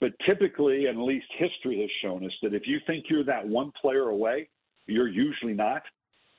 but 0.00 0.12
typically, 0.26 0.86
and 0.86 0.98
at 0.98 1.04
least 1.04 1.26
history 1.36 1.80
has 1.80 1.90
shown 2.00 2.24
us 2.24 2.32
that 2.42 2.54
if 2.54 2.66
you 2.66 2.78
think 2.86 3.06
you're 3.08 3.24
that 3.24 3.46
one 3.46 3.72
player 3.80 4.08
away, 4.08 4.48
you're 4.86 5.08
usually 5.08 5.54
not. 5.54 5.82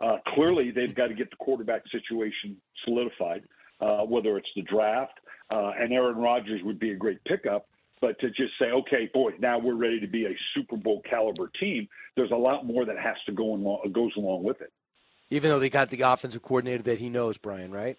Uh, 0.01 0.17
clearly, 0.35 0.71
they've 0.71 0.95
got 0.95 1.07
to 1.07 1.13
get 1.13 1.29
the 1.29 1.37
quarterback 1.37 1.83
situation 1.89 2.57
solidified, 2.83 3.43
uh, 3.79 3.99
whether 3.99 4.37
it's 4.37 4.49
the 4.55 4.61
draft, 4.63 5.19
uh, 5.49 5.71
and 5.79 5.93
Aaron 5.93 6.17
Rodgers 6.17 6.61
would 6.63 6.79
be 6.79 6.91
a 6.91 6.95
great 6.95 7.23
pickup. 7.23 7.67
But 8.03 8.19
to 8.19 8.27
just 8.31 8.51
say, 8.59 8.65
okay, 8.65 9.09
boy, 9.13 9.31
now 9.39 9.59
we're 9.59 9.75
ready 9.75 10.01
to 10.01 10.07
be 10.07 10.25
a 10.25 10.35
Super 10.53 10.75
Bowl 10.75 11.01
caliber 11.09 11.49
team, 11.57 11.87
there's 12.17 12.31
a 12.31 12.35
lot 12.35 12.65
more 12.65 12.83
that 12.83 12.99
has 12.99 13.15
to 13.27 13.31
go 13.31 13.53
along, 13.53 13.89
goes 13.93 14.11
along 14.17 14.43
with 14.43 14.59
it. 14.59 14.73
Even 15.29 15.49
though 15.49 15.59
they 15.59 15.69
got 15.69 15.87
the 15.87 16.01
offensive 16.01 16.41
coordinator 16.41 16.83
that 16.83 16.99
he 16.99 17.07
knows, 17.07 17.37
Brian, 17.37 17.71
right? 17.71 17.97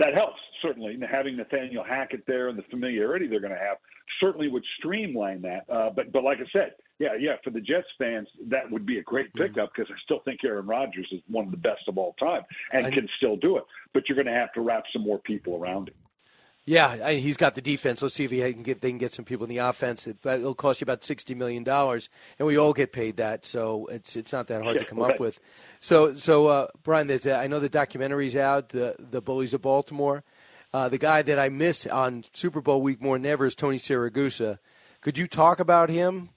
That 0.00 0.14
helps 0.14 0.40
certainly. 0.60 0.94
And 0.94 1.04
having 1.04 1.36
Nathaniel 1.36 1.84
Hackett 1.84 2.26
there 2.26 2.48
and 2.48 2.58
the 2.58 2.64
familiarity 2.64 3.28
they're 3.28 3.38
going 3.38 3.52
to 3.52 3.58
have 3.58 3.76
certainly 4.20 4.48
would 4.48 4.64
streamline 4.78 5.42
that. 5.42 5.70
Uh, 5.70 5.90
but 5.94 6.10
but 6.10 6.24
like 6.24 6.38
I 6.38 6.50
said, 6.52 6.72
yeah, 6.98 7.14
yeah, 7.16 7.36
for 7.44 7.50
the 7.50 7.60
Jets 7.60 7.86
fans, 7.96 8.26
that 8.48 8.68
would 8.68 8.84
be 8.84 8.98
a 8.98 9.02
great 9.04 9.32
pickup 9.34 9.70
because 9.76 9.88
I 9.94 9.98
still 10.02 10.22
think 10.24 10.40
Aaron 10.44 10.66
Rodgers 10.66 11.06
is 11.12 11.20
one 11.28 11.44
of 11.44 11.52
the 11.52 11.56
best 11.56 11.82
of 11.86 11.98
all 11.98 12.16
time 12.18 12.42
and 12.72 12.84
I, 12.84 12.90
can 12.90 13.08
still 13.16 13.36
do 13.36 13.58
it. 13.58 13.64
But 13.92 14.08
you're 14.08 14.16
going 14.16 14.26
to 14.26 14.32
have 14.32 14.52
to 14.54 14.60
wrap 14.60 14.82
some 14.92 15.02
more 15.02 15.20
people 15.20 15.54
around 15.54 15.90
him. 15.90 15.94
Yeah, 16.66 17.10
he's 17.10 17.36
got 17.36 17.54
the 17.54 17.60
defense. 17.60 18.00
Let's 18.00 18.14
see 18.14 18.24
if 18.24 18.30
he 18.30 18.40
can 18.52 18.62
get 18.62 18.80
they 18.80 18.88
can 18.88 18.96
get 18.96 19.12
some 19.12 19.26
people 19.26 19.44
in 19.44 19.50
the 19.50 19.58
offense. 19.58 20.06
It, 20.06 20.16
will 20.24 20.54
cost 20.54 20.80
you 20.80 20.86
about 20.86 21.04
sixty 21.04 21.34
million 21.34 21.62
dollars, 21.62 22.08
and 22.38 22.46
we 22.46 22.56
all 22.56 22.72
get 22.72 22.90
paid 22.90 23.18
that, 23.18 23.44
so 23.44 23.86
it's 23.86 24.16
it's 24.16 24.32
not 24.32 24.46
that 24.46 24.62
hard 24.62 24.76
yeah, 24.76 24.82
to 24.82 24.88
come 24.88 24.98
right. 24.98 25.12
up 25.12 25.20
with. 25.20 25.38
So 25.80 26.14
so 26.16 26.46
uh, 26.46 26.66
Brian, 26.82 27.06
there's, 27.06 27.26
uh, 27.26 27.34
I 27.34 27.48
know 27.48 27.60
the 27.60 27.68
documentary's 27.68 28.34
out, 28.34 28.70
the 28.70 28.96
the 28.98 29.20
Bullies 29.20 29.52
of 29.52 29.60
Baltimore. 29.60 30.24
Uh, 30.72 30.88
the 30.88 30.98
guy 30.98 31.20
that 31.20 31.38
I 31.38 31.50
miss 31.50 31.86
on 31.86 32.24
Super 32.32 32.62
Bowl 32.62 32.80
week 32.80 33.00
more 33.00 33.16
than 33.18 33.26
ever 33.26 33.44
is 33.44 33.54
Tony 33.54 33.76
Siragusa. 33.76 34.58
Could 35.02 35.18
you 35.18 35.26
talk 35.26 35.60
about 35.60 35.90
him? 35.90 36.30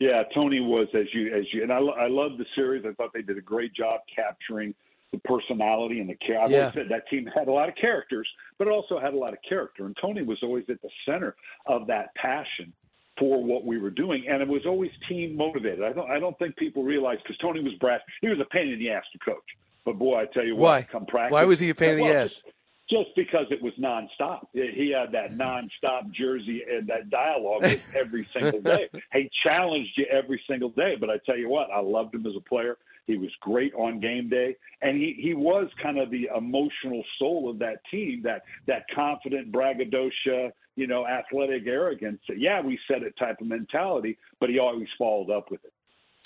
Yeah, 0.00 0.24
Tony 0.34 0.60
was 0.60 0.88
as 0.92 1.06
you 1.14 1.32
as 1.32 1.44
you 1.52 1.62
and 1.62 1.72
I 1.72 1.78
I 1.78 2.08
love 2.08 2.36
the 2.36 2.46
series. 2.56 2.84
I 2.84 2.92
thought 2.94 3.12
they 3.14 3.22
did 3.22 3.38
a 3.38 3.42
great 3.42 3.72
job 3.72 4.00
capturing 4.14 4.74
the 5.12 5.18
personality 5.18 6.00
and 6.00 6.10
the 6.10 6.14
care. 6.16 6.40
I've 6.40 6.50
yeah. 6.50 6.58
always 6.58 6.74
said 6.74 6.88
that 6.90 7.08
team 7.08 7.28
had 7.34 7.48
a 7.48 7.52
lot 7.52 7.68
of 7.68 7.74
characters, 7.76 8.28
but 8.58 8.66
it 8.66 8.70
also 8.70 8.98
had 8.98 9.14
a 9.14 9.16
lot 9.16 9.32
of 9.32 9.38
character. 9.48 9.86
And 9.86 9.96
Tony 10.00 10.22
was 10.22 10.38
always 10.42 10.64
at 10.68 10.80
the 10.82 10.90
center 11.06 11.36
of 11.66 11.86
that 11.86 12.14
passion 12.14 12.72
for 13.18 13.42
what 13.42 13.64
we 13.64 13.78
were 13.78 13.90
doing, 13.90 14.24
and 14.28 14.42
it 14.42 14.48
was 14.48 14.66
always 14.66 14.90
team 15.08 15.36
motivated. 15.36 15.82
I 15.82 15.92
don't 15.92 16.10
I 16.10 16.18
don't 16.18 16.38
think 16.38 16.56
people 16.56 16.82
realize 16.82 17.18
because 17.22 17.38
Tony 17.38 17.62
was 17.62 17.74
brash. 17.74 18.00
He 18.20 18.28
was 18.28 18.38
a 18.40 18.44
pain 18.46 18.68
in 18.68 18.78
the 18.78 18.90
ass 18.90 19.04
to 19.12 19.18
coach. 19.18 19.44
But 19.84 19.98
boy, 19.98 20.20
I 20.20 20.26
tell 20.26 20.44
you 20.44 20.56
Why? 20.56 20.82
come 20.82 21.06
practice. 21.06 21.32
Why 21.32 21.44
was 21.44 21.60
he 21.60 21.70
a 21.70 21.74
pain 21.74 21.90
in 21.90 21.96
the 21.96 22.02
well, 22.02 22.24
ass? 22.24 22.32
Just, 22.32 22.44
just 22.90 23.10
because 23.16 23.46
it 23.50 23.62
was 23.62 23.72
nonstop. 23.80 24.46
He 24.52 24.90
had 24.90 25.12
that 25.12 25.30
mm-hmm. 25.30 25.40
nonstop 25.40 26.10
jersey 26.12 26.62
and 26.70 26.86
that 26.88 27.08
dialogue 27.08 27.64
every 27.94 28.28
single 28.32 28.60
day. 28.60 28.88
He 29.12 29.30
challenged 29.42 29.92
you 29.96 30.06
every 30.10 30.42
single 30.48 30.70
day. 30.70 30.96
But 30.98 31.08
I 31.08 31.18
tell 31.24 31.38
you 31.38 31.48
what, 31.48 31.70
I 31.70 31.80
loved 31.80 32.14
him 32.14 32.26
as 32.26 32.34
a 32.36 32.40
player. 32.40 32.76
He 33.06 33.16
was 33.16 33.30
great 33.40 33.72
on 33.74 34.00
game 34.00 34.28
day, 34.28 34.56
and 34.82 34.96
he, 34.96 35.16
he 35.20 35.34
was 35.34 35.68
kind 35.80 35.98
of 35.98 36.10
the 36.10 36.28
emotional 36.36 37.04
soul 37.18 37.48
of 37.48 37.58
that 37.60 37.78
team. 37.90 38.22
That 38.24 38.42
that 38.66 38.86
confident 38.94 39.52
braggadocio, 39.52 40.50
you 40.74 40.86
know, 40.86 41.06
athletic 41.06 41.66
arrogance. 41.66 42.20
Yeah, 42.36 42.60
we 42.60 42.78
said 42.88 43.02
it 43.02 43.14
type 43.16 43.40
of 43.40 43.46
mentality, 43.46 44.18
but 44.40 44.50
he 44.50 44.58
always 44.58 44.88
followed 44.98 45.30
up 45.30 45.50
with 45.50 45.64
it. 45.64 45.72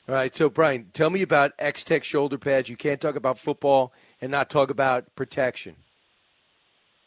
All 0.08 0.14
right, 0.14 0.34
so 0.34 0.48
Brian, 0.48 0.88
tell 0.92 1.10
me 1.10 1.22
about 1.22 1.52
X 1.58 1.84
Tech 1.84 2.02
shoulder 2.02 2.38
pads. 2.38 2.68
You 2.68 2.76
can't 2.76 3.00
talk 3.00 3.14
about 3.14 3.38
football 3.38 3.92
and 4.20 4.32
not 4.32 4.48
talk 4.48 4.70
about 4.70 5.14
protection. 5.14 5.76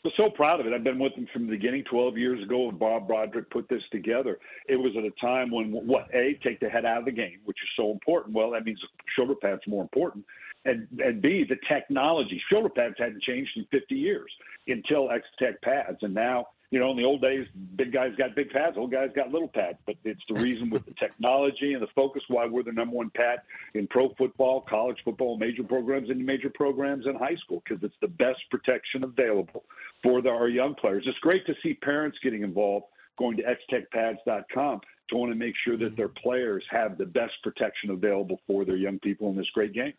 I'm 0.06 0.12
so 0.18 0.30
proud 0.30 0.60
of 0.60 0.68
it. 0.68 0.74
I've 0.74 0.84
been 0.84 1.00
with 1.00 1.16
them 1.16 1.28
from 1.32 1.46
the 1.46 1.52
beginning. 1.52 1.86
12 1.86 2.18
years 2.18 2.44
ago, 2.44 2.66
when 2.66 2.78
Bob 2.78 3.08
Broderick 3.08 3.50
put 3.50 3.70
this 3.70 3.82
together, 3.90 4.38
it 4.68 4.76
was 4.76 4.92
at 4.98 5.06
a 5.06 5.12
time 5.12 5.50
when 5.50 5.72
what 5.72 6.14
a 6.14 6.38
take 6.44 6.60
the 6.60 6.70
head 6.70 6.84
out 6.84 7.00
of 7.00 7.06
the 7.06 7.12
game, 7.12 7.40
which 7.46 7.58
is 7.64 7.70
so 7.78 7.92
important. 7.92 8.36
Well, 8.36 8.52
that 8.52 8.66
means 8.66 8.82
shoulder 9.16 9.36
pads 9.36 9.62
more 9.66 9.82
important, 9.82 10.26
and 10.66 10.88
and 11.00 11.22
b 11.22 11.46
the 11.48 11.56
technology. 11.70 12.42
Shoulder 12.52 12.68
pads 12.68 12.96
hadn't 12.98 13.24
changed 13.24 13.52
in 13.56 13.66
50 13.72 13.96
years 13.96 14.32
until 14.68 15.10
X 15.10 15.26
Tech 15.40 15.62
pads, 15.62 16.00
and 16.02 16.14
now 16.14 16.48
you 16.74 16.80
know, 16.80 16.90
in 16.90 16.98
the 16.98 17.04
old 17.04 17.22
days, 17.22 17.46
big 17.76 17.94
guys 17.94 18.16
got 18.18 18.34
big 18.34 18.50
pads, 18.50 18.80
old 18.80 18.92
guys 18.92 19.12
got 19.16 19.32
little 19.32 19.48
pads. 19.48 19.78
But 19.86 19.96
it's 20.04 20.24
the 20.28 20.42
reason 20.42 20.72
with 20.72 20.84
the 20.88 20.94
technology 20.96 21.74
and 21.74 21.84
the 21.84 21.88
focus 21.94 22.24
why 22.30 22.48
we're 22.48 22.64
the 22.64 22.72
number 22.72 22.96
one 22.96 23.12
pad 23.12 23.42
in 23.76 23.86
pro 23.86 24.10
football, 24.16 24.62
college 24.62 24.98
football, 25.06 25.38
major 25.38 25.62
programs, 25.62 26.10
and 26.10 26.26
major 26.26 26.50
programs 26.50 27.06
in 27.06 27.14
high 27.14 27.36
school 27.36 27.62
because 27.64 27.84
it's 27.84 27.96
the 28.02 28.08
best 28.08 28.40
protection 28.50 29.04
available 29.04 29.64
for 30.04 30.22
the, 30.22 30.30
our 30.30 30.50
young 30.50 30.76
players. 30.76 31.04
It's 31.08 31.18
great 31.20 31.46
to 31.48 31.56
see 31.64 31.74
parents 31.74 32.18
getting 32.22 32.44
involved, 32.44 32.86
going 33.18 33.38
to 33.38 33.44
xtechpads.com 33.44 34.82
to 35.10 35.16
want 35.16 35.32
to 35.32 35.38
make 35.38 35.56
sure 35.66 35.78
that 35.78 35.96
their 35.96 36.10
players 36.10 36.64
have 36.70 36.98
the 36.98 37.06
best 37.06 37.34
protection 37.44 37.90
available 37.90 38.40
for 38.48 38.66
their 38.66 38.76
young 38.76 39.00
people 39.00 39.30
in 39.30 39.36
this 39.36 39.50
great 39.54 39.74
game. 39.74 39.94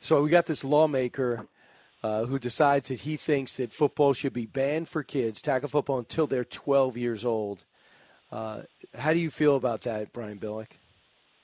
So 0.00 0.22
we 0.22 0.30
got 0.30 0.46
this 0.46 0.64
lawmaker 0.64 1.46
uh, 2.02 2.24
who 2.24 2.38
decides 2.38 2.88
that 2.88 3.00
he 3.00 3.16
thinks 3.16 3.56
that 3.56 3.72
football 3.72 4.12
should 4.12 4.32
be 4.32 4.46
banned 4.46 4.88
for 4.88 5.02
kids, 5.02 5.42
tackle 5.42 5.68
football 5.68 5.98
until 5.98 6.26
they're 6.26 6.44
12 6.44 6.96
years 6.96 7.24
old. 7.24 7.64
Uh, 8.32 8.62
how 8.96 9.12
do 9.12 9.18
you 9.18 9.30
feel 9.30 9.56
about 9.56 9.82
that, 9.82 10.12
Brian 10.12 10.38
Billick? 10.38 10.72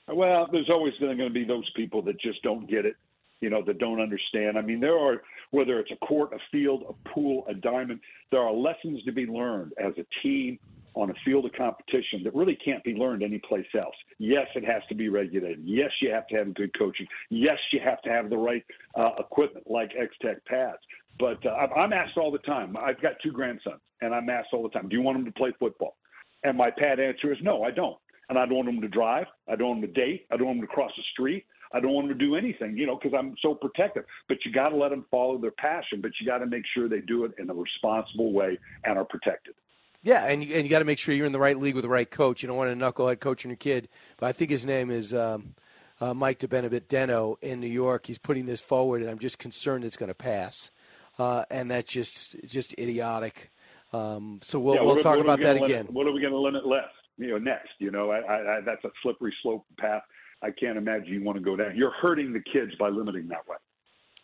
Well, 0.07 0.47
there's 0.51 0.69
always 0.69 0.93
going 0.99 1.17
to 1.17 1.29
be 1.29 1.43
those 1.43 1.69
people 1.75 2.01
that 2.03 2.19
just 2.19 2.41
don't 2.41 2.69
get 2.69 2.85
it, 2.85 2.95
you 3.41 3.49
know, 3.49 3.61
that 3.63 3.77
don't 3.77 4.01
understand. 4.01 4.57
I 4.57 4.61
mean, 4.61 4.79
there 4.79 4.97
are, 4.97 5.21
whether 5.51 5.79
it's 5.79 5.91
a 5.91 6.05
court, 6.05 6.33
a 6.33 6.39
field, 6.51 6.83
a 6.89 7.09
pool, 7.09 7.45
a 7.47 7.53
diamond, 7.53 7.99
there 8.31 8.41
are 8.41 8.53
lessons 8.53 9.03
to 9.03 9.11
be 9.11 9.25
learned 9.25 9.73
as 9.77 9.93
a 9.97 10.05
team 10.21 10.59
on 10.93 11.11
a 11.11 11.13
field 11.23 11.45
of 11.45 11.51
competition 11.53 12.23
that 12.23 12.33
really 12.33 12.57
can't 12.63 12.83
be 12.83 12.93
learned 12.93 13.21
anyplace 13.21 13.67
else. 13.79 13.95
Yes, 14.17 14.47
it 14.55 14.65
has 14.65 14.81
to 14.89 14.95
be 14.95 15.09
regulated. 15.09 15.61
Yes, 15.63 15.91
you 16.01 16.11
have 16.11 16.27
to 16.27 16.35
have 16.37 16.53
good 16.55 16.77
coaching. 16.77 17.05
Yes, 17.29 17.57
you 17.71 17.79
have 17.83 18.01
to 18.01 18.09
have 18.09 18.29
the 18.29 18.37
right 18.37 18.65
uh, 18.95 19.11
equipment 19.19 19.69
like 19.69 19.91
X 19.97 20.15
Tech 20.21 20.43
pads. 20.45 20.79
But 21.19 21.43
uh, 21.45 21.49
I'm 21.75 21.93
asked 21.93 22.17
all 22.17 22.31
the 22.31 22.39
time. 22.39 22.75
I've 22.77 23.01
got 23.01 23.13
two 23.23 23.31
grandsons, 23.31 23.81
and 24.01 24.13
I'm 24.13 24.29
asked 24.29 24.49
all 24.53 24.63
the 24.63 24.69
time, 24.69 24.89
"Do 24.89 24.95
you 24.95 25.01
want 25.01 25.17
them 25.17 25.25
to 25.25 25.31
play 25.31 25.53
football?" 25.59 25.97
And 26.43 26.57
my 26.57 26.71
pat 26.71 26.99
answer 26.99 27.31
is 27.31 27.37
no, 27.41 27.63
I 27.63 27.71
don't. 27.71 27.97
And 28.29 28.37
I 28.37 28.45
don't 28.45 28.55
want 28.55 28.67
them 28.67 28.81
to 28.81 28.87
drive. 28.87 29.27
I 29.47 29.55
don't 29.55 29.69
want 29.69 29.81
them 29.81 29.93
to 29.93 30.01
date. 30.01 30.27
I 30.31 30.37
don't 30.37 30.47
want 30.47 30.59
them 30.59 30.67
to 30.67 30.73
cross 30.73 30.91
the 30.97 31.03
street. 31.13 31.45
I 31.71 31.79
don't 31.79 31.93
want 31.93 32.07
them 32.07 32.17
to 32.17 32.25
do 32.25 32.35
anything, 32.35 32.77
you 32.77 32.85
know, 32.85 32.95
because 33.01 33.17
I'm 33.17 33.35
so 33.41 33.53
protective. 33.55 34.05
But 34.27 34.37
you 34.45 34.51
got 34.51 34.69
to 34.69 34.75
let 34.75 34.89
them 34.89 35.05
follow 35.11 35.37
their 35.37 35.51
passion, 35.51 36.01
but 36.01 36.11
you 36.19 36.27
got 36.27 36.39
to 36.39 36.45
make 36.45 36.63
sure 36.73 36.87
they 36.87 37.01
do 37.01 37.25
it 37.25 37.31
in 37.39 37.49
a 37.49 37.53
responsible 37.53 38.31
way 38.33 38.57
and 38.83 38.97
are 38.97 39.05
protected. 39.05 39.55
Yeah, 40.03 40.25
and 40.25 40.43
you, 40.43 40.55
and 40.55 40.63
you 40.63 40.69
got 40.69 40.79
to 40.79 40.85
make 40.85 40.99
sure 40.99 41.13
you're 41.13 41.25
in 41.25 41.31
the 41.31 41.39
right 41.39 41.57
league 41.57 41.75
with 41.75 41.83
the 41.83 41.89
right 41.89 42.09
coach. 42.09 42.41
You 42.41 42.47
don't 42.47 42.57
want 42.57 42.71
a 42.71 42.75
knucklehead 42.75 43.19
coaching 43.19 43.51
your 43.51 43.57
kid. 43.57 43.89
But 44.17 44.27
I 44.27 44.31
think 44.31 44.51
his 44.51 44.63
name 44.63 44.89
is 44.91 45.13
um, 45.13 45.55
uh, 45.99 46.13
Mike 46.13 46.39
DeBenebit 46.39 46.87
Deno 46.87 47.35
in 47.41 47.59
New 47.59 47.67
York. 47.67 48.05
He's 48.05 48.19
putting 48.19 48.45
this 48.45 48.61
forward, 48.61 49.01
and 49.01 49.09
I'm 49.09 49.19
just 49.19 49.39
concerned 49.39 49.83
it's 49.83 49.97
going 49.97 50.09
to 50.09 50.15
pass. 50.15 50.71
Uh, 51.19 51.43
and 51.49 51.71
that's 51.71 51.91
just 51.91 52.35
just 52.45 52.73
idiotic. 52.79 53.51
Um, 53.91 54.39
so 54.43 54.59
we'll 54.59 54.75
Yeah, 54.75 54.81
we'll 54.81 54.97
talk 54.97 55.19
about 55.19 55.39
that 55.39 55.61
again. 55.61 55.87
What 55.87 56.07
are 56.07 56.11
we 56.11 56.21
going 56.21 56.33
to 56.33 56.39
limit 56.39 56.65
left? 56.65 56.93
You 57.17 57.31
know, 57.31 57.37
next. 57.39 57.71
You 57.79 57.89
know, 57.89 58.11
I, 58.11 58.19
I, 58.19 58.57
I, 58.57 58.61
that's 58.61 58.83
a 58.85 58.91
slippery 59.01 59.33
slope 59.41 59.65
path. 59.79 60.03
I 60.41 60.51
can't 60.51 60.77
imagine 60.77 61.13
you 61.13 61.23
want 61.23 61.37
to 61.37 61.43
go 61.43 61.55
down. 61.55 61.75
You're 61.75 61.91
hurting 61.91 62.33
the 62.33 62.39
kids 62.39 62.73
by 62.75 62.89
limiting 62.89 63.27
that 63.29 63.47
way. 63.47 63.57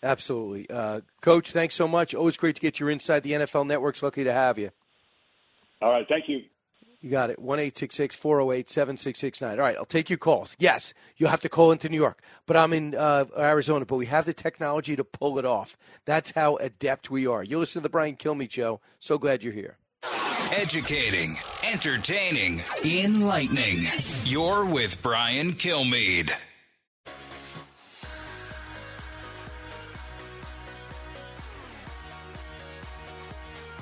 Absolutely, 0.01 0.69
uh, 0.69 1.01
Coach. 1.21 1.51
Thanks 1.51 1.75
so 1.75 1.87
much. 1.87 2.13
Always 2.13 2.37
great 2.37 2.55
to 2.55 2.61
get 2.61 2.79
your 2.79 2.89
insight. 2.89 3.23
The 3.23 3.31
NFL 3.31 3.65
Network's 3.65 4.03
lucky 4.03 4.23
to 4.23 4.33
have 4.33 4.59
you. 4.59 4.71
All 5.81 5.91
right, 5.91 6.05
thank 6.07 6.27
you. 6.27 6.43
You 7.03 7.09
got 7.09 7.29
it. 7.29 7.37
1 7.37 7.57
408 7.59 8.69
7669. 8.69 9.51
All 9.51 9.65
right, 9.65 9.75
I'll 9.77 9.83
take 9.83 10.09
your 10.09 10.17
calls. 10.17 10.55
Yes, 10.57 10.93
you'll 11.17 11.29
have 11.29 11.41
to 11.41 11.49
call 11.49 11.73
into 11.73 11.89
New 11.89 11.97
York, 11.97 12.21
but 12.45 12.55
I'm 12.55 12.71
in 12.71 12.95
uh, 12.95 13.25
Arizona, 13.37 13.85
but 13.85 13.97
we 13.97 14.05
have 14.05 14.25
the 14.25 14.33
technology 14.33 14.95
to 14.95 15.03
pull 15.03 15.37
it 15.37 15.45
off. 15.45 15.77
That's 16.05 16.31
how 16.31 16.55
adept 16.57 17.11
we 17.11 17.27
are. 17.27 17.43
You 17.43 17.59
listen 17.59 17.81
to 17.81 17.83
the 17.83 17.89
Brian 17.89 18.15
Kilmeade 18.15 18.51
Show. 18.51 18.79
So 18.99 19.17
glad 19.17 19.43
you're 19.43 19.51
here. 19.51 19.77
Educating, 20.55 21.35
entertaining, 21.71 22.61
enlightening. 22.85 23.87
You're 24.23 24.63
with 24.63 25.01
Brian 25.01 25.53
Kilmeade. 25.53 26.31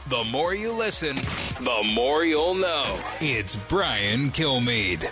The 0.07 0.23
more 0.31 0.53
you 0.53 0.71
listen, 0.71 1.17
the 1.59 1.81
more 1.93 2.23
you'll 2.23 2.55
know. 2.55 2.97
It's 3.19 3.57
Brian 3.57 4.31
Kilmeade. 4.31 5.11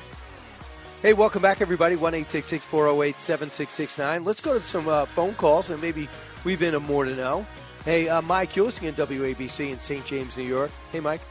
Hey, 1.01 1.11
welcome 1.11 1.41
back, 1.41 1.59
everybody. 1.59 1.97
1 1.97 2.23
408 2.23 3.19
7669. 3.19 4.23
Let's 4.23 4.39
go 4.39 4.53
to 4.53 4.61
some 4.61 4.87
uh, 4.87 5.05
phone 5.05 5.33
calls 5.33 5.69
and 5.71 5.81
maybe 5.81 6.07
we've 6.45 6.59
been 6.59 6.75
a 6.75 6.79
more 6.79 7.03
to 7.03 7.15
know. 7.17 7.45
Hey, 7.83 8.07
uh, 8.07 8.21
Mike, 8.21 8.55
listening 8.55 8.93
to 8.93 9.05
WABC 9.05 9.71
in 9.71 9.79
St. 9.79 10.05
James, 10.05 10.37
New 10.37 10.43
York. 10.43 10.71
Hey, 10.93 11.01
Mike. 11.01 11.21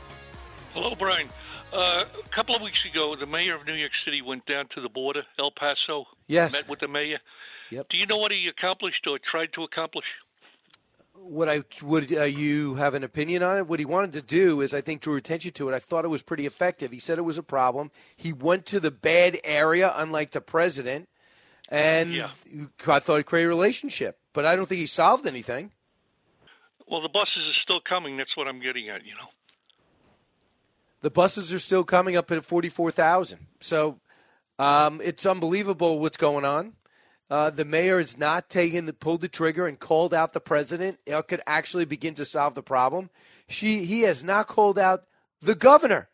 Hello, 0.80 0.94
Brian. 0.94 1.28
Uh, 1.72 2.04
a 2.04 2.28
couple 2.32 2.54
of 2.54 2.62
weeks 2.62 2.78
ago, 2.88 3.16
the 3.16 3.26
mayor 3.26 3.56
of 3.56 3.66
New 3.66 3.74
York 3.74 3.90
City 4.04 4.22
went 4.22 4.46
down 4.46 4.68
to 4.76 4.80
the 4.80 4.88
border, 4.88 5.24
El 5.36 5.50
Paso. 5.50 6.06
Yes. 6.28 6.52
Met 6.52 6.68
with 6.68 6.78
the 6.78 6.86
mayor. 6.86 7.18
Yep. 7.72 7.88
Do 7.90 7.96
you 7.96 8.06
know 8.06 8.18
what 8.18 8.30
he 8.30 8.46
accomplished 8.46 9.04
or 9.08 9.18
tried 9.18 9.52
to 9.54 9.64
accomplish? 9.64 10.04
What 11.14 11.48
I 11.48 11.64
would 11.82 12.16
uh, 12.16 12.22
you 12.22 12.76
have 12.76 12.94
an 12.94 13.02
opinion 13.02 13.42
on 13.42 13.56
it? 13.56 13.66
What 13.66 13.80
he 13.80 13.86
wanted 13.86 14.12
to 14.12 14.22
do 14.22 14.60
is, 14.60 14.72
I 14.72 14.80
think, 14.80 15.00
drew 15.00 15.16
attention 15.16 15.50
to 15.54 15.68
it. 15.68 15.74
I 15.74 15.80
thought 15.80 16.04
it 16.04 16.08
was 16.08 16.22
pretty 16.22 16.46
effective. 16.46 16.92
He 16.92 17.00
said 17.00 17.18
it 17.18 17.22
was 17.22 17.38
a 17.38 17.42
problem. 17.42 17.90
He 18.14 18.32
went 18.32 18.64
to 18.66 18.78
the 18.78 18.92
bad 18.92 19.40
area, 19.42 19.92
unlike 19.96 20.30
the 20.30 20.40
president, 20.40 21.08
and 21.68 22.24
I 22.86 23.00
thought 23.00 23.18
it 23.18 23.26
created 23.26 23.46
a 23.46 23.48
relationship. 23.48 24.20
But 24.32 24.46
I 24.46 24.54
don't 24.54 24.66
think 24.66 24.78
he 24.78 24.86
solved 24.86 25.26
anything. 25.26 25.72
Well, 26.86 27.02
the 27.02 27.08
buses 27.08 27.48
are 27.48 27.60
still 27.64 27.80
coming. 27.80 28.16
That's 28.16 28.36
what 28.36 28.46
I'm 28.46 28.62
getting 28.62 28.90
at. 28.90 29.04
You 29.04 29.14
know. 29.14 29.26
The 31.00 31.10
buses 31.10 31.52
are 31.52 31.58
still 31.58 31.84
coming 31.84 32.16
up 32.16 32.30
at 32.30 32.44
forty-four 32.44 32.90
thousand. 32.90 33.46
So 33.60 34.00
um, 34.58 35.00
it's 35.02 35.24
unbelievable 35.26 35.98
what's 36.00 36.16
going 36.16 36.44
on. 36.44 36.72
Uh, 37.30 37.50
the 37.50 37.64
mayor 37.64 37.98
has 37.98 38.16
not 38.16 38.48
taken 38.48 38.86
the 38.86 38.92
pulled 38.92 39.20
the 39.20 39.28
trigger 39.28 39.66
and 39.66 39.78
called 39.78 40.14
out 40.14 40.32
the 40.32 40.40
president. 40.40 40.98
It 41.06 41.28
could 41.28 41.42
actually 41.46 41.84
begin 41.84 42.14
to 42.14 42.24
solve 42.24 42.54
the 42.54 42.62
problem. 42.62 43.10
She 43.48 43.84
he 43.84 44.02
has 44.02 44.24
not 44.24 44.48
called 44.48 44.78
out 44.78 45.04
the 45.40 45.54
governor 45.54 46.08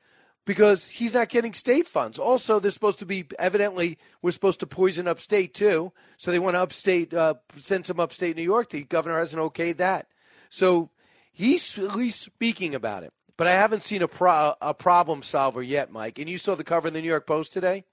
because 0.44 0.88
he's 0.88 1.14
not 1.14 1.30
getting 1.30 1.54
state 1.54 1.88
funds. 1.88 2.18
Also, 2.18 2.58
they're 2.58 2.70
supposed 2.70 2.98
to 2.98 3.06
be 3.06 3.24
evidently 3.38 3.96
we're 4.20 4.32
supposed 4.32 4.60
to 4.60 4.66
poison 4.66 5.08
upstate 5.08 5.54
too. 5.54 5.92
So 6.16 6.30
they 6.30 6.38
want 6.38 6.56
to 6.56 6.60
upstate 6.60 7.14
uh, 7.14 7.34
send 7.58 7.86
some 7.86 8.00
upstate 8.00 8.36
New 8.36 8.42
York. 8.42 8.68
The 8.68 8.82
governor 8.82 9.18
hasn't 9.18 9.40
okayed 9.40 9.78
that. 9.78 10.08
So 10.50 10.90
he's 11.32 11.78
at 11.78 11.96
least 11.96 12.20
speaking 12.20 12.74
about 12.74 13.04
it. 13.04 13.12
But 13.36 13.46
I 13.48 13.52
haven't 13.52 13.82
seen 13.82 14.00
a 14.02 14.08
pro- 14.08 14.54
a 14.60 14.72
problem 14.74 15.22
solver 15.22 15.62
yet, 15.62 15.90
Mike. 15.90 16.18
And 16.18 16.28
you 16.28 16.38
saw 16.38 16.54
the 16.54 16.64
cover 16.64 16.88
in 16.88 16.94
the 16.94 17.00
New 17.00 17.08
York 17.08 17.26
Post 17.26 17.52
today. 17.52 17.84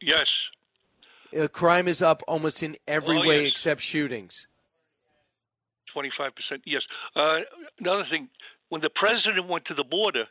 Yes. 0.00 0.26
Uh, 1.38 1.48
crime 1.48 1.88
is 1.88 2.02
up 2.02 2.22
almost 2.28 2.62
in 2.62 2.76
every 2.86 3.16
Oh, 3.18 3.26
way 3.26 3.42
yes. 3.44 3.50
except 3.52 3.80
shootings. 3.80 4.46
Twenty-five 5.92 6.32
percent. 6.34 6.62
Yes. 6.66 6.82
Uh, 7.16 7.38
another 7.78 8.04
thing, 8.10 8.28
when 8.68 8.80
the 8.82 8.90
president 8.90 9.48
went 9.48 9.64
to 9.66 9.74
the 9.74 9.84
border, 9.84 10.24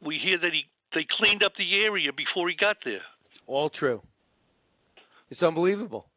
we 0.00 0.18
hear 0.18 0.38
that 0.38 0.52
he 0.52 0.64
they 0.94 1.06
cleaned 1.18 1.42
up 1.42 1.52
the 1.58 1.74
area 1.84 2.12
before 2.12 2.48
he 2.48 2.54
got 2.54 2.76
there. 2.84 3.02
It's 3.30 3.40
all 3.46 3.68
true. 3.68 4.02
It's 5.30 5.42
unbelievable. 5.42 6.08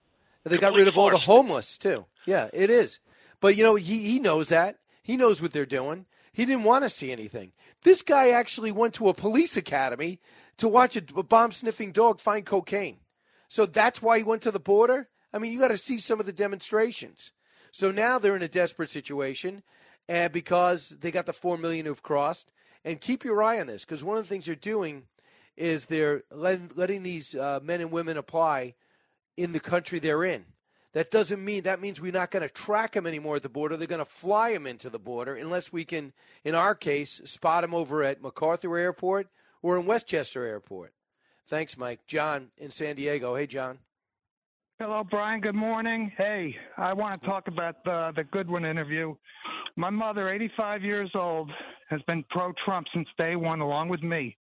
And 0.45 0.53
they 0.53 0.57
got 0.57 0.73
rid 0.73 0.87
of 0.87 0.97
all 0.97 1.09
the 1.09 1.17
homeless 1.17 1.77
too. 1.77 2.05
Yeah, 2.25 2.49
it 2.53 2.69
is. 2.69 2.99
But 3.39 3.55
you 3.55 3.63
know, 3.63 3.75
he 3.75 4.05
he 4.05 4.19
knows 4.19 4.49
that. 4.49 4.77
He 5.01 5.17
knows 5.17 5.41
what 5.41 5.51
they're 5.51 5.65
doing. 5.65 6.05
He 6.31 6.45
didn't 6.45 6.63
want 6.63 6.83
to 6.83 6.89
see 6.89 7.11
anything. 7.11 7.53
This 7.83 8.01
guy 8.01 8.29
actually 8.29 8.71
went 8.71 8.93
to 8.95 9.09
a 9.09 9.13
police 9.13 9.57
academy 9.57 10.19
to 10.57 10.67
watch 10.67 10.95
a, 10.95 11.01
bomb 11.01 11.51
sniffing 11.51 11.91
dog 11.91 12.19
find 12.19 12.45
cocaine. 12.45 12.99
So 13.47 13.65
that's 13.65 14.01
why 14.01 14.17
he 14.17 14.23
went 14.23 14.41
to 14.43 14.51
the 14.51 14.59
border. 14.59 15.09
I 15.33 15.39
mean, 15.39 15.51
you 15.51 15.59
got 15.59 15.69
to 15.69 15.77
see 15.77 15.97
some 15.97 16.19
of 16.19 16.25
the 16.25 16.33
demonstrations. 16.33 17.31
So 17.71 17.91
now 17.91 18.19
they're 18.19 18.35
in 18.35 18.41
a 18.41 18.47
desperate 18.47 18.89
situation, 18.89 19.63
and 20.07 20.33
because 20.33 20.89
they 20.99 21.11
got 21.11 21.25
the 21.25 21.33
four 21.33 21.57
million 21.57 21.85
who've 21.85 22.03
crossed. 22.03 22.51
And 22.85 23.01
keep 23.01 23.25
your 23.25 23.43
eye 23.43 23.59
on 23.59 23.67
this 23.67 23.83
because 23.83 24.03
one 24.03 24.17
of 24.17 24.23
the 24.23 24.29
things 24.29 24.45
they're 24.45 24.55
doing 24.55 25.03
is 25.57 25.87
they're 25.87 26.23
letting, 26.31 26.71
letting 26.75 27.03
these 27.03 27.35
uh, 27.35 27.59
men 27.61 27.81
and 27.81 27.91
women 27.91 28.15
apply 28.15 28.75
in 29.35 29.51
the 29.51 29.59
country 29.59 29.99
they're 29.99 30.23
in. 30.23 30.45
That 30.93 31.11
doesn't 31.11 31.43
mean 31.43 31.63
that 31.63 31.81
means 31.81 32.01
we're 32.01 32.11
not 32.11 32.31
going 32.31 32.41
to 32.41 32.53
track 32.53 32.93
them 32.93 33.05
anymore 33.05 33.35
at 33.35 33.43
the 33.43 33.49
border. 33.49 33.77
They're 33.77 33.87
going 33.87 33.99
to 33.99 34.05
fly 34.05 34.53
them 34.53 34.65
into 34.65 34.89
the 34.89 34.97
border 34.97 35.35
unless 35.35 35.71
we 35.71 35.85
can, 35.85 36.13
in 36.43 36.55
our 36.55 36.73
case, 36.73 37.21
spot 37.25 37.61
them 37.61 37.75
over 37.75 38.03
at 38.03 38.21
MacArthur 38.21 38.75
Airport 38.75 39.27
or 39.61 39.77
in 39.77 39.85
Westchester 39.85 40.43
Airport. 40.43 40.93
Thanks, 41.47 41.77
Mike. 41.77 42.05
John 42.07 42.49
in 42.57 42.71
San 42.71 42.95
Diego. 42.95 43.35
Hey, 43.35 43.45
John. 43.45 43.79
Hello, 44.79 45.03
Brian. 45.03 45.41
Good 45.41 45.55
morning. 45.55 46.11
Hey, 46.17 46.55
I 46.77 46.93
want 46.93 47.19
to 47.19 47.27
talk 47.27 47.47
about 47.47 47.83
the, 47.83 48.13
the 48.15 48.23
Goodwin 48.23 48.65
interview. 48.65 49.13
My 49.75 49.89
mother, 49.89 50.29
85 50.29 50.83
years 50.83 51.11
old, 51.15 51.51
has 51.89 52.01
been 52.03 52.23
pro 52.29 52.53
Trump 52.63 52.87
since 52.93 53.07
day 53.17 53.35
one, 53.35 53.59
along 53.59 53.89
with 53.89 54.01
me. 54.01 54.37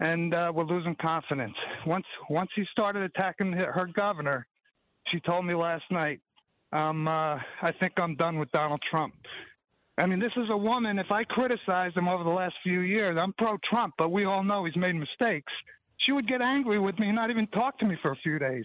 And 0.00 0.34
uh, 0.34 0.52
we're 0.54 0.64
losing 0.64 0.96
confidence. 1.00 1.54
Once 1.86 2.06
once 2.28 2.50
he 2.54 2.64
started 2.72 3.02
attacking 3.02 3.52
her 3.52 3.72
her 3.72 3.86
governor, 3.86 4.46
she 5.10 5.20
told 5.20 5.44
me 5.46 5.54
last 5.54 5.84
night, 5.90 6.20
um, 6.72 7.08
uh, 7.08 7.36
I 7.62 7.72
think 7.80 7.94
I'm 7.96 8.14
done 8.16 8.38
with 8.38 8.50
Donald 8.52 8.82
Trump. 8.90 9.14
I 9.96 10.06
mean, 10.06 10.20
this 10.20 10.32
is 10.36 10.48
a 10.50 10.56
woman. 10.56 10.98
If 10.98 11.10
I 11.10 11.24
criticize 11.24 11.92
him 11.94 12.08
over 12.08 12.22
the 12.22 12.30
last 12.30 12.54
few 12.62 12.80
years, 12.80 13.16
I'm 13.20 13.32
pro 13.32 13.56
Trump, 13.68 13.94
but 13.98 14.10
we 14.10 14.24
all 14.24 14.44
know 14.44 14.64
he's 14.64 14.76
made 14.76 14.94
mistakes. 14.94 15.52
She 15.98 16.12
would 16.12 16.28
get 16.28 16.40
angry 16.40 16.78
with 16.78 16.98
me 16.98 17.08
and 17.08 17.16
not 17.16 17.30
even 17.30 17.46
talk 17.48 17.78
to 17.80 17.84
me 17.84 17.96
for 17.96 18.12
a 18.12 18.16
few 18.16 18.38
days. 18.38 18.64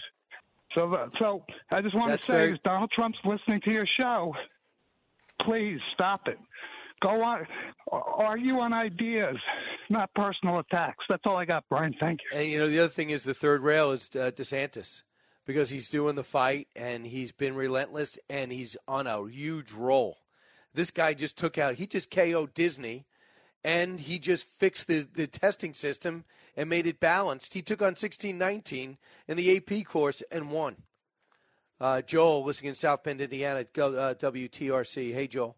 So, 0.75 0.93
uh, 0.93 1.09
so 1.19 1.43
I 1.71 1.81
just 1.81 1.95
want 1.95 2.09
That's 2.11 2.25
to 2.27 2.31
say, 2.31 2.37
very- 2.37 2.51
is 2.53 2.59
Donald 2.63 2.91
Trump's 2.91 3.17
listening 3.25 3.61
to 3.61 3.71
your 3.71 3.87
show? 3.97 4.35
Please 5.41 5.79
stop 5.93 6.27
it. 6.27 6.37
Go 7.01 7.21
on, 7.21 7.45
argue 7.91 8.59
on 8.59 8.71
ideas, 8.71 9.35
not 9.89 10.13
personal 10.13 10.59
attacks. 10.59 11.03
That's 11.09 11.23
all 11.25 11.35
I 11.35 11.43
got, 11.43 11.65
Brian. 11.69 11.93
Thank 11.99 12.21
you. 12.21 12.37
And 12.37 12.47
you 12.47 12.57
know 12.57 12.69
the 12.69 12.79
other 12.79 12.87
thing 12.89 13.09
is 13.09 13.23
the 13.23 13.33
third 13.33 13.61
rail 13.61 13.91
is 13.91 14.09
uh, 14.15 14.31
DeSantis 14.31 15.01
because 15.45 15.69
he's 15.69 15.89
doing 15.89 16.15
the 16.15 16.23
fight 16.23 16.67
and 16.75 17.05
he's 17.05 17.31
been 17.31 17.55
relentless 17.55 18.19
and 18.29 18.51
he's 18.51 18.77
on 18.87 19.07
a 19.07 19.27
huge 19.27 19.71
roll. 19.71 20.17
This 20.73 20.91
guy 20.91 21.13
just 21.13 21.37
took 21.37 21.57
out. 21.57 21.75
He 21.75 21.85
just 21.85 22.09
KO'd 22.09 22.53
Disney, 22.53 23.05
and 23.63 23.99
he 23.99 24.19
just 24.19 24.47
fixed 24.47 24.87
the 24.87 25.07
the 25.11 25.27
testing 25.27 25.73
system 25.73 26.25
and 26.57 26.69
made 26.69 26.87
it 26.87 26.99
balanced. 26.99 27.53
He 27.53 27.61
took 27.61 27.81
on 27.81 27.95
sixteen 27.95 28.37
nineteen 28.37 28.97
in 29.27 29.37
the 29.37 29.55
AP 29.55 29.85
course 29.85 30.23
and 30.31 30.51
won. 30.51 30.77
Uh, 31.79 32.01
Joel, 32.01 32.43
listening 32.43 32.69
in 32.69 32.75
South 32.75 33.03
Bend, 33.03 33.19
Indiana, 33.19 33.65
go, 33.65 33.93
uh, 33.93 34.13
WTRC. 34.13 35.13
Hey, 35.13 35.27
Joel. 35.27 35.57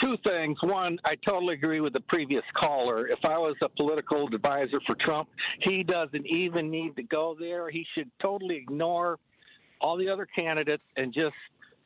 Two 0.00 0.16
things. 0.24 0.58
One, 0.62 0.98
I 1.04 1.14
totally 1.24 1.54
agree 1.54 1.80
with 1.80 1.92
the 1.92 2.00
previous 2.00 2.42
caller. 2.54 3.08
If 3.08 3.20
I 3.24 3.38
was 3.38 3.56
a 3.62 3.68
political 3.68 4.26
advisor 4.26 4.80
for 4.86 4.94
Trump, 4.96 5.28
he 5.60 5.82
doesn't 5.82 6.26
even 6.26 6.70
need 6.70 6.96
to 6.96 7.02
go 7.02 7.36
there. 7.38 7.70
He 7.70 7.86
should 7.94 8.10
totally 8.20 8.56
ignore 8.56 9.18
all 9.80 9.96
the 9.96 10.08
other 10.08 10.26
candidates 10.26 10.84
and 10.96 11.12
just 11.14 11.34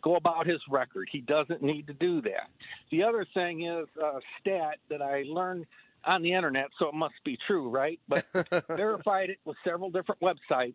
go 0.02 0.16
about 0.16 0.46
his 0.46 0.60
record. 0.68 1.08
He 1.12 1.20
doesn't 1.20 1.62
need 1.62 1.86
to 1.86 1.94
do 1.94 2.20
that. 2.22 2.48
The 2.90 3.02
other 3.02 3.26
thing 3.34 3.66
is 3.66 3.86
a 4.02 4.20
stat 4.40 4.78
that 4.88 5.02
I 5.02 5.24
learned 5.26 5.66
on 6.04 6.22
the 6.22 6.32
internet, 6.32 6.68
so 6.78 6.88
it 6.88 6.94
must 6.94 7.14
be 7.24 7.38
true, 7.46 7.68
right? 7.68 8.00
But 8.08 8.26
verified 8.68 9.30
it 9.30 9.38
with 9.44 9.56
several 9.64 9.90
different 9.90 10.20
websites 10.20 10.74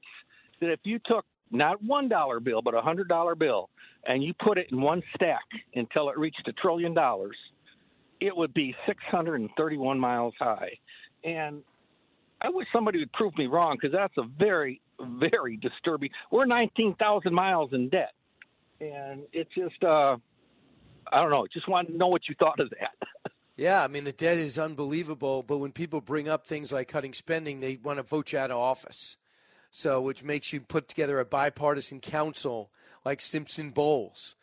that 0.62 0.72
if 0.72 0.80
you 0.84 1.00
took 1.06 1.26
not 1.52 1.82
one 1.84 2.10
dollar 2.10 2.40
bill, 2.40 2.62
but 2.62 2.74
a 2.74 2.82
hundred 2.82 3.08
dollar 3.08 3.36
bill, 3.36 3.70
and 4.06 4.24
you 4.24 4.34
put 4.34 4.58
it 4.58 4.68
in 4.72 4.82
one 4.82 5.02
stack 5.16 5.44
until 5.76 6.10
it 6.10 6.18
reached 6.18 6.48
a 6.48 6.54
trillion 6.54 6.94
dollars, 6.94 7.38
it 8.20 8.36
would 8.36 8.54
be 8.54 8.76
631 8.88 10.00
miles 10.00 10.34
high. 10.40 10.78
And 11.24 11.62
I 12.42 12.50
wish 12.50 12.68
somebody 12.72 13.00
would 13.00 13.12
prove 13.14 13.38
me 13.38 13.48
wrong 13.48 13.78
because 13.80 13.94
that's 13.94 14.18
a 14.18 14.24
very, 14.38 14.82
very 15.00 15.58
disturbing. 15.58 16.10
We're 16.32 16.46
19,000 16.46 17.34
miles 17.34 17.72
in 17.74 17.90
debt. 17.90 18.14
And 18.80 19.24
it's 19.34 19.50
just, 19.56 19.82
uh, 19.84 20.18
I 21.12 21.22
don't 21.22 21.32
know, 21.32 21.48
just 21.52 21.68
wanted 21.68 21.94
to 21.94 21.98
know 21.98 22.08
what 22.08 22.28
you 22.28 22.36
thought 22.38 22.60
of 22.60 22.70
that. 22.72 23.08
Yeah, 23.58 23.82
I 23.84 23.88
mean 23.88 24.04
the 24.04 24.12
debt 24.12 24.38
is 24.38 24.60
unbelievable, 24.60 25.42
but 25.42 25.60
when 25.60 25.72
people 25.72 26.02
bring 26.02 26.28
up 26.28 26.46
things 26.46 26.74
like 26.74 26.90
cutting 26.90 27.14
spending, 27.14 27.62
they 27.62 27.78
want 27.82 28.00
to 28.00 28.04
vote 28.04 28.34
you 28.34 28.40
out 28.40 28.52
of 28.52 28.58
office. 28.58 29.16
So, 29.78 30.00
which 30.00 30.24
makes 30.24 30.54
you 30.54 30.62
put 30.62 30.88
together 30.88 31.20
a 31.20 31.26
bipartisan 31.26 32.00
council 32.00 32.72
like 33.04 33.20
Simpson 33.20 33.72
Bowles, 33.72 34.38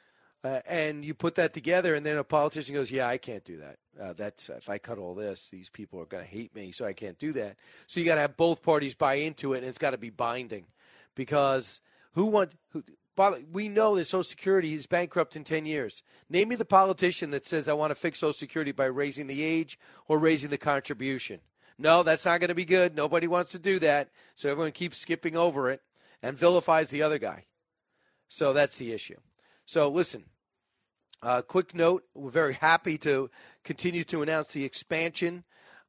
uh, 0.44 0.60
and 0.68 1.06
you 1.06 1.14
put 1.14 1.36
that 1.36 1.54
together, 1.54 1.94
and 1.94 2.04
then 2.04 2.18
a 2.18 2.22
politician 2.22 2.74
goes, 2.74 2.90
"Yeah, 2.90 3.08
I 3.08 3.16
can't 3.16 3.42
do 3.42 3.56
that. 3.56 3.78
Uh, 3.98 4.12
that's 4.12 4.50
if 4.50 4.68
I 4.68 4.76
cut 4.76 4.98
all 4.98 5.14
this, 5.14 5.48
these 5.48 5.70
people 5.70 5.98
are 6.00 6.04
going 6.04 6.22
to 6.22 6.28
hate 6.28 6.54
me, 6.54 6.70
so 6.70 6.84
I 6.84 6.92
can't 6.92 7.18
do 7.18 7.32
that." 7.32 7.56
So 7.86 7.98
you 7.98 8.04
got 8.04 8.16
to 8.16 8.20
have 8.20 8.36
both 8.36 8.62
parties 8.62 8.94
buy 8.94 9.14
into 9.14 9.54
it, 9.54 9.60
and 9.60 9.66
it's 9.66 9.78
got 9.78 9.92
to 9.92 9.98
be 9.98 10.10
binding, 10.10 10.66
because 11.14 11.80
who 12.12 12.26
want 12.26 12.52
who 12.74 12.84
we 13.50 13.68
know 13.68 13.96
that 13.96 14.04
Social 14.04 14.24
Security 14.24 14.74
is 14.74 14.86
bankrupt 14.86 15.34
in 15.34 15.44
10 15.44 15.64
years. 15.64 16.02
Name 16.28 16.50
me 16.50 16.56
the 16.56 16.66
politician 16.66 17.30
that 17.30 17.46
says, 17.46 17.68
I 17.68 17.72
want 17.72 17.90
to 17.90 17.94
fix 17.94 18.18
Social 18.18 18.34
Security 18.34 18.72
by 18.72 18.84
raising 18.84 19.28
the 19.28 19.42
age 19.42 19.78
or 20.08 20.18
raising 20.18 20.50
the 20.50 20.58
contribution. 20.58 21.40
No, 21.82 22.04
that's 22.04 22.24
not 22.24 22.38
going 22.38 22.48
to 22.48 22.54
be 22.54 22.64
good. 22.64 22.94
Nobody 22.94 23.26
wants 23.26 23.50
to 23.52 23.58
do 23.58 23.80
that. 23.80 24.08
So 24.36 24.48
everyone 24.48 24.70
keeps 24.70 24.98
skipping 24.98 25.36
over 25.36 25.68
it 25.68 25.82
and 26.22 26.38
vilifies 26.38 26.90
the 26.90 27.02
other 27.02 27.18
guy. 27.18 27.46
So 28.28 28.52
that's 28.52 28.78
the 28.78 28.92
issue. 28.92 29.16
So 29.64 29.88
listen, 29.88 30.22
uh, 31.24 31.42
quick 31.42 31.74
note 31.74 32.04
we're 32.14 32.30
very 32.30 32.54
happy 32.54 32.98
to 32.98 33.30
continue 33.64 34.04
to 34.04 34.22
announce 34.22 34.52
the 34.52 34.64
expansion 34.64 35.42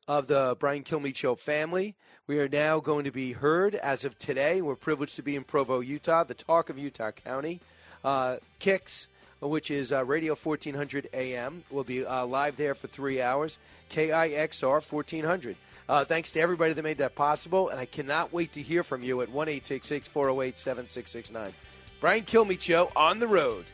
of 0.07 0.25
the 0.25 0.57
Brian 0.59 0.83
Kilmeade 0.83 1.15
Show 1.15 1.35
family. 1.35 1.95
We 2.25 2.39
are 2.39 2.49
now 2.49 2.79
going 2.79 3.05
to 3.05 3.11
be 3.11 3.33
heard 3.33 3.75
as 3.75 4.03
of 4.03 4.17
today. 4.17 4.63
We're 4.63 4.75
privileged 4.75 5.15
to 5.17 5.21
be 5.21 5.35
in 5.35 5.43
Provo, 5.43 5.79
Utah, 5.79 6.23
the 6.23 6.33
talk 6.33 6.71
of 6.71 6.79
Utah 6.79 7.11
County. 7.11 7.61
Uh, 8.03 8.37
Kicks, 8.57 9.09
which 9.41 9.69
is 9.69 9.91
uh, 9.91 10.03
Radio 10.03 10.33
1400 10.33 11.09
AM, 11.13 11.63
will 11.69 11.83
be 11.83 12.03
uh, 12.03 12.25
live 12.25 12.57
there 12.57 12.73
for 12.73 12.87
three 12.87 13.21
hours. 13.21 13.59
KIXR 13.91 14.91
1400. 14.91 15.55
Uh, 15.87 16.05
thanks 16.05 16.31
to 16.31 16.39
everybody 16.39 16.73
that 16.73 16.83
made 16.83 16.99
that 16.99 17.15
possible, 17.15 17.69
and 17.69 17.79
I 17.79 17.85
cannot 17.85 18.31
wait 18.31 18.53
to 18.53 18.61
hear 18.61 18.83
from 18.83 19.03
you 19.03 19.21
at 19.21 19.29
1 19.29 19.47
408 19.47 20.57
7669. 20.57 21.53
Brian 21.99 22.23
Kilmeade 22.23 22.61
Show 22.61 22.91
on 22.95 23.19
the 23.19 23.27
road. 23.27 23.65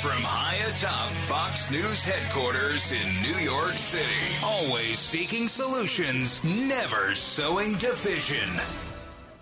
From 0.00 0.22
high 0.22 0.56
atop 0.68 1.10
Fox 1.26 1.70
News 1.70 2.04
headquarters 2.04 2.92
in 2.92 3.22
New 3.22 3.38
York 3.38 3.76
City, 3.76 4.04
always 4.42 5.00
seeking 5.00 5.48
solutions, 5.48 6.44
never 6.44 7.14
sowing 7.14 7.74
division. 7.78 8.48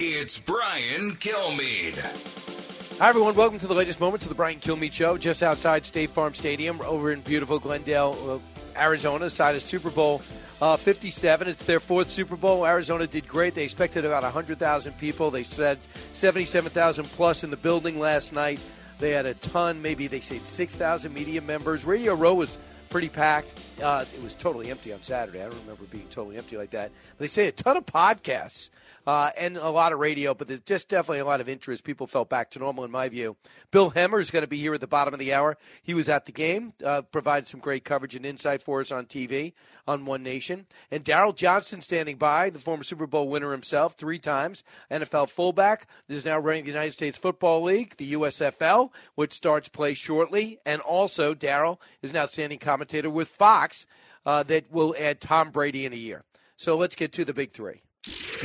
It's 0.01 0.41
Brian 0.41 1.13
Kilmeade. 1.13 2.99
Hi, 2.99 3.09
everyone. 3.11 3.37
Welcome 3.37 3.59
to 3.61 3.69
the 3.69 3.75
latest 3.75 4.01
moments 4.01 4.25
of 4.25 4.29
the 4.29 4.35
Brian 4.35 4.59
Kilmeade 4.59 4.93
Show, 4.93 5.17
just 5.17 5.41
outside 5.41 5.87
State 5.87 6.11
Farm 6.11 6.35
Stadium 6.35 6.81
over 6.81 7.13
in 7.13 7.21
beautiful 7.21 7.61
Glendale, 7.61 8.43
uh, 8.77 8.81
Arizona, 8.81 9.31
side 9.31 9.55
of 9.55 9.63
Super 9.63 9.91
Bowl 9.91 10.21
uh, 10.61 10.77
57. 10.77 11.47
It's 11.47 11.63
their 11.63 11.79
fourth 11.79 12.11
Super 12.11 12.35
Bowl. 12.35 12.67
Arizona 12.67 13.07
did 13.07 13.29
great. 13.29 13.55
They 13.55 13.63
expected 13.63 14.05
about 14.05 14.25
100,000 14.25 14.99
people. 14.99 15.31
They 15.31 15.45
said 15.45 15.79
77,000 16.13 17.05
plus 17.05 17.45
in 17.45 17.51
the 17.51 17.57
building 17.57 18.01
last 18.01 18.33
night. 18.33 18.59
They 18.99 19.11
had 19.11 19.27
a 19.27 19.35
ton, 19.35 19.81
maybe 19.81 20.09
they 20.09 20.21
said 20.21 20.45
6,000 20.45 21.15
media 21.15 21.41
members. 21.41 21.85
Radio 21.85 22.15
Row 22.15 22.35
was 22.35 22.59
pretty 22.91 23.09
packed. 23.09 23.55
Uh, 23.81 24.05
it 24.13 24.23
was 24.25 24.35
totally 24.35 24.73
empty 24.73 24.93
on 24.93 25.03
Saturday. 25.03 25.41
I 25.41 25.45
don't 25.45 25.61
remember 25.61 25.85
being 25.85 26.09
totally 26.11 26.37
empty 26.37 26.57
like 26.57 26.71
that. 26.71 26.91
They 27.19 27.29
say 27.29 27.47
a 27.47 27.53
ton 27.53 27.77
of 27.77 27.87
podcasts 27.87 28.71
uh, 29.07 29.31
and 29.37 29.57
a 29.57 29.71
lot 29.71 29.93
of 29.93 29.99
radio, 29.99 30.35
but 30.35 30.49
there's 30.49 30.61
just 30.61 30.89
definitely 30.89 31.19
a 31.19 31.25
lot 31.25 31.41
of 31.41 31.49
interest. 31.49 31.85
People 31.85 32.07
felt 32.07 32.29
back 32.29 32.51
to 32.51 32.59
normal, 32.59 32.85
in 32.85 32.91
my 32.91 33.09
view. 33.09 33.37
Bill 33.71 33.91
Hemmer 33.91 34.21
is 34.21 34.31
going 34.31 34.43
to 34.43 34.49
be 34.49 34.59
here 34.59 34.75
at 34.75 34.81
the 34.81 34.87
bottom 34.87 35.13
of 35.13 35.21
the 35.21 35.33
hour. 35.33 35.57
He 35.83 35.95
was 35.95 36.09
at 36.09 36.25
the 36.25 36.33
game, 36.33 36.73
uh, 36.85 37.03
provided 37.03 37.49
some 37.49 37.61
great 37.61 37.85
coverage 37.85 38.15
and 38.15 38.25
insight 38.25 38.63
for 38.63 38.81
us 38.81 38.91
on 38.91 39.07
TV 39.07 39.53
on 39.87 40.07
One 40.07 40.23
Nation. 40.23 40.67
And 40.91 41.05
Daryl 41.05 41.35
Johnston 41.35 41.81
standing 41.81 42.17
by, 42.17 42.51
the 42.51 42.59
former 42.59 42.83
Super 42.83 43.07
Bowl 43.07 43.29
winner 43.29 43.53
himself, 43.53 43.95
three 43.95 44.19
times, 44.19 44.65
NFL 44.91 45.29
fullback. 45.29 45.87
This 46.09 46.19
is 46.19 46.25
now 46.25 46.39
running 46.39 46.65
the 46.65 46.71
United 46.71 46.93
States 46.93 47.19
Football 47.19 47.63
League, 47.63 47.97
the 47.97 48.15
USFL, 48.15 48.91
which 49.15 49.33
starts 49.33 49.69
play 49.69 49.95
shortly. 49.95 50.59
And 50.65 50.81
also, 50.81 51.35
Daryl 51.35 51.79
is 52.03 52.11
an 52.11 52.17
outstanding 52.17 52.59
commentator 52.59 53.11
with 53.11 53.29
Fox 53.29 53.87
uh, 54.27 54.43
that 54.45 54.71
will 54.73 54.95
add 54.99 55.21
Tom 55.21 55.51
Brady 55.51 55.85
in 55.85 55.93
a 55.93 55.97
year. 55.97 56.25
So 56.57 56.77
let's 56.77 56.97
get 56.97 57.13
to 57.13 57.25
the 57.25 57.35
big 57.35 57.53
three. 57.53 57.84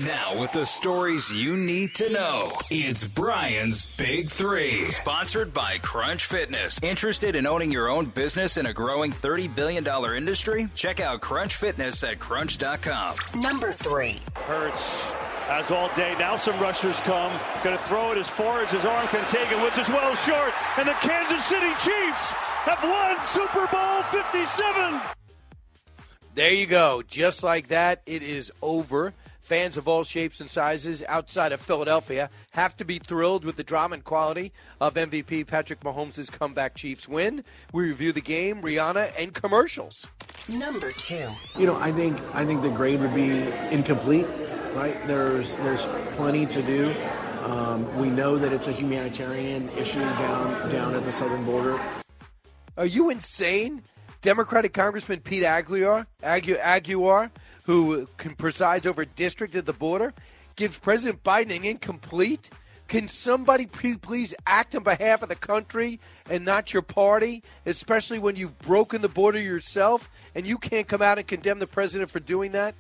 Now, 0.01 0.39
with 0.39 0.53
the 0.53 0.65
stories 0.65 1.35
you 1.35 1.57
need 1.57 1.93
to 1.95 2.09
know, 2.11 2.51
it's 2.71 3.03
Brian's 3.03 3.85
Big 3.97 4.29
Three. 4.29 4.89
Sponsored 4.91 5.53
by 5.53 5.79
Crunch 5.79 6.25
Fitness. 6.25 6.79
Interested 6.81 7.35
in 7.35 7.45
owning 7.45 7.71
your 7.71 7.89
own 7.89 8.05
business 8.05 8.55
in 8.55 8.67
a 8.67 8.73
growing 8.73 9.11
$30 9.11 9.53
billion 9.53 9.85
industry? 10.15 10.67
Check 10.75 11.01
out 11.01 11.19
Crunch 11.19 11.55
Fitness 11.55 12.03
at 12.05 12.19
crunch.com. 12.19 13.15
Number 13.35 13.73
three. 13.73 14.19
Hurts 14.35 15.11
as 15.49 15.71
all 15.71 15.93
day. 15.93 16.15
Now 16.17 16.37
some 16.37 16.57
rushers 16.61 16.99
come. 17.01 17.37
Going 17.61 17.77
to 17.77 17.83
throw 17.83 18.13
it 18.13 18.17
as 18.17 18.29
far 18.29 18.63
as 18.63 18.71
his 18.71 18.85
arm 18.85 19.07
can 19.09 19.27
take 19.27 19.51
it, 19.51 19.61
which 19.61 19.77
is 19.77 19.89
well 19.89 20.15
short. 20.15 20.53
And 20.77 20.87
the 20.87 20.93
Kansas 20.93 21.43
City 21.43 21.71
Chiefs 21.83 22.31
have 22.63 22.81
won 22.81 23.21
Super 23.25 23.67
Bowl 23.67 24.03
57. 24.03 25.01
There 26.35 26.53
you 26.53 26.67
go. 26.67 27.01
Just 27.05 27.43
like 27.43 27.67
that, 27.69 28.01
it 28.05 28.23
is 28.23 28.53
over. 28.61 29.13
Fans 29.49 29.77
of 29.77 29.87
all 29.87 30.03
shapes 30.03 30.39
and 30.41 30.47
sizes 30.47 31.01
outside 31.07 31.51
of 31.51 31.59
Philadelphia 31.59 32.29
have 32.51 32.77
to 32.77 32.85
be 32.85 32.99
thrilled 32.99 33.43
with 33.43 33.55
the 33.55 33.63
drama 33.63 33.95
and 33.95 34.03
quality 34.03 34.51
of 34.79 34.93
MVP 34.93 35.47
Patrick 35.47 35.79
Mahomes' 35.79 36.31
comeback 36.31 36.75
Chiefs 36.75 37.09
win. 37.09 37.43
We 37.73 37.85
review 37.85 38.11
the 38.11 38.21
game, 38.21 38.61
Rihanna, 38.61 39.11
and 39.19 39.33
commercials. 39.33 40.05
Number 40.47 40.91
two. 40.91 41.27
You 41.57 41.65
know, 41.65 41.75
I 41.79 41.91
think 41.91 42.21
I 42.31 42.45
think 42.45 42.61
the 42.61 42.69
grade 42.69 42.99
would 42.99 43.15
be 43.15 43.31
incomplete. 43.71 44.27
Right? 44.75 44.95
There's 45.07 45.55
there's 45.55 45.87
plenty 46.15 46.45
to 46.45 46.61
do. 46.61 46.93
Um, 47.45 47.97
we 47.97 48.11
know 48.11 48.37
that 48.37 48.53
it's 48.53 48.67
a 48.67 48.71
humanitarian 48.71 49.67
issue 49.69 49.99
down 49.99 50.71
down 50.71 50.95
at 50.95 51.03
the 51.03 51.11
southern 51.11 51.43
border. 51.43 51.81
Are 52.77 52.85
you 52.85 53.09
insane? 53.09 53.81
Democratic 54.21 54.73
Congressman 54.73 55.21
Pete 55.21 55.43
Aguilar, 55.43 56.05
Agu- 56.21 56.59
Aguilar 56.59 57.31
who 57.69 58.07
can, 58.17 58.33
presides 58.33 58.87
over 58.87 59.03
a 59.03 59.05
district 59.05 59.53
at 59.53 59.63
the 59.67 59.73
border, 59.73 60.11
gives 60.55 60.79
President 60.79 61.23
Biden 61.23 61.55
an 61.55 61.63
incomplete? 61.63 62.49
Can 62.87 63.07
somebody 63.07 63.67
please 63.67 64.33
act 64.47 64.75
on 64.75 64.81
behalf 64.81 65.21
of 65.21 65.29
the 65.29 65.35
country 65.35 65.99
and 66.31 66.43
not 66.43 66.73
your 66.73 66.81
party, 66.81 67.43
especially 67.67 68.17
when 68.17 68.35
you've 68.35 68.57
broken 68.57 69.03
the 69.03 69.07
border 69.07 69.39
yourself 69.39 70.09
and 70.33 70.47
you 70.47 70.57
can't 70.57 70.87
come 70.87 71.03
out 71.03 71.19
and 71.19 71.27
condemn 71.27 71.59
the 71.59 71.67
president 71.67 72.09
for 72.09 72.19
doing 72.19 72.53
that? 72.53 72.73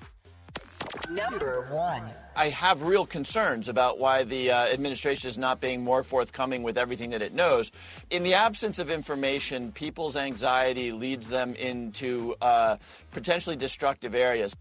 Number 1.07 1.67
one. 1.69 2.01
I 2.35 2.49
have 2.49 2.81
real 2.81 3.05
concerns 3.05 3.67
about 3.67 3.99
why 3.99 4.23
the 4.23 4.49
uh, 4.49 4.67
administration 4.69 5.29
is 5.29 5.37
not 5.37 5.61
being 5.61 5.83
more 5.83 6.01
forthcoming 6.01 6.63
with 6.63 6.79
everything 6.79 7.11
that 7.11 7.21
it 7.21 7.35
knows. 7.35 7.71
In 8.09 8.23
the 8.23 8.33
absence 8.33 8.79
of 8.79 8.89
information, 8.89 9.71
people's 9.71 10.15
anxiety 10.15 10.91
leads 10.91 11.29
them 11.29 11.53
into 11.53 12.33
uh, 12.41 12.77
potentially 13.11 13.55
destructive 13.55 14.15
areas. 14.15 14.55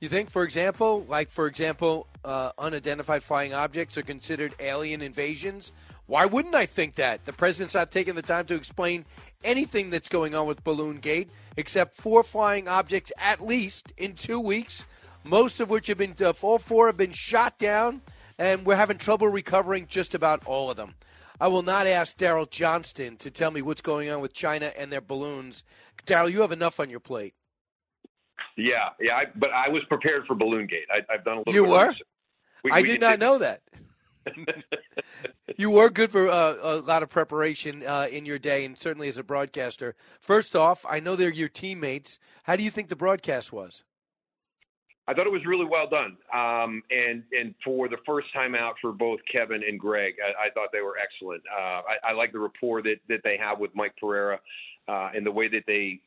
You 0.00 0.08
think, 0.08 0.30
for 0.30 0.44
example, 0.44 1.04
like 1.10 1.28
for 1.28 1.46
example, 1.46 2.06
uh, 2.24 2.52
unidentified 2.58 3.22
flying 3.22 3.52
objects 3.52 3.98
are 3.98 4.02
considered 4.02 4.54
alien 4.58 5.02
invasions? 5.02 5.72
Why 6.06 6.24
wouldn't 6.24 6.54
I 6.54 6.64
think 6.64 6.94
that? 6.94 7.26
The 7.26 7.34
president's 7.34 7.74
not 7.74 7.90
taking 7.90 8.14
the 8.14 8.22
time 8.22 8.46
to 8.46 8.54
explain 8.54 9.04
anything 9.44 9.90
that's 9.90 10.08
going 10.08 10.34
on 10.34 10.46
with 10.46 10.64
Balloon 10.64 11.00
Gate, 11.00 11.28
except 11.58 11.94
four 11.94 12.22
flying 12.22 12.66
objects 12.66 13.12
at 13.18 13.42
least 13.42 13.92
in 13.98 14.14
two 14.14 14.40
weeks, 14.40 14.86
most 15.22 15.60
of 15.60 15.68
which 15.68 15.88
have 15.88 15.98
been, 15.98 16.14
uh, 16.18 16.32
all 16.40 16.58
four 16.58 16.86
have 16.86 16.96
been 16.96 17.12
shot 17.12 17.58
down, 17.58 18.00
and 18.38 18.64
we're 18.64 18.76
having 18.76 18.96
trouble 18.96 19.28
recovering 19.28 19.86
just 19.86 20.14
about 20.14 20.42
all 20.46 20.70
of 20.70 20.78
them. 20.78 20.94
I 21.38 21.48
will 21.48 21.62
not 21.62 21.86
ask 21.86 22.16
Daryl 22.16 22.48
Johnston 22.48 23.18
to 23.18 23.30
tell 23.30 23.50
me 23.50 23.60
what's 23.60 23.82
going 23.82 24.08
on 24.08 24.22
with 24.22 24.32
China 24.32 24.72
and 24.78 24.90
their 24.90 25.02
balloons. 25.02 25.62
Daryl, 26.06 26.32
you 26.32 26.40
have 26.40 26.52
enough 26.52 26.80
on 26.80 26.88
your 26.88 27.00
plate. 27.00 27.34
Yeah, 28.56 28.90
yeah. 29.00 29.16
I, 29.16 29.24
but 29.34 29.50
I 29.50 29.68
was 29.68 29.82
prepared 29.88 30.26
for 30.26 30.34
Balloon 30.34 30.66
Gate. 30.66 30.86
I, 30.90 31.12
have 31.12 31.24
done 31.24 31.38
a 31.38 31.40
little. 31.40 31.54
You 31.54 31.62
bit 31.64 31.70
were. 31.70 31.94
We, 32.64 32.70
I 32.72 32.80
we 32.80 32.88
did 32.88 33.00
not 33.00 33.18
know 33.18 33.38
that. 33.38 33.62
you 35.56 35.70
were 35.70 35.88
good 35.88 36.10
for 36.10 36.28
uh, 36.28 36.56
a 36.62 36.76
lot 36.80 37.02
of 37.02 37.08
preparation 37.08 37.82
uh, 37.86 38.06
in 38.10 38.26
your 38.26 38.38
day, 38.38 38.64
and 38.64 38.78
certainly 38.78 39.08
as 39.08 39.18
a 39.18 39.24
broadcaster. 39.24 39.94
First 40.20 40.54
off, 40.54 40.84
I 40.88 41.00
know 41.00 41.16
they're 41.16 41.32
your 41.32 41.48
teammates. 41.48 42.18
How 42.44 42.56
do 42.56 42.62
you 42.62 42.70
think 42.70 42.88
the 42.88 42.96
broadcast 42.96 43.52
was? 43.52 43.84
I 45.10 45.14
thought 45.14 45.26
it 45.26 45.32
was 45.32 45.44
really 45.44 45.64
well 45.64 45.88
done. 45.88 46.16
Um, 46.32 46.82
and 46.90 47.24
and 47.32 47.54
for 47.64 47.88
the 47.88 47.96
first 48.06 48.32
time 48.32 48.54
out 48.54 48.74
for 48.80 48.92
both 48.92 49.18
Kevin 49.30 49.62
and 49.66 49.80
Greg, 49.80 50.14
I, 50.24 50.46
I 50.46 50.50
thought 50.50 50.68
they 50.72 50.82
were 50.82 50.96
excellent. 51.02 51.42
Uh, 51.50 51.80
I, 51.82 52.10
I 52.10 52.12
like 52.12 52.32
the 52.32 52.38
rapport 52.38 52.80
that 52.82 52.96
that 53.08 53.20
they 53.24 53.36
have 53.36 53.58
with 53.58 53.74
Mike 53.74 53.94
Pereira, 53.98 54.38
uh, 54.86 55.10
and 55.14 55.26
the 55.26 55.32
way 55.32 55.48
that 55.48 55.64
they, 55.66 56.00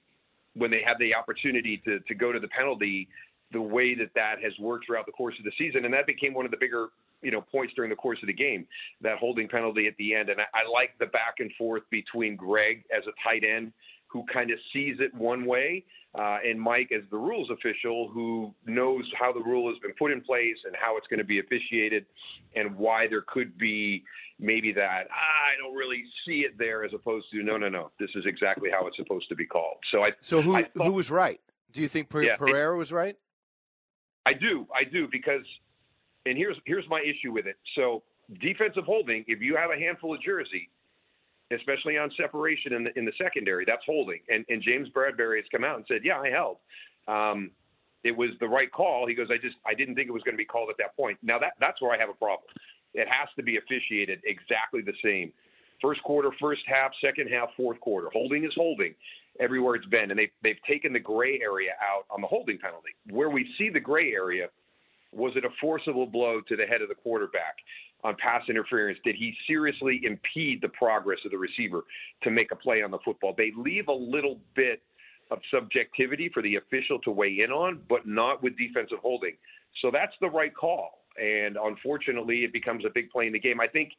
when 0.55 0.71
they 0.71 0.81
have 0.85 0.97
the 0.99 1.13
opportunity 1.13 1.81
to 1.85 1.99
to 1.99 2.15
go 2.15 2.31
to 2.31 2.39
the 2.39 2.47
penalty, 2.47 3.07
the 3.51 3.61
way 3.61 3.95
that 3.95 4.09
that 4.15 4.35
has 4.43 4.53
worked 4.59 4.85
throughout 4.85 5.05
the 5.05 5.11
course 5.11 5.35
of 5.39 5.45
the 5.45 5.51
season, 5.57 5.85
and 5.85 5.93
that 5.93 6.07
became 6.07 6.33
one 6.33 6.45
of 6.45 6.51
the 6.51 6.57
bigger 6.57 6.89
you 7.21 7.31
know 7.31 7.41
points 7.41 7.73
during 7.75 7.89
the 7.89 7.95
course 7.95 8.19
of 8.21 8.27
the 8.27 8.33
game, 8.33 8.67
that 9.01 9.17
holding 9.17 9.47
penalty 9.47 9.87
at 9.87 9.95
the 9.97 10.13
end. 10.13 10.29
And 10.29 10.39
I, 10.41 10.45
I 10.53 10.69
like 10.71 10.91
the 10.99 11.07
back 11.07 11.35
and 11.39 11.51
forth 11.57 11.83
between 11.89 12.35
Greg 12.35 12.83
as 12.95 13.03
a 13.07 13.11
tight 13.23 13.43
end 13.43 13.73
who 14.13 14.23
kind 14.31 14.51
of 14.51 14.59
sees 14.71 14.97
it 14.99 15.11
one 15.15 15.43
way, 15.43 15.83
uh, 16.13 16.37
and 16.45 16.61
Mike 16.61 16.91
as 16.95 17.01
the 17.09 17.17
rules 17.17 17.49
official 17.49 18.07
who 18.13 18.53
knows 18.67 19.03
how 19.19 19.33
the 19.33 19.39
rule 19.41 19.67
has 19.73 19.79
been 19.79 19.93
put 19.97 20.11
in 20.11 20.21
place 20.21 20.55
and 20.65 20.75
how 20.79 20.95
it's 20.97 21.07
going 21.07 21.17
to 21.17 21.25
be 21.25 21.39
officiated, 21.39 22.05
and 22.55 22.75
why 22.77 23.07
there 23.07 23.23
could 23.27 23.57
be 23.57 24.03
maybe 24.39 24.71
that 24.71 25.07
ah, 25.09 25.51
I 25.51 25.57
don't 25.59 25.75
really 25.75 26.03
see 26.27 26.41
it 26.41 26.55
there, 26.59 26.83
as 26.85 26.91
opposed 26.93 27.25
to 27.31 27.41
no, 27.41 27.57
no, 27.57 27.69
no, 27.69 27.89
this 27.99 28.11
is 28.15 28.23
exactly 28.27 28.69
how 28.69 28.85
it's 28.85 28.97
supposed 28.97 29.27
to 29.29 29.35
be 29.35 29.47
called. 29.47 29.77
So 29.91 30.03
I 30.03 30.11
So 30.21 30.41
who 30.43 30.55
I 30.55 30.63
thought- 30.63 30.85
who 30.85 30.93
was 30.93 31.09
right? 31.09 31.41
Do 31.71 31.81
you 31.81 31.87
think 31.87 32.07
Per- 32.09 32.21
Yeah, 32.21 32.35
Pereira 32.35 32.77
was 32.77 32.93
right? 32.93 33.15
I 34.27 34.33
do, 34.33 34.67
I 34.73 34.83
do, 34.83 35.07
because, 35.11 35.43
and 36.27 36.37
here's 36.37 36.55
here's 36.65 36.87
my 36.87 37.01
issue 37.01 37.31
with 37.33 37.47
it. 37.47 37.57
So 37.75 38.03
defensive 38.39 38.83
holding, 38.85 39.25
if 39.27 39.41
you 39.41 39.55
have 39.55 39.71
a 39.71 39.77
handful 39.77 40.13
of 40.13 40.21
jersey, 40.21 40.69
especially 41.53 41.97
on 41.97 42.11
separation 42.17 42.73
in 42.73 42.83
the 42.83 42.97
in 42.97 43.05
the 43.05 43.13
secondary, 43.21 43.65
that's 43.65 43.83
holding. 43.85 44.19
And 44.29 44.45
and 44.49 44.61
James 44.61 44.89
Bradberry 44.89 45.37
has 45.37 45.45
come 45.51 45.63
out 45.63 45.77
and 45.77 45.85
said, 45.87 46.01
yeah, 46.03 46.19
I 46.19 46.29
held. 46.29 46.57
Um, 47.07 47.51
it 48.03 48.15
was 48.15 48.31
the 48.39 48.47
right 48.47 48.71
call. 48.71 49.07
He 49.07 49.13
goes, 49.13 49.27
I 49.31 49.37
just 49.37 49.55
I 49.65 49.73
didn't 49.73 49.95
think 49.95 50.09
it 50.09 50.11
was 50.11 50.23
going 50.23 50.35
to 50.35 50.37
be 50.37 50.45
called 50.45 50.69
at 50.69 50.77
that 50.77 50.95
point. 50.95 51.17
Now 51.21 51.39
that 51.39 51.53
that's 51.59 51.81
where 51.81 51.93
I 51.93 51.97
have 51.97 52.09
a 52.09 52.13
problem. 52.13 52.47
It 52.93 53.07
has 53.07 53.29
to 53.37 53.43
be 53.43 53.57
officiated 53.57 54.21
exactly 54.25 54.81
the 54.81 54.93
same. 55.03 55.33
First 55.81 56.03
quarter, 56.03 56.29
first 56.39 56.61
half, 56.67 56.91
second 57.03 57.27
half, 57.27 57.49
fourth 57.57 57.79
quarter. 57.79 58.09
Holding 58.13 58.45
is 58.45 58.53
holding 58.55 58.93
everywhere 59.39 59.75
it's 59.75 59.87
been, 59.87 60.11
and 60.11 60.19
they 60.19 60.31
they've 60.43 60.61
taken 60.67 60.93
the 60.93 60.99
gray 60.99 61.39
area 61.41 61.71
out 61.81 62.05
on 62.09 62.21
the 62.21 62.27
holding 62.27 62.57
penalty. 62.57 62.91
Where 63.09 63.29
we 63.29 63.49
see 63.57 63.69
the 63.69 63.79
gray 63.79 64.11
area, 64.11 64.47
was 65.15 65.33
it 65.35 65.45
a 65.45 65.49
forcible 65.61 66.05
blow 66.05 66.41
to 66.47 66.55
the 66.55 66.65
head 66.65 66.81
of 66.81 66.89
the 66.89 66.95
quarterback 66.95 67.55
on 68.03 68.15
pass 68.21 68.43
interference? 68.49 68.97
Did 69.03 69.15
he 69.15 69.33
seriously 69.47 70.01
impede 70.03 70.61
the 70.61 70.69
progress 70.69 71.19
of 71.25 71.31
the 71.31 71.37
receiver 71.37 71.83
to 72.23 72.31
make 72.31 72.51
a 72.51 72.55
play 72.55 72.81
on 72.81 72.91
the 72.91 72.99
football? 73.05 73.33
They 73.37 73.51
leave 73.55 73.87
a 73.87 73.93
little 73.93 74.39
bit 74.55 74.81
of 75.31 75.39
subjectivity 75.51 76.29
for 76.33 76.41
the 76.41 76.55
official 76.55 76.99
to 76.99 77.11
weigh 77.11 77.39
in 77.43 77.51
on, 77.51 77.81
but 77.89 78.07
not 78.07 78.43
with 78.43 78.57
defensive 78.57 78.99
holding. 79.01 79.35
So 79.81 79.89
that's 79.91 80.13
the 80.21 80.29
right 80.29 80.53
call. 80.53 80.99
And 81.21 81.57
unfortunately, 81.57 82.43
it 82.43 82.53
becomes 82.53 82.85
a 82.85 82.89
big 82.89 83.09
play 83.09 83.27
in 83.27 83.33
the 83.33 83.39
game. 83.39 83.61
I 83.61 83.67
think 83.67 83.91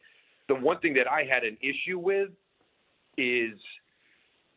the 0.48 0.54
one 0.54 0.78
thing 0.80 0.94
that 0.94 1.10
I 1.10 1.24
had 1.24 1.44
an 1.44 1.56
issue 1.60 1.98
with 1.98 2.30
is 3.16 3.58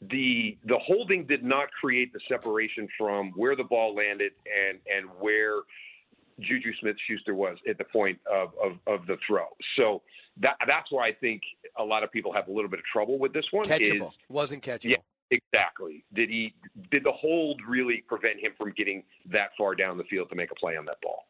the 0.01 0.57
the 0.65 0.77
holding 0.77 1.25
did 1.25 1.43
not 1.43 1.71
create 1.71 2.13
the 2.13 2.19
separation 2.29 2.87
from 2.97 3.31
where 3.35 3.55
the 3.55 3.63
ball 3.63 3.95
landed 3.95 4.31
and 4.45 4.79
and 4.93 5.09
where 5.19 5.61
Juju 6.39 6.71
Smith 6.79 6.95
Schuster 7.07 7.33
was 7.35 7.57
at 7.67 7.77
the 7.77 7.83
point 7.83 8.19
of, 8.31 8.49
of, 8.63 8.73
of 8.85 9.07
the 9.07 9.17
throw. 9.25 9.45
So 9.75 10.01
that 10.39 10.55
that's 10.67 10.91
why 10.91 11.07
I 11.07 11.13
think 11.13 11.41
a 11.77 11.83
lot 11.83 12.03
of 12.03 12.11
people 12.11 12.31
have 12.33 12.47
a 12.47 12.51
little 12.51 12.69
bit 12.69 12.79
of 12.79 12.85
trouble 12.85 13.17
with 13.17 13.33
this 13.33 13.45
one. 13.51 13.65
Catchable. 13.65 14.09
Is, 14.09 14.13
Wasn't 14.29 14.63
catchable. 14.63 14.89
yeah, 14.91 14.97
exactly. 15.31 16.03
Did 16.13 16.29
he 16.29 16.53
did 16.91 17.03
the 17.03 17.11
hold 17.11 17.61
really 17.67 18.03
prevent 18.07 18.39
him 18.39 18.51
from 18.57 18.71
getting 18.77 19.03
that 19.31 19.49
far 19.57 19.73
down 19.75 19.97
the 19.97 20.03
field 20.03 20.29
to 20.29 20.35
make 20.35 20.51
a 20.51 20.55
play 20.55 20.77
on 20.77 20.85
that 20.85 21.01
ball? 21.01 21.25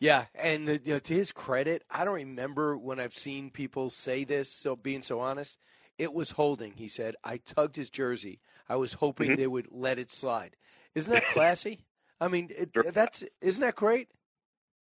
Yeah, 0.00 0.26
and 0.34 0.68
uh, 0.68 0.72
you 0.84 0.92
know, 0.92 0.98
to 1.00 1.14
his 1.14 1.32
credit, 1.32 1.82
I 1.90 2.04
don't 2.04 2.14
remember 2.14 2.76
when 2.76 3.00
I've 3.00 3.16
seen 3.16 3.50
people 3.50 3.90
say 3.90 4.22
this. 4.24 4.52
So 4.52 4.76
being 4.76 5.02
so 5.02 5.18
honest, 5.20 5.58
it 5.98 6.12
was 6.12 6.32
holding. 6.32 6.74
He 6.76 6.86
said, 6.88 7.16
"I 7.24 7.38
tugged 7.38 7.74
his 7.76 7.90
jersey. 7.90 8.40
I 8.68 8.76
was 8.76 8.92
hoping 8.94 9.30
Mhm. 9.30 9.36
they 9.38 9.46
would 9.46 9.68
let 9.70 9.98
it 9.98 10.12
slide." 10.12 10.56
Isn't 10.94 11.12
that 11.12 11.26
classy? 11.28 11.80
I 12.20 12.28
mean, 12.28 12.48
it, 12.50 12.70
that's 12.92 13.24
isn't 13.40 13.60
that 13.62 13.76
great? 13.76 14.08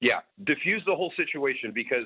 Yeah, 0.01 0.21
diffuse 0.45 0.83
the 0.87 0.95
whole 0.95 1.13
situation 1.17 1.73
because 1.75 2.05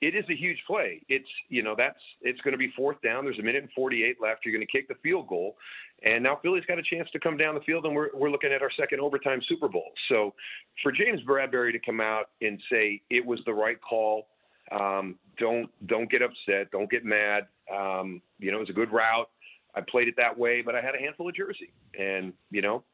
it 0.00 0.14
is 0.14 0.24
a 0.30 0.34
huge 0.34 0.58
play. 0.66 1.02
It's 1.08 1.28
you 1.48 1.62
know 1.62 1.74
that's 1.76 1.98
it's 2.22 2.40
going 2.42 2.52
to 2.52 2.58
be 2.58 2.72
fourth 2.76 3.00
down. 3.02 3.24
There's 3.24 3.38
a 3.38 3.42
minute 3.42 3.62
and 3.62 3.72
48 3.74 4.16
left. 4.20 4.40
You're 4.44 4.54
going 4.54 4.66
to 4.66 4.70
kick 4.70 4.88
the 4.88 4.94
field 5.02 5.28
goal, 5.28 5.56
and 6.02 6.22
now 6.22 6.38
Philly's 6.42 6.64
got 6.66 6.78
a 6.78 6.82
chance 6.82 7.08
to 7.12 7.18
come 7.18 7.36
down 7.36 7.54
the 7.54 7.60
field, 7.62 7.84
and 7.84 7.94
we're 7.94 8.10
we're 8.14 8.30
looking 8.30 8.52
at 8.52 8.62
our 8.62 8.70
second 8.78 9.00
overtime 9.00 9.40
Super 9.48 9.68
Bowl. 9.68 9.90
So 10.08 10.34
for 10.82 10.92
James 10.92 11.20
Bradberry 11.26 11.72
to 11.72 11.80
come 11.84 12.00
out 12.00 12.30
and 12.40 12.60
say 12.70 13.02
it 13.10 13.24
was 13.24 13.40
the 13.46 13.52
right 13.52 13.78
call, 13.80 14.28
um, 14.70 15.16
don't 15.38 15.68
don't 15.86 16.10
get 16.10 16.22
upset, 16.22 16.70
don't 16.70 16.90
get 16.90 17.04
mad. 17.04 17.48
Um, 17.74 18.22
you 18.38 18.52
know, 18.52 18.58
it 18.58 18.60
was 18.60 18.70
a 18.70 18.74
good 18.74 18.92
route. 18.92 19.28
I 19.74 19.80
played 19.80 20.08
it 20.08 20.14
that 20.16 20.36
way, 20.38 20.62
but 20.62 20.74
I 20.74 20.80
had 20.80 20.94
a 20.94 20.98
handful 20.98 21.28
of 21.28 21.34
jersey, 21.34 21.72
and 21.98 22.32
you 22.50 22.62
know, 22.62 22.84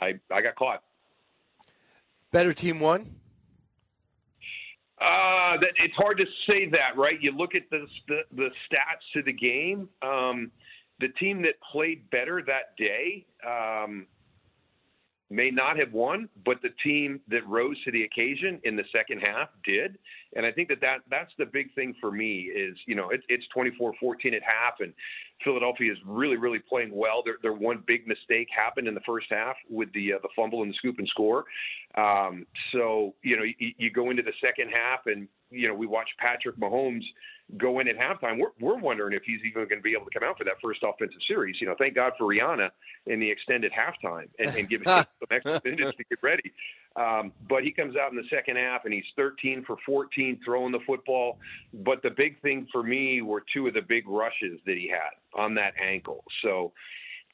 I 0.00 0.18
I 0.32 0.40
got 0.40 0.56
caught. 0.56 0.82
Better 2.32 2.52
team 2.52 2.80
won. 2.80 3.14
Uh, 5.00 5.56
that 5.60 5.70
it's 5.82 5.94
hard 5.94 6.18
to 6.18 6.24
say 6.48 6.68
that, 6.70 6.96
right? 6.96 7.20
You 7.20 7.32
look 7.32 7.54
at 7.54 7.62
the 7.70 7.86
the, 8.08 8.20
the 8.34 8.50
stats 8.66 9.04
to 9.14 9.22
the 9.22 9.32
game. 9.32 9.88
Um, 10.02 10.50
the 11.00 11.08
team 11.20 11.42
that 11.42 11.54
played 11.72 12.10
better 12.10 12.42
that 12.46 12.76
day 12.76 13.24
um, 13.46 14.06
may 15.30 15.50
not 15.50 15.78
have 15.78 15.92
won, 15.92 16.28
but 16.44 16.60
the 16.62 16.70
team 16.82 17.20
that 17.28 17.46
rose 17.46 17.76
to 17.84 17.92
the 17.92 18.02
occasion 18.02 18.60
in 18.64 18.74
the 18.74 18.84
second 18.92 19.20
half 19.20 19.48
did. 19.64 19.98
And 20.36 20.44
I 20.44 20.52
think 20.52 20.68
that, 20.68 20.80
that 20.82 20.98
that's 21.10 21.32
the 21.38 21.46
big 21.46 21.74
thing 21.74 21.94
for 22.00 22.10
me 22.10 22.50
is, 22.54 22.76
you 22.86 22.94
know, 22.94 23.10
it, 23.10 23.22
it's 23.28 23.44
24-14 23.56 24.34
at 24.34 24.42
half 24.42 24.80
and 24.80 24.92
Philadelphia 25.44 25.92
is 25.92 25.98
really, 26.04 26.36
really 26.36 26.58
playing 26.58 26.94
well. 26.94 27.22
Their, 27.24 27.36
their 27.42 27.52
one 27.52 27.82
big 27.86 28.06
mistake 28.06 28.48
happened 28.54 28.88
in 28.88 28.94
the 28.94 29.00
first 29.06 29.26
half 29.30 29.56
with 29.70 29.92
the, 29.92 30.14
uh, 30.14 30.18
the 30.22 30.28
fumble 30.36 30.62
and 30.62 30.70
the 30.70 30.74
scoop 30.74 30.98
and 30.98 31.08
score. 31.08 31.44
Um, 31.96 32.46
so, 32.72 33.14
you 33.22 33.36
know, 33.36 33.44
you, 33.44 33.72
you 33.78 33.90
go 33.90 34.10
into 34.10 34.22
the 34.22 34.32
second 34.44 34.70
half 34.70 35.06
and, 35.06 35.28
you 35.50 35.68
know, 35.68 35.74
we 35.74 35.86
watch 35.86 36.08
Patrick 36.18 36.56
Mahomes 36.56 37.04
go 37.56 37.80
in 37.80 37.88
at 37.88 37.96
halftime. 37.96 38.38
We're, 38.38 38.52
we're 38.60 38.78
wondering 38.78 39.14
if 39.14 39.22
he's 39.24 39.40
even 39.48 39.66
going 39.68 39.78
to 39.78 39.82
be 39.82 39.94
able 39.94 40.04
to 40.04 40.18
come 40.18 40.28
out 40.28 40.36
for 40.36 40.44
that 40.44 40.56
first 40.62 40.80
offensive 40.82 41.20
series. 41.26 41.56
You 41.60 41.68
know, 41.68 41.74
thank 41.78 41.94
God 41.94 42.12
for 42.18 42.26
Rihanna 42.26 42.68
in 43.06 43.20
the 43.20 43.30
extended 43.30 43.72
halftime 43.72 44.28
and, 44.38 44.54
and 44.54 44.68
giving 44.68 44.86
him 44.86 45.04
some 45.18 45.28
extra 45.30 45.60
minutes 45.64 45.96
to 45.96 46.04
get 46.04 46.18
ready. 46.22 46.52
Um, 46.96 47.32
but 47.48 47.62
he 47.62 47.72
comes 47.72 47.96
out 47.96 48.10
in 48.10 48.16
the 48.16 48.28
second 48.28 48.56
half 48.56 48.84
and 48.84 48.92
he's 48.92 49.04
13 49.16 49.64
for 49.66 49.76
14 49.86 50.17
throwing 50.44 50.72
the 50.72 50.80
football. 50.86 51.38
But 51.72 52.02
the 52.02 52.10
big 52.10 52.40
thing 52.42 52.66
for 52.72 52.82
me 52.82 53.22
were 53.22 53.42
two 53.52 53.66
of 53.66 53.74
the 53.74 53.82
big 53.82 54.08
rushes 54.08 54.60
that 54.66 54.76
he 54.76 54.88
had 54.88 55.40
on 55.40 55.54
that 55.54 55.74
ankle. 55.80 56.24
So 56.42 56.72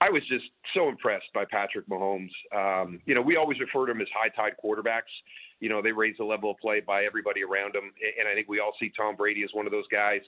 I 0.00 0.10
was 0.10 0.22
just 0.28 0.44
so 0.74 0.88
impressed 0.88 1.32
by 1.32 1.44
Patrick 1.50 1.88
Mahomes. 1.88 2.30
Um, 2.54 3.00
you 3.06 3.14
know, 3.14 3.22
we 3.22 3.36
always 3.36 3.58
refer 3.60 3.86
to 3.86 3.92
him 3.92 4.00
as 4.00 4.08
high 4.14 4.28
tide 4.28 4.54
quarterbacks. 4.62 5.12
You 5.60 5.68
know, 5.68 5.80
they 5.80 5.92
raise 5.92 6.16
the 6.18 6.24
level 6.24 6.50
of 6.50 6.58
play 6.58 6.80
by 6.80 7.04
everybody 7.04 7.42
around 7.42 7.74
him. 7.74 7.92
And 8.18 8.28
I 8.28 8.34
think 8.34 8.48
we 8.48 8.60
all 8.60 8.72
see 8.80 8.92
Tom 8.96 9.16
Brady 9.16 9.44
as 9.44 9.50
one 9.52 9.66
of 9.66 9.72
those 9.72 9.86
guys. 9.90 10.20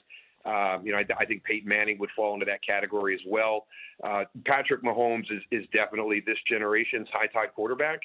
Um, 0.45 0.85
you 0.85 0.93
know, 0.93 0.99
I, 0.99 1.05
I 1.19 1.25
think 1.25 1.43
Peyton 1.43 1.67
Manning 1.67 1.99
would 1.99 2.09
fall 2.15 2.33
into 2.33 2.45
that 2.45 2.63
category 2.65 3.13
as 3.13 3.21
well. 3.27 3.67
Uh, 4.03 4.23
Patrick 4.45 4.81
Mahomes 4.83 5.29
is, 5.29 5.43
is 5.51 5.65
definitely 5.73 6.23
this 6.25 6.37
generation's 6.49 7.07
high 7.11 7.27
tide 7.27 7.53
quarterback. 7.53 7.99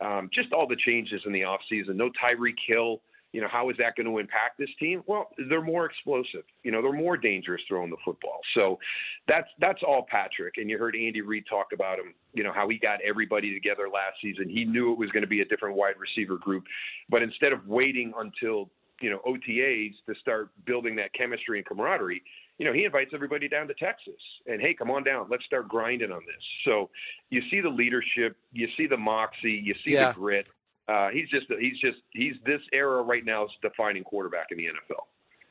Um, 0.00 0.30
just 0.32 0.52
all 0.52 0.68
the 0.68 0.76
changes 0.76 1.20
in 1.26 1.32
the 1.32 1.40
offseason. 1.40 1.96
No 1.96 2.10
Tyreek 2.10 2.56
Hill. 2.66 3.00
You 3.32 3.42
know, 3.42 3.48
how 3.50 3.68
is 3.68 3.76
that 3.78 3.94
going 3.94 4.06
to 4.06 4.18
impact 4.18 4.58
this 4.58 4.70
team? 4.80 5.02
Well, 5.06 5.28
they're 5.50 5.60
more 5.60 5.84
explosive. 5.84 6.44
You 6.62 6.70
know, 6.70 6.80
they're 6.80 6.92
more 6.92 7.16
dangerous 7.16 7.60
throwing 7.68 7.90
the 7.90 7.96
football. 8.04 8.40
So 8.54 8.78
that's 9.26 9.48
that's 9.60 9.80
all 9.86 10.06
Patrick. 10.10 10.54
And 10.56 10.70
you 10.70 10.78
heard 10.78 10.96
Andy 10.96 11.20
Reid 11.20 11.44
talk 11.48 11.68
about 11.74 11.98
him. 11.98 12.14
You 12.32 12.42
know 12.42 12.52
how 12.52 12.68
he 12.68 12.78
got 12.78 13.00
everybody 13.06 13.52
together 13.52 13.88
last 13.92 14.16
season. 14.22 14.48
He 14.48 14.64
knew 14.64 14.92
it 14.92 14.98
was 14.98 15.10
going 15.10 15.22
to 15.22 15.28
be 15.28 15.42
a 15.42 15.44
different 15.44 15.76
wide 15.76 15.96
receiver 15.98 16.38
group, 16.38 16.64
but 17.10 17.22
instead 17.22 17.52
of 17.52 17.66
waiting 17.66 18.12
until 18.18 18.70
you 19.00 19.10
know 19.10 19.20
OTAs 19.26 19.94
to 20.06 20.14
start 20.20 20.50
building 20.64 20.96
that 20.96 21.12
chemistry 21.12 21.58
and 21.58 21.66
camaraderie, 21.66 22.22
you 22.56 22.64
know 22.64 22.72
he 22.72 22.84
invites 22.84 23.10
everybody 23.12 23.46
down 23.48 23.68
to 23.68 23.74
Texas 23.74 24.20
and 24.46 24.60
hey, 24.60 24.72
come 24.72 24.90
on 24.90 25.04
down, 25.04 25.26
let's 25.30 25.44
start 25.44 25.68
grinding 25.68 26.10
on 26.12 26.22
this. 26.26 26.42
So 26.64 26.88
you 27.30 27.42
see 27.50 27.60
the 27.60 27.68
leadership, 27.68 28.36
you 28.52 28.68
see 28.76 28.86
the 28.86 28.96
moxie, 28.96 29.52
you 29.52 29.74
see 29.84 29.92
Yeah. 29.92 30.08
the 30.08 30.14
grit. 30.14 30.46
Uh, 30.88 31.10
he's 31.10 31.28
just 31.28 31.46
he's 31.60 31.78
just 31.78 31.98
he's 32.10 32.34
this 32.46 32.60
era 32.72 33.02
right 33.02 33.24
now 33.24 33.44
is 33.44 33.50
defining 33.60 34.02
quarterback 34.04 34.46
in 34.50 34.56
the 34.58 34.64
NFL. 34.64 35.04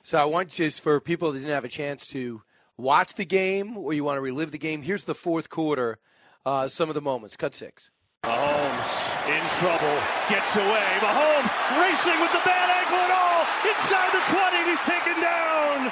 So 0.03 0.17
I 0.17 0.25
want 0.25 0.49
just 0.49 0.81
for 0.81 0.99
people 0.99 1.31
that 1.31 1.39
didn't 1.39 1.53
have 1.53 1.65
a 1.65 1.69
chance 1.69 2.07
to 2.07 2.41
watch 2.77 3.13
the 3.15 3.25
game 3.25 3.77
or 3.77 3.93
you 3.93 4.03
want 4.03 4.17
to 4.17 4.21
relive 4.21 4.51
the 4.51 4.57
game. 4.57 4.81
Here's 4.81 5.03
the 5.03 5.15
fourth 5.15 5.49
quarter. 5.49 5.99
Uh, 6.45 6.67
some 6.67 6.89
of 6.89 6.95
the 6.95 7.01
moments. 7.01 7.35
Cut 7.35 7.53
six. 7.53 7.91
Mahomes 8.23 9.27
in 9.27 9.43
trouble, 9.59 9.99
gets 10.27 10.55
away. 10.55 10.87
Mahomes 10.99 11.51
racing 11.79 12.19
with 12.19 12.31
the 12.31 12.41
bad 12.43 12.69
ankle 12.71 12.97
and 12.97 13.13
all 13.13 13.43
inside 13.67 14.11
the 14.11 14.23
20. 14.25 14.57
and 14.57 14.69
He's 14.71 14.85
taken 14.87 15.21
down. 15.21 15.91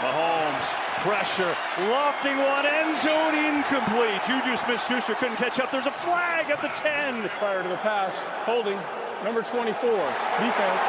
Mahomes 0.00 0.85
pressure. 1.06 1.56
Lofting 1.86 2.36
one, 2.36 2.66
end 2.66 2.98
zone 2.98 3.34
incomplete. 3.38 4.18
Juju 4.26 4.56
Smith 4.56 4.82
Schuster 4.82 5.14
couldn't 5.14 5.36
catch 5.36 5.60
up. 5.60 5.70
There's 5.70 5.86
a 5.86 5.90
flag 5.90 6.50
at 6.50 6.60
the 6.60 6.68
10. 6.68 7.28
Prior 7.38 7.62
to 7.62 7.68
the 7.68 7.76
pass, 7.76 8.12
holding 8.44 8.78
number 9.22 9.42
24, 9.42 9.70
defense. 9.70 10.80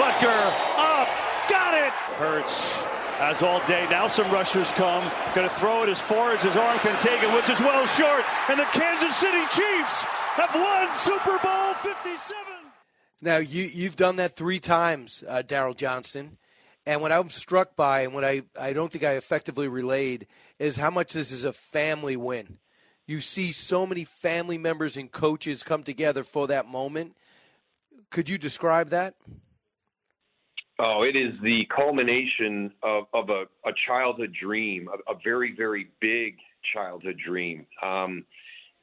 Butker 0.00 0.40
up, 0.80 1.08
got 1.50 1.74
it. 1.74 1.92
Hurts. 2.16 2.82
As 3.20 3.42
all 3.42 3.60
day, 3.66 3.86
now 3.90 4.08
some 4.08 4.30
rushers 4.30 4.70
come. 4.72 5.04
Going 5.34 5.48
to 5.48 5.54
throw 5.54 5.82
it 5.82 5.88
as 5.90 6.00
far 6.00 6.32
as 6.32 6.42
his 6.42 6.56
arm 6.56 6.78
can 6.78 6.98
take 6.98 7.22
it, 7.22 7.34
which 7.34 7.50
is 7.50 7.60
well 7.60 7.84
short. 7.86 8.24
And 8.48 8.58
the 8.58 8.64
Kansas 8.72 9.14
City 9.16 9.42
Chiefs 9.52 10.04
have 10.38 10.54
won 10.54 10.94
Super 10.96 11.38
Bowl 11.42 11.74
57. 11.74 12.36
Now 13.20 13.38
you 13.38 13.64
you've 13.64 13.96
done 13.96 14.16
that 14.16 14.36
three 14.36 14.60
times, 14.60 15.24
uh, 15.28 15.42
Daryl 15.44 15.76
Johnston, 15.76 16.38
and 16.88 17.02
what 17.02 17.12
I'm 17.12 17.28
struck 17.28 17.76
by, 17.76 18.00
and 18.00 18.14
what 18.14 18.24
I 18.24 18.42
I 18.58 18.72
don't 18.72 18.90
think 18.90 19.04
I 19.04 19.12
effectively 19.12 19.68
relayed, 19.68 20.26
is 20.58 20.76
how 20.76 20.90
much 20.90 21.12
this 21.12 21.30
is 21.30 21.44
a 21.44 21.52
family 21.52 22.16
win. 22.16 22.56
You 23.06 23.20
see 23.20 23.52
so 23.52 23.86
many 23.86 24.04
family 24.04 24.56
members 24.56 24.96
and 24.96 25.12
coaches 25.12 25.62
come 25.62 25.82
together 25.82 26.24
for 26.24 26.46
that 26.46 26.66
moment. 26.66 27.14
Could 28.10 28.30
you 28.30 28.38
describe 28.38 28.88
that? 28.88 29.16
Oh, 30.78 31.02
it 31.02 31.14
is 31.14 31.34
the 31.42 31.66
culmination 31.74 32.72
of, 32.82 33.04
of 33.12 33.28
a, 33.28 33.42
a 33.68 33.72
childhood 33.86 34.34
dream, 34.40 34.88
a, 34.88 35.12
a 35.12 35.16
very, 35.22 35.54
very 35.54 35.90
big 36.00 36.36
childhood 36.72 37.18
dream. 37.22 37.66
Um, 37.82 38.24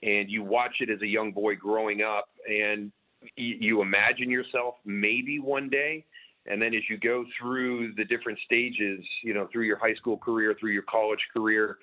and 0.04 0.30
you 0.30 0.44
watch 0.44 0.76
it 0.80 0.92
as 0.92 1.02
a 1.02 1.08
young 1.08 1.32
boy 1.32 1.56
growing 1.56 2.02
up, 2.02 2.30
and 2.48 2.92
you, 3.36 3.56
you 3.60 3.82
imagine 3.82 4.30
yourself 4.30 4.76
maybe 4.86 5.40
one 5.40 5.70
day. 5.70 6.06
And 6.48 6.62
then 6.62 6.74
as 6.76 6.84
you 6.90 6.98
go 6.98 7.26
through 7.40 7.94
the 7.96 8.06
different 8.06 8.38
stages, 8.46 9.04
you 9.24 9.34
know, 9.34 9.48
through 9.52 9.64
your 9.64 9.78
high 9.78 9.96
school 9.96 10.18
career, 10.18 10.56
through 10.60 10.72
your 10.72 10.84
college 10.84 11.20
career, 11.34 11.78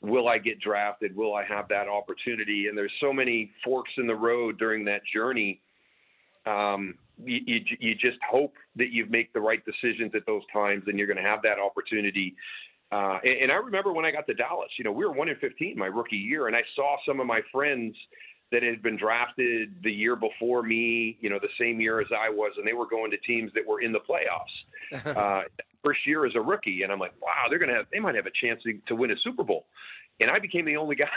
will 0.00 0.28
I 0.28 0.38
get 0.38 0.60
drafted? 0.60 1.14
Will 1.14 1.34
I 1.34 1.44
have 1.44 1.68
that 1.68 1.88
opportunity? 1.88 2.68
And 2.68 2.76
there's 2.76 2.92
so 3.00 3.12
many 3.12 3.50
forks 3.64 3.90
in 3.98 4.06
the 4.06 4.14
road 4.14 4.58
during 4.58 4.84
that 4.86 5.02
journey. 5.12 5.60
Um, 6.46 6.94
you, 7.24 7.40
you, 7.46 7.60
you 7.80 7.94
just 7.94 8.18
hope 8.28 8.54
that 8.76 8.90
you 8.90 9.06
make 9.06 9.32
the 9.32 9.40
right 9.40 9.62
decisions 9.64 10.12
at 10.14 10.24
those 10.26 10.42
times 10.52 10.84
and 10.86 10.98
you're 10.98 11.08
going 11.08 11.22
to 11.22 11.22
have 11.22 11.42
that 11.42 11.58
opportunity. 11.58 12.36
Uh, 12.92 13.18
and, 13.24 13.42
and 13.42 13.52
I 13.52 13.56
remember 13.56 13.92
when 13.92 14.04
I 14.04 14.12
got 14.12 14.26
to 14.26 14.34
Dallas, 14.34 14.70
you 14.78 14.84
know, 14.84 14.92
we 14.92 15.04
were 15.04 15.12
one 15.12 15.28
in 15.28 15.36
15 15.36 15.76
my 15.76 15.86
rookie 15.86 16.16
year, 16.16 16.46
and 16.46 16.54
I 16.54 16.62
saw 16.74 16.96
some 17.06 17.20
of 17.20 17.26
my 17.26 17.40
friends 17.50 17.96
that 18.52 18.62
had 18.62 18.82
been 18.82 18.96
drafted 18.96 19.74
the 19.82 19.90
year 19.90 20.14
before 20.14 20.62
me, 20.62 21.18
you 21.20 21.28
know, 21.28 21.38
the 21.40 21.48
same 21.58 21.80
year 21.80 22.00
as 22.00 22.06
I 22.16 22.30
was, 22.30 22.52
and 22.56 22.66
they 22.66 22.72
were 22.72 22.86
going 22.86 23.10
to 23.10 23.16
teams 23.18 23.52
that 23.54 23.64
were 23.66 23.80
in 23.80 23.92
the 23.92 24.00
playoffs. 24.00 25.16
uh, 25.16 25.42
first 25.82 26.06
year 26.06 26.24
as 26.26 26.32
a 26.36 26.40
rookie, 26.40 26.82
and 26.82 26.92
I'm 26.92 27.00
like, 27.00 27.14
wow, 27.20 27.46
they're 27.48 27.58
going 27.58 27.70
to 27.70 27.74
have, 27.74 27.86
they 27.92 27.98
might 27.98 28.14
have 28.14 28.26
a 28.26 28.30
chance 28.40 28.62
to, 28.62 28.78
to 28.86 28.94
win 28.94 29.10
a 29.10 29.16
Super 29.22 29.42
Bowl. 29.42 29.66
And 30.20 30.30
I 30.30 30.38
became 30.38 30.64
the 30.64 30.76
only 30.76 30.96
guy, 30.96 31.08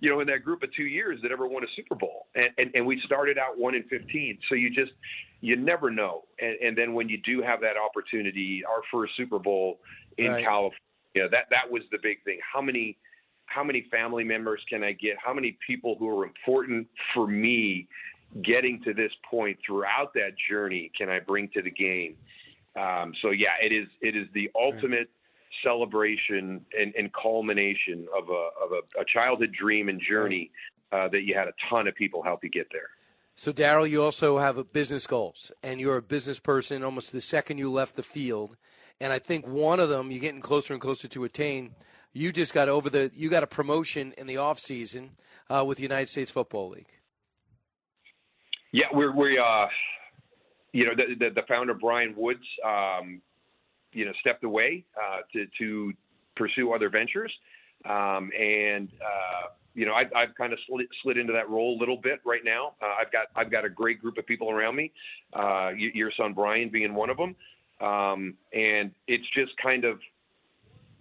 you 0.00 0.10
know, 0.10 0.20
in 0.20 0.26
that 0.28 0.44
group 0.44 0.62
of 0.62 0.72
two 0.74 0.84
years 0.84 1.20
that 1.22 1.32
ever 1.32 1.46
won 1.46 1.64
a 1.64 1.66
Super 1.74 1.94
Bowl. 1.94 2.26
And, 2.34 2.50
and, 2.58 2.70
and 2.74 2.86
we 2.86 3.00
started 3.04 3.38
out 3.38 3.58
one 3.58 3.74
in 3.74 3.82
15. 3.84 4.38
So 4.48 4.54
you 4.54 4.70
just, 4.70 4.92
you 5.40 5.56
never 5.56 5.90
know. 5.90 6.24
And, 6.40 6.56
and 6.62 6.78
then 6.78 6.94
when 6.94 7.08
you 7.08 7.18
do 7.18 7.42
have 7.42 7.60
that 7.62 7.76
opportunity, 7.76 8.62
our 8.64 8.82
first 8.92 9.16
Super 9.16 9.38
Bowl 9.38 9.80
in 10.18 10.30
Right. 10.30 10.44
California, 10.44 10.78
that, 11.14 11.46
that 11.50 11.70
was 11.70 11.82
the 11.90 11.98
big 12.02 12.22
thing. 12.24 12.38
How 12.52 12.60
many, 12.60 12.96
how 13.46 13.64
many 13.64 13.86
family 13.90 14.24
members 14.24 14.60
can 14.68 14.82
I 14.82 14.92
get? 14.92 15.16
How 15.22 15.34
many 15.34 15.56
people 15.66 15.96
who 15.98 16.08
are 16.18 16.24
important 16.24 16.88
for 17.12 17.26
me 17.26 17.88
getting 18.42 18.82
to 18.82 18.92
this 18.92 19.12
point 19.30 19.58
throughout 19.64 20.12
that 20.14 20.32
journey 20.48 20.90
can 20.96 21.08
I 21.08 21.20
bring 21.20 21.48
to 21.54 21.62
the 21.62 21.70
game? 21.70 22.16
Um, 22.76 23.12
so 23.22 23.30
yeah, 23.30 23.54
it 23.62 23.72
is 23.72 23.86
it 24.00 24.16
is 24.16 24.26
the 24.34 24.50
ultimate 24.54 25.08
celebration 25.62 26.64
and, 26.78 26.92
and 26.96 27.10
culmination 27.12 28.06
of 28.16 28.28
a 28.28 28.48
of 28.62 28.72
a, 28.72 29.00
a 29.00 29.04
childhood 29.04 29.52
dream 29.58 29.88
and 29.88 30.00
journey 30.00 30.50
uh, 30.90 31.08
that 31.08 31.22
you 31.22 31.34
had 31.34 31.48
a 31.48 31.52
ton 31.70 31.86
of 31.86 31.94
people 31.94 32.22
help 32.22 32.42
you 32.42 32.50
get 32.50 32.66
there. 32.72 32.88
So, 33.36 33.52
Daryl, 33.52 33.88
you 33.88 34.00
also 34.00 34.38
have 34.38 34.58
a 34.58 34.64
business 34.64 35.08
goals, 35.08 35.50
and 35.62 35.80
you're 35.80 35.96
a 35.96 36.02
business 36.02 36.38
person 36.38 36.84
almost 36.84 37.12
the 37.12 37.20
second 37.20 37.58
you 37.58 37.70
left 37.70 37.96
the 37.96 38.02
field. 38.04 38.56
And 39.00 39.12
I 39.12 39.18
think 39.18 39.44
one 39.46 39.80
of 39.80 39.88
them 39.88 40.12
you're 40.12 40.20
getting 40.20 40.40
closer 40.40 40.72
and 40.72 40.80
closer 40.80 41.08
to 41.08 41.24
attain. 41.24 41.74
You 42.16 42.30
just 42.30 42.54
got 42.54 42.68
over 42.68 42.88
the 42.88 43.10
you 43.14 43.28
got 43.28 43.42
a 43.42 43.46
promotion 43.48 44.14
in 44.16 44.28
the 44.28 44.36
off 44.36 44.60
season 44.60 45.10
uh, 45.50 45.64
with 45.66 45.78
the 45.78 45.82
United 45.82 46.08
States 46.08 46.30
Football 46.30 46.70
League. 46.70 46.86
Yeah, 48.70 48.86
we're 48.92 49.12
we 49.14 49.36
uh, 49.36 49.66
you 50.72 50.84
know 50.84 50.92
the, 50.96 51.16
the 51.18 51.30
the 51.34 51.42
founder 51.48 51.74
Brian 51.74 52.14
Woods, 52.16 52.44
um, 52.64 53.20
you 53.92 54.04
know, 54.04 54.12
stepped 54.20 54.44
away 54.44 54.84
uh, 54.96 55.22
to 55.32 55.46
to 55.58 55.92
pursue 56.36 56.72
other 56.72 56.88
ventures, 56.88 57.32
um, 57.84 58.30
and 58.38 58.88
uh, 59.02 59.48
you 59.74 59.84
know 59.84 59.92
I, 59.92 60.02
I've 60.16 60.36
kind 60.36 60.52
of 60.52 60.60
slid, 60.68 60.86
slid 61.02 61.18
into 61.18 61.32
that 61.32 61.50
role 61.50 61.76
a 61.76 61.78
little 61.80 61.96
bit 61.96 62.20
right 62.24 62.44
now. 62.44 62.74
Uh, 62.80 62.94
I've 63.00 63.10
got 63.10 63.26
I've 63.34 63.50
got 63.50 63.64
a 63.64 63.68
great 63.68 64.00
group 64.00 64.18
of 64.18 64.26
people 64.26 64.52
around 64.52 64.76
me, 64.76 64.92
uh, 65.32 65.72
your 65.76 66.12
son 66.16 66.32
Brian 66.32 66.68
being 66.68 66.94
one 66.94 67.10
of 67.10 67.16
them, 67.16 67.34
um, 67.80 68.34
and 68.52 68.92
it's 69.08 69.26
just 69.36 69.52
kind 69.60 69.84
of 69.84 69.98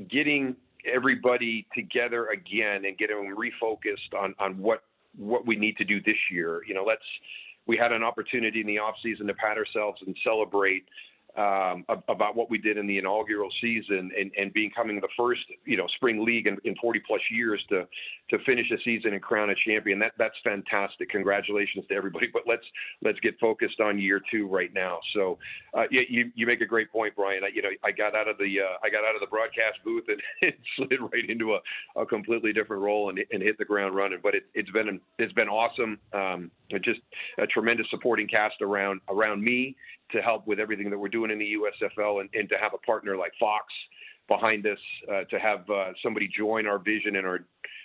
getting 0.10 0.56
everybody 0.92 1.66
together 1.76 2.28
again 2.28 2.86
and 2.86 2.98
get 2.98 3.10
them 3.10 3.36
refocused 3.36 4.18
on 4.18 4.36
on 4.40 4.58
what 4.58 4.84
what 5.18 5.46
we 5.46 5.56
need 5.56 5.78
to 5.78 5.84
do 5.84 6.02
this 6.02 6.18
year. 6.32 6.62
You 6.68 6.74
know, 6.74 6.84
let's 6.84 7.04
we 7.66 7.78
had 7.78 7.92
an 7.92 8.04
opportunity 8.04 8.62
in 8.62 8.68
the 8.68 8.80
off 8.80 8.96
season 9.02 9.28
to 9.28 9.34
pat 9.34 9.58
ourselves 9.58 10.02
and 10.06 10.16
celebrate 10.24 10.86
um, 11.36 11.84
about 11.90 12.36
what 12.36 12.50
we 12.50 12.60
did 12.60 12.78
in 12.78 12.86
the 12.86 13.00
inaugural 13.00 13.50
season 13.60 14.12
and, 14.20 14.32
and 14.38 14.54
becoming 14.54 15.02
the 15.02 15.08
first, 15.18 15.42
you 15.66 15.78
know, 15.78 15.88
spring 15.96 16.24
league 16.24 16.46
in, 16.46 16.58
in 16.64 16.76
40 16.76 17.02
plus 17.08 17.22
years 17.32 17.64
to 17.70 17.88
to 18.34 18.44
finish 18.46 18.66
a 18.72 18.78
season 18.84 19.14
and 19.14 19.22
crown 19.22 19.52
a 19.52 19.56
champion. 19.56 20.00
That 20.00 20.14
that's 20.18 20.36
fantastic. 20.44 21.10
Congratulations 21.10 21.86
to 21.88 21.96
everybody. 21.96 22.28
But 22.34 22.44
let's 22.48 22.64
let's 23.04 23.20
get 23.20 23.40
focused 23.40 23.80
on 23.80 24.00
year 24.00 24.20
two 24.32 24.48
right 24.48 24.74
now. 24.74 25.00
So, 25.14 25.38
uh, 25.78 25.84
you, 25.92 26.02
you 26.10 26.32
you 26.34 26.48
make 26.48 26.62
a 26.62 26.66
great 26.66 26.92
point, 26.92 27.16
Brian. 27.16 27.44
I, 27.44 27.50
you 27.54 27.62
know, 27.62 27.70
I 27.84 27.92
got 27.92 28.16
out 28.16 28.28
of 28.28 28.40
the 28.40 28.60
uh, 28.60 28.78
I 28.84 28.90
got 28.90 29.06
out 29.06 29.14
of 29.14 29.22
the 29.22 29.28
broadcast 29.28 29.78
booth 29.86 30.06
and, 30.08 30.20
and 30.42 30.54
slid 30.76 31.00
right 31.00 31.30
into 31.30 31.54
a, 31.54 32.02
a 32.02 32.06
completely 32.06 32.54
different 32.54 32.82
role 32.82 33.10
and, 33.10 33.20
and 33.32 33.44
hit 33.44 33.60
the 33.60 33.66
ground 33.66 33.96
running. 33.96 34.20
But 34.24 34.34
it, 34.34 34.44
it's 34.56 34.72
been 34.72 35.00
it's 35.20 35.34
been 35.34 35.50
awesome. 35.50 36.00
Um, 36.12 36.50
just 36.84 37.02
a 37.38 37.46
tremendous 37.46 37.86
supporting 37.92 38.28
cast 38.28 38.56
around 38.62 39.00
around 39.10 39.44
me 39.44 39.76
to 40.12 40.22
help 40.22 40.48
with 40.48 40.60
everything 40.60 40.90
that 40.90 40.98
we're 40.98 41.08
doing 41.08 41.30
in 41.30 41.38
the 41.38 41.54
USFL 41.54 42.22
and, 42.22 42.30
and 42.34 42.50
to 42.50 42.56
have 42.60 42.74
a 42.74 42.80
partner 42.80 43.16
like 43.16 43.32
Fox 43.40 43.66
behind 44.28 44.66
us, 44.66 44.78
uh, 45.12 45.24
to 45.26 45.40
have 45.40 45.70
uh, 45.70 45.92
somebody 46.02 46.30
join 46.36 46.66
our 46.66 46.80
vision 46.80 47.18
and 47.18 47.28
our 47.28 47.40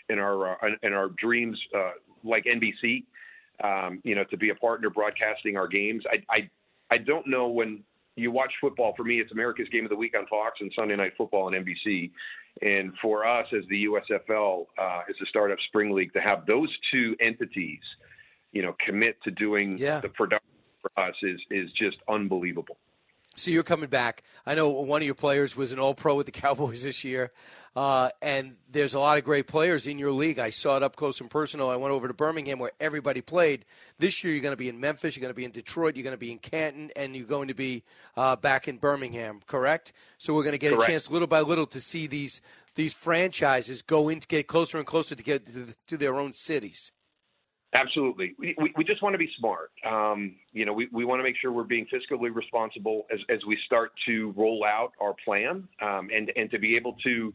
and 0.09 0.21
our 0.21 0.53
uh, 0.53 0.71
and 0.83 0.95
our 0.95 1.09
dreams 1.11 1.59
uh, 1.77 1.93
like 2.25 2.45
NBC, 2.45 3.05
um, 3.63 4.01
you 4.05 4.15
know, 4.15 4.25
to 4.25 4.37
be 4.37 4.51
a 4.51 4.55
partner 4.55 4.91
broadcasting 4.91 5.57
our 5.57 5.69
games. 5.69 6.05
I, 6.11 6.23
I 6.35 6.51
I 6.91 6.99
don't 6.99 7.27
know 7.27 7.49
when 7.49 7.83
you 8.17 8.31
watch 8.31 8.53
football. 8.61 8.95
For 8.97 9.05
me, 9.05 9.21
it's 9.21 9.33
America's 9.33 9.69
Game 9.71 9.85
of 9.85 9.91
the 9.91 9.97
Week 9.97 10.15
on 10.19 10.27
Fox 10.27 10.59
and 10.61 10.73
Sunday 10.75 10.97
Night 10.97 11.13
Football 11.17 11.45
on 11.45 11.53
NBC. 11.53 12.11
And 12.61 12.93
for 13.01 13.27
us, 13.27 13.47
as 13.57 13.63
the 13.69 13.85
USFL, 13.85 14.67
uh, 14.79 15.03
as 15.09 15.15
the 15.21 15.27
startup 15.29 15.59
spring 15.69 15.95
league, 15.95 16.13
to 16.15 16.21
have 16.21 16.45
those 16.47 16.69
two 16.91 17.15
entities, 17.21 17.81
you 18.53 18.63
know, 18.63 18.75
commit 18.85 19.23
to 19.23 19.31
doing 19.31 19.77
the 20.01 20.09
production 20.09 20.49
for 20.83 21.01
us 21.01 21.15
is 21.23 21.41
is 21.51 21.71
just 21.73 21.99
unbelievable. 22.09 22.77
So 23.39 23.53
you're 23.53 23.63
coming 23.63 23.89
back. 23.89 24.25
I 24.45 24.57
know 24.57 24.69
one 24.69 25.01
of 25.01 25.07
your 25.07 25.15
players 25.15 25.57
was 25.57 25.71
an 25.71 25.79
All 25.79 25.95
Pro 25.95 26.17
with 26.17 26.27
the 26.27 26.33
Cowboys 26.41 26.83
this 26.83 27.05
year, 27.05 27.31
uh, 27.77 28.11
and 28.21 28.57
there's 28.69 28.95
a 28.95 28.99
lot 28.99 29.17
of 29.17 29.25
great 29.25 29.47
players 29.47 29.87
in 29.87 29.97
your 29.97 30.11
league. 30.11 30.41
I 30.41 30.51
saw 30.51 30.77
it 30.77 30.83
up 30.83 30.97
close 30.97 31.21
and 31.21 31.31
personal. 31.31 31.71
I 31.71 31.77
went 31.77 31.93
over 31.93 32.09
to 32.09 32.15
Birmingham 32.15 32.59
where 32.59 32.73
everybody 32.81 33.21
played. 33.21 33.65
This 33.99 34.25
year 34.25 34.33
you're 34.33 34.43
going 34.43 34.53
to 34.53 34.57
be 34.57 34.69
in 34.69 34.81
Memphis, 34.81 35.17
you're 35.17 35.23
going 35.23 35.31
to 35.31 35.37
be 35.37 35.45
in 35.45 35.53
Detroit, 35.53 35.95
you're 35.95 36.03
going 36.03 36.15
to 36.15 36.19
be 36.19 36.33
in 36.33 36.39
Canton, 36.39 36.91
and 36.97 37.15
you're 37.15 37.27
going 37.27 37.49
to 37.49 37.55
be 37.55 37.85
uh, 38.17 38.35
back 38.35 38.67
in 38.67 38.79
Birmingham. 38.79 39.41
Correct? 39.47 39.93
So 40.19 40.35
we're 40.35 40.43
going 40.43 40.53
to 40.53 40.59
get 40.59 40.73
Correct. 40.73 40.89
a 40.89 40.93
chance 40.93 41.11
little 41.11 41.29
by 41.29 41.43
little 41.43 41.67
to 41.67 41.81
see 41.81 42.09
these 42.09 42.41
these 42.75 42.95
franchises 42.95 43.83
go 43.83 44.09
in 44.09 44.21
to 44.21 44.27
get 44.27 44.47
closer 44.47 44.79
and 44.79 44.87
closer 44.87 45.15
to 45.15 45.23
get 45.23 45.47
to, 45.47 45.75
to 45.87 45.97
their 45.97 46.17
own 46.17 46.33
cities. 46.33 46.93
Absolutely. 47.75 48.35
We, 48.39 48.55
we, 48.59 48.73
we 48.77 48.85
just 48.85 49.03
want 49.03 49.13
to 49.15 49.19
be 49.19 49.29
smart. 49.39 49.71
Um, 49.87 50.37
you 50.53 50.65
know, 50.65 50.73
we, 50.73 50.89
we 50.91 51.05
want 51.05 51.21
to 51.21 51.23
make 51.23 51.37
sure 51.41 51.53
we're 51.53 51.65
being 51.65 51.87
fiscally 51.93 52.35
responsible 52.35 53.07
as, 53.13 53.21
as 53.29 53.41
we 53.47 53.59
start 53.67 53.93
to 54.07 54.33
roll 54.37 54.65
out 54.65 54.93
our 55.01 55.15
plan 55.25 55.69
um, 55.83 56.09
and, 56.15 56.33
and 56.35 56.51
to 56.51 56.59
be 56.59 56.77
able 56.77 56.95
to 57.05 57.33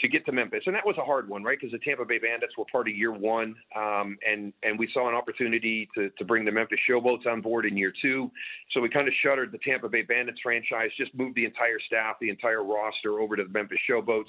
to 0.00 0.08
get 0.08 0.26
to 0.26 0.32
Memphis. 0.32 0.60
And 0.66 0.74
that 0.74 0.84
was 0.84 0.96
a 0.98 1.04
hard 1.04 1.28
one, 1.28 1.42
right? 1.42 1.56
Because 1.58 1.72
the 1.72 1.78
Tampa 1.78 2.04
Bay 2.04 2.18
Bandits 2.18 2.52
were 2.58 2.66
part 2.70 2.86
of 2.86 2.94
year 2.94 3.12
one. 3.12 3.54
Um, 3.74 4.18
and, 4.30 4.52
and 4.62 4.78
we 4.78 4.88
saw 4.92 5.08
an 5.08 5.14
opportunity 5.14 5.88
to, 5.94 6.10
to 6.18 6.24
bring 6.24 6.44
the 6.44 6.52
Memphis 6.52 6.78
Showboats 6.88 7.26
on 7.26 7.40
board 7.40 7.64
in 7.64 7.78
year 7.78 7.92
two. 8.02 8.30
So 8.72 8.80
we 8.82 8.90
kind 8.90 9.08
of 9.08 9.14
shuttered 9.22 9.52
the 9.52 9.58
Tampa 9.58 9.88
Bay 9.88 10.02
Bandits 10.02 10.38
franchise, 10.42 10.90
just 10.98 11.14
moved 11.14 11.34
the 11.36 11.46
entire 11.46 11.80
staff, 11.86 12.16
the 12.20 12.28
entire 12.28 12.62
roster 12.62 13.20
over 13.20 13.36
to 13.36 13.44
the 13.44 13.48
Memphis 13.48 13.78
Showboats. 13.88 14.24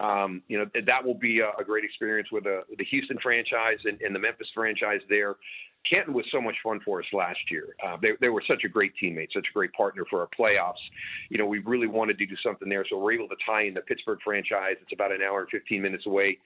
Um, 0.00 0.42
you 0.48 0.58
know, 0.58 0.66
that 0.86 1.04
will 1.04 1.14
be 1.14 1.40
a, 1.40 1.50
a 1.60 1.64
great 1.64 1.84
experience 1.84 2.28
with 2.30 2.44
the, 2.44 2.62
the 2.76 2.84
Houston 2.84 3.18
franchise 3.22 3.78
and, 3.84 4.00
and 4.00 4.14
the 4.14 4.18
Memphis 4.18 4.46
franchise 4.54 5.00
there. 5.08 5.36
Canton 5.88 6.14
was 6.14 6.24
so 6.30 6.40
much 6.40 6.54
fun 6.62 6.80
for 6.84 7.00
us 7.00 7.06
last 7.12 7.38
year. 7.50 7.74
Uh, 7.84 7.96
they, 8.00 8.10
they 8.20 8.28
were 8.28 8.42
such 8.46 8.62
a 8.64 8.68
great 8.68 8.92
teammate, 9.02 9.28
such 9.32 9.46
a 9.50 9.54
great 9.54 9.72
partner 9.72 10.04
for 10.10 10.20
our 10.20 10.28
playoffs. 10.38 10.82
You 11.30 11.38
know, 11.38 11.46
we 11.46 11.58
really 11.60 11.86
wanted 11.86 12.18
to 12.18 12.26
do 12.26 12.34
something 12.44 12.68
there, 12.68 12.84
so 12.88 12.98
we're 12.98 13.12
able 13.12 13.28
to 13.28 13.36
tie 13.46 13.62
in 13.62 13.74
the 13.74 13.80
Pittsburgh 13.80 14.18
franchise. 14.24 14.76
It's 14.82 14.92
about 14.92 15.12
an 15.12 15.22
hour 15.22 15.40
and 15.40 15.48
15 15.50 15.80
minutes 15.80 16.06
away. 16.06 16.38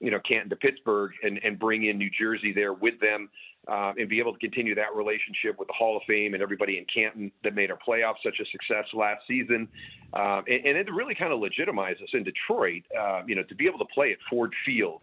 You 0.00 0.10
know, 0.10 0.20
Canton 0.28 0.50
to 0.50 0.56
Pittsburgh, 0.56 1.10
and 1.24 1.40
and 1.42 1.58
bring 1.58 1.86
in 1.86 1.98
New 1.98 2.10
Jersey 2.16 2.52
there 2.52 2.72
with 2.72 3.00
them, 3.00 3.28
uh, 3.68 3.92
and 3.98 4.08
be 4.08 4.18
able 4.18 4.32
to 4.32 4.38
continue 4.38 4.74
that 4.74 4.94
relationship 4.94 5.58
with 5.58 5.68
the 5.68 5.74
Hall 5.74 5.96
of 5.96 6.02
Fame 6.06 6.34
and 6.34 6.42
everybody 6.42 6.78
in 6.78 6.86
Canton 6.92 7.30
that 7.44 7.54
made 7.54 7.70
our 7.70 7.78
playoffs 7.86 8.22
such 8.24 8.40
a 8.40 8.44
success 8.50 8.86
last 8.94 9.22
season, 9.28 9.68
um, 10.14 10.44
and, 10.48 10.64
and 10.64 10.76
it 10.78 10.92
really 10.92 11.14
kind 11.14 11.32
of 11.32 11.40
legitimized 11.40 12.02
us 12.02 12.08
in 12.14 12.24
Detroit. 12.24 12.82
Uh, 12.98 13.22
you 13.26 13.34
know, 13.34 13.42
to 13.44 13.54
be 13.54 13.66
able 13.66 13.78
to 13.78 13.84
play 13.92 14.12
at 14.12 14.18
Ford 14.30 14.52
Field 14.64 15.02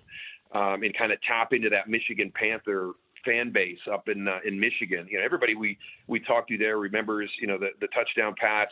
um, 0.53 0.83
and 0.83 0.97
kind 0.97 1.11
of 1.11 1.19
tap 1.21 1.53
into 1.53 1.69
that 1.69 1.87
Michigan 1.89 2.31
Panther 2.33 2.93
fan 3.23 3.51
base 3.51 3.79
up 3.91 4.07
in 4.07 4.27
uh, 4.27 4.39
in 4.45 4.59
Michigan. 4.59 5.07
You 5.09 5.19
know, 5.19 5.25
everybody 5.25 5.55
we 5.55 5.77
we 6.07 6.19
talked 6.19 6.49
to 6.49 6.57
there 6.57 6.77
remembers 6.77 7.29
you 7.39 7.47
know 7.47 7.57
the 7.57 7.69
the 7.81 7.87
touchdown 7.87 8.33
pass. 8.39 8.69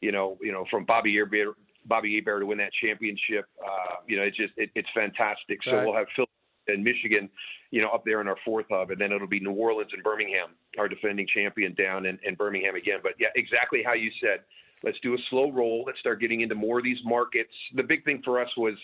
You 0.00 0.12
know, 0.12 0.38
you 0.40 0.52
know 0.52 0.64
from 0.70 0.84
Bobby 0.84 1.16
Hebert, 1.16 1.56
Bobby 1.86 2.14
Hebert 2.16 2.42
to 2.42 2.46
win 2.46 2.58
that 2.58 2.72
championship. 2.80 3.46
Uh, 3.64 3.96
you 4.06 4.16
know, 4.16 4.22
it's 4.22 4.36
just 4.36 4.52
it, 4.56 4.70
it's 4.74 4.88
fantastic. 4.94 5.58
So 5.64 5.76
Right. 5.76 5.86
we'll 5.86 5.96
have 5.96 6.06
Phil 6.14 6.26
and 6.68 6.84
Michigan, 6.84 7.28
you 7.70 7.80
know, 7.80 7.88
up 7.90 8.04
there 8.04 8.20
in 8.20 8.28
our 8.28 8.36
fourth 8.44 8.66
hub, 8.70 8.90
and 8.90 9.00
then 9.00 9.12
it'll 9.12 9.26
be 9.26 9.40
New 9.40 9.52
Orleans 9.52 9.90
and 9.92 10.02
Birmingham, 10.02 10.50
our 10.78 10.88
defending 10.88 11.26
champion 11.32 11.74
down 11.74 12.06
in, 12.06 12.18
in 12.24 12.34
Birmingham 12.34 12.76
again. 12.76 12.98
But 13.02 13.12
yeah, 13.18 13.28
exactly 13.36 13.82
how 13.84 13.94
you 13.94 14.10
said. 14.20 14.40
Let's 14.84 14.98
do 15.00 15.14
a 15.14 15.18
slow 15.30 15.50
roll. 15.50 15.84
Let's 15.86 16.00
start 16.00 16.20
getting 16.20 16.40
into 16.40 16.54
more 16.54 16.78
of 16.78 16.84
these 16.84 16.98
markets. 17.04 17.52
The 17.74 17.84
big 17.84 18.04
thing 18.04 18.20
for 18.24 18.40
us 18.40 18.48
was, 18.56 18.74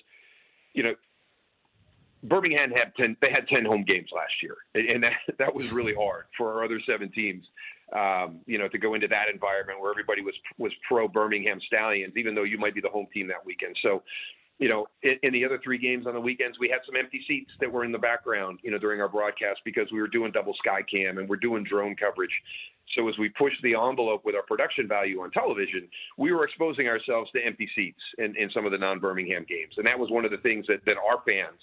you 0.72 0.84
know, 0.84 0.94
Birmingham 2.24 2.70
had 2.70 2.94
ten. 2.96 3.16
They 3.20 3.30
had 3.30 3.46
ten 3.48 3.64
home 3.64 3.84
games 3.84 4.08
last 4.14 4.32
year, 4.42 4.56
and 4.74 5.02
that 5.02 5.12
that 5.38 5.54
was 5.54 5.72
really 5.72 5.94
hard 5.94 6.24
for 6.36 6.52
our 6.52 6.64
other 6.64 6.80
seven 6.86 7.10
teams. 7.12 7.44
Um, 7.92 8.40
you 8.46 8.58
know, 8.58 8.68
to 8.68 8.78
go 8.78 8.94
into 8.94 9.08
that 9.08 9.26
environment 9.32 9.80
where 9.80 9.90
everybody 9.90 10.22
was 10.22 10.34
was 10.58 10.72
pro 10.86 11.08
Birmingham 11.08 11.60
Stallions, 11.66 12.14
even 12.16 12.34
though 12.34 12.42
you 12.42 12.58
might 12.58 12.74
be 12.74 12.80
the 12.80 12.88
home 12.88 13.06
team 13.14 13.28
that 13.28 13.44
weekend. 13.44 13.76
So, 13.82 14.02
you 14.58 14.68
know, 14.68 14.86
in, 15.02 15.16
in 15.22 15.32
the 15.32 15.44
other 15.44 15.60
three 15.62 15.78
games 15.78 16.06
on 16.06 16.14
the 16.14 16.20
weekends, 16.20 16.58
we 16.58 16.68
had 16.68 16.80
some 16.84 16.96
empty 16.96 17.22
seats 17.26 17.50
that 17.60 17.70
were 17.70 17.84
in 17.84 17.92
the 17.92 17.98
background, 17.98 18.58
you 18.62 18.70
know, 18.70 18.78
during 18.78 19.00
our 19.00 19.08
broadcast 19.08 19.60
because 19.64 19.90
we 19.92 20.00
were 20.00 20.08
doing 20.08 20.32
double 20.32 20.54
sky 20.54 20.82
cam 20.82 21.18
and 21.18 21.28
we're 21.28 21.36
doing 21.36 21.64
drone 21.64 21.94
coverage. 21.94 22.32
So 22.96 23.08
as 23.08 23.16
we 23.18 23.28
pushed 23.28 23.62
the 23.62 23.74
envelope 23.74 24.24
with 24.24 24.34
our 24.34 24.42
production 24.42 24.88
value 24.88 25.20
on 25.20 25.30
television, 25.30 25.88
we 26.16 26.32
were 26.32 26.44
exposing 26.44 26.88
ourselves 26.88 27.30
to 27.32 27.44
empty 27.44 27.68
seats 27.76 28.00
in, 28.18 28.34
in 28.36 28.50
some 28.50 28.66
of 28.66 28.72
the 28.72 28.78
non-Birmingham 28.78 29.46
games, 29.48 29.74
and 29.76 29.86
that 29.86 29.98
was 29.98 30.10
one 30.10 30.24
of 30.24 30.30
the 30.30 30.38
things 30.38 30.66
that 30.68 30.84
that 30.86 30.96
our 30.96 31.22
fans 31.26 31.60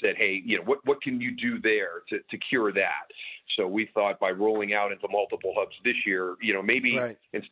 said, 0.00 0.14
hey, 0.16 0.40
you 0.44 0.56
know, 0.56 0.64
what 0.64 0.78
what 0.84 1.02
can 1.02 1.20
you 1.20 1.32
do 1.36 1.60
there 1.60 2.02
to 2.08 2.18
to 2.30 2.38
cure 2.48 2.72
that? 2.72 3.10
So 3.56 3.66
we 3.66 3.90
thought 3.92 4.20
by 4.20 4.30
rolling 4.30 4.72
out 4.72 4.92
into 4.92 5.08
multiple 5.10 5.52
hubs 5.56 5.74
this 5.84 5.96
year, 6.06 6.36
you 6.40 6.54
know, 6.54 6.62
maybe 6.62 6.96
ins- 7.32 7.44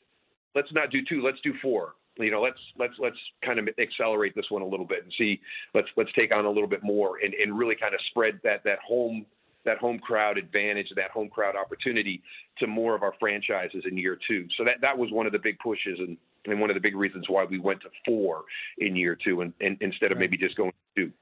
let's 0.54 0.72
not 0.72 0.90
do 0.90 1.00
two, 1.06 1.20
let's 1.22 1.40
do 1.42 1.52
four. 1.60 1.94
You 2.18 2.30
know, 2.30 2.42
let's 2.42 2.58
let's 2.78 2.94
let's 2.98 3.16
kind 3.44 3.58
of 3.58 3.68
accelerate 3.78 4.34
this 4.34 4.46
one 4.50 4.62
a 4.62 4.66
little 4.66 4.86
bit 4.86 5.04
and 5.04 5.12
see. 5.16 5.40
Let's 5.74 5.88
let's 5.96 6.12
take 6.14 6.34
on 6.34 6.44
a 6.44 6.50
little 6.50 6.68
bit 6.68 6.82
more 6.82 7.18
and, 7.22 7.34
and 7.34 7.56
really 7.56 7.76
kind 7.76 7.94
of 7.94 8.00
spread 8.10 8.40
that 8.44 8.64
that 8.64 8.78
home 8.86 9.24
that 9.64 9.78
home 9.78 9.98
crowd 9.98 10.38
advantage, 10.38 10.86
that 10.96 11.10
home 11.10 11.28
crowd 11.28 11.54
opportunity 11.56 12.22
to 12.58 12.66
more 12.66 12.94
of 12.94 13.02
our 13.02 13.14
franchises 13.20 13.84
in 13.88 13.96
year 13.96 14.18
two. 14.28 14.46
So 14.56 14.64
that 14.64 14.80
that 14.80 14.98
was 14.98 15.10
one 15.12 15.26
of 15.26 15.32
the 15.32 15.38
big 15.38 15.58
pushes 15.58 15.98
and, 15.98 16.16
and 16.46 16.60
one 16.60 16.70
of 16.70 16.74
the 16.74 16.80
big 16.80 16.96
reasons 16.96 17.26
why 17.28 17.44
we 17.44 17.58
went 17.58 17.82
to 17.82 17.88
four 18.04 18.44
in 18.78 18.96
year 18.96 19.16
two 19.22 19.40
and, 19.42 19.52
and 19.60 19.76
instead 19.80 20.10
of 20.10 20.18
maybe 20.18 20.36
just 20.36 20.56
going 20.56 20.72
to 20.96 21.04
two. 21.04 21.12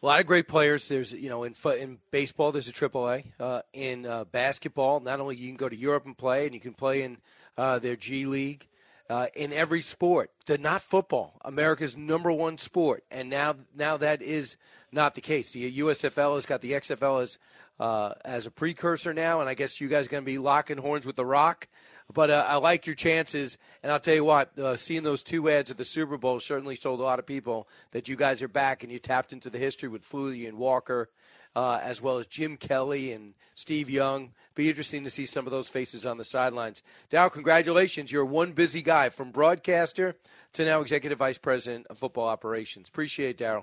A 0.00 0.06
lot 0.06 0.20
of 0.20 0.26
great 0.26 0.46
players. 0.46 0.86
There's, 0.86 1.12
you 1.12 1.28
know, 1.28 1.42
in 1.42 1.54
in 1.80 1.98
baseball, 2.12 2.52
there's 2.52 2.68
a 2.68 2.72
triple 2.72 3.08
A. 3.08 3.24
Uh, 3.40 3.62
in 3.72 4.06
uh, 4.06 4.24
basketball, 4.24 5.00
not 5.00 5.18
only 5.18 5.34
you 5.34 5.48
can 5.48 5.56
go 5.56 5.68
to 5.68 5.76
Europe 5.76 6.06
and 6.06 6.16
play, 6.16 6.46
and 6.46 6.54
you 6.54 6.60
can 6.60 6.74
play 6.74 7.02
in 7.02 7.18
uh, 7.56 7.80
their 7.80 7.96
G 7.96 8.24
League. 8.24 8.68
Uh, 9.10 9.26
in 9.34 9.54
every 9.54 9.80
sport, 9.80 10.30
they're 10.44 10.58
not 10.58 10.82
football. 10.82 11.40
America's 11.42 11.96
number 11.96 12.30
one 12.30 12.58
sport, 12.58 13.04
and 13.10 13.30
now 13.30 13.54
now 13.74 13.96
that 13.96 14.20
is 14.20 14.58
not 14.92 15.14
the 15.14 15.20
case. 15.22 15.52
The 15.52 15.78
USFL 15.78 16.34
has 16.34 16.44
got 16.44 16.60
the 16.60 16.72
XFL 16.72 17.22
as 17.22 17.38
uh, 17.80 18.12
as 18.24 18.46
a 18.46 18.50
precursor 18.50 19.14
now, 19.14 19.40
and 19.40 19.48
I 19.48 19.54
guess 19.54 19.80
you 19.80 19.88
guys 19.88 20.06
are 20.06 20.10
going 20.10 20.24
to 20.24 20.30
be 20.30 20.38
locking 20.38 20.78
horns 20.78 21.06
with 21.06 21.16
the 21.16 21.24
Rock. 21.24 21.68
But 22.12 22.30
uh, 22.30 22.44
I 22.48 22.56
like 22.56 22.86
your 22.86 22.94
chances, 22.94 23.58
and 23.82 23.92
I'll 23.92 24.00
tell 24.00 24.14
you 24.14 24.24
what, 24.24 24.58
uh, 24.58 24.76
seeing 24.76 25.02
those 25.02 25.22
two 25.22 25.48
ads 25.50 25.70
at 25.70 25.76
the 25.76 25.84
Super 25.84 26.16
Bowl 26.16 26.40
certainly 26.40 26.76
told 26.76 27.00
a 27.00 27.02
lot 27.02 27.18
of 27.18 27.26
people 27.26 27.68
that 27.90 28.08
you 28.08 28.16
guys 28.16 28.42
are 28.42 28.48
back 28.48 28.82
and 28.82 28.90
you 28.90 28.98
tapped 28.98 29.32
into 29.32 29.50
the 29.50 29.58
history 29.58 29.90
with 29.90 30.08
Flutie 30.08 30.48
and 30.48 30.56
Walker, 30.56 31.10
uh, 31.54 31.78
as 31.82 32.00
well 32.00 32.18
as 32.18 32.26
Jim 32.26 32.56
Kelly 32.56 33.12
and 33.12 33.34
Steve 33.54 33.90
Young. 33.90 34.32
Be 34.58 34.68
interesting 34.68 35.04
to 35.04 35.10
see 35.10 35.24
some 35.24 35.46
of 35.46 35.52
those 35.52 35.68
faces 35.68 36.04
on 36.04 36.18
the 36.18 36.24
sidelines. 36.24 36.82
Dow, 37.10 37.28
congratulations. 37.28 38.10
You're 38.10 38.24
one 38.24 38.50
busy 38.50 38.82
guy 38.82 39.08
from 39.08 39.30
broadcaster 39.30 40.16
to 40.54 40.64
now 40.64 40.80
executive 40.80 41.16
vice 41.16 41.38
president 41.38 41.86
of 41.86 41.96
football 41.96 42.26
operations. 42.26 42.88
Appreciate 42.88 43.40
it, 43.40 43.44
Daryl. 43.44 43.62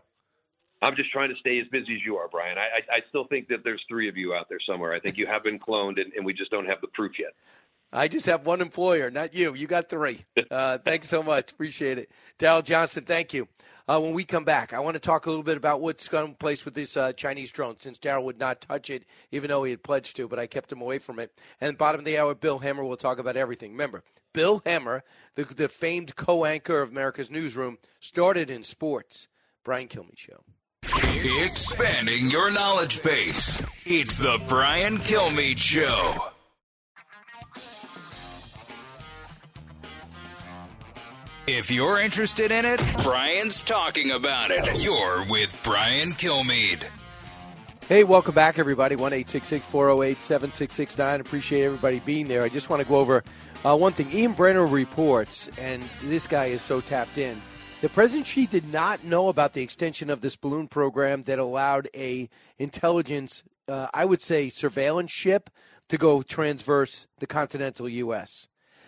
I'm 0.81 0.95
just 0.95 1.11
trying 1.11 1.31
to 1.31 1.35
stay 1.35 1.59
as 1.59 1.67
busy 1.67 1.95
as 1.95 2.05
you 2.05 2.15
are, 2.15 2.30
Brian. 2.30 2.57
I, 2.57 2.61
I, 2.61 2.97
I 2.99 2.99
still 3.09 3.26
think 3.26 3.49
that 3.49 3.65
there's 3.65 3.84
three 3.89 4.07
of 4.07 4.15
you 4.15 4.34
out 4.34 4.47
there 4.47 4.61
somewhere. 4.65 4.93
I 4.93 5.01
think 5.01 5.17
you 5.17 5.27
have 5.27 5.43
been 5.43 5.59
cloned, 5.59 5.99
and, 5.99 6.13
and 6.13 6.26
we 6.26 6.34
just 6.34 6.49
don't 6.49 6.65
have 6.65 6.80
the 6.80 6.88
proof 6.88 7.19
yet. 7.19 7.34
I 7.93 8.07
just 8.07 8.25
have 8.25 8.45
one 8.45 8.61
employer, 8.61 9.09
not 9.09 9.33
you. 9.33 9.53
You 9.55 9.67
got 9.67 9.89
three. 9.89 10.25
Uh, 10.51 10.77
thanks 10.79 11.07
so 11.07 11.23
much. 11.23 11.51
Appreciate 11.51 11.97
it. 11.97 12.11
Daryl 12.37 12.63
Johnston, 12.63 13.05
thank 13.05 13.33
you. 13.33 13.47
Uh, 13.87 13.99
when 13.99 14.13
we 14.13 14.23
come 14.25 14.43
back, 14.43 14.73
I 14.73 14.79
want 14.79 14.95
to 14.95 14.99
talk 14.99 15.27
a 15.27 15.29
little 15.29 15.43
bit 15.43 15.57
about 15.57 15.79
what's 15.79 16.07
going 16.07 16.31
to 16.31 16.37
place 16.37 16.65
with 16.65 16.73
this 16.73 16.97
uh, 16.97 17.13
Chinese 17.13 17.51
drone, 17.51 17.79
since 17.79 17.99
Daryl 17.99 18.23
would 18.23 18.39
not 18.39 18.59
touch 18.61 18.89
it, 18.89 19.05
even 19.31 19.49
though 19.49 19.63
he 19.63 19.71
had 19.71 19.83
pledged 19.83 20.15
to, 20.15 20.27
but 20.27 20.39
I 20.39 20.47
kept 20.47 20.71
him 20.71 20.81
away 20.81 20.97
from 20.97 21.19
it. 21.19 21.31
And 21.61 21.77
bottom 21.77 21.99
of 21.99 22.05
the 22.05 22.17
hour, 22.17 22.33
Bill 22.33 22.59
Hemmer 22.59 22.83
will 22.83 22.97
talk 22.97 23.19
about 23.19 23.35
everything. 23.35 23.71
Remember, 23.71 24.03
Bill 24.33 24.61
Hemmer, 24.61 25.03
the, 25.35 25.45
the 25.45 25.69
famed 25.69 26.15
co-anchor 26.15 26.81
of 26.81 26.89
America's 26.89 27.29
Newsroom, 27.29 27.77
started 27.99 28.49
in 28.49 28.63
sports. 28.63 29.27
Brian 29.63 29.87
Kilmeade 29.87 30.17
Show. 30.17 30.43
Expanding 31.43 32.29
your 32.29 32.51
knowledge 32.51 33.01
base. 33.01 33.63
It's 33.85 34.17
the 34.17 34.39
Brian 34.47 34.97
Kilmeade 34.97 35.57
Show. 35.57 36.31
If 41.47 41.69
you're 41.69 41.99
interested 41.99 42.49
in 42.49 42.65
it, 42.65 42.81
Brian's 43.03 43.61
talking 43.61 44.09
about 44.09 44.49
it. 44.49 44.84
You're 44.84 45.23
with 45.30 45.55
Brian 45.63 46.13
Kilmeade. 46.13 46.84
Hey, 47.88 48.03
welcome 48.03 48.34
back, 48.34 48.57
everybody. 48.57 48.95
One 48.95 49.13
eight 49.13 49.30
six 49.30 49.47
six 49.47 49.63
four 49.63 49.85
zero 49.85 50.01
eight 50.01 50.17
seven 50.17 50.51
six 50.51 50.73
six 50.73 50.97
nine. 50.97 51.22
Appreciate 51.22 51.63
everybody 51.63 51.99
being 51.99 52.27
there. 52.27 52.41
I 52.41 52.49
just 52.49 52.72
want 52.72 52.81
to 52.81 52.88
go 52.88 52.95
over 52.95 53.23
uh, 53.63 53.77
one 53.77 53.93
thing. 53.93 54.11
Ian 54.11 54.34
Bremmer 54.34 54.69
reports, 54.72 55.47
and 55.59 55.84
this 56.05 56.26
guy 56.26 56.45
is 56.45 56.63
so 56.63 56.81
tapped 56.81 57.19
in. 57.19 57.39
The 57.81 57.89
President 57.89 58.26
Xi 58.26 58.47
did 58.47 58.73
not 58.73 59.03
know 59.03 59.27
about 59.30 59.53
the 59.53 59.61
extension 59.61 60.09
of 60.09 60.22
this 60.22 60.35
balloon 60.35 60.67
program 60.67 61.22
that 61.23 61.38
allowed 61.38 61.89
a 61.93 62.27
intelligence, 62.57 63.43
uh, 63.67 63.85
I 63.93 64.05
would 64.05 64.22
say, 64.22 64.49
surveillance 64.49 65.11
ship 65.11 65.51
to 65.89 65.99
go 65.99 66.23
transverse 66.23 67.05
the 67.19 67.27
continental 67.27 67.88
U.S. 67.88 68.47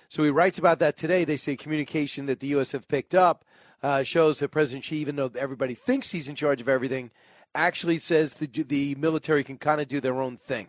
So 0.09 0.23
he 0.23 0.29
writes 0.29 0.57
about 0.57 0.79
that 0.79 0.97
today. 0.97 1.25
They 1.25 1.37
say 1.37 1.55
communication 1.55 2.25
that 2.27 2.39
the 2.39 2.47
U.S. 2.47 2.71
have 2.71 2.87
picked 2.87 3.13
up 3.13 3.43
uh, 3.83 4.03
shows 4.03 4.39
that 4.39 4.49
President 4.49 4.85
Xi, 4.85 4.97
even 4.97 5.15
though 5.15 5.31
everybody 5.37 5.73
thinks 5.73 6.11
he's 6.11 6.27
in 6.27 6.35
charge 6.35 6.61
of 6.61 6.69
everything, 6.69 7.11
actually 7.53 7.99
says 7.99 8.35
the, 8.35 8.47
the 8.47 8.95
military 8.95 9.43
can 9.43 9.57
kind 9.57 9.81
of 9.81 9.87
do 9.87 9.99
their 9.99 10.21
own 10.21 10.37
thing. 10.37 10.67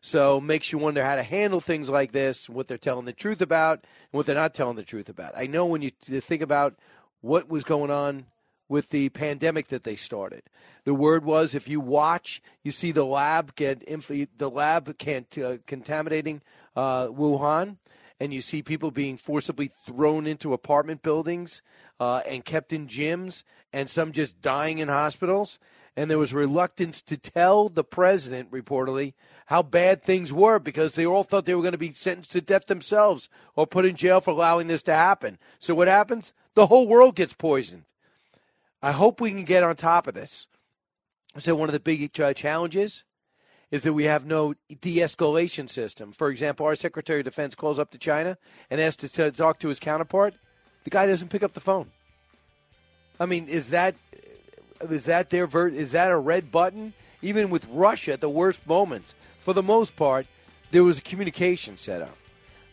So 0.00 0.38
makes 0.38 0.70
you 0.70 0.78
wonder 0.78 1.02
how 1.02 1.16
to 1.16 1.22
handle 1.22 1.60
things 1.60 1.88
like 1.88 2.12
this, 2.12 2.48
what 2.48 2.68
they're 2.68 2.76
telling 2.76 3.06
the 3.06 3.12
truth 3.12 3.40
about, 3.40 3.78
and 3.80 4.12
what 4.12 4.26
they're 4.26 4.34
not 4.34 4.52
telling 4.52 4.76
the 4.76 4.82
truth 4.82 5.08
about. 5.08 5.32
I 5.34 5.46
know 5.46 5.64
when 5.64 5.80
you 5.80 5.90
think 5.90 6.42
about 6.42 6.74
what 7.22 7.48
was 7.48 7.64
going 7.64 7.90
on 7.90 8.26
with 8.68 8.90
the 8.90 9.08
pandemic 9.10 9.68
that 9.68 9.84
they 9.84 9.96
started. 9.96 10.42
The 10.84 10.94
word 10.94 11.24
was 11.24 11.54
if 11.54 11.68
you 11.68 11.80
watch, 11.80 12.42
you 12.62 12.70
see 12.70 12.92
the 12.92 13.04
lab 13.04 13.54
get 13.54 13.86
the 13.86 14.50
lab 14.50 14.98
can 14.98 15.26
uh, 15.42 15.56
contaminating 15.66 16.42
uh, 16.76 17.06
Wuhan, 17.06 17.76
and 18.20 18.32
you 18.32 18.40
see 18.40 18.62
people 18.62 18.90
being 18.90 19.16
forcibly 19.16 19.70
thrown 19.86 20.26
into 20.26 20.52
apartment 20.52 21.02
buildings 21.02 21.62
uh, 22.00 22.22
and 22.28 22.44
kept 22.44 22.72
in 22.72 22.86
gyms, 22.86 23.42
and 23.72 23.90
some 23.90 24.12
just 24.12 24.40
dying 24.40 24.78
in 24.78 24.88
hospitals. 24.88 25.58
And 25.96 26.10
there 26.10 26.18
was 26.18 26.34
reluctance 26.34 27.00
to 27.02 27.16
tell 27.16 27.68
the 27.68 27.84
president, 27.84 28.50
reportedly, 28.50 29.14
how 29.46 29.62
bad 29.62 30.02
things 30.02 30.32
were 30.32 30.58
because 30.58 30.94
they 30.94 31.06
all 31.06 31.22
thought 31.22 31.46
they 31.46 31.54
were 31.54 31.62
going 31.62 31.72
to 31.72 31.78
be 31.78 31.92
sentenced 31.92 32.32
to 32.32 32.40
death 32.40 32.66
themselves 32.66 33.28
or 33.54 33.66
put 33.66 33.84
in 33.84 33.94
jail 33.94 34.20
for 34.20 34.30
allowing 34.30 34.66
this 34.66 34.82
to 34.84 34.94
happen. 34.94 35.38
So 35.58 35.74
what 35.74 35.86
happens? 35.86 36.34
The 36.54 36.66
whole 36.66 36.88
world 36.88 37.14
gets 37.14 37.34
poisoned. 37.34 37.84
I 38.82 38.92
hope 38.92 39.20
we 39.20 39.30
can 39.30 39.44
get 39.44 39.62
on 39.62 39.76
top 39.76 40.06
of 40.06 40.14
this. 40.14 40.46
So 41.38 41.54
one 41.54 41.68
of 41.68 41.72
the 41.72 41.80
big 41.80 42.20
uh, 42.20 42.32
challenges 42.32 43.04
is 43.70 43.82
that 43.82 43.92
we 43.92 44.04
have 44.04 44.26
no 44.26 44.54
de-escalation 44.80 45.68
system. 45.68 46.12
For 46.12 46.30
example, 46.30 46.66
our 46.66 46.74
Secretary 46.74 47.20
of 47.20 47.24
Defense 47.24 47.54
calls 47.54 47.78
up 47.78 47.90
to 47.90 47.98
China 47.98 48.38
and 48.70 48.80
asks 48.80 49.10
to 49.10 49.30
talk 49.30 49.58
to 49.60 49.68
his 49.68 49.80
counterpart. 49.80 50.34
The 50.84 50.90
guy 50.90 51.06
doesn't 51.06 51.28
pick 51.28 51.42
up 51.42 51.54
the 51.54 51.60
phone. 51.60 51.90
I 53.18 53.26
mean, 53.26 53.48
is 53.48 53.70
that 53.70 53.94
is 54.80 55.06
that 55.06 55.30
their 55.30 55.46
ver- 55.46 55.68
is 55.68 55.92
that 55.92 56.10
a 56.10 56.18
red 56.18 56.50
button? 56.50 56.92
Even 57.22 57.48
with 57.48 57.66
Russia 57.70 58.12
at 58.12 58.20
the 58.20 58.28
worst 58.28 58.66
moments, 58.66 59.14
for 59.38 59.54
the 59.54 59.62
most 59.62 59.96
part, 59.96 60.26
there 60.72 60.84
was 60.84 60.98
a 60.98 61.02
communication 61.02 61.78
set 61.78 62.02
up. 62.02 62.16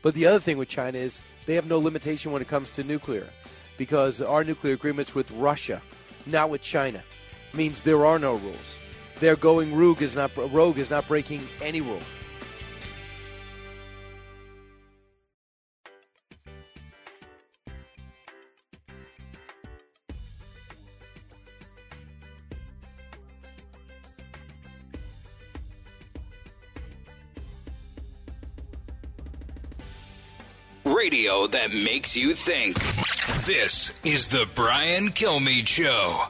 But 0.02 0.14
the 0.14 0.26
other 0.26 0.40
thing 0.40 0.58
with 0.58 0.68
China 0.68 0.98
is 0.98 1.22
they 1.46 1.56
have 1.56 1.68
no 1.68 1.80
limitation 1.80 2.32
when 2.32 2.42
it 2.42 2.48
comes 2.48 2.70
to 2.72 2.84
nuclear 2.84 3.28
because 3.78 4.22
our 4.22 4.44
nuclear 4.44 4.74
agreements 4.74 5.16
with 5.16 5.30
Russia, 5.32 5.82
not 6.26 6.50
with 6.50 6.62
China, 6.62 7.04
means 7.54 7.82
there 7.82 8.06
are 8.06 8.20
no 8.20 8.34
rules. 8.34 8.78
Their 9.22 9.36
going 9.36 9.76
rogue 9.76 10.02
is 10.02 10.16
not 10.16 10.36
rogue 10.36 10.80
is 10.80 10.90
not 10.90 11.08
breaking 11.08 11.48
any 11.62 11.80
rule. 11.80 12.02
Radio 30.84 31.46
that 31.46 31.72
makes 31.72 32.18
you 32.18 32.34
think. 32.34 32.80
This 33.46 34.04
is 34.04 34.30
the 34.30 34.48
Brian 34.56 35.10
Kilmeade 35.10 35.68
Show. 35.68 36.26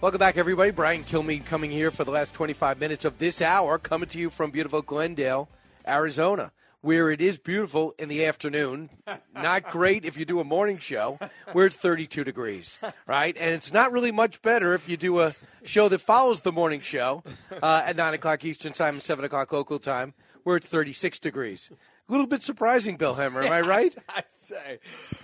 Welcome 0.00 0.20
back, 0.20 0.36
everybody. 0.36 0.70
Brian 0.70 1.02
Kilmeade 1.02 1.44
coming 1.44 1.72
here 1.72 1.90
for 1.90 2.04
the 2.04 2.12
last 2.12 2.32
25 2.32 2.78
minutes 2.78 3.04
of 3.04 3.18
this 3.18 3.42
hour, 3.42 3.78
coming 3.78 4.08
to 4.10 4.18
you 4.18 4.30
from 4.30 4.52
beautiful 4.52 4.80
Glendale, 4.80 5.48
Arizona, 5.88 6.52
where 6.82 7.10
it 7.10 7.20
is 7.20 7.36
beautiful 7.36 7.96
in 7.98 8.08
the 8.08 8.24
afternoon. 8.24 8.90
Not 9.34 9.68
great 9.72 10.04
if 10.04 10.16
you 10.16 10.24
do 10.24 10.38
a 10.38 10.44
morning 10.44 10.78
show 10.78 11.18
where 11.50 11.66
it's 11.66 11.74
32 11.74 12.22
degrees, 12.22 12.78
right? 13.08 13.36
And 13.36 13.52
it's 13.52 13.72
not 13.72 13.90
really 13.90 14.12
much 14.12 14.40
better 14.40 14.72
if 14.72 14.88
you 14.88 14.96
do 14.96 15.18
a 15.18 15.32
show 15.64 15.88
that 15.88 16.00
follows 16.00 16.42
the 16.42 16.52
morning 16.52 16.80
show 16.80 17.24
uh, 17.60 17.82
at 17.84 17.96
9 17.96 18.14
o'clock 18.14 18.44
Eastern 18.44 18.72
Time 18.72 18.94
and 18.94 19.02
7 19.02 19.24
o'clock 19.24 19.50
local 19.50 19.80
time, 19.80 20.14
where 20.44 20.56
it's 20.56 20.68
36 20.68 21.18
degrees. 21.18 21.72
A 22.08 22.12
little 22.12 22.28
bit 22.28 22.44
surprising, 22.44 22.96
Bill 22.96 23.16
Hemmer. 23.16 23.42
Am 23.42 23.52
I 23.52 23.62
right? 23.62 23.94
I'd 24.08 24.30
say. 24.32 24.78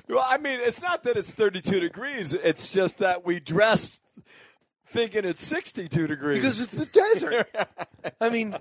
Well, 0.09 0.25
I 0.27 0.39
mean, 0.39 0.59
it's 0.61 0.83
not 0.83 1.05
that 1.05 1.17
it's 1.17 1.33
32 1.33 1.79
degrees. 1.79 2.35
It's 2.35 2.73
just 2.73 2.99
that 2.99 3.25
we 3.25 3.39
dressed 3.39 4.03
thinking 4.87 5.25
it's 5.25 5.45
62 5.45 6.07
degrees. 6.07 6.41
Because 6.41 6.61
it's 6.61 6.73
the 6.73 6.87
desert. 6.87 7.49
I 8.21 8.29
mean, 8.31 8.57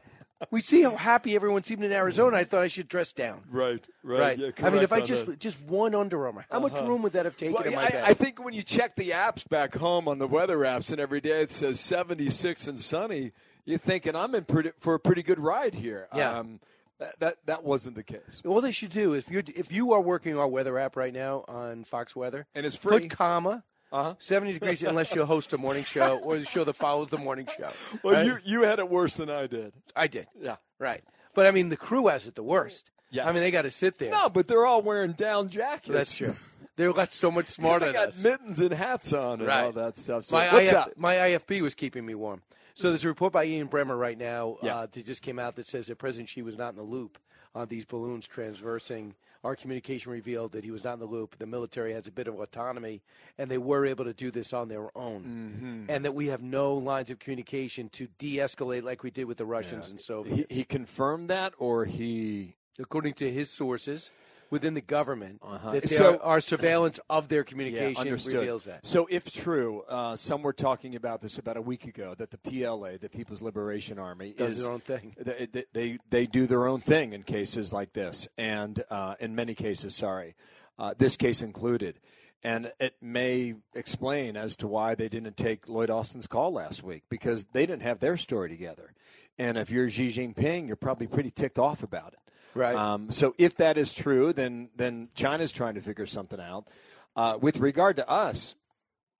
we 0.51 0.61
see 0.61 0.81
how 0.83 0.95
happy 0.95 1.35
everyone 1.35 1.63
seemed 1.63 1.83
in 1.83 1.91
Arizona. 1.91 2.37
I 2.37 2.43
thought 2.43 2.63
I 2.63 2.67
should 2.67 2.87
dress 2.87 3.13
down. 3.13 3.43
Right, 3.49 3.85
right. 4.03 4.37
Yeah, 4.37 4.49
I 4.61 4.69
mean, 4.69 4.81
if 4.83 4.91
I 4.91 5.01
just 5.01 5.25
that. 5.25 5.39
just 5.39 5.61
one 5.63 5.95
Under 5.95 6.25
Armour, 6.25 6.45
how 6.51 6.59
much 6.59 6.73
Uh-huh. 6.73 6.87
room 6.87 7.01
would 7.03 7.13
that 7.13 7.25
have 7.25 7.37
taken 7.37 7.53
Well, 7.55 7.63
in 7.63 7.75
my 7.75 7.85
I, 7.85 7.89
bag? 7.89 8.03
I 8.07 8.13
think 8.13 8.43
when 8.43 8.53
you 8.53 8.63
check 8.63 8.95
the 8.95 9.11
apps 9.11 9.47
back 9.47 9.75
home 9.75 10.07
on 10.07 10.17
the 10.19 10.27
weather 10.27 10.57
apps, 10.59 10.91
and 10.91 10.99
every 10.99 11.21
day 11.21 11.41
it 11.41 11.51
says 11.51 11.79
76 11.79 12.67
and 12.67 12.79
sunny, 12.79 13.31
you're 13.65 13.77
thinking 13.77 14.15
I'm 14.15 14.35
in 14.35 14.43
pretty, 14.43 14.71
for 14.79 14.93
a 14.95 14.99
pretty 14.99 15.23
good 15.23 15.39
ride 15.39 15.75
here. 15.75 16.07
Yeah. 16.15 16.39
Um, 16.39 16.59
that, 16.99 17.19
that 17.19 17.37
that 17.47 17.63
wasn't 17.63 17.95
the 17.95 18.03
case. 18.03 18.39
What 18.43 18.61
they 18.61 18.71
should 18.71 18.91
do 18.91 19.13
is 19.13 19.25
if 19.25 19.31
you 19.31 19.43
if 19.55 19.71
you 19.71 19.91
are 19.93 19.99
working 19.99 20.37
our 20.37 20.47
weather 20.47 20.77
app 20.77 20.95
right 20.95 21.11
now 21.13 21.43
on 21.47 21.83
Fox 21.85 22.15
Weather, 22.15 22.45
And 22.53 22.65
it's 22.65 22.75
free. 22.75 22.99
put 23.07 23.09
comma. 23.09 23.63
Uh-huh. 23.93 24.15
70 24.17 24.53
degrees 24.53 24.81
unless 24.83 25.13
you 25.13 25.23
host 25.23 25.53
a 25.53 25.57
morning 25.57 25.83
show 25.83 26.17
or 26.17 26.37
the 26.39 26.45
show 26.45 26.63
that 26.63 26.73
follows 26.73 27.09
the 27.09 27.17
morning 27.19 27.47
show. 27.57 27.69
Well, 28.03 28.15
Right? 28.15 28.25
you 28.25 28.37
you 28.43 28.63
had 28.63 28.79
it 28.79 28.89
worse 28.89 29.15
than 29.17 29.29
I 29.29 29.45
did. 29.47 29.71
I 29.95 30.07
did. 30.07 30.27
Yeah. 30.41 30.55
Right. 30.79 31.03
But 31.35 31.45
I 31.45 31.51
mean, 31.51 31.69
the 31.69 31.77
crew 31.77 32.07
has 32.07 32.25
it 32.27 32.33
the 32.35 32.43
worst. 32.43 32.89
Yes. 33.11 33.27
I 33.27 33.31
mean, 33.31 33.41
they 33.41 33.51
got 33.51 33.61
to 33.61 33.69
sit 33.69 33.99
there. 33.99 34.09
No, 34.09 34.29
but 34.29 34.47
they're 34.47 34.65
all 34.65 34.81
wearing 34.81 35.11
down 35.11 35.49
jackets. 35.49 35.87
That's 35.89 36.15
true. 36.17 36.33
They're 36.75 36.91
got 36.91 37.11
so 37.13 37.29
much 37.29 37.45
smarter 37.59 37.85
they 37.85 37.91
than 37.91 38.01
got 38.01 38.09
us. 38.09 38.23
mittens 38.23 38.59
and 38.59 38.73
hats 38.73 39.13
on 39.13 39.39
and 39.39 39.47
Right. 39.47 39.65
all 39.65 39.71
that 39.73 39.99
stuff. 39.99 40.25
So 40.25 40.37
my, 40.37 40.51
what's 40.51 40.69
IF, 40.69 40.73
up? 40.73 40.97
my 40.97 41.13
IFB 41.13 41.61
was 41.61 41.75
keeping 41.75 42.03
me 42.03 42.15
warm. 42.15 42.41
So 42.73 42.89
there's 42.89 43.05
a 43.05 43.07
report 43.09 43.31
by 43.31 43.45
Ian 43.45 43.67
Bremmer 43.67 43.95
right 43.99 44.17
now 44.17 44.57
Yeah. 44.63 44.77
uh, 44.77 44.87
that 44.91 45.05
just 45.05 45.21
came 45.21 45.37
out 45.37 45.55
that 45.57 45.67
says 45.67 45.85
that 45.85 45.99
President 45.99 46.29
Xi 46.29 46.41
was 46.41 46.57
not 46.57 46.69
in 46.69 46.77
the 46.77 46.81
loop 46.83 47.19
on 47.53 47.67
these 47.67 47.85
balloons 47.85 48.27
transversing. 48.27 49.13
Our 49.43 49.55
communication 49.57 50.11
revealed 50.11 50.53
that 50.53 50.63
he 50.63 50.71
was 50.71 50.83
not 50.83 50.93
in 50.93 50.99
the 50.99 51.05
loop. 51.05 51.37
The 51.37 51.45
military 51.45 51.93
has 51.93 52.07
a 52.07 52.11
bit 52.11 52.27
of 52.27 52.39
autonomy, 52.39 53.01
and 53.37 53.51
they 53.51 53.57
were 53.57 53.85
able 53.85 54.05
to 54.05 54.13
do 54.13 54.31
this 54.31 54.53
on 54.53 54.69
their 54.69 54.95
own. 54.97 55.85
Mhm. 55.87 55.93
And 55.93 56.05
that 56.05 56.13
we 56.15 56.27
have 56.27 56.41
no 56.41 56.75
lines 56.75 57.09
of 57.09 57.19
communication 57.19 57.89
to 57.89 58.07
de-escalate 58.17 58.83
like 58.83 59.03
we 59.03 59.11
did 59.11 59.25
with 59.25 59.37
the 59.37 59.45
Russians 59.45 59.89
and 59.89 59.99
He, 60.23 60.45
he 60.49 60.63
confirmed 60.63 61.29
that, 61.29 61.53
or 61.57 61.85
he 61.85 62.55
according 62.79 63.13
to 63.15 63.29
his 63.31 63.49
sources 63.51 64.11
within 64.53 64.73
the 64.75 64.81
government, 64.81 65.39
Uh-huh. 65.41 65.71
that 65.71 65.89
So- 65.89 66.17
are 66.19 66.39
surveillance 66.39 66.99
of 67.09 67.27
their 67.27 67.43
communication 67.43 67.97
understood. 67.97 68.35
reveals 68.35 68.65
that. 68.65 68.85
So, 68.85 69.07
if 69.09 69.31
true, 69.33 69.81
uh, 69.89 70.15
some 70.15 70.43
were 70.43 70.53
talking 70.53 70.95
about 70.95 71.21
this 71.21 71.37
about 71.37 71.57
a 71.57 71.61
week 71.61 71.85
ago 71.85 72.13
that 72.15 72.29
the 72.31 72.37
PLA, 72.37 72.97
the 72.97 73.09
People's 73.09 73.41
Liberation 73.41 73.97
Army, 73.99 74.33
Does 74.33 74.53
is, 74.59 74.63
their 74.63 74.71
own 74.71 74.79
thing. 74.79 75.15
They, 75.17 75.47
they- 75.51 75.65
they 75.73 75.97
they 76.09 76.25
do 76.27 76.45
their 76.47 76.67
own 76.67 76.79
thing 76.81 77.13
in 77.13 77.23
cases 77.23 77.73
like 77.73 77.93
this, 77.93 78.27
and 78.37 78.83
uh, 78.89 79.15
in 79.19 79.33
many 79.35 79.55
cases, 79.55 79.95
sorry, 79.95 80.35
uh, 80.79 80.93
this 80.97 81.15
case 81.17 81.41
included. 81.41 81.99
And 82.45 82.73
it 82.79 82.95
may 83.01 83.55
explain 83.73 84.35
as 84.35 84.55
to 84.57 84.67
why 84.67 84.95
they 84.95 85.07
didn't 85.09 85.37
take 85.37 85.69
Lloyd 85.69 85.89
Austin's 85.89 86.27
call 86.27 86.51
last 86.51 86.83
week 86.83 87.03
because 87.09 87.45
they 87.53 87.65
didn't 87.65 87.83
have 87.83 87.99
their 88.01 88.17
story 88.17 88.49
together. 88.49 88.93
And 89.37 89.57
if 89.57 89.71
you're 89.71 89.89
Xi 89.89 90.09
Jinping, 90.09 90.67
you're 90.67 90.75
probably 90.75 91.07
pretty 91.07 91.31
ticked 91.31 91.57
off 91.57 91.81
about 91.83 92.13
it. 92.13 92.19
Right. 92.55 92.75
Um, 92.75 93.11
so 93.11 93.35
if 93.37 93.57
that 93.57 93.77
is 93.77 93.93
true, 93.93 94.33
then 94.33 94.69
then 94.75 95.09
China's 95.15 95.51
trying 95.51 95.75
to 95.75 95.81
figure 95.81 96.05
something 96.05 96.39
out. 96.39 96.67
Uh, 97.15 97.37
with 97.39 97.57
regard 97.57 97.95
to 97.97 98.09
us, 98.09 98.55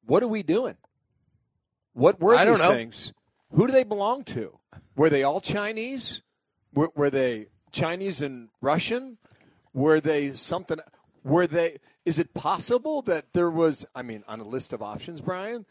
what 0.06 0.24
are 0.24 0.28
we 0.28 0.44
doing? 0.44 0.78
What 1.94 2.20
were 2.20 2.36
I 2.36 2.46
these 2.46 2.62
things? 2.62 3.14
Who 3.52 3.68
do 3.68 3.74
they 3.74 3.84
belong 3.84 4.24
to? 4.26 4.60
Were 4.96 5.10
they 5.10 5.24
all 5.24 5.40
Chinese? 5.40 6.22
Were, 6.74 6.90
were 6.96 7.12
they 7.12 7.48
Chinese 7.72 8.22
and 8.22 8.50
Russian? 8.62 9.18
Were 9.74 10.02
they 10.02 10.34
something? 10.34 10.80
Were 11.24 11.46
they? 11.46 11.78
Is 12.06 12.20
it 12.20 12.34
possible 12.34 13.02
that 13.04 13.34
there 13.34 13.50
was? 13.50 13.86
I 13.94 14.02
mean, 14.02 14.24
on 14.28 14.40
a 14.40 14.48
list 14.48 14.74
of 14.74 14.82
options, 14.82 15.22
Brian, 15.22 15.66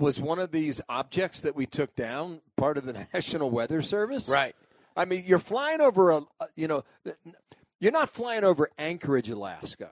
was 0.00 0.20
one 0.20 0.38
of 0.38 0.50
these 0.50 0.80
objects 0.88 1.40
that 1.42 1.54
we 1.54 1.66
took 1.66 1.94
down 1.94 2.40
part 2.56 2.78
of 2.78 2.86
the 2.86 2.92
National 3.14 3.50
Weather 3.50 3.82
Service? 3.82 4.28
Right. 4.28 4.56
I 4.96 5.04
mean, 5.04 5.24
you're 5.26 5.38
flying 5.38 5.80
over 5.80 6.10
a, 6.10 6.22
you 6.56 6.68
know, 6.68 6.84
you're 7.80 7.92
not 7.92 8.10
flying 8.10 8.44
over 8.44 8.70
Anchorage, 8.78 9.30
Alaska. 9.30 9.90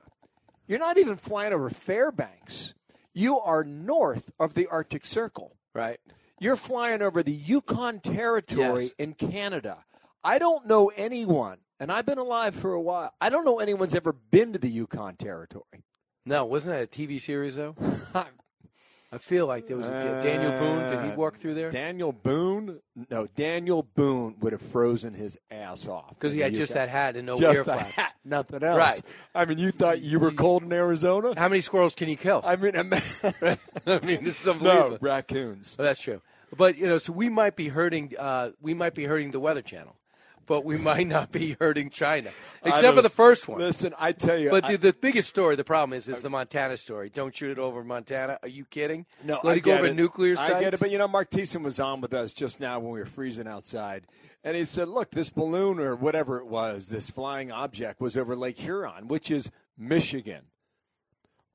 You're 0.67 0.79
not 0.79 0.99
even 0.99 1.17
flying 1.17 1.53
over 1.53 1.71
Fairbanks. 1.71 2.75
You 3.15 3.39
are 3.39 3.65
north 3.65 4.31
of 4.39 4.55
the 4.55 4.67
Arctic 4.67 5.05
Circle. 5.07 5.57
Right. 5.75 5.99
You're 6.41 6.57
flying 6.57 7.03
over 7.03 7.23
the 7.23 7.33
Yukon 7.33 8.01
Territory 8.01 8.85
Yes. 8.85 8.93
in 8.99 9.15
Canada. 9.15 9.85
I 10.23 10.39
don't 10.39 10.67
know 10.67 10.89
anyone, 10.97 11.59
and 11.81 11.91
I've 11.91 12.07
been 12.07 12.19
alive 12.19 12.55
for 12.55 12.73
a 12.73 12.81
while. 12.81 13.13
I 13.21 13.29
don't 13.31 13.45
know 13.45 13.59
anyone's 13.61 13.95
ever 13.95 14.13
been 14.13 14.53
to 14.53 14.59
the 14.59 14.69
Yukon 14.69 15.17
Territory. 15.17 15.85
No, 16.27 16.45
wasn't 16.45 16.75
that 16.75 16.83
a 16.83 16.87
TV 17.07 17.21
series 17.21 17.57
though? 17.57 17.75
I 19.11 19.17
feel 19.19 19.47
like 19.47 19.67
there 19.67 19.77
was 19.79 19.87
a 19.87 20.21
Daniel 20.21 20.53
Boone. 20.59 20.87
Did 20.87 21.03
he 21.11 21.17
walk 21.17 21.37
through 21.39 21.55
there? 21.55 21.69
Uh, 21.69 21.71
Daniel 21.71 22.13
Boone? 22.13 22.81
No, 23.11 23.27
Daniel 23.37 23.83
Boone 23.83 24.37
would 24.41 24.53
have 24.53 24.61
frozen 24.61 25.15
his 25.15 25.39
ass 25.51 25.87
off 25.89 26.11
because 26.11 26.35
he 26.35 26.41
had 26.41 26.55
just 26.55 26.75
that 26.75 26.91
hat 26.91 27.17
and 27.17 27.27
no 27.27 27.39
just 27.41 27.57
ear 27.59 27.65
flaps. 27.65 27.91
hat, 27.93 28.15
nothing 28.25 28.63
else. 28.63 28.77
Right. 28.77 29.01
I 29.35 29.47
mean, 29.47 29.57
you 29.57 29.71
thought 29.71 30.03
you 30.03 30.19
were 30.19 30.31
cold 30.33 30.63
in 30.63 30.73
Arizona? 30.73 31.33
How 31.39 31.49
many 31.49 31.63
squirrels 31.63 31.95
can 31.95 32.09
you 32.11 32.17
kill? 32.17 32.43
I 32.45 32.57
mean, 32.57 32.77
I 32.77 32.83
mean, 32.83 32.93
it's 33.87 34.47
unbelievable. 34.47 34.91
no 34.91 34.99
raccoons. 35.01 35.77
Well, 35.79 35.87
that's 35.87 36.01
true. 36.01 36.21
But 36.57 36.77
you 36.77 36.87
know, 36.87 36.99
so 36.99 37.13
we 37.13 37.29
might 37.29 37.57
be 37.57 37.69
hurting. 37.69 38.13
Uh, 38.19 38.51
we 38.61 38.75
might 38.75 38.95
be 38.95 39.05
hurting 39.05 39.31
the 39.31 39.41
Weather 39.41 39.63
Channel, 39.63 39.97
but 40.49 40.65
we 40.65 40.77
might 40.79 41.07
not 41.07 41.31
be 41.31 41.57
hurting 41.61 41.91
China, 41.91 42.31
except 42.65 42.97
for 42.97 43.03
the 43.03 43.09
first 43.11 43.47
one. 43.47 43.59
Listen, 43.59 43.95
I 43.99 44.13
tell 44.13 44.37
you, 44.39 44.51
But 44.51 44.65
I- 44.65 44.73
the, 44.77 44.91
the 44.91 44.93
biggest 44.99 45.29
story, 45.29 45.55
the 45.55 45.65
problem 45.65 45.97
is, 45.97 46.09
is 46.09 46.23
the 46.23 46.31
Montana 46.31 46.77
story. 46.77 47.11
Don't 47.11 47.35
shoot 47.37 47.51
it 47.53 47.59
over 47.59 47.85
Montana. 47.85 48.39
Are 48.43 48.49
you 48.49 48.65
kidding? 48.65 49.07
No, 49.23 49.39
let 49.45 49.53
I 49.53 49.57
it 49.57 49.61
go 49.61 49.75
over 49.75 49.87
it. 49.87 49.95
nuclear 49.95 50.35
sites. 50.37 50.55
I 50.55 50.61
get 50.61 50.75
it, 50.75 50.81
but 50.81 50.91
you 50.91 50.99
know, 50.99 51.07
Mark 51.09 51.31
Thiessen 51.31 51.63
was 51.63 51.79
on 51.79 52.01
with 52.01 52.13
us 52.15 52.33
just 52.33 52.59
now 52.61 52.81
when 52.81 52.91
we 52.93 52.99
were 52.99 53.07
freezing 53.07 53.47
outside, 53.47 54.07
and 54.43 54.57
he 54.57 54.65
said, 54.65 54.89
"Look, 54.89 55.11
this 55.13 55.31
balloon 55.31 55.79
or 55.79 55.95
whatever 55.95 56.39
it 56.39 56.47
was, 56.47 56.89
this 56.89 57.11
flying 57.11 57.53
object 57.53 58.01
was 58.01 58.17
over 58.17 58.35
Lake 58.35 58.59
Huron, 58.59 59.07
which 59.09 59.31
is 59.31 59.53
Michigan." 59.77 60.45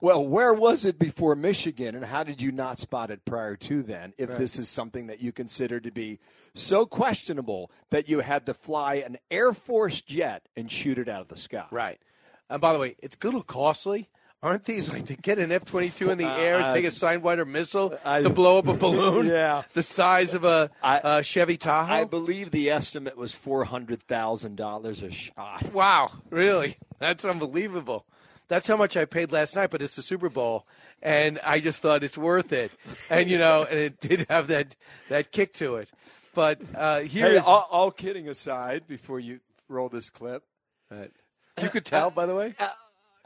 Well, 0.04 0.28
where 0.28 0.54
was 0.54 0.84
it 0.84 1.00
before 1.00 1.34
Michigan, 1.34 1.96
and 1.96 2.04
how 2.04 2.24
did 2.26 2.42
you 2.42 2.52
not 2.52 2.78
spot 2.78 3.10
it 3.10 3.24
prior 3.24 3.56
to 3.56 3.82
then? 3.82 4.12
If 4.18 4.32
Right. 4.32 4.38
this 4.38 4.60
is 4.60 4.68
something 4.68 5.08
that 5.08 5.22
you 5.22 5.32
consider 5.32 5.80
to 5.80 5.92
be 5.92 6.20
so 6.54 6.86
questionable 6.86 7.72
that 7.90 8.10
you 8.10 8.20
had 8.20 8.46
to 8.48 8.54
fly 8.54 8.96
an 8.96 9.18
Air 9.32 9.54
Force 9.54 10.02
jet 10.02 10.50
and 10.58 10.70
shoot 10.70 10.98
it 10.98 11.08
out 11.08 11.22
of 11.22 11.30
the 11.30 11.38
sky, 11.38 11.68
Right. 11.72 12.02
And 12.50 12.60
by 12.60 12.74
the 12.74 12.80
way, 12.80 12.98
it's 13.00 13.16
a 13.22 13.26
little 13.26 13.44
costly. 13.44 14.10
Aren't 14.44 14.66
these 14.66 14.92
like 14.92 15.06
to 15.06 15.16
get 15.16 15.40
an 15.40 15.54
F 15.54 15.64
twenty 15.64 15.90
two 15.90 16.10
in 16.12 16.18
the 16.18 16.26
air 16.28 16.58
and 16.58 16.66
Uh, 16.66 16.74
take 16.74 16.84
a 16.84 16.90
Sidewinder 16.90 17.48
missile 17.48 17.98
I- 18.06 18.24
to 18.24 18.30
blow 18.30 18.58
up 18.60 18.68
a 18.68 18.74
balloon? 18.74 19.28
Yeah. 19.40 19.64
the 19.74 19.84
size 19.84 20.34
of 20.34 20.44
a, 20.44 20.70
a 20.84 21.24
Chevy 21.24 21.56
Tahoe. 21.56 21.94
I 21.94 22.04
believe 22.04 22.52
the 22.52 22.70
estimate 22.70 23.16
was 23.16 23.32
four 23.32 23.64
hundred 23.64 24.04
thousand 24.04 24.58
dollars 24.58 25.02
a 25.02 25.12
shot. 25.12 25.72
Wow, 25.72 26.12
really? 26.30 26.76
That's 27.00 27.24
unbelievable. 27.24 28.06
That's 28.54 28.68
how 28.68 28.78
much 28.78 28.96
I 28.96 29.06
paid 29.06 29.32
last 29.32 29.56
night, 29.56 29.72
but 29.72 29.82
it's 29.82 29.96
the 29.96 30.04
Super 30.04 30.30
Bowl, 30.30 30.68
and 31.02 31.40
I 31.44 31.60
just 31.60 31.82
thought 31.82 32.04
it's 32.04 32.20
worth 32.20 32.54
it. 32.54 32.72
And 33.10 33.28
you 33.28 33.40
know, 33.40 33.66
and 33.68 33.80
it 33.80 34.00
did 34.00 34.28
have 34.30 34.48
that 34.50 34.76
that 35.10 35.32
kick 35.32 35.54
to 35.54 35.78
it. 35.78 35.90
But 36.36 36.62
uh, 36.76 37.00
here 37.00 37.30
Hey, 37.32 37.38
is- 37.38 37.46
all, 37.46 37.68
all 37.72 37.90
kidding 37.90 38.30
aside, 38.30 38.84
before 38.88 39.20
you 39.20 39.40
roll 39.68 39.90
this 39.90 40.12
clip, 40.12 40.44
you 40.92 41.70
could 41.70 41.84
tell, 41.84 42.12
by 42.12 42.28
the 42.28 42.36
way. 42.36 42.54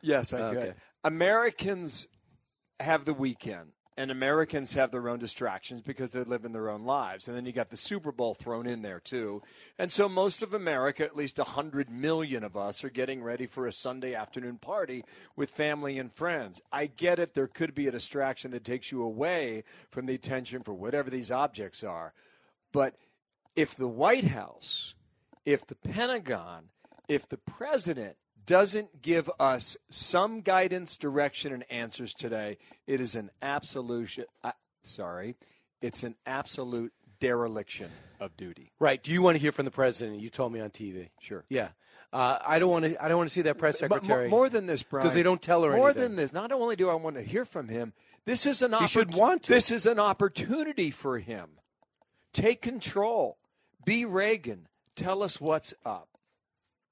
Yes, 0.01 0.31
I 0.31 0.39
Oh, 0.39 0.53
could. 0.53 0.75
Americans 1.03 2.07
have 2.79 3.03
the 3.03 3.13
weekend, 3.13 3.73
and 3.97 4.11
Americans 4.11 4.75
have 4.75 4.91
their 4.91 5.09
own 5.09 5.17
distractions 5.17 5.81
because 5.81 6.11
they're 6.11 6.23
living 6.23 6.51
their 6.51 6.69
own 6.69 6.83
lives. 6.83 7.27
And 7.27 7.35
then 7.35 7.47
you 7.47 7.51
got 7.51 7.71
the 7.71 7.77
Super 7.77 8.11
Bowl 8.11 8.35
thrown 8.35 8.67
in 8.67 8.83
there, 8.83 8.99
too. 8.99 9.41
And 9.79 9.91
so 9.91 10.07
most 10.07 10.43
of 10.43 10.53
America, 10.53 11.03
at 11.03 11.15
least 11.15 11.39
100 11.39 11.89
million 11.89 12.43
of 12.43 12.55
us, 12.55 12.83
are 12.83 12.91
getting 12.91 13.23
ready 13.23 13.47
for 13.47 13.65
a 13.65 13.73
Sunday 13.73 14.13
afternoon 14.13 14.59
party 14.59 15.03
with 15.35 15.49
family 15.49 15.97
and 15.97 16.13
friends. 16.13 16.61
I 16.71 16.85
get 16.85 17.17
it. 17.17 17.33
There 17.33 17.47
could 17.47 17.73
be 17.73 17.87
a 17.87 17.91
distraction 17.91 18.51
that 18.51 18.63
takes 18.63 18.91
you 18.91 19.01
away 19.01 19.63
from 19.89 20.05
the 20.05 20.15
attention 20.15 20.61
for 20.61 20.75
whatever 20.75 21.09
these 21.09 21.31
objects 21.31 21.83
are. 21.83 22.13
But 22.71 22.95
if 23.55 23.73
the 23.73 23.87
White 23.87 24.25
House, 24.25 24.93
if 25.43 25.65
the 25.65 25.75
Pentagon, 25.75 26.65
if 27.07 27.27
the 27.27 27.37
president 27.37 28.17
doesn't 28.47 29.03
give 29.03 29.29
us 29.39 29.77
some 29.91 30.41
guidance, 30.41 30.97
direction, 30.97 31.53
and 31.53 31.63
answers 31.69 32.13
today, 32.15 32.57
it 32.87 32.99
is 32.99 33.15
an 33.15 33.29
absolute. 33.41 34.17
Uh, 34.43 34.53
sorry, 34.81 35.35
it's 35.81 36.01
an 36.01 36.15
absolute 36.25 36.93
dereliction 37.19 37.91
of 38.19 38.35
duty. 38.35 38.71
Right. 38.79 39.03
Do 39.03 39.11
you 39.11 39.21
want 39.21 39.35
to 39.35 39.39
hear 39.39 39.51
from 39.51 39.65
the 39.65 39.71
president? 39.71 40.19
You 40.19 40.29
told 40.31 40.51
me 40.51 40.59
on 40.59 40.71
TV. 40.71 41.09
Sure. 41.19 41.43
Yeah. 41.49 41.69
Uh, 42.11 42.39
I 42.45 42.57
don't 42.57 42.71
want 42.71 42.85
to. 42.85 43.03
I 43.03 43.09
don't 43.09 43.17
want 43.17 43.29
to 43.29 43.33
see 43.33 43.41
that 43.43 43.57
press 43.57 43.81
But 43.81 43.91
secretary. 44.03 44.29
more 44.29 44.49
than 44.49 44.65
this, 44.65 44.81
Brian, 44.81 45.03
because 45.03 45.13
they 45.13 45.23
don't 45.23 45.41
tell 45.41 45.63
her 45.63 45.69
anything. 45.69 45.79
More 45.79 45.89
anything. 45.89 46.03
than 46.03 46.15
this, 46.15 46.33
not 46.33 46.51
only 46.53 46.77
do 46.77 46.89
I 46.89 46.95
want 46.95 47.17
to 47.17 47.21
hear 47.21 47.43
from 47.43 47.67
him, 47.67 47.93
this 48.25 48.45
is 48.45 48.61
an. 48.61 48.73
He 48.73 48.87
should 48.87 49.13
want 49.13 49.43
to. 49.43 49.53
This 49.53 49.69
is 49.69 49.85
an 49.85 49.99
opportunity 49.99 50.89
for 50.89 51.19
him. 51.19 51.49
Take 52.33 52.61
control. 52.61 53.37
Be 53.83 54.05
Reagan. 54.05 54.67
Tell 54.95 55.21
us 55.21 55.41
what's 55.41 55.73
up. 55.85 56.16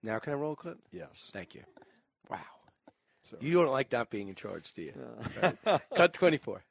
Now 0.06 0.20
can 0.20 0.34
I 0.34 0.36
roll 0.36 0.54
a 0.54 0.56
clip? 0.56 0.78
Yes. 0.92 1.32
Thank 1.34 1.56
you. 1.56 1.64
Wow. 2.30 2.38
You 3.42 3.54
don't 3.56 3.72
like 3.72 3.92
not 3.92 4.12
being 4.12 4.28
in 4.28 4.36
charge, 4.36 4.72
do 4.74 4.84
you? 4.84 4.94
Right. 5.42 5.82
Cut 5.96 6.14
twenty 6.14 6.38
four. 6.38 6.64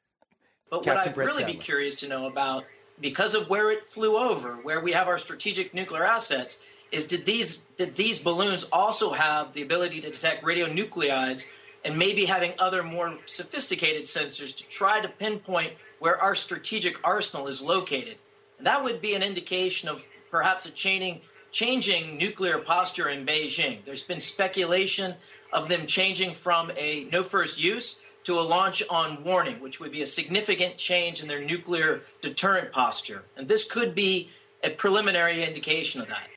But 0.71 0.83
Captain 0.83 0.95
what 0.95 1.07
I'd 1.09 1.13
Brett 1.13 1.27
really 1.27 1.43
be 1.43 1.55
curious 1.55 1.97
to 1.97 2.07
know 2.07 2.27
about, 2.27 2.63
because 2.99 3.35
of 3.35 3.49
where 3.49 3.71
it 3.71 3.85
flew 3.85 4.17
over, 4.17 4.53
where 4.53 4.79
we 4.79 4.93
have 4.93 5.09
our 5.09 5.17
strategic 5.17 5.73
nuclear 5.73 6.05
assets, 6.05 6.59
is 6.93 7.07
did 7.07 7.25
these 7.25 7.57
did 7.75 7.93
these 7.95 8.19
balloons 8.19 8.65
also 8.71 9.11
have 9.11 9.51
the 9.51 9.63
ability 9.63 9.99
to 10.01 10.11
detect 10.11 10.45
radionuclides 10.45 11.45
and 11.83 11.97
maybe 11.97 12.23
having 12.23 12.53
other 12.57 12.83
more 12.83 13.17
sophisticated 13.25 14.05
sensors 14.05 14.55
to 14.57 14.63
try 14.67 15.01
to 15.01 15.09
pinpoint 15.09 15.73
where 15.99 16.19
our 16.19 16.35
strategic 16.35 17.05
arsenal 17.05 17.47
is 17.47 17.61
located? 17.61 18.15
And 18.59 18.67
that 18.67 18.85
would 18.85 19.01
be 19.01 19.13
an 19.13 19.23
indication 19.23 19.89
of 19.89 20.07
perhaps 20.31 20.65
a 20.67 20.71
changing 20.71 21.19
changing 21.55 22.17
nuclear 22.17 22.57
posture 22.57 23.07
in 23.07 23.25
Beijing. 23.25 23.77
There's 23.85 24.03
been 24.03 24.19
speculation 24.19 25.15
of 25.53 25.69
them 25.69 25.87
changing 25.87 26.33
from 26.33 26.69
a 26.75 27.07
no 27.13 27.23
first 27.23 27.63
use 27.63 27.97
to 28.25 28.33
a 28.33 28.41
launch 28.41 28.83
on 28.89 29.23
warning, 29.23 29.61
which 29.61 29.79
would 29.79 29.93
be 29.93 30.01
a 30.01 30.05
significant 30.05 30.77
change 30.77 31.21
in 31.21 31.29
their 31.29 31.43
nuclear 31.43 32.01
deterrent 32.21 32.73
posture. 32.73 33.23
And 33.37 33.47
this 33.47 33.71
could 33.71 33.95
be 33.95 34.29
a 34.65 34.69
preliminary 34.69 35.45
indication 35.45 36.01
of 36.01 36.09
that. 36.09 36.27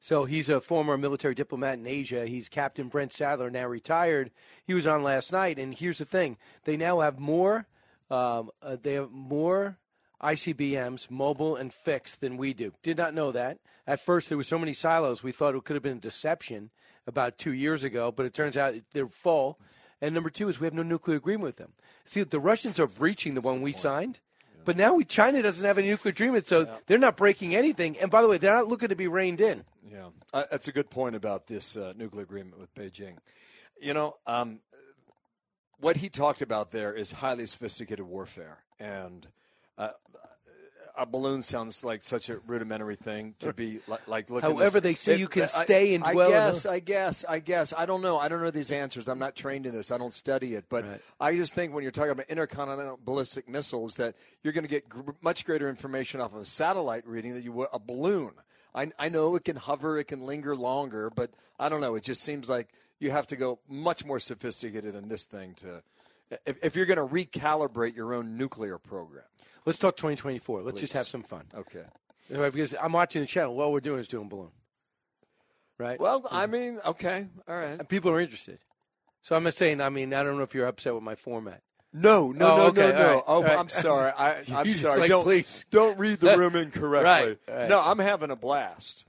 So 0.00 0.26
he's 0.26 0.50
a 0.50 0.60
former 0.60 0.98
military 0.98 1.34
diplomat 1.34 1.78
in 1.78 1.86
Asia. 1.86 2.26
He's 2.26 2.50
Captain 2.50 2.88
Brent 2.88 3.14
Sadler, 3.14 3.50
now 3.50 3.66
retired. 3.66 4.32
He 4.66 4.74
was 4.74 4.86
on 4.86 5.02
last 5.02 5.32
night, 5.32 5.58
and 5.58 5.72
here's 5.72 5.98
the 5.98 6.04
thing: 6.04 6.36
they 6.64 6.76
now 6.76 7.00
have 7.00 7.18
more. 7.18 7.66
Um, 8.10 8.50
uh, 8.60 8.76
they 8.82 8.94
have 8.94 9.12
more 9.12 9.78
ICBMs, 10.22 11.10
mobile 11.10 11.56
and 11.56 11.72
fixed, 11.72 12.20
than 12.20 12.36
we 12.36 12.54
do. 12.54 12.72
Did 12.82 12.96
not 12.96 13.14
know 13.14 13.32
that. 13.32 13.58
At 13.86 14.00
first, 14.00 14.28
there 14.28 14.38
were 14.38 14.44
so 14.44 14.58
many 14.58 14.72
silos, 14.72 15.22
we 15.22 15.32
thought 15.32 15.54
it 15.54 15.64
could 15.64 15.74
have 15.74 15.82
been 15.82 15.96
a 15.98 16.00
deception 16.00 16.70
about 17.06 17.38
two 17.38 17.52
years 17.52 17.82
ago, 17.82 18.12
but 18.12 18.26
it 18.26 18.34
turns 18.34 18.56
out 18.56 18.74
they're 18.92 19.08
full. 19.08 19.58
And 20.00 20.14
number 20.14 20.30
two 20.30 20.48
is 20.48 20.60
we 20.60 20.66
have 20.66 20.74
no 20.74 20.82
nuclear 20.82 21.16
agreement 21.16 21.44
with 21.44 21.56
them. 21.56 21.72
See, 22.04 22.22
the 22.22 22.40
Russians 22.40 22.78
are 22.80 22.86
breaching 22.86 23.34
the 23.34 23.40
one 23.40 23.62
we 23.62 23.72
signed. 23.72 24.20
But 24.64 24.76
now 24.76 24.94
we, 24.94 25.04
China 25.04 25.42
doesn't 25.42 25.64
have 25.64 25.78
a 25.78 25.82
nuclear 25.82 26.10
agreement, 26.10 26.46
so 26.46 26.68
they're 26.86 26.98
not 26.98 27.16
breaking 27.16 27.54
anything. 27.54 27.96
And 27.98 28.10
by 28.10 28.22
the 28.22 28.28
way, 28.28 28.38
they're 28.38 28.54
not 28.54 28.68
looking 28.68 28.88
to 28.90 28.96
be 28.96 29.08
reined 29.08 29.40
in. 29.40 29.64
Yeah, 29.90 30.10
uh, 30.32 30.44
that's 30.50 30.68
a 30.68 30.72
good 30.72 30.90
point 30.90 31.16
about 31.16 31.46
this 31.46 31.76
uh, 31.76 31.92
nuclear 31.96 32.22
agreement 32.22 32.60
with 32.60 32.72
Beijing. 32.74 33.16
You 33.80 33.94
know, 33.94 34.16
um, 34.26 34.60
what 35.78 35.96
he 35.96 36.08
talked 36.08 36.42
about 36.42 36.70
there 36.70 36.94
is 36.94 37.12
highly 37.12 37.46
sophisticated 37.46 38.06
warfare, 38.06 38.58
and 38.78 39.26
uh, 39.84 39.90
a 40.94 41.06
balloon 41.06 41.40
sounds 41.40 41.84
like 41.84 42.02
such 42.02 42.28
a 42.28 42.36
rudimentary 42.46 42.96
thing 42.96 43.34
to 43.38 43.52
be 43.54 43.80
like, 43.86 44.06
like 44.06 44.30
looking. 44.30 44.50
However, 44.50 44.78
this- 44.78 44.82
they 44.82 44.94
say 44.94 45.16
you 45.18 45.26
can 45.28 45.44
I- 45.44 45.46
stay 45.46 45.94
and 45.94 46.04
I 46.04 46.12
dwell 46.12 46.26
in 46.28 46.32
guess, 46.32 46.66
I 46.66 46.78
guess, 46.80 47.24
I 47.26 47.38
guess. 47.38 47.72
I 47.76 47.86
don't 47.86 48.02
know. 48.02 48.18
I 48.18 48.28
don't 48.28 48.42
know 48.42 48.50
these 48.50 48.70
answers. 48.72 49.08
I'm 49.08 49.18
not 49.18 49.34
trained 49.34 49.64
in 49.64 49.72
this. 49.72 49.90
I 49.90 49.96
don't 49.96 50.12
study 50.12 50.54
it, 50.54 50.66
but 50.68 50.84
I 51.18 51.34
just 51.34 51.54
think 51.54 51.72
when 51.72 51.82
you're 51.82 51.92
talking 51.92 52.10
about 52.10 52.26
intercontinental 52.28 52.98
ballistic 53.02 53.48
missiles, 53.48 53.96
that 53.96 54.14
you're 54.42 54.52
going 54.52 54.64
to 54.64 54.68
get 54.68 54.86
gr- 54.88 55.12
much 55.22 55.46
greater 55.46 55.68
information 55.68 56.20
off 56.20 56.34
of 56.34 56.42
a 56.42 56.44
satellite 56.44 57.06
reading 57.06 57.32
than 57.34 57.42
you 57.42 57.52
would 57.52 57.68
a 57.72 57.78
balloon. 57.78 58.32
I, 58.74 58.92
I 58.98 59.08
know 59.08 59.34
it 59.36 59.44
can 59.44 59.56
hover, 59.56 59.98
it 59.98 60.04
can 60.08 60.20
linger 60.26 60.54
longer, 60.54 61.10
but 61.10 61.30
I 61.58 61.68
don't 61.70 61.80
know. 61.80 61.94
It 61.94 62.04
just 62.04 62.22
seems 62.22 62.48
like 62.50 62.68
you 63.00 63.10
have 63.10 63.26
to 63.28 63.36
go 63.36 63.60
much 63.68 64.04
more 64.04 64.18
sophisticated 64.20 64.94
than 64.94 65.08
this 65.08 65.24
thing 65.24 65.54
to, 65.56 65.82
if, 66.46 66.56
if 66.62 66.76
you're 66.76 66.86
going 66.86 66.98
to 66.98 67.14
recalibrate 67.14 67.96
your 67.96 68.12
own 68.14 68.36
nuclear 68.36 68.78
program. 68.78 69.24
Let's 69.64 69.78
talk 69.78 69.96
2024. 69.96 70.62
Let's 70.62 70.80
just 70.80 70.92
have 70.94 71.06
some 71.08 71.22
fun. 71.22 71.44
Okay. 71.54 71.82
Right, 72.30 72.52
Because 72.52 72.74
I'm 72.80 72.92
watching 72.92 73.20
the 73.22 73.26
channel. 73.26 73.54
What 73.54 73.72
we're 73.72 73.80
doing 73.80 74.00
is 74.00 74.08
doing 74.08 74.28
balloon. 74.28 74.50
Right? 75.78 75.98
Well, 76.00 76.26
I 76.30 76.46
mean, 76.46 76.78
okay, 76.84 77.26
all 77.48 77.56
right. 77.56 77.78
And 77.78 77.88
people 77.88 78.10
are 78.10 78.20
interested. 78.20 78.58
So 79.22 79.34
I'm 79.36 79.42
not 79.42 79.54
saying, 79.54 79.80
I 79.80 79.88
mean, 79.88 80.14
I 80.14 80.22
don't 80.22 80.36
know 80.36 80.42
if 80.44 80.54
you're 80.54 80.66
upset 80.66 80.94
with 80.94 81.02
my 81.02 81.14
format. 81.16 81.62
No, 81.92 82.32
no, 82.32 82.52
Oh, 82.52 82.56
no, 82.56 82.66
okay, 82.68 82.90
no, 82.92 82.96
no. 82.98 83.14
right, 83.14 83.22
Oh, 83.26 83.42
right. 83.42 83.58
I'm 83.58 83.68
sorry. 83.68 84.12
I, 84.16 84.42
I'm 84.54 84.70
sorry. 84.70 85.00
like, 85.00 85.08
don't, 85.10 85.24
please. 85.24 85.64
don't 85.70 85.98
read 85.98 86.20
the 86.20 86.36
room 86.38 86.56
incorrectly. 86.56 87.36
Right. 87.48 87.68
No, 87.68 87.80
I'm 87.80 87.98
having 87.98 88.30
a 88.30 88.36
blast. 88.36 89.06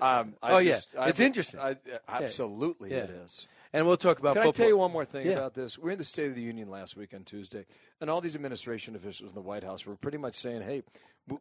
Um, 0.00 0.34
I 0.42 0.52
oh, 0.52 0.62
just- 0.62 0.92
yeah. 0.94 1.00
I- 1.02 1.08
It's 1.08 1.20
interesting. 1.20 1.60
I, 1.60 1.76
absolutely, 2.08 2.90
Yeah. 2.90 3.04
it 3.04 3.10
is. 3.24 3.46
And 3.76 3.86
we'll 3.86 3.98
talk 3.98 4.18
about 4.18 4.36
Can 4.36 4.44
football. 4.44 4.48
I 4.48 4.64
tell 4.64 4.68
you 4.68 4.78
one 4.78 4.90
more 4.90 5.04
thing 5.04 5.26
Yeah. 5.26 5.34
about 5.34 5.52
this? 5.52 5.78
We're 5.78 5.90
in 5.90 5.98
the 5.98 6.04
State 6.04 6.30
of 6.30 6.34
the 6.34 6.40
Union 6.40 6.70
last 6.70 6.96
week 6.96 7.12
on 7.12 7.24
Tuesday, 7.24 7.66
and 8.00 8.08
all 8.08 8.22
these 8.22 8.34
administration 8.34 8.96
officials 8.96 9.32
in 9.32 9.34
the 9.34 9.42
White 9.42 9.64
House 9.64 9.84
were 9.84 9.96
pretty 9.96 10.16
much 10.16 10.34
saying, 10.34 10.62
"Hey, 10.62 10.82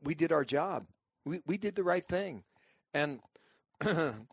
we 0.04 0.16
did 0.16 0.34
our 0.34 0.44
job. 0.44 0.86
We 1.24 1.40
we 1.46 1.58
did 1.58 1.76
the 1.76 1.84
right 1.84 2.04
thing," 2.04 2.44
and 2.94 3.22
and 3.82 4.28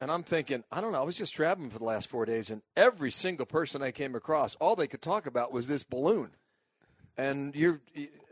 I'm 0.00 0.22
thinking, 0.22 0.62
I 0.70 0.80
don't 0.80 0.92
know. 0.92 1.00
I 1.00 1.04
was 1.04 1.16
just 1.16 1.34
traveling 1.34 1.70
for 1.70 1.80
the 1.80 1.84
last 1.84 2.08
four 2.08 2.24
days, 2.24 2.48
and 2.48 2.62
every 2.76 3.10
single 3.10 3.44
person 3.44 3.82
I 3.82 3.90
came 3.90 4.14
across, 4.14 4.54
all 4.56 4.76
they 4.76 4.86
could 4.86 5.02
talk 5.02 5.26
about 5.26 5.52
was 5.52 5.66
this 5.66 5.82
balloon, 5.82 6.30
and 7.16 7.56
you're. 7.56 7.80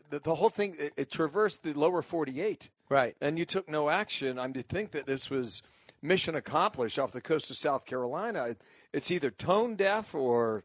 The, 0.09 0.21
the 0.21 0.37
whole 0.37 0.51
thing 0.51 0.77
it, 0.79 0.93
it 0.97 1.11
traversed 1.11 1.65
the 1.65 1.73
lower 1.73 2.01
48 2.01 2.71
right 2.89 3.17
and 3.21 3.37
you 3.41 3.45
took 3.45 3.69
no 3.69 3.91
action 3.91 4.39
i'm 4.39 4.53
to 4.53 4.63
think 4.63 4.93
that 4.93 5.05
this 5.05 5.31
was 5.31 5.63
mission 6.03 6.35
accomplished 6.35 6.99
off 6.99 7.13
the 7.13 7.21
coast 7.21 7.51
of 7.51 7.57
south 7.57 7.85
carolina 7.87 8.57
it's 8.93 9.11
either 9.11 9.31
tone 9.31 9.75
deaf 9.77 10.15
or 10.15 10.63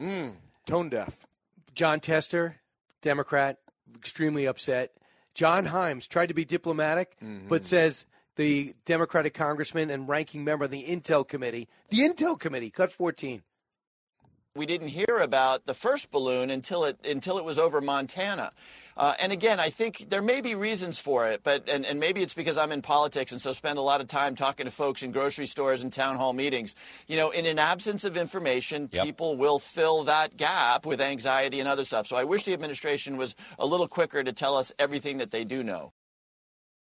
mm, 0.00 0.32
tone 0.66 0.88
deaf 0.88 1.26
Jon 1.74 2.00
Tester, 2.00 2.56
Democrat, 3.02 3.58
extremely 3.94 4.46
upset. 4.46 4.92
John 5.34 5.66
Himes 5.66 6.08
tried 6.08 6.28
to 6.28 6.34
be 6.34 6.46
diplomatic, 6.46 7.18
Mm-hmm. 7.22 7.48
but 7.48 7.66
says 7.66 8.06
the 8.36 8.74
Democratic 8.86 9.34
congressman 9.34 9.90
and 9.90 10.08
ranking 10.08 10.42
member 10.42 10.64
of 10.64 10.70
the 10.70 10.84
Intel 10.84 11.28
Committee, 11.28 11.68
the 11.90 11.98
Intel 11.98 12.40
Committee, 12.40 12.70
cut 12.70 12.90
14. 12.90 13.42
We 14.56 14.66
didn't 14.66 14.88
hear 14.88 15.18
about 15.20 15.66
the 15.66 15.74
first 15.74 16.10
balloon 16.10 16.50
until 16.50 16.84
it 16.84 16.98
until 17.04 17.38
it 17.38 17.44
was 17.44 17.58
over 17.58 17.80
Montana. 17.80 18.50
Uh, 18.96 19.12
and 19.20 19.30
again, 19.30 19.60
I 19.60 19.68
think 19.68 20.08
there 20.08 20.22
may 20.22 20.40
be 20.40 20.54
reasons 20.54 20.98
for 20.98 21.26
it, 21.26 21.42
but 21.42 21.68
and, 21.68 21.84
and 21.84 22.00
maybe 22.00 22.22
it's 22.22 22.32
because 22.32 22.56
I'm 22.56 22.72
in 22.72 22.80
politics 22.80 23.30
and 23.30 23.40
so 23.40 23.52
spend 23.52 23.78
a 23.78 23.82
lot 23.82 24.00
of 24.00 24.08
time 24.08 24.34
talking 24.34 24.64
to 24.64 24.70
folks 24.70 25.02
in 25.02 25.12
grocery 25.12 25.46
stores 25.46 25.82
and 25.82 25.92
town 25.92 26.16
hall 26.16 26.32
meetings. 26.32 26.74
You 27.06 27.16
know, 27.16 27.30
in 27.30 27.44
an 27.44 27.58
absence 27.58 28.04
of 28.04 28.16
information, 28.16 28.88
people 28.88 29.36
will 29.36 29.58
fill 29.58 30.04
that 30.04 30.36
gap 30.36 30.86
with 30.86 31.00
anxiety 31.00 31.60
and 31.60 31.68
other 31.68 31.84
stuff. 31.84 32.06
So 32.06 32.16
I 32.16 32.24
wish 32.24 32.44
the 32.44 32.54
administration 32.54 33.18
was 33.18 33.34
a 33.58 33.66
little 33.66 33.88
quicker 33.88 34.24
to 34.24 34.32
tell 34.32 34.56
us 34.56 34.72
everything 34.78 35.18
that 35.18 35.30
they 35.30 35.44
do 35.44 35.62
know. 35.62 35.92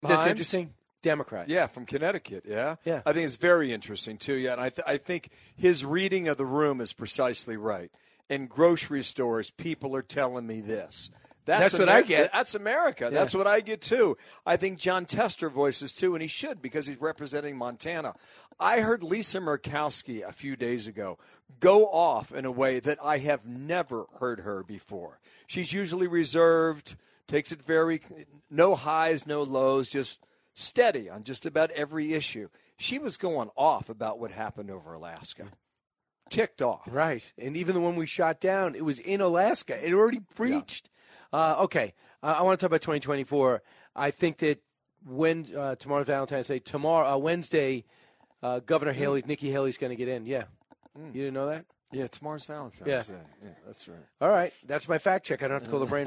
That's 0.03 0.23
Himes? 0.23 0.31
interesting. 0.31 0.75
Democrat. 1.05 1.49
yeah 1.49 1.67
from 1.69 1.87
connecticut 1.87 2.45
yeah 2.49 2.77
Yeah. 2.85 3.03
i 3.07 3.13
think 3.13 3.27
it's 3.27 3.37
very 3.37 3.73
interesting 3.73 4.17
too 4.19 4.35
yeah 4.35 4.53
and 4.53 4.61
i, 4.61 4.69
th- 4.71 4.85
I 4.87 4.97
think 4.97 5.29
his 5.55 5.85
reading 5.85 6.27
of 6.27 6.37
the 6.37 6.45
room 6.47 6.81
is 6.81 6.93
precisely 6.93 7.57
right 7.57 7.91
in 8.29 8.47
grocery 8.49 9.03
stores 9.05 9.51
people 9.51 9.95
are 9.95 10.03
telling 10.03 10.47
me 10.47 10.61
this 10.61 11.11
That's 11.47 11.75
what 11.79 11.91
I 11.91 12.01
get. 12.01 12.33
That's 12.33 12.55
America. 12.55 13.05
Yeah. 13.13 13.19
That's 13.21 13.35
what 13.35 13.47
I 13.47 13.61
get 13.61 13.83
too. 13.83 14.17
I 14.47 14.57
think 14.57 14.79
Jon 14.79 15.05
Tester 15.05 15.51
voices 15.51 15.95
too, 15.95 16.15
and 16.15 16.23
he 16.23 16.27
should 16.29 16.63
because 16.63 16.87
he's 16.87 16.99
representing 16.99 17.59
Montana. 17.59 18.15
I 18.59 18.81
heard 18.81 19.03
Lisa 19.03 19.41
Murkowski 19.41 20.27
a 20.27 20.33
few 20.33 20.57
days 20.57 20.87
ago 20.87 21.19
go 21.61 21.85
off 21.85 22.33
in 22.33 22.47
a 22.47 22.51
way 22.51 22.81
that 22.81 22.97
I 23.05 23.19
have 23.19 23.45
never 23.45 24.07
heard 24.21 24.41
her 24.41 24.63
before. 24.63 25.19
She's 25.47 25.71
usually 25.75 26.07
reserved, 26.07 26.97
takes 27.27 27.53
it 27.53 27.63
very 27.63 28.01
no 28.49 28.75
highs, 28.75 29.27
no 29.27 29.43
lows, 29.43 29.91
just 29.91 30.25
steady 30.55 31.11
on 31.11 31.23
just 31.25 31.45
about 31.47 31.71
every 31.73 32.15
issue. 32.15 32.49
She 32.77 32.99
was 32.99 33.17
going 33.17 33.51
off 33.57 33.89
about 33.89 34.19
what 34.19 34.31
happened 34.33 34.71
over 34.71 34.95
Alaska. 34.95 35.47
Ticked 36.31 36.63
off. 36.63 36.83
Right. 36.87 37.33
And 37.39 37.57
even 37.57 37.75
the 37.75 37.81
one 37.81 37.97
we 37.97 38.07
shot 38.07 38.41
down, 38.41 38.75
it 38.75 38.85
was 38.85 38.99
in 38.99 39.21
Alaska. 39.21 39.87
It 39.87 39.93
already 39.93 40.21
breached. 40.35 40.89
Uh, 41.33 41.57
okay. 41.61 41.93
Uh, 42.23 42.37
I 42.39 42.43
want 42.43 42.59
to 42.59 42.65
talk 42.65 42.69
about 42.71 42.81
2024. 42.81 43.63
I 43.95 44.11
think 44.11 44.39
that 44.39 44.61
when 45.05 45.47
uh, 45.57 45.75
tomorrow's 45.77 46.07
Valentine's 46.07 46.49
Day, 46.49 46.59
tomorrow, 46.61 47.13
uh, 47.15 47.19
Wednesday, 47.19 47.85
uh, 48.43 48.61
Governor 48.61 48.93
Haley, 48.93 49.23
Nikki 49.27 49.51
Haley's 49.51 49.77
going 49.77 49.91
to 49.91 49.97
get 49.97 50.09
in. 50.09 50.25
Yeah. 50.27 50.45
You 50.97 51.13
didn't 51.25 51.35
know 51.35 51.47
that? 51.51 51.67
Yeah, 51.93 52.07
tomorrow's 52.09 52.45
Valentine's 52.47 52.83
Yeah. 52.89 53.03
Day. 53.03 53.21
Yeah, 53.43 53.49
that's 53.67 53.87
right. 53.87 53.99
All 54.21 54.29
right, 54.29 54.53
that's 54.67 54.89
my 54.89 54.99
fact 54.99 55.27
check. 55.27 55.43
I 55.43 55.49
don't 55.49 55.57
have 55.57 55.65
to 55.65 55.71
call 55.71 55.81
the 55.81 55.87
brain. 55.87 56.07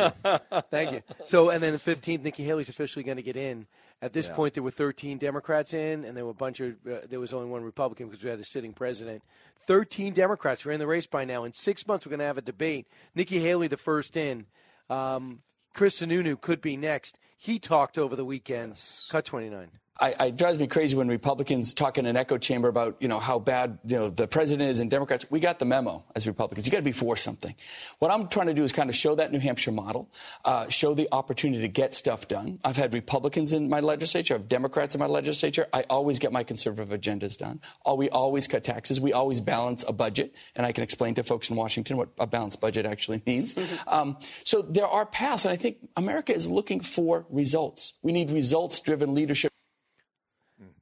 Thank 0.71 0.91
you. 0.91 1.01
So, 1.23 1.49
and 1.49 1.61
then 1.63 1.71
the 1.73 1.79
fifteenth, 1.79 2.23
Nikki 2.23 2.43
Haley's 2.43 2.67
officially 2.67 3.03
going 3.03 3.15
to 3.17 3.23
get 3.23 3.37
in. 3.37 3.67
At 4.01 4.13
this 4.13 4.27
Yeah. 4.27 4.35
point, 4.35 4.53
there 4.53 4.61
were 4.61 4.69
thirteen 4.71 5.17
Democrats 5.17 5.73
in, 5.73 6.05
and 6.05 6.15
there 6.15 6.23
were 6.23 6.31
a 6.31 6.35
bunch 6.35 6.59
of. 6.59 6.75
Uh, 6.85 6.99
there 7.09 7.19
was 7.19 7.33
only 7.33 7.49
one 7.49 7.63
Republican 7.63 8.07
because 8.07 8.23
we 8.23 8.29
had 8.29 8.39
a 8.39 8.43
sitting 8.43 8.71
president. 8.73 9.23
Thirteen 9.59 10.13
Democrats 10.13 10.65
were 10.65 10.71
in 10.71 10.79
the 10.79 10.85
race 10.85 11.07
by 11.07 11.25
now. 11.25 11.43
In 11.43 11.53
six 11.53 11.87
months, 11.87 12.05
we're 12.05 12.11
going 12.11 12.19
to 12.19 12.25
have 12.25 12.37
a 12.37 12.41
debate. 12.43 12.87
Nikki 13.15 13.39
Haley, 13.39 13.67
the 13.67 13.75
first 13.77 14.15
in. 14.15 14.45
Um, 14.89 15.41
Chris 15.73 15.99
Sununu 15.99 16.39
could 16.39 16.61
be 16.61 16.77
next. 16.77 17.17
He 17.37 17.57
talked 17.59 17.97
over 17.97 18.15
the 18.15 18.25
weekend. 18.25 18.79
Cut 19.09 19.25
twenty 19.25 19.49
nine. 19.49 19.71
I, 19.99 20.15
I, 20.19 20.25
it 20.27 20.37
drives 20.37 20.59
me 20.59 20.67
crazy 20.67 20.95
when 20.95 21.07
Republicans 21.07 21.73
talk 21.73 21.97
in 21.97 22.05
an 22.05 22.15
echo 22.15 22.37
chamber 22.37 22.67
about 22.67 22.97
you 22.99 23.07
know 23.07 23.19
how 23.19 23.39
bad 23.39 23.79
you 23.85 23.97
know 23.97 24.09
the 24.09 24.27
president 24.27 24.69
is 24.69 24.79
and 24.79 24.89
Democrats. 24.91 25.25
We 25.29 25.39
got 25.39 25.59
the 25.59 25.65
memo 25.65 26.03
as 26.15 26.27
Republicans. 26.27 26.65
You 26.67 26.71
got 26.71 26.79
to 26.79 26.83
be 26.83 26.91
for 26.91 27.15
something. 27.15 27.55
What 27.99 28.11
I'm 28.11 28.27
trying 28.27 28.47
to 28.47 28.53
do 28.53 28.63
is 28.63 28.71
kind 28.71 28.89
of 28.89 28.95
show 28.95 29.15
that 29.15 29.31
New 29.31 29.39
Hampshire 29.39 29.71
model, 29.71 30.09
uh, 30.45 30.67
show 30.69 30.93
the 30.93 31.07
opportunity 31.11 31.61
to 31.61 31.67
get 31.67 31.93
stuff 31.93 32.27
done. 32.27 32.59
I've 32.63 32.77
had 32.77 32.93
Republicans 32.93 33.53
in 33.53 33.69
my 33.69 33.79
legislature, 33.79 34.35
I 34.35 34.37
have 34.37 34.47
Democrats 34.47 34.95
in 34.95 34.99
my 34.99 35.07
legislature. 35.07 35.67
I 35.73 35.83
always 35.89 36.19
get 36.19 36.31
my 36.31 36.43
conservative 36.43 36.97
agendas 36.99 37.37
done. 37.37 37.61
All, 37.83 37.97
we 37.97 38.09
always 38.09 38.47
cut 38.47 38.63
taxes. 38.63 39.01
We 39.01 39.13
always 39.13 39.39
balance 39.41 39.83
a 39.87 39.93
budget, 39.93 40.35
and 40.55 40.65
I 40.65 40.71
can 40.71 40.83
explain 40.83 41.15
to 41.15 41.23
folks 41.23 41.49
in 41.49 41.55
Washington 41.55 41.97
what 41.97 42.09
a 42.19 42.27
balanced 42.27 42.61
budget 42.61 42.85
actually 42.85 43.21
means. 43.25 43.55
um, 43.87 44.17
so 44.43 44.61
there 44.61 44.87
are 44.87 45.05
paths, 45.05 45.45
and 45.45 45.51
I 45.51 45.55
think 45.55 45.77
America 45.95 46.33
is 46.33 46.47
looking 46.47 46.79
for 46.79 47.25
results. 47.29 47.93
We 48.01 48.11
need 48.11 48.29
results-driven 48.29 49.13
leadership. 49.13 49.51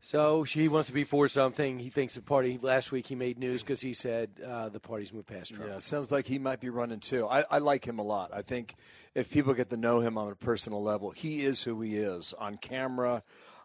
So 0.06 0.44
he 0.44 0.68
wants 0.68 0.88
to 0.90 0.94
be 0.94 1.03
for 1.03 1.27
something. 1.27 1.80
He 1.80 1.90
thinks 1.90 2.14
the 2.14 2.22
party. 2.22 2.60
Last 2.61 2.91
week 2.91 3.07
he 3.07 3.15
made 3.15 3.40
news 3.40 3.64
because 3.64 3.82
he 3.82 3.95
said 3.95 4.30
uh, 4.45 4.69
the 4.69 4.80
party's 4.80 5.11
moved 5.11 5.26
past 5.26 5.56
Trump. 5.56 5.68
Yeah, 5.68 5.80
sounds 5.80 6.11
like 6.11 6.27
he 6.27 6.38
might 6.38 6.60
be 6.60 6.69
running 6.69 6.99
too. 6.99 7.27
I, 7.27 7.44
I 7.49 7.57
like 7.57 7.86
him 7.88 7.98
a 7.98 8.03
lot. 8.03 8.30
I 8.32 8.44
think 8.44 8.76
if 9.15 9.32
people 9.32 9.56
get 9.56 9.69
to 9.69 9.77
know 9.77 10.02
him 10.02 10.15
on 10.15 10.32
a 10.32 10.36
personal 10.36 10.84
level, 10.84 11.10
he 11.10 11.41
is 11.41 11.64
who 11.64 11.82
he 11.82 11.95
is 11.95 12.36
on 12.38 12.57
camera, 12.57 13.23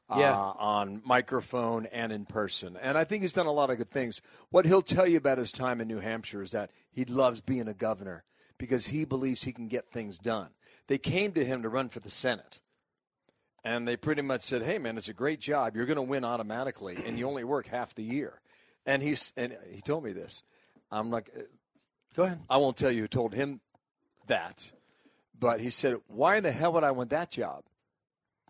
Yeah. 0.08 0.32
uh, 0.34 0.54
on 0.56 1.02
microphone, 1.04 1.84
and 1.92 2.10
in 2.10 2.24
person. 2.24 2.74
And 2.80 2.96
I 2.96 3.04
think 3.04 3.20
he's 3.20 3.34
done 3.34 3.44
a 3.44 3.52
lot 3.52 3.68
of 3.68 3.76
good 3.76 3.90
things. 3.90 4.22
What 4.48 4.64
he'll 4.64 4.80
tell 4.80 5.06
you 5.06 5.18
about 5.18 5.36
his 5.36 5.52
time 5.52 5.78
in 5.78 5.88
New 5.88 6.00
Hampshire 6.00 6.40
is 6.40 6.52
that 6.52 6.70
he 6.90 7.04
loves 7.04 7.42
being 7.42 7.68
a 7.68 7.74
governor 7.74 8.24
because 8.56 8.86
he 8.86 9.04
believes 9.04 9.44
he 9.44 9.52
can 9.52 9.68
get 9.68 9.90
things 9.90 10.16
done. 10.16 10.48
They 10.86 10.96
came 10.96 11.32
to 11.32 11.44
him 11.44 11.60
to 11.60 11.68
run 11.68 11.90
for 11.90 12.00
the 12.00 12.08
Senate. 12.08 12.62
And 13.62 13.86
they 13.86 13.96
pretty 13.96 14.22
much 14.22 14.42
said, 14.42 14.62
"Hey, 14.62 14.78
man, 14.78 14.96
it's 14.96 15.08
a 15.08 15.14
great 15.14 15.40
job. 15.40 15.76
You're 15.76 15.86
going 15.86 15.96
to 15.96 16.02
win 16.02 16.24
automatically, 16.24 16.96
and 17.04 17.18
you 17.18 17.28
only 17.28 17.44
work 17.44 17.66
half 17.66 17.94
the 17.94 18.02
year." 18.02 18.40
And 18.86 19.02
he's 19.02 19.32
and 19.36 19.56
he 19.70 19.80
told 19.82 20.04
me 20.04 20.12
this. 20.12 20.42
I'm 20.90 21.10
like, 21.10 21.30
uh, 21.36 21.42
Go 22.14 22.24
ahead. 22.24 22.40
I 22.48 22.56
won't 22.56 22.76
tell 22.76 22.90
you 22.90 23.02
who 23.02 23.08
told 23.08 23.34
him 23.34 23.60
that, 24.26 24.72
but 25.38 25.60
he 25.60 25.70
said, 25.70 25.96
"Why 26.08 26.36
in 26.36 26.42
the 26.42 26.52
hell 26.52 26.72
would 26.72 26.84
I 26.84 26.90
want 26.90 27.10
that 27.10 27.30
job? 27.30 27.64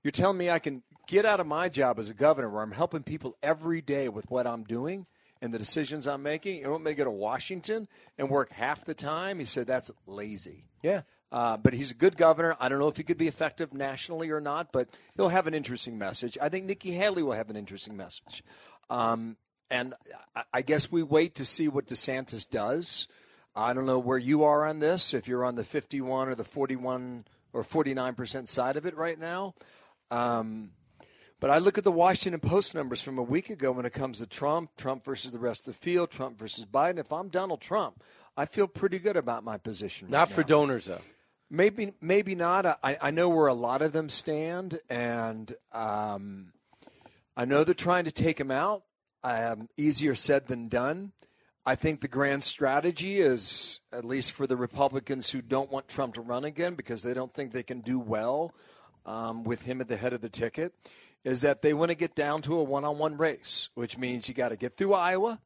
You're 0.02 0.12
telling 0.12 0.38
me 0.38 0.48
I 0.48 0.58
can 0.58 0.82
get 1.06 1.26
out 1.26 1.40
of 1.40 1.46
my 1.46 1.68
job 1.68 1.98
as 1.98 2.08
a 2.08 2.14
governor, 2.14 2.48
where 2.48 2.62
I'm 2.62 2.72
helping 2.72 3.02
people 3.02 3.36
every 3.42 3.82
day 3.82 4.08
with 4.08 4.30
what 4.30 4.46
I'm 4.46 4.64
doing 4.64 5.06
and 5.42 5.52
the 5.52 5.58
decisions 5.58 6.06
I'm 6.06 6.22
making. 6.22 6.58
You 6.58 6.70
want 6.70 6.84
me 6.84 6.92
to 6.92 6.94
go 6.94 7.04
to 7.04 7.10
Washington 7.10 7.86
and 8.16 8.30
work 8.30 8.52
half 8.52 8.84
the 8.84 8.94
time?" 8.94 9.38
He 9.38 9.44
said, 9.44 9.66
"That's 9.66 9.90
lazy." 10.06 10.64
Yeah. 10.82 11.02
Uh, 11.32 11.56
but 11.56 11.72
he's 11.72 11.92
a 11.92 11.94
good 11.94 12.16
governor. 12.16 12.56
I 12.58 12.68
don't 12.68 12.80
know 12.80 12.88
if 12.88 12.96
he 12.96 13.04
could 13.04 13.18
be 13.18 13.28
effective 13.28 13.72
nationally 13.72 14.30
or 14.30 14.40
not, 14.40 14.72
but 14.72 14.88
he'll 15.16 15.28
have 15.28 15.46
an 15.46 15.54
interesting 15.54 15.96
message. 15.96 16.36
I 16.42 16.48
think 16.48 16.66
Nikki 16.66 16.92
Haley 16.92 17.22
will 17.22 17.32
have 17.32 17.50
an 17.50 17.56
interesting 17.56 17.96
message. 17.96 18.42
Um, 18.88 19.36
and 19.70 19.94
I, 20.34 20.42
I 20.54 20.62
guess 20.62 20.90
we 20.90 21.02
wait 21.02 21.36
to 21.36 21.44
see 21.44 21.68
what 21.68 21.86
DeSantis 21.86 22.48
does. 22.48 23.06
I 23.54 23.72
don't 23.72 23.86
know 23.86 23.98
where 23.98 24.18
you 24.18 24.42
are 24.44 24.66
on 24.66 24.80
this, 24.80 25.14
if 25.14 25.28
you're 25.28 25.44
on 25.44 25.54
the 25.54 25.64
51 25.64 26.28
or 26.28 26.34
the 26.34 26.44
41 26.44 27.24
or 27.52 27.62
49% 27.62 28.48
side 28.48 28.76
of 28.76 28.86
it 28.86 28.96
right 28.96 29.18
now. 29.18 29.54
Um, 30.10 30.70
but 31.40 31.50
I 31.50 31.58
look 31.58 31.78
at 31.78 31.84
the 31.84 31.92
Washington 31.92 32.40
Post 32.40 32.74
numbers 32.74 33.02
from 33.02 33.18
a 33.18 33.22
week 33.22 33.50
ago 33.50 33.72
when 33.72 33.86
it 33.86 33.92
comes 33.92 34.18
to 34.18 34.26
Trump, 34.26 34.70
Trump 34.76 35.04
versus 35.04 35.32
the 35.32 35.38
rest 35.38 35.66
of 35.66 35.74
the 35.74 35.80
field, 35.80 36.10
Trump 36.10 36.38
versus 36.38 36.66
Biden. 36.66 36.98
If 36.98 37.12
I'm 37.12 37.28
Donald 37.28 37.60
Trump, 37.60 38.02
I 38.36 38.44
feel 38.46 38.66
pretty 38.66 38.98
good 38.98 39.16
about 39.16 39.42
my 39.42 39.56
position. 39.56 40.08
right 40.08 40.12
Not 40.12 40.28
for 40.28 40.42
now. 40.42 40.46
donors 40.48 40.86
though. 40.86 41.00
Maybe, 41.50 41.94
maybe 42.00 42.36
not. 42.36 42.64
I, 42.64 42.96
I 43.00 43.10
know 43.10 43.28
where 43.28 43.48
a 43.48 43.54
lot 43.54 43.82
of 43.82 43.92
them 43.92 44.08
stand, 44.08 44.78
and 44.88 45.52
um, 45.72 46.52
I 47.36 47.44
know 47.44 47.64
they're 47.64 47.74
trying 47.74 48.04
to 48.04 48.12
take 48.12 48.38
him 48.38 48.52
out. 48.52 48.84
Um, 49.22 49.68
easier 49.76 50.14
said 50.14 50.46
than 50.46 50.68
done. 50.68 51.12
I 51.66 51.74
think 51.74 52.00
the 52.00 52.08
grand 52.08 52.42
strategy 52.42 53.20
is, 53.20 53.80
at 53.92 54.04
least 54.04 54.32
for 54.32 54.46
the 54.46 54.56
Republicans 54.56 55.30
who 55.30 55.42
don't 55.42 55.70
want 55.70 55.88
Trump 55.88 56.14
to 56.14 56.22
run 56.22 56.44
again 56.44 56.74
because 56.74 57.02
they 57.02 57.12
don't 57.12 57.34
think 57.34 57.52
they 57.52 57.62
can 57.62 57.80
do 57.80 57.98
well 57.98 58.54
um, 59.04 59.44
with 59.44 59.64
him 59.64 59.80
at 59.80 59.88
the 59.88 59.98
head 59.98 60.14
of 60.14 60.22
the 60.22 60.30
ticket, 60.30 60.72
is 61.22 61.42
that 61.42 61.60
they 61.60 61.74
want 61.74 61.90
to 61.90 61.94
get 61.94 62.14
down 62.14 62.40
to 62.42 62.58
a 62.58 62.62
one-on-one 62.62 63.18
race, 63.18 63.68
which 63.74 63.98
means 63.98 64.26
you 64.26 64.34
got 64.34 64.48
to 64.48 64.56
get 64.56 64.76
through 64.76 64.94
Iowa, 64.94 65.40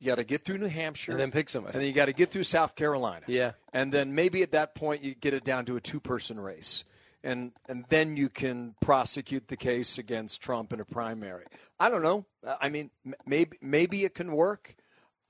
you 0.00 0.06
got 0.06 0.16
to 0.16 0.24
get 0.24 0.42
through 0.42 0.58
New 0.58 0.66
Hampshire, 0.68 1.12
And 1.12 1.20
then 1.20 1.30
pick 1.30 1.48
somebody. 1.50 1.74
and 1.74 1.82
then 1.82 1.86
you 1.88 1.94
got 1.94 2.06
to 2.06 2.12
get 2.12 2.30
through 2.30 2.44
South 2.44 2.74
Carolina. 2.74 3.24
Yeah. 3.28 3.52
And 3.72 3.92
then 3.92 4.14
maybe 4.14 4.42
at 4.42 4.52
that 4.52 4.74
point 4.74 5.04
you 5.04 5.14
get 5.14 5.34
it 5.34 5.44
down 5.44 5.66
to 5.66 5.76
a 5.76 5.80
two-person 5.80 6.40
race. 6.40 6.84
And 7.22 7.52
and 7.68 7.84
then 7.90 8.16
you 8.16 8.30
can 8.30 8.74
prosecute 8.80 9.48
the 9.48 9.56
case 9.56 9.98
against 9.98 10.40
Trump 10.40 10.72
in 10.72 10.80
a 10.80 10.86
primary. 10.86 11.44
I 11.78 11.90
don't 11.90 12.02
know. 12.02 12.24
I 12.60 12.70
mean, 12.70 12.90
maybe 13.26 13.58
maybe 13.60 14.04
it 14.04 14.14
can 14.14 14.32
work. 14.32 14.74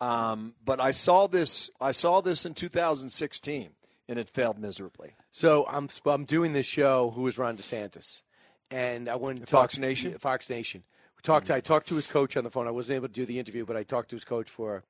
Um, 0.01 0.55
but 0.65 0.81
I 0.81 0.93
saw 0.93 1.27
this 1.27 1.69
I 1.81 1.91
saw 1.91 2.21
this 2.21 2.47
in 2.47 2.55
2016 2.55 3.71
and 4.09 4.19
it 4.21 4.29
failed 4.29 4.59
miserably. 4.59 5.15
So 5.33 5.67
I'm 5.69 5.89
I'm 6.07 6.25
doing 6.27 6.53
this 6.53 6.67
show. 6.67 7.11
Who 7.11 7.27
is 7.27 7.39
Ron 7.39 7.57
DeSantis? 7.57 8.23
And 8.71 9.09
I 9.09 9.17
went 9.17 9.41
to 9.41 9.47
Fox 9.47 9.75
talk, 9.75 9.81
Nation? 9.81 10.17
Fox 10.19 10.49
Nation. 10.49 10.85
We 11.21 11.23
talked. 11.23 11.51
I 11.51 11.61
talked 11.61 11.87
to 11.89 11.97
his 11.97 12.07
coach 12.07 12.35
on 12.39 12.45
the 12.45 12.51
phone. 12.51 12.67
I 12.67 12.71
wasn't 12.71 12.97
able 12.97 13.09
to 13.09 13.13
do 13.13 13.27
the 13.27 13.39
interview, 13.39 13.67
but 13.67 13.77
I 13.77 13.83
talked 13.83 14.09
to 14.09 14.17
his 14.17 14.25
coach 14.25 14.49
for 14.49 14.85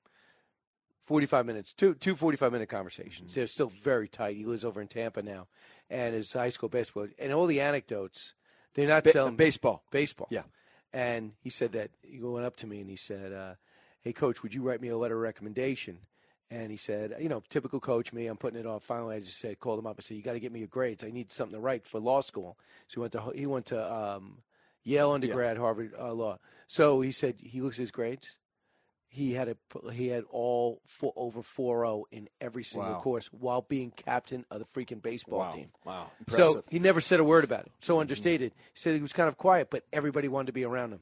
45 1.01 1.45
minutes, 1.45 1.73
two 1.73 1.95
two 1.95 2.15
45 2.15 2.53
minute 2.53 2.69
conversations. 2.69 3.35
They're 3.35 3.49
still 3.49 3.67
very 3.69 4.07
tight. 4.07 4.37
He 4.37 4.45
lives 4.45 4.65
over 4.65 4.81
in 4.81 4.87
Tampa 4.87 5.23
now, 5.23 5.49
and 5.91 6.15
his 6.15 6.33
high 6.33 6.51
school 6.51 6.69
basketball 6.69 7.09
and 7.19 7.33
all 7.33 7.47
the 7.47 7.61
anecdotes. 7.61 8.35
They're 8.75 8.87
not 8.87 9.03
Ba- 9.03 9.11
selling 9.11 9.35
baseball. 9.35 9.83
Baseball. 9.91 10.29
Yeah. 10.31 10.43
And 10.93 11.33
he 11.43 11.51
said 11.51 11.73
that 11.73 11.91
he 12.03 12.21
went 12.21 12.47
up 12.47 12.55
to 12.59 12.69
me 12.69 12.81
and 12.81 12.89
he 12.89 12.95
said, 12.95 13.33
uh, 13.33 13.55
"Hey, 14.01 14.13
coach, 14.13 14.45
would 14.45 14.55
you 14.55 14.63
write 14.63 14.81
me 14.81 14.87
a 14.87 14.97
letter 14.97 15.17
of 15.17 15.23
recommendation?" 15.23 15.99
And 16.49 16.71
he 16.71 16.77
said, 16.77 17.17
"You 17.19 17.29
know, 17.29 17.43
typical 17.49 17.81
coach 17.81 18.13
me. 18.13 18.29
I'm 18.29 18.37
putting 18.37 18.61
it 18.61 18.67
off. 18.67 18.85
Finally, 18.85 19.17
I 19.17 19.21
just 19.21 19.39
said, 19.39 19.59
called 19.59 19.81
him 19.81 19.87
up. 19.89 19.97
I 19.99 20.03
said, 20.03 20.17
you 20.17 20.23
got 20.23 20.35
to 20.35 20.41
get 20.41 20.53
me 20.53 20.61
your 20.61 20.69
grades. 20.69 21.03
I 21.03 21.11
need 21.11 21.33
something 21.33 21.57
to 21.57 21.61
write 21.61 21.89
for 21.89 21.99
law 21.99 22.21
school." 22.21 22.57
So 22.87 22.95
he 22.95 23.01
went 23.01 23.13
to 23.15 23.33
he 23.35 23.47
went 23.47 23.67
to 23.67 23.93
um, 23.93 24.39
Yale 24.85 25.13
undergrad, 25.13 25.57
Harvard 25.59 25.93
uh, 25.99 26.13
law. 26.13 26.39
So 26.67 27.01
he 27.01 27.13
said 27.13 27.37
he 27.39 27.61
looks 27.61 27.79
at 27.79 27.83
his 27.83 27.91
grades. 27.91 28.37
He 29.09 29.33
had 29.33 29.49
a 29.49 29.57
he 29.93 30.09
had 30.09 30.25
all 30.31 30.81
four, 30.87 31.13
over 31.17 31.43
4.0 31.43 32.05
in 32.13 32.29
every 32.41 32.63
single 32.63 32.95
Wow. 32.95 33.01
course 33.01 33.27
while 33.33 33.61
being 33.63 33.91
captain 33.91 34.45
of 34.51 34.61
the 34.61 34.65
freaking 34.65 35.03
baseball 35.03 35.41
Wow. 35.41 35.51
team. 35.51 35.71
Wow. 35.85 36.11
So 36.29 36.63
he 36.71 36.79
never 36.79 37.01
said 37.01 37.19
a 37.19 37.25
word 37.25 37.43
about 37.43 37.67
it. 37.67 37.73
So 37.81 38.01
understated. 38.01 38.53
He 38.57 38.71
said 38.75 38.95
he 38.95 39.01
was 39.01 39.13
kind 39.13 39.29
of 39.29 39.37
quiet, 39.37 39.69
but 39.69 39.85
everybody 39.93 40.29
wanted 40.29 40.47
to 40.47 40.53
be 40.53 40.65
around 40.65 40.93
him. 40.93 41.01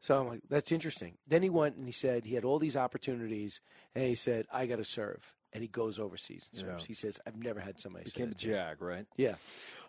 So 0.00 0.20
I'm 0.20 0.28
like, 0.28 0.42
that's 0.50 0.70
interesting. 0.70 1.14
Then 1.26 1.42
he 1.42 1.48
went 1.48 1.76
and 1.76 1.86
he 1.86 1.92
said 1.92 2.26
he 2.26 2.34
had 2.34 2.44
all 2.44 2.58
these 2.58 2.76
opportunities, 2.76 3.62
and 3.94 4.04
he 4.04 4.14
said, 4.14 4.46
I 4.52 4.66
got 4.66 4.76
to 4.76 4.84
serve. 4.84 5.32
And 5.52 5.62
he 5.62 5.68
goes 5.68 5.98
overseas 5.98 6.48
and 6.52 6.60
serves. 6.60 6.82
Yeah. 6.82 6.86
He 6.86 6.94
says, 6.94 7.20
I've 7.26 7.36
never 7.36 7.60
had 7.60 7.80
somebody 7.80 8.04
say 8.04 8.10
Became 8.12 8.26
a 8.26 8.28
that 8.30 8.38
to 8.38 8.48
me." 8.48 8.54
jag, 8.54 8.82
right? 8.82 9.06
Yeah. 9.16 9.34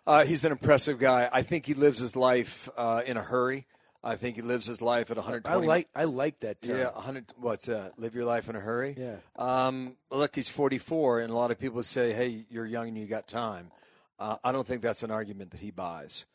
Uh, 0.06 0.24
he's 0.24 0.44
an 0.44 0.52
impressive 0.52 0.98
guy. 0.98 1.28
I 1.30 1.42
think 1.42 1.66
he 1.66 1.74
lives 1.74 1.98
his 1.98 2.16
life 2.16 2.68
uh, 2.76 3.02
in 3.04 3.16
a 3.16 3.22
hurry. 3.22 3.66
I 4.02 4.16
think 4.16 4.36
he 4.36 4.42
lives 4.42 4.66
his 4.66 4.80
life 4.80 5.10
at 5.10 5.16
120. 5.16 5.64
I 5.64 5.66
like 5.66 5.88
I 5.94 6.04
like 6.04 6.40
that 6.40 6.62
term. 6.62 6.78
Yeah, 6.78 6.92
100. 6.92 7.32
What's 7.36 7.66
that? 7.66 7.98
Live 7.98 8.14
your 8.14 8.24
life 8.24 8.48
in 8.48 8.54
a 8.54 8.60
hurry. 8.60 8.94
Yeah. 8.96 9.16
Um, 9.36 9.96
look, 10.10 10.36
he's 10.36 10.48
44, 10.48 11.20
and 11.20 11.32
a 11.32 11.36
lot 11.36 11.50
of 11.50 11.58
people 11.58 11.82
say, 11.82 12.12
"Hey, 12.12 12.46
you're 12.48 12.64
young 12.64 12.88
and 12.88 12.96
you 12.96 13.06
got 13.06 13.26
time." 13.26 13.72
Uh, 14.18 14.36
I 14.42 14.52
don't 14.52 14.66
think 14.66 14.82
that's 14.82 15.02
an 15.02 15.10
argument 15.10 15.50
that 15.50 15.60
he 15.60 15.72
buys. 15.72 16.26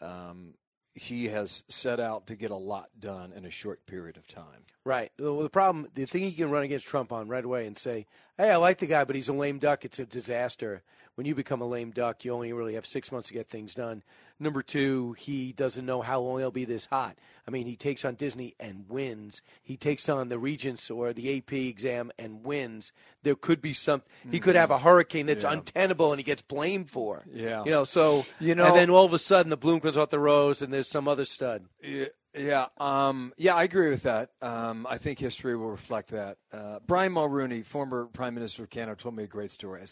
Um, 0.00 0.54
he 0.94 1.26
has 1.28 1.64
set 1.68 1.98
out 1.98 2.26
to 2.28 2.36
get 2.36 2.50
a 2.50 2.56
lot 2.56 2.88
done 2.98 3.32
in 3.32 3.44
a 3.44 3.50
short 3.50 3.86
period 3.86 4.16
of 4.16 4.26
time. 4.28 4.66
Right. 4.84 5.10
Well, 5.18 5.40
the 5.40 5.50
problem, 5.50 5.88
the 5.94 6.04
thing 6.06 6.22
he 6.22 6.32
can 6.32 6.50
run 6.50 6.62
against 6.62 6.86
Trump 6.86 7.10
on 7.10 7.28
right 7.28 7.44
away 7.44 7.66
and 7.66 7.76
say, 7.76 8.06
"Hey, 8.36 8.50
I 8.50 8.56
like 8.56 8.78
the 8.78 8.86
guy, 8.86 9.04
but 9.04 9.16
he's 9.16 9.28
a 9.28 9.32
lame 9.32 9.58
duck." 9.58 9.84
It's 9.84 9.98
a 9.98 10.04
disaster. 10.06 10.82
When 11.14 11.26
you 11.26 11.34
become 11.36 11.60
a 11.60 11.66
lame 11.66 11.92
duck, 11.92 12.24
you 12.24 12.32
only 12.32 12.52
really 12.52 12.74
have 12.74 12.86
six 12.86 13.12
months 13.12 13.28
to 13.28 13.34
get 13.34 13.48
things 13.48 13.72
done. 13.72 14.02
Number 14.40 14.62
two, 14.62 15.12
he 15.12 15.52
doesn't 15.52 15.86
know 15.86 16.02
how 16.02 16.18
long 16.18 16.40
he'll 16.40 16.50
be 16.50 16.64
this 16.64 16.86
hot. 16.86 17.16
I 17.46 17.52
mean, 17.52 17.66
he 17.66 17.76
takes 17.76 18.04
on 18.04 18.16
Disney 18.16 18.56
and 18.58 18.86
wins. 18.88 19.40
He 19.62 19.76
takes 19.76 20.08
on 20.08 20.28
the 20.28 20.40
Regents 20.40 20.90
or 20.90 21.12
the 21.12 21.36
AP 21.38 21.52
exam 21.52 22.10
and 22.18 22.42
wins. 22.44 22.92
There 23.22 23.36
could 23.36 23.62
be 23.62 23.72
some. 23.74 24.02
He 24.28 24.40
could 24.40 24.56
have 24.56 24.72
a 24.72 24.74
mm-hmm. 24.74 24.84
hurricane 24.84 25.26
that's 25.26 25.44
Yeah. 25.44 25.52
untenable 25.52 26.10
and 26.10 26.18
he 26.18 26.24
gets 26.24 26.42
blamed 26.42 26.90
for. 26.90 27.22
Yeah. 27.30 27.62
You 27.64 27.70
know. 27.70 27.84
So 27.84 28.26
You 28.40 28.56
know- 28.56 28.66
and 28.66 28.76
then 28.76 28.90
all 28.90 29.04
of 29.04 29.12
a 29.12 29.18
sudden 29.20 29.50
the 29.50 29.56
bloom 29.56 29.78
comes 29.78 29.96
off 29.96 30.10
the 30.10 30.18
rose 30.18 30.62
and 30.62 30.72
there's 30.74 30.88
some 30.88 31.06
other 31.06 31.24
stud. 31.24 31.66
Yeah, 31.80 32.06
yeah, 32.36 32.66
um, 32.78 33.32
yeah, 33.36 33.54
I 33.54 33.62
agree 33.62 33.90
with 33.90 34.02
that. 34.02 34.30
Um, 34.42 34.86
I 34.88 34.98
think 34.98 35.18
history 35.18 35.56
will 35.56 35.70
reflect 35.70 36.10
that. 36.10 36.38
Uh, 36.52 36.78
Brian 36.86 37.14
Mulroney, 37.14 37.64
former 37.64 38.06
Prime 38.06 38.34
Minister 38.34 38.64
of 38.64 38.70
Canada, 38.70 38.96
told 38.96 39.14
me 39.14 39.24
a 39.24 39.28
great 39.28 39.50
story. 39.50 39.82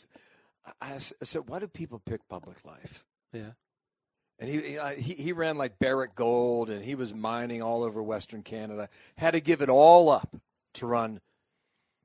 I, 0.80 0.98
said, 0.98 1.48
"Why 1.48 1.58
do 1.58 1.68
people 1.68 1.98
pick 1.98 2.28
public 2.28 2.64
life?" 2.64 3.04
Yeah. 3.32 3.52
And 4.38 4.50
he, 4.50 4.60
he 4.60 5.02
he 5.02 5.14
he 5.22 5.32
ran 5.32 5.56
like 5.56 5.78
Barrick 5.78 6.14
Gold, 6.14 6.68
and 6.68 6.84
he 6.84 6.94
was 6.94 7.14
mining 7.14 7.62
all 7.62 7.84
over 7.84 8.02
Western 8.02 8.42
Canada. 8.42 8.88
Had 9.16 9.32
to 9.32 9.40
give 9.40 9.62
it 9.62 9.68
all 9.68 10.10
up 10.10 10.36
to 10.74 10.86
run 10.86 11.20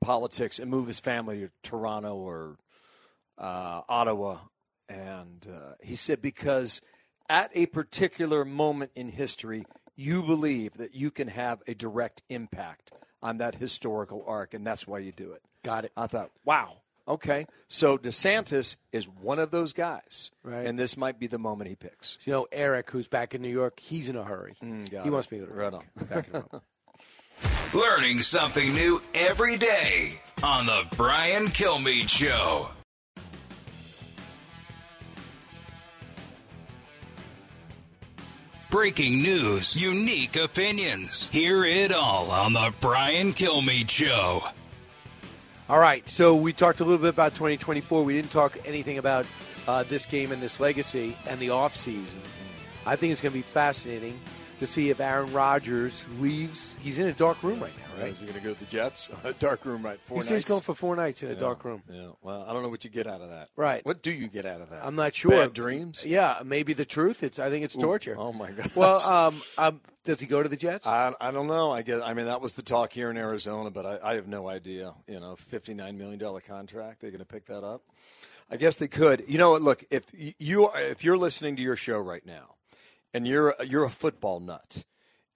politics 0.00 0.58
and 0.58 0.70
move 0.70 0.86
his 0.86 1.00
family 1.00 1.40
to 1.40 1.50
Toronto 1.62 2.14
or 2.14 2.58
uh, 3.38 3.82
Ottawa. 3.88 4.38
And 4.88 5.46
uh, 5.52 5.74
he 5.82 5.96
said 5.96 6.22
because 6.22 6.80
at 7.28 7.50
a 7.54 7.66
particular 7.66 8.44
moment 8.44 8.92
in 8.94 9.10
history, 9.10 9.64
you 9.98 10.22
believe 10.22 10.74
that 10.78 10.94
you 10.94 11.10
can 11.10 11.28
have 11.28 11.60
a 11.66 11.74
direct 11.74 12.22
impact 12.30 12.92
on 13.20 13.38
that 13.38 13.56
historical 13.56 14.24
arc, 14.26 14.54
and 14.54 14.64
that's 14.66 14.86
why 14.86 15.00
you 15.00 15.10
do 15.12 15.32
it. 15.32 15.42
Got 15.64 15.84
it. 15.84 15.92
I 15.96 16.06
thought, 16.06 16.30
wow. 16.44 16.78
Okay, 17.08 17.46
so 17.68 17.96
DeSantis 17.98 18.76
is 18.92 19.08
one 19.08 19.38
of 19.38 19.50
those 19.50 19.72
guys, 19.72 20.30
Right. 20.42 20.66
and 20.66 20.78
this 20.78 20.94
might 20.96 21.18
be 21.18 21.26
the 21.26 21.38
moment 21.38 21.70
he 21.70 21.74
picks. 21.74 22.18
You 22.26 22.32
know, 22.34 22.46
Eric, 22.52 22.90
who's 22.90 23.08
back 23.08 23.34
in 23.34 23.40
New 23.42 23.48
York, 23.48 23.80
he's 23.80 24.08
in 24.10 24.16
a 24.16 24.22
hurry. 24.24 24.56
Mm, 24.62 24.88
he 24.90 24.96
it. 24.96 25.10
wants 25.10 25.30
me 25.32 25.38
to 25.38 25.46
Right 25.46 25.72
on. 25.72 25.84
back 26.08 26.30
him 26.30 26.44
up. 26.52 26.62
Learning 27.74 28.20
something 28.20 28.72
new 28.74 29.00
every 29.14 29.56
day 29.56 30.20
on 30.42 30.66
the 30.66 30.86
Brian 30.96 31.46
Kilmeade 31.46 32.08
Show. 32.10 32.68
Breaking 38.70 39.22
news, 39.22 39.80
unique 39.80 40.36
opinions. 40.36 41.30
Hear 41.30 41.64
it 41.64 41.90
all 41.90 42.30
on 42.30 42.52
the 42.52 42.74
Brian 42.82 43.32
Kilmeade 43.32 43.88
Show. 43.88 44.42
All 45.70 45.78
right, 45.78 46.06
so 46.06 46.36
we 46.36 46.52
talked 46.52 46.80
a 46.80 46.84
little 46.84 46.98
bit 46.98 47.08
about 47.08 47.34
2024. 47.34 48.04
We 48.04 48.12
didn't 48.12 48.30
talk 48.30 48.58
anything 48.66 48.98
about 48.98 49.24
uh, 49.66 49.84
this 49.84 50.04
game 50.04 50.32
and 50.32 50.42
this 50.42 50.60
legacy 50.60 51.16
and 51.26 51.40
the 51.40 51.48
offseason. 51.48 52.20
I 52.84 52.94
think 52.96 53.12
it's 53.12 53.22
going 53.22 53.32
to 53.32 53.38
be 53.38 53.42
fascinating 53.42 54.20
to 54.58 54.66
see 54.66 54.90
if 54.90 55.00
Aaron 55.00 55.32
Rodgers 55.32 56.06
leaves. 56.18 56.76
He's 56.80 56.98
in 56.98 57.06
a 57.06 57.12
dark 57.12 57.42
room 57.42 57.60
right 57.60 57.72
now, 57.76 58.02
right? 58.02 58.10
Is 58.12 58.18
he 58.18 58.26
going 58.26 58.38
to 58.38 58.44
go 58.44 58.54
to 58.54 58.58
the 58.60 58.66
Jets? 58.66 59.08
dark 59.38 59.64
room, 59.64 59.82
right? 59.84 60.00
Four 60.00 60.18
he 60.18 60.22
says 60.22 60.30
he's 60.38 60.44
going 60.44 60.62
for 60.62 60.74
four 60.74 60.96
nights 60.96 61.22
in 61.22 61.30
a 61.30 61.32
Yeah, 61.32 61.38
dark 61.38 61.64
room. 61.64 61.82
Yeah. 61.90 62.08
Well, 62.22 62.44
I 62.48 62.52
don't 62.52 62.62
know 62.62 62.68
what 62.68 62.84
you 62.84 62.90
get 62.90 63.06
out 63.06 63.20
of 63.20 63.30
that. 63.30 63.50
Right. 63.56 63.84
What 63.84 64.02
do 64.02 64.10
you 64.10 64.28
get 64.28 64.46
out 64.46 64.60
of 64.60 64.70
that? 64.70 64.84
I'm 64.84 64.94
not 64.96 65.14
sure. 65.14 65.30
Bad 65.30 65.52
dreams. 65.52 66.02
Yeah, 66.04 66.38
maybe 66.44 66.72
the 66.72 66.84
truth. 66.84 67.22
It's. 67.22 67.38
I 67.38 67.50
think 67.50 67.64
it's 67.64 67.76
Ooh, 67.76 67.80
torture. 67.80 68.16
oh 68.18 68.32
my 68.32 68.50
god. 68.50 68.70
Well, 68.74 69.00
um, 69.00 69.40
um, 69.56 69.80
does 70.04 70.20
he 70.20 70.26
go 70.26 70.42
to 70.42 70.48
the 70.48 70.56
Jets? 70.56 70.86
I, 70.86 71.12
I 71.20 71.30
don't 71.30 71.46
know. 71.46 71.70
I 71.70 71.82
get. 71.82 72.02
I 72.02 72.14
mean, 72.14 72.26
that 72.26 72.40
was 72.40 72.54
the 72.54 72.62
talk 72.62 72.92
here 72.92 73.10
in 73.10 73.16
Arizona, 73.16 73.70
but 73.70 73.84
I, 73.86 74.10
I 74.10 74.14
have 74.14 74.26
no 74.26 74.48
idea. 74.48 74.94
You 75.06 75.20
know, 75.20 75.36
fifty 75.36 75.74
nine 75.74 75.98
million 75.98 76.18
dollar 76.18 76.40
contract. 76.40 77.00
They're 77.00 77.10
going 77.10 77.20
to 77.20 77.24
pick 77.26 77.46
that 77.46 77.64
up. 77.64 77.82
I 78.50 78.56
guess 78.56 78.76
they 78.76 78.88
could. 78.88 79.24
You 79.28 79.36
know, 79.38 79.50
what? 79.50 79.62
look 79.62 79.84
if 79.90 80.04
you 80.14 80.70
if 80.74 81.04
you're 81.04 81.18
listening 81.18 81.56
to 81.56 81.62
your 81.62 81.76
show 81.76 81.98
right 81.98 82.24
now, 82.24 82.54
and 83.12 83.26
you're 83.26 83.54
you're 83.64 83.84
a 83.84 83.90
football 83.90 84.40
nut, 84.40 84.84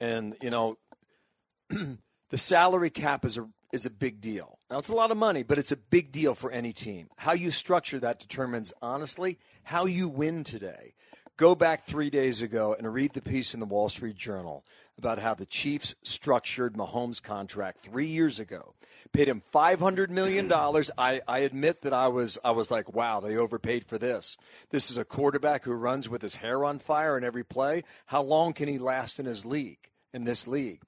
and 0.00 0.36
you 0.40 0.50
know 0.50 0.78
the 1.70 2.38
salary 2.38 2.90
cap 2.90 3.24
is 3.24 3.38
a 3.38 3.48
is 3.72 3.86
a 3.86 3.90
big 3.90 4.20
deal. 4.20 4.58
Now 4.70 4.78
it's 4.78 4.88
a 4.88 4.94
lot 4.94 5.10
of 5.10 5.16
money, 5.16 5.42
but 5.42 5.58
it's 5.58 5.72
a 5.72 5.76
big 5.76 6.12
deal 6.12 6.34
for 6.34 6.50
any 6.50 6.72
team. 6.72 7.08
How 7.16 7.32
you 7.32 7.50
structure 7.50 7.98
that 8.00 8.18
determines 8.18 8.72
honestly 8.82 9.38
how 9.64 9.86
you 9.86 10.08
win 10.08 10.44
today. 10.44 10.94
Go 11.38 11.54
back 11.54 11.86
3 11.86 12.10
days 12.10 12.42
ago 12.42 12.76
and 12.76 12.92
read 12.92 13.14
the 13.14 13.22
piece 13.22 13.54
in 13.54 13.60
the 13.60 13.66
Wall 13.66 13.88
Street 13.88 14.16
Journal 14.16 14.64
about 14.98 15.18
how 15.18 15.34
the 15.34 15.46
Chiefs 15.46 15.94
structured 16.02 16.74
Mahomes' 16.74 17.22
contract 17.22 17.80
3 17.80 18.06
years 18.06 18.38
ago. 18.38 18.74
Paid 19.12 19.28
him 19.28 19.42
500 19.50 20.10
million 20.10 20.48
dollars. 20.48 20.90
I, 20.96 21.20
I 21.28 21.40
admit 21.40 21.82
that 21.82 21.92
I 21.92 22.08
was 22.08 22.38
I 22.44 22.52
was 22.52 22.70
like, 22.70 22.94
"Wow, 22.94 23.20
they 23.20 23.36
overpaid 23.36 23.84
for 23.84 23.98
this." 23.98 24.36
This 24.70 24.90
is 24.90 24.96
a 24.96 25.04
quarterback 25.04 25.64
who 25.64 25.72
runs 25.72 26.08
with 26.08 26.22
his 26.22 26.36
hair 26.36 26.64
on 26.64 26.78
fire 26.78 27.18
in 27.18 27.24
every 27.24 27.44
play. 27.44 27.82
How 28.06 28.22
long 28.22 28.52
can 28.52 28.68
he 28.68 28.78
last 28.78 29.18
in 29.18 29.26
his 29.26 29.44
league? 29.44 29.90
In 30.14 30.24
this 30.24 30.46
league? 30.46 30.80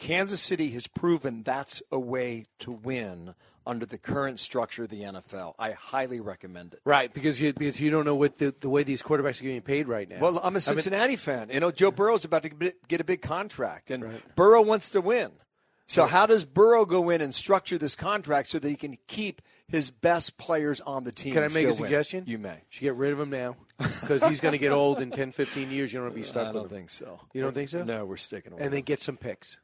Kansas 0.00 0.40
City 0.40 0.70
has 0.70 0.86
proven 0.86 1.42
that's 1.42 1.82
a 1.92 2.00
way 2.00 2.46
to 2.58 2.72
win 2.72 3.34
under 3.66 3.86
the 3.86 3.98
current 3.98 4.40
structure 4.40 4.84
of 4.84 4.88
the 4.88 5.02
NFL. 5.02 5.54
I 5.58 5.72
highly 5.72 6.20
recommend 6.20 6.74
it. 6.74 6.80
Right, 6.84 7.12
because 7.12 7.40
you 7.40 7.52
because 7.52 7.80
you 7.80 7.90
don't 7.90 8.04
know 8.04 8.14
what 8.16 8.38
the, 8.38 8.54
the 8.60 8.68
way 8.68 8.82
these 8.82 9.02
quarterbacks 9.02 9.40
are 9.40 9.44
getting 9.44 9.62
paid 9.62 9.88
right 9.88 10.08
now. 10.08 10.18
Well, 10.20 10.38
I'm 10.38 10.44
a 10.44 10.46
I 10.46 10.50
mean- 10.50 10.60
Cincinnati 10.60 11.16
fan. 11.16 11.50
You 11.52 11.60
know, 11.60 11.70
Joe 11.70 11.90
Burrow's 11.90 12.24
about 12.24 12.42
to 12.44 12.72
get 12.88 13.00
a 13.00 13.04
big 13.04 13.22
contract, 13.22 13.90
and 13.90 14.04
Burrow 14.36 14.62
wants 14.62 14.90
to 14.90 15.00
win. 15.00 15.32
So, 15.90 16.06
how 16.06 16.26
does 16.26 16.44
Burrow 16.44 16.84
go 16.84 17.10
in 17.10 17.20
and 17.20 17.34
structure 17.34 17.76
this 17.76 17.96
contract 17.96 18.48
so 18.50 18.60
that 18.60 18.68
he 18.68 18.76
can 18.76 18.96
keep 19.08 19.42
his 19.66 19.90
best 19.90 20.38
players 20.38 20.80
on 20.80 21.02
the 21.02 21.10
team? 21.10 21.32
Can 21.32 21.42
I 21.42 21.48
make 21.48 21.66
a 21.66 21.72
still 21.72 21.82
win? 21.82 21.90
suggestion? 21.90 22.24
You 22.28 22.38
may. 22.38 22.58
Should 22.68 22.82
get 22.82 22.94
rid 22.94 23.12
of 23.12 23.18
him 23.18 23.30
now 23.30 23.56
because 23.78 24.24
he's 24.28 24.38
going 24.38 24.52
to 24.52 24.58
get 24.58 24.70
old 24.70 25.00
in 25.00 25.10
10, 25.10 25.32
15 25.32 25.72
years. 25.72 25.92
You 25.92 25.98
don't 25.98 26.06
want 26.06 26.14
to 26.14 26.20
be 26.20 26.24
stuck 26.24 26.46
I 26.46 26.52
with 26.52 26.62
don't 26.62 26.70
think 26.70 26.90
so. 26.90 27.18
You 27.34 27.42
don't 27.42 27.52
think 27.54 27.70
so? 27.70 27.82
No, 27.82 28.04
we're 28.04 28.18
sticking 28.18 28.54
with 28.54 28.62
And 28.62 28.72
then 28.72 28.82
get 28.82 29.00
some 29.00 29.16
picks. 29.16 29.58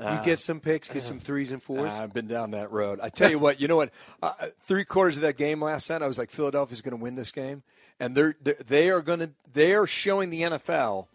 You 0.00 0.20
get 0.24 0.40
some 0.40 0.58
picks, 0.58 0.88
get 0.88 1.04
some 1.04 1.20
threes 1.20 1.52
and 1.52 1.62
fours. 1.62 1.92
I've 1.92 2.12
been 2.12 2.26
down 2.26 2.52
that 2.52 2.72
road. 2.72 2.98
I 3.00 3.08
tell 3.08 3.30
you 3.30 3.38
what, 3.38 3.60
you 3.60 3.68
know 3.68 3.76
what? 3.76 3.90
Uh, 4.20 4.32
three 4.62 4.84
quarters 4.84 5.16
of 5.16 5.22
that 5.22 5.36
game 5.36 5.62
last 5.62 5.88
night, 5.90 6.02
I 6.02 6.06
was 6.08 6.18
like, 6.18 6.30
Philadelphia's 6.30 6.80
going 6.80 6.96
to 6.96 7.02
win 7.02 7.14
this 7.14 7.30
game, 7.30 7.62
and 8.00 8.16
they're 8.16 8.34
they're- 8.42 8.56
they 8.66 8.88
are 8.90 9.00
going 9.00 9.20
to 9.20 9.30
they 9.52 9.72
are 9.74 9.86
showing 9.86 10.30
the 10.30 10.42
NFL 10.42 11.06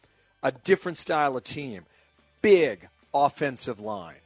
a 0.42 0.52
different 0.52 0.98
style 0.98 1.36
of 1.36 1.44
team. 1.44 1.86
Big 2.42 2.88
offensive 3.14 3.80
line, 3.80 4.22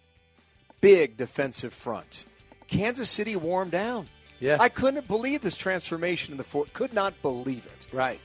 big 0.79 1.17
defensive 1.17 1.73
front. 1.73 2.25
Kansas 2.67 3.09
City 3.09 3.35
warmed 3.35 3.71
down. 3.71 4.07
Yeah. 4.39 4.57
I 4.59 4.69
couldn't 4.69 5.07
believe 5.07 5.41
this 5.41 5.55
transformation 5.55 6.33
in 6.33 6.37
the 6.37 6.43
fourth. 6.43 6.73
Could 6.73 6.93
not 6.93 7.19
believe 7.21 7.65
it. 7.65 7.87
Right. 7.93 8.19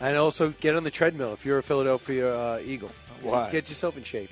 And 0.00 0.16
also 0.16 0.50
get 0.60 0.74
on 0.74 0.84
the 0.84 0.90
treadmill 0.90 1.32
if 1.34 1.44
you're 1.44 1.58
a 1.58 1.62
Philadelphia 1.62 2.34
uh, 2.36 2.60
Eagle. 2.64 2.90
Why? 3.22 3.50
Get 3.50 3.68
yourself 3.68 3.96
in 3.96 4.02
shape. 4.04 4.30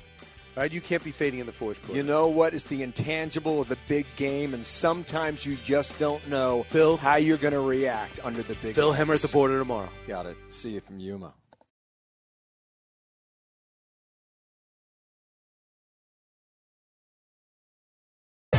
Right? 0.58 0.72
You 0.72 0.80
can't 0.80 1.04
be 1.04 1.12
fading 1.12 1.38
in 1.38 1.46
the 1.46 1.52
fourth 1.52 1.80
quarter. 1.84 1.96
You 1.96 2.02
know 2.02 2.26
what 2.26 2.52
is 2.52 2.64
the 2.64 2.82
intangible 2.82 3.60
of 3.60 3.68
the 3.68 3.78
big 3.86 4.06
game, 4.16 4.54
and 4.54 4.66
sometimes 4.66 5.46
you 5.46 5.56
just 5.64 5.96
don't 6.00 6.26
know 6.26 6.66
Bill, 6.72 6.96
how 6.96 7.14
you're 7.14 7.36
going 7.36 7.54
to 7.54 7.60
react 7.60 8.18
under 8.24 8.42
the 8.42 8.56
big. 8.56 8.74
Bill. 8.74 8.92
Hemmer 8.92 9.14
at 9.14 9.20
the 9.20 9.28
border 9.28 9.60
tomorrow. 9.60 9.88
Got 10.08 10.26
it. 10.26 10.36
See 10.48 10.70
you 10.70 10.80
from 10.80 10.98
Yuma. 10.98 11.32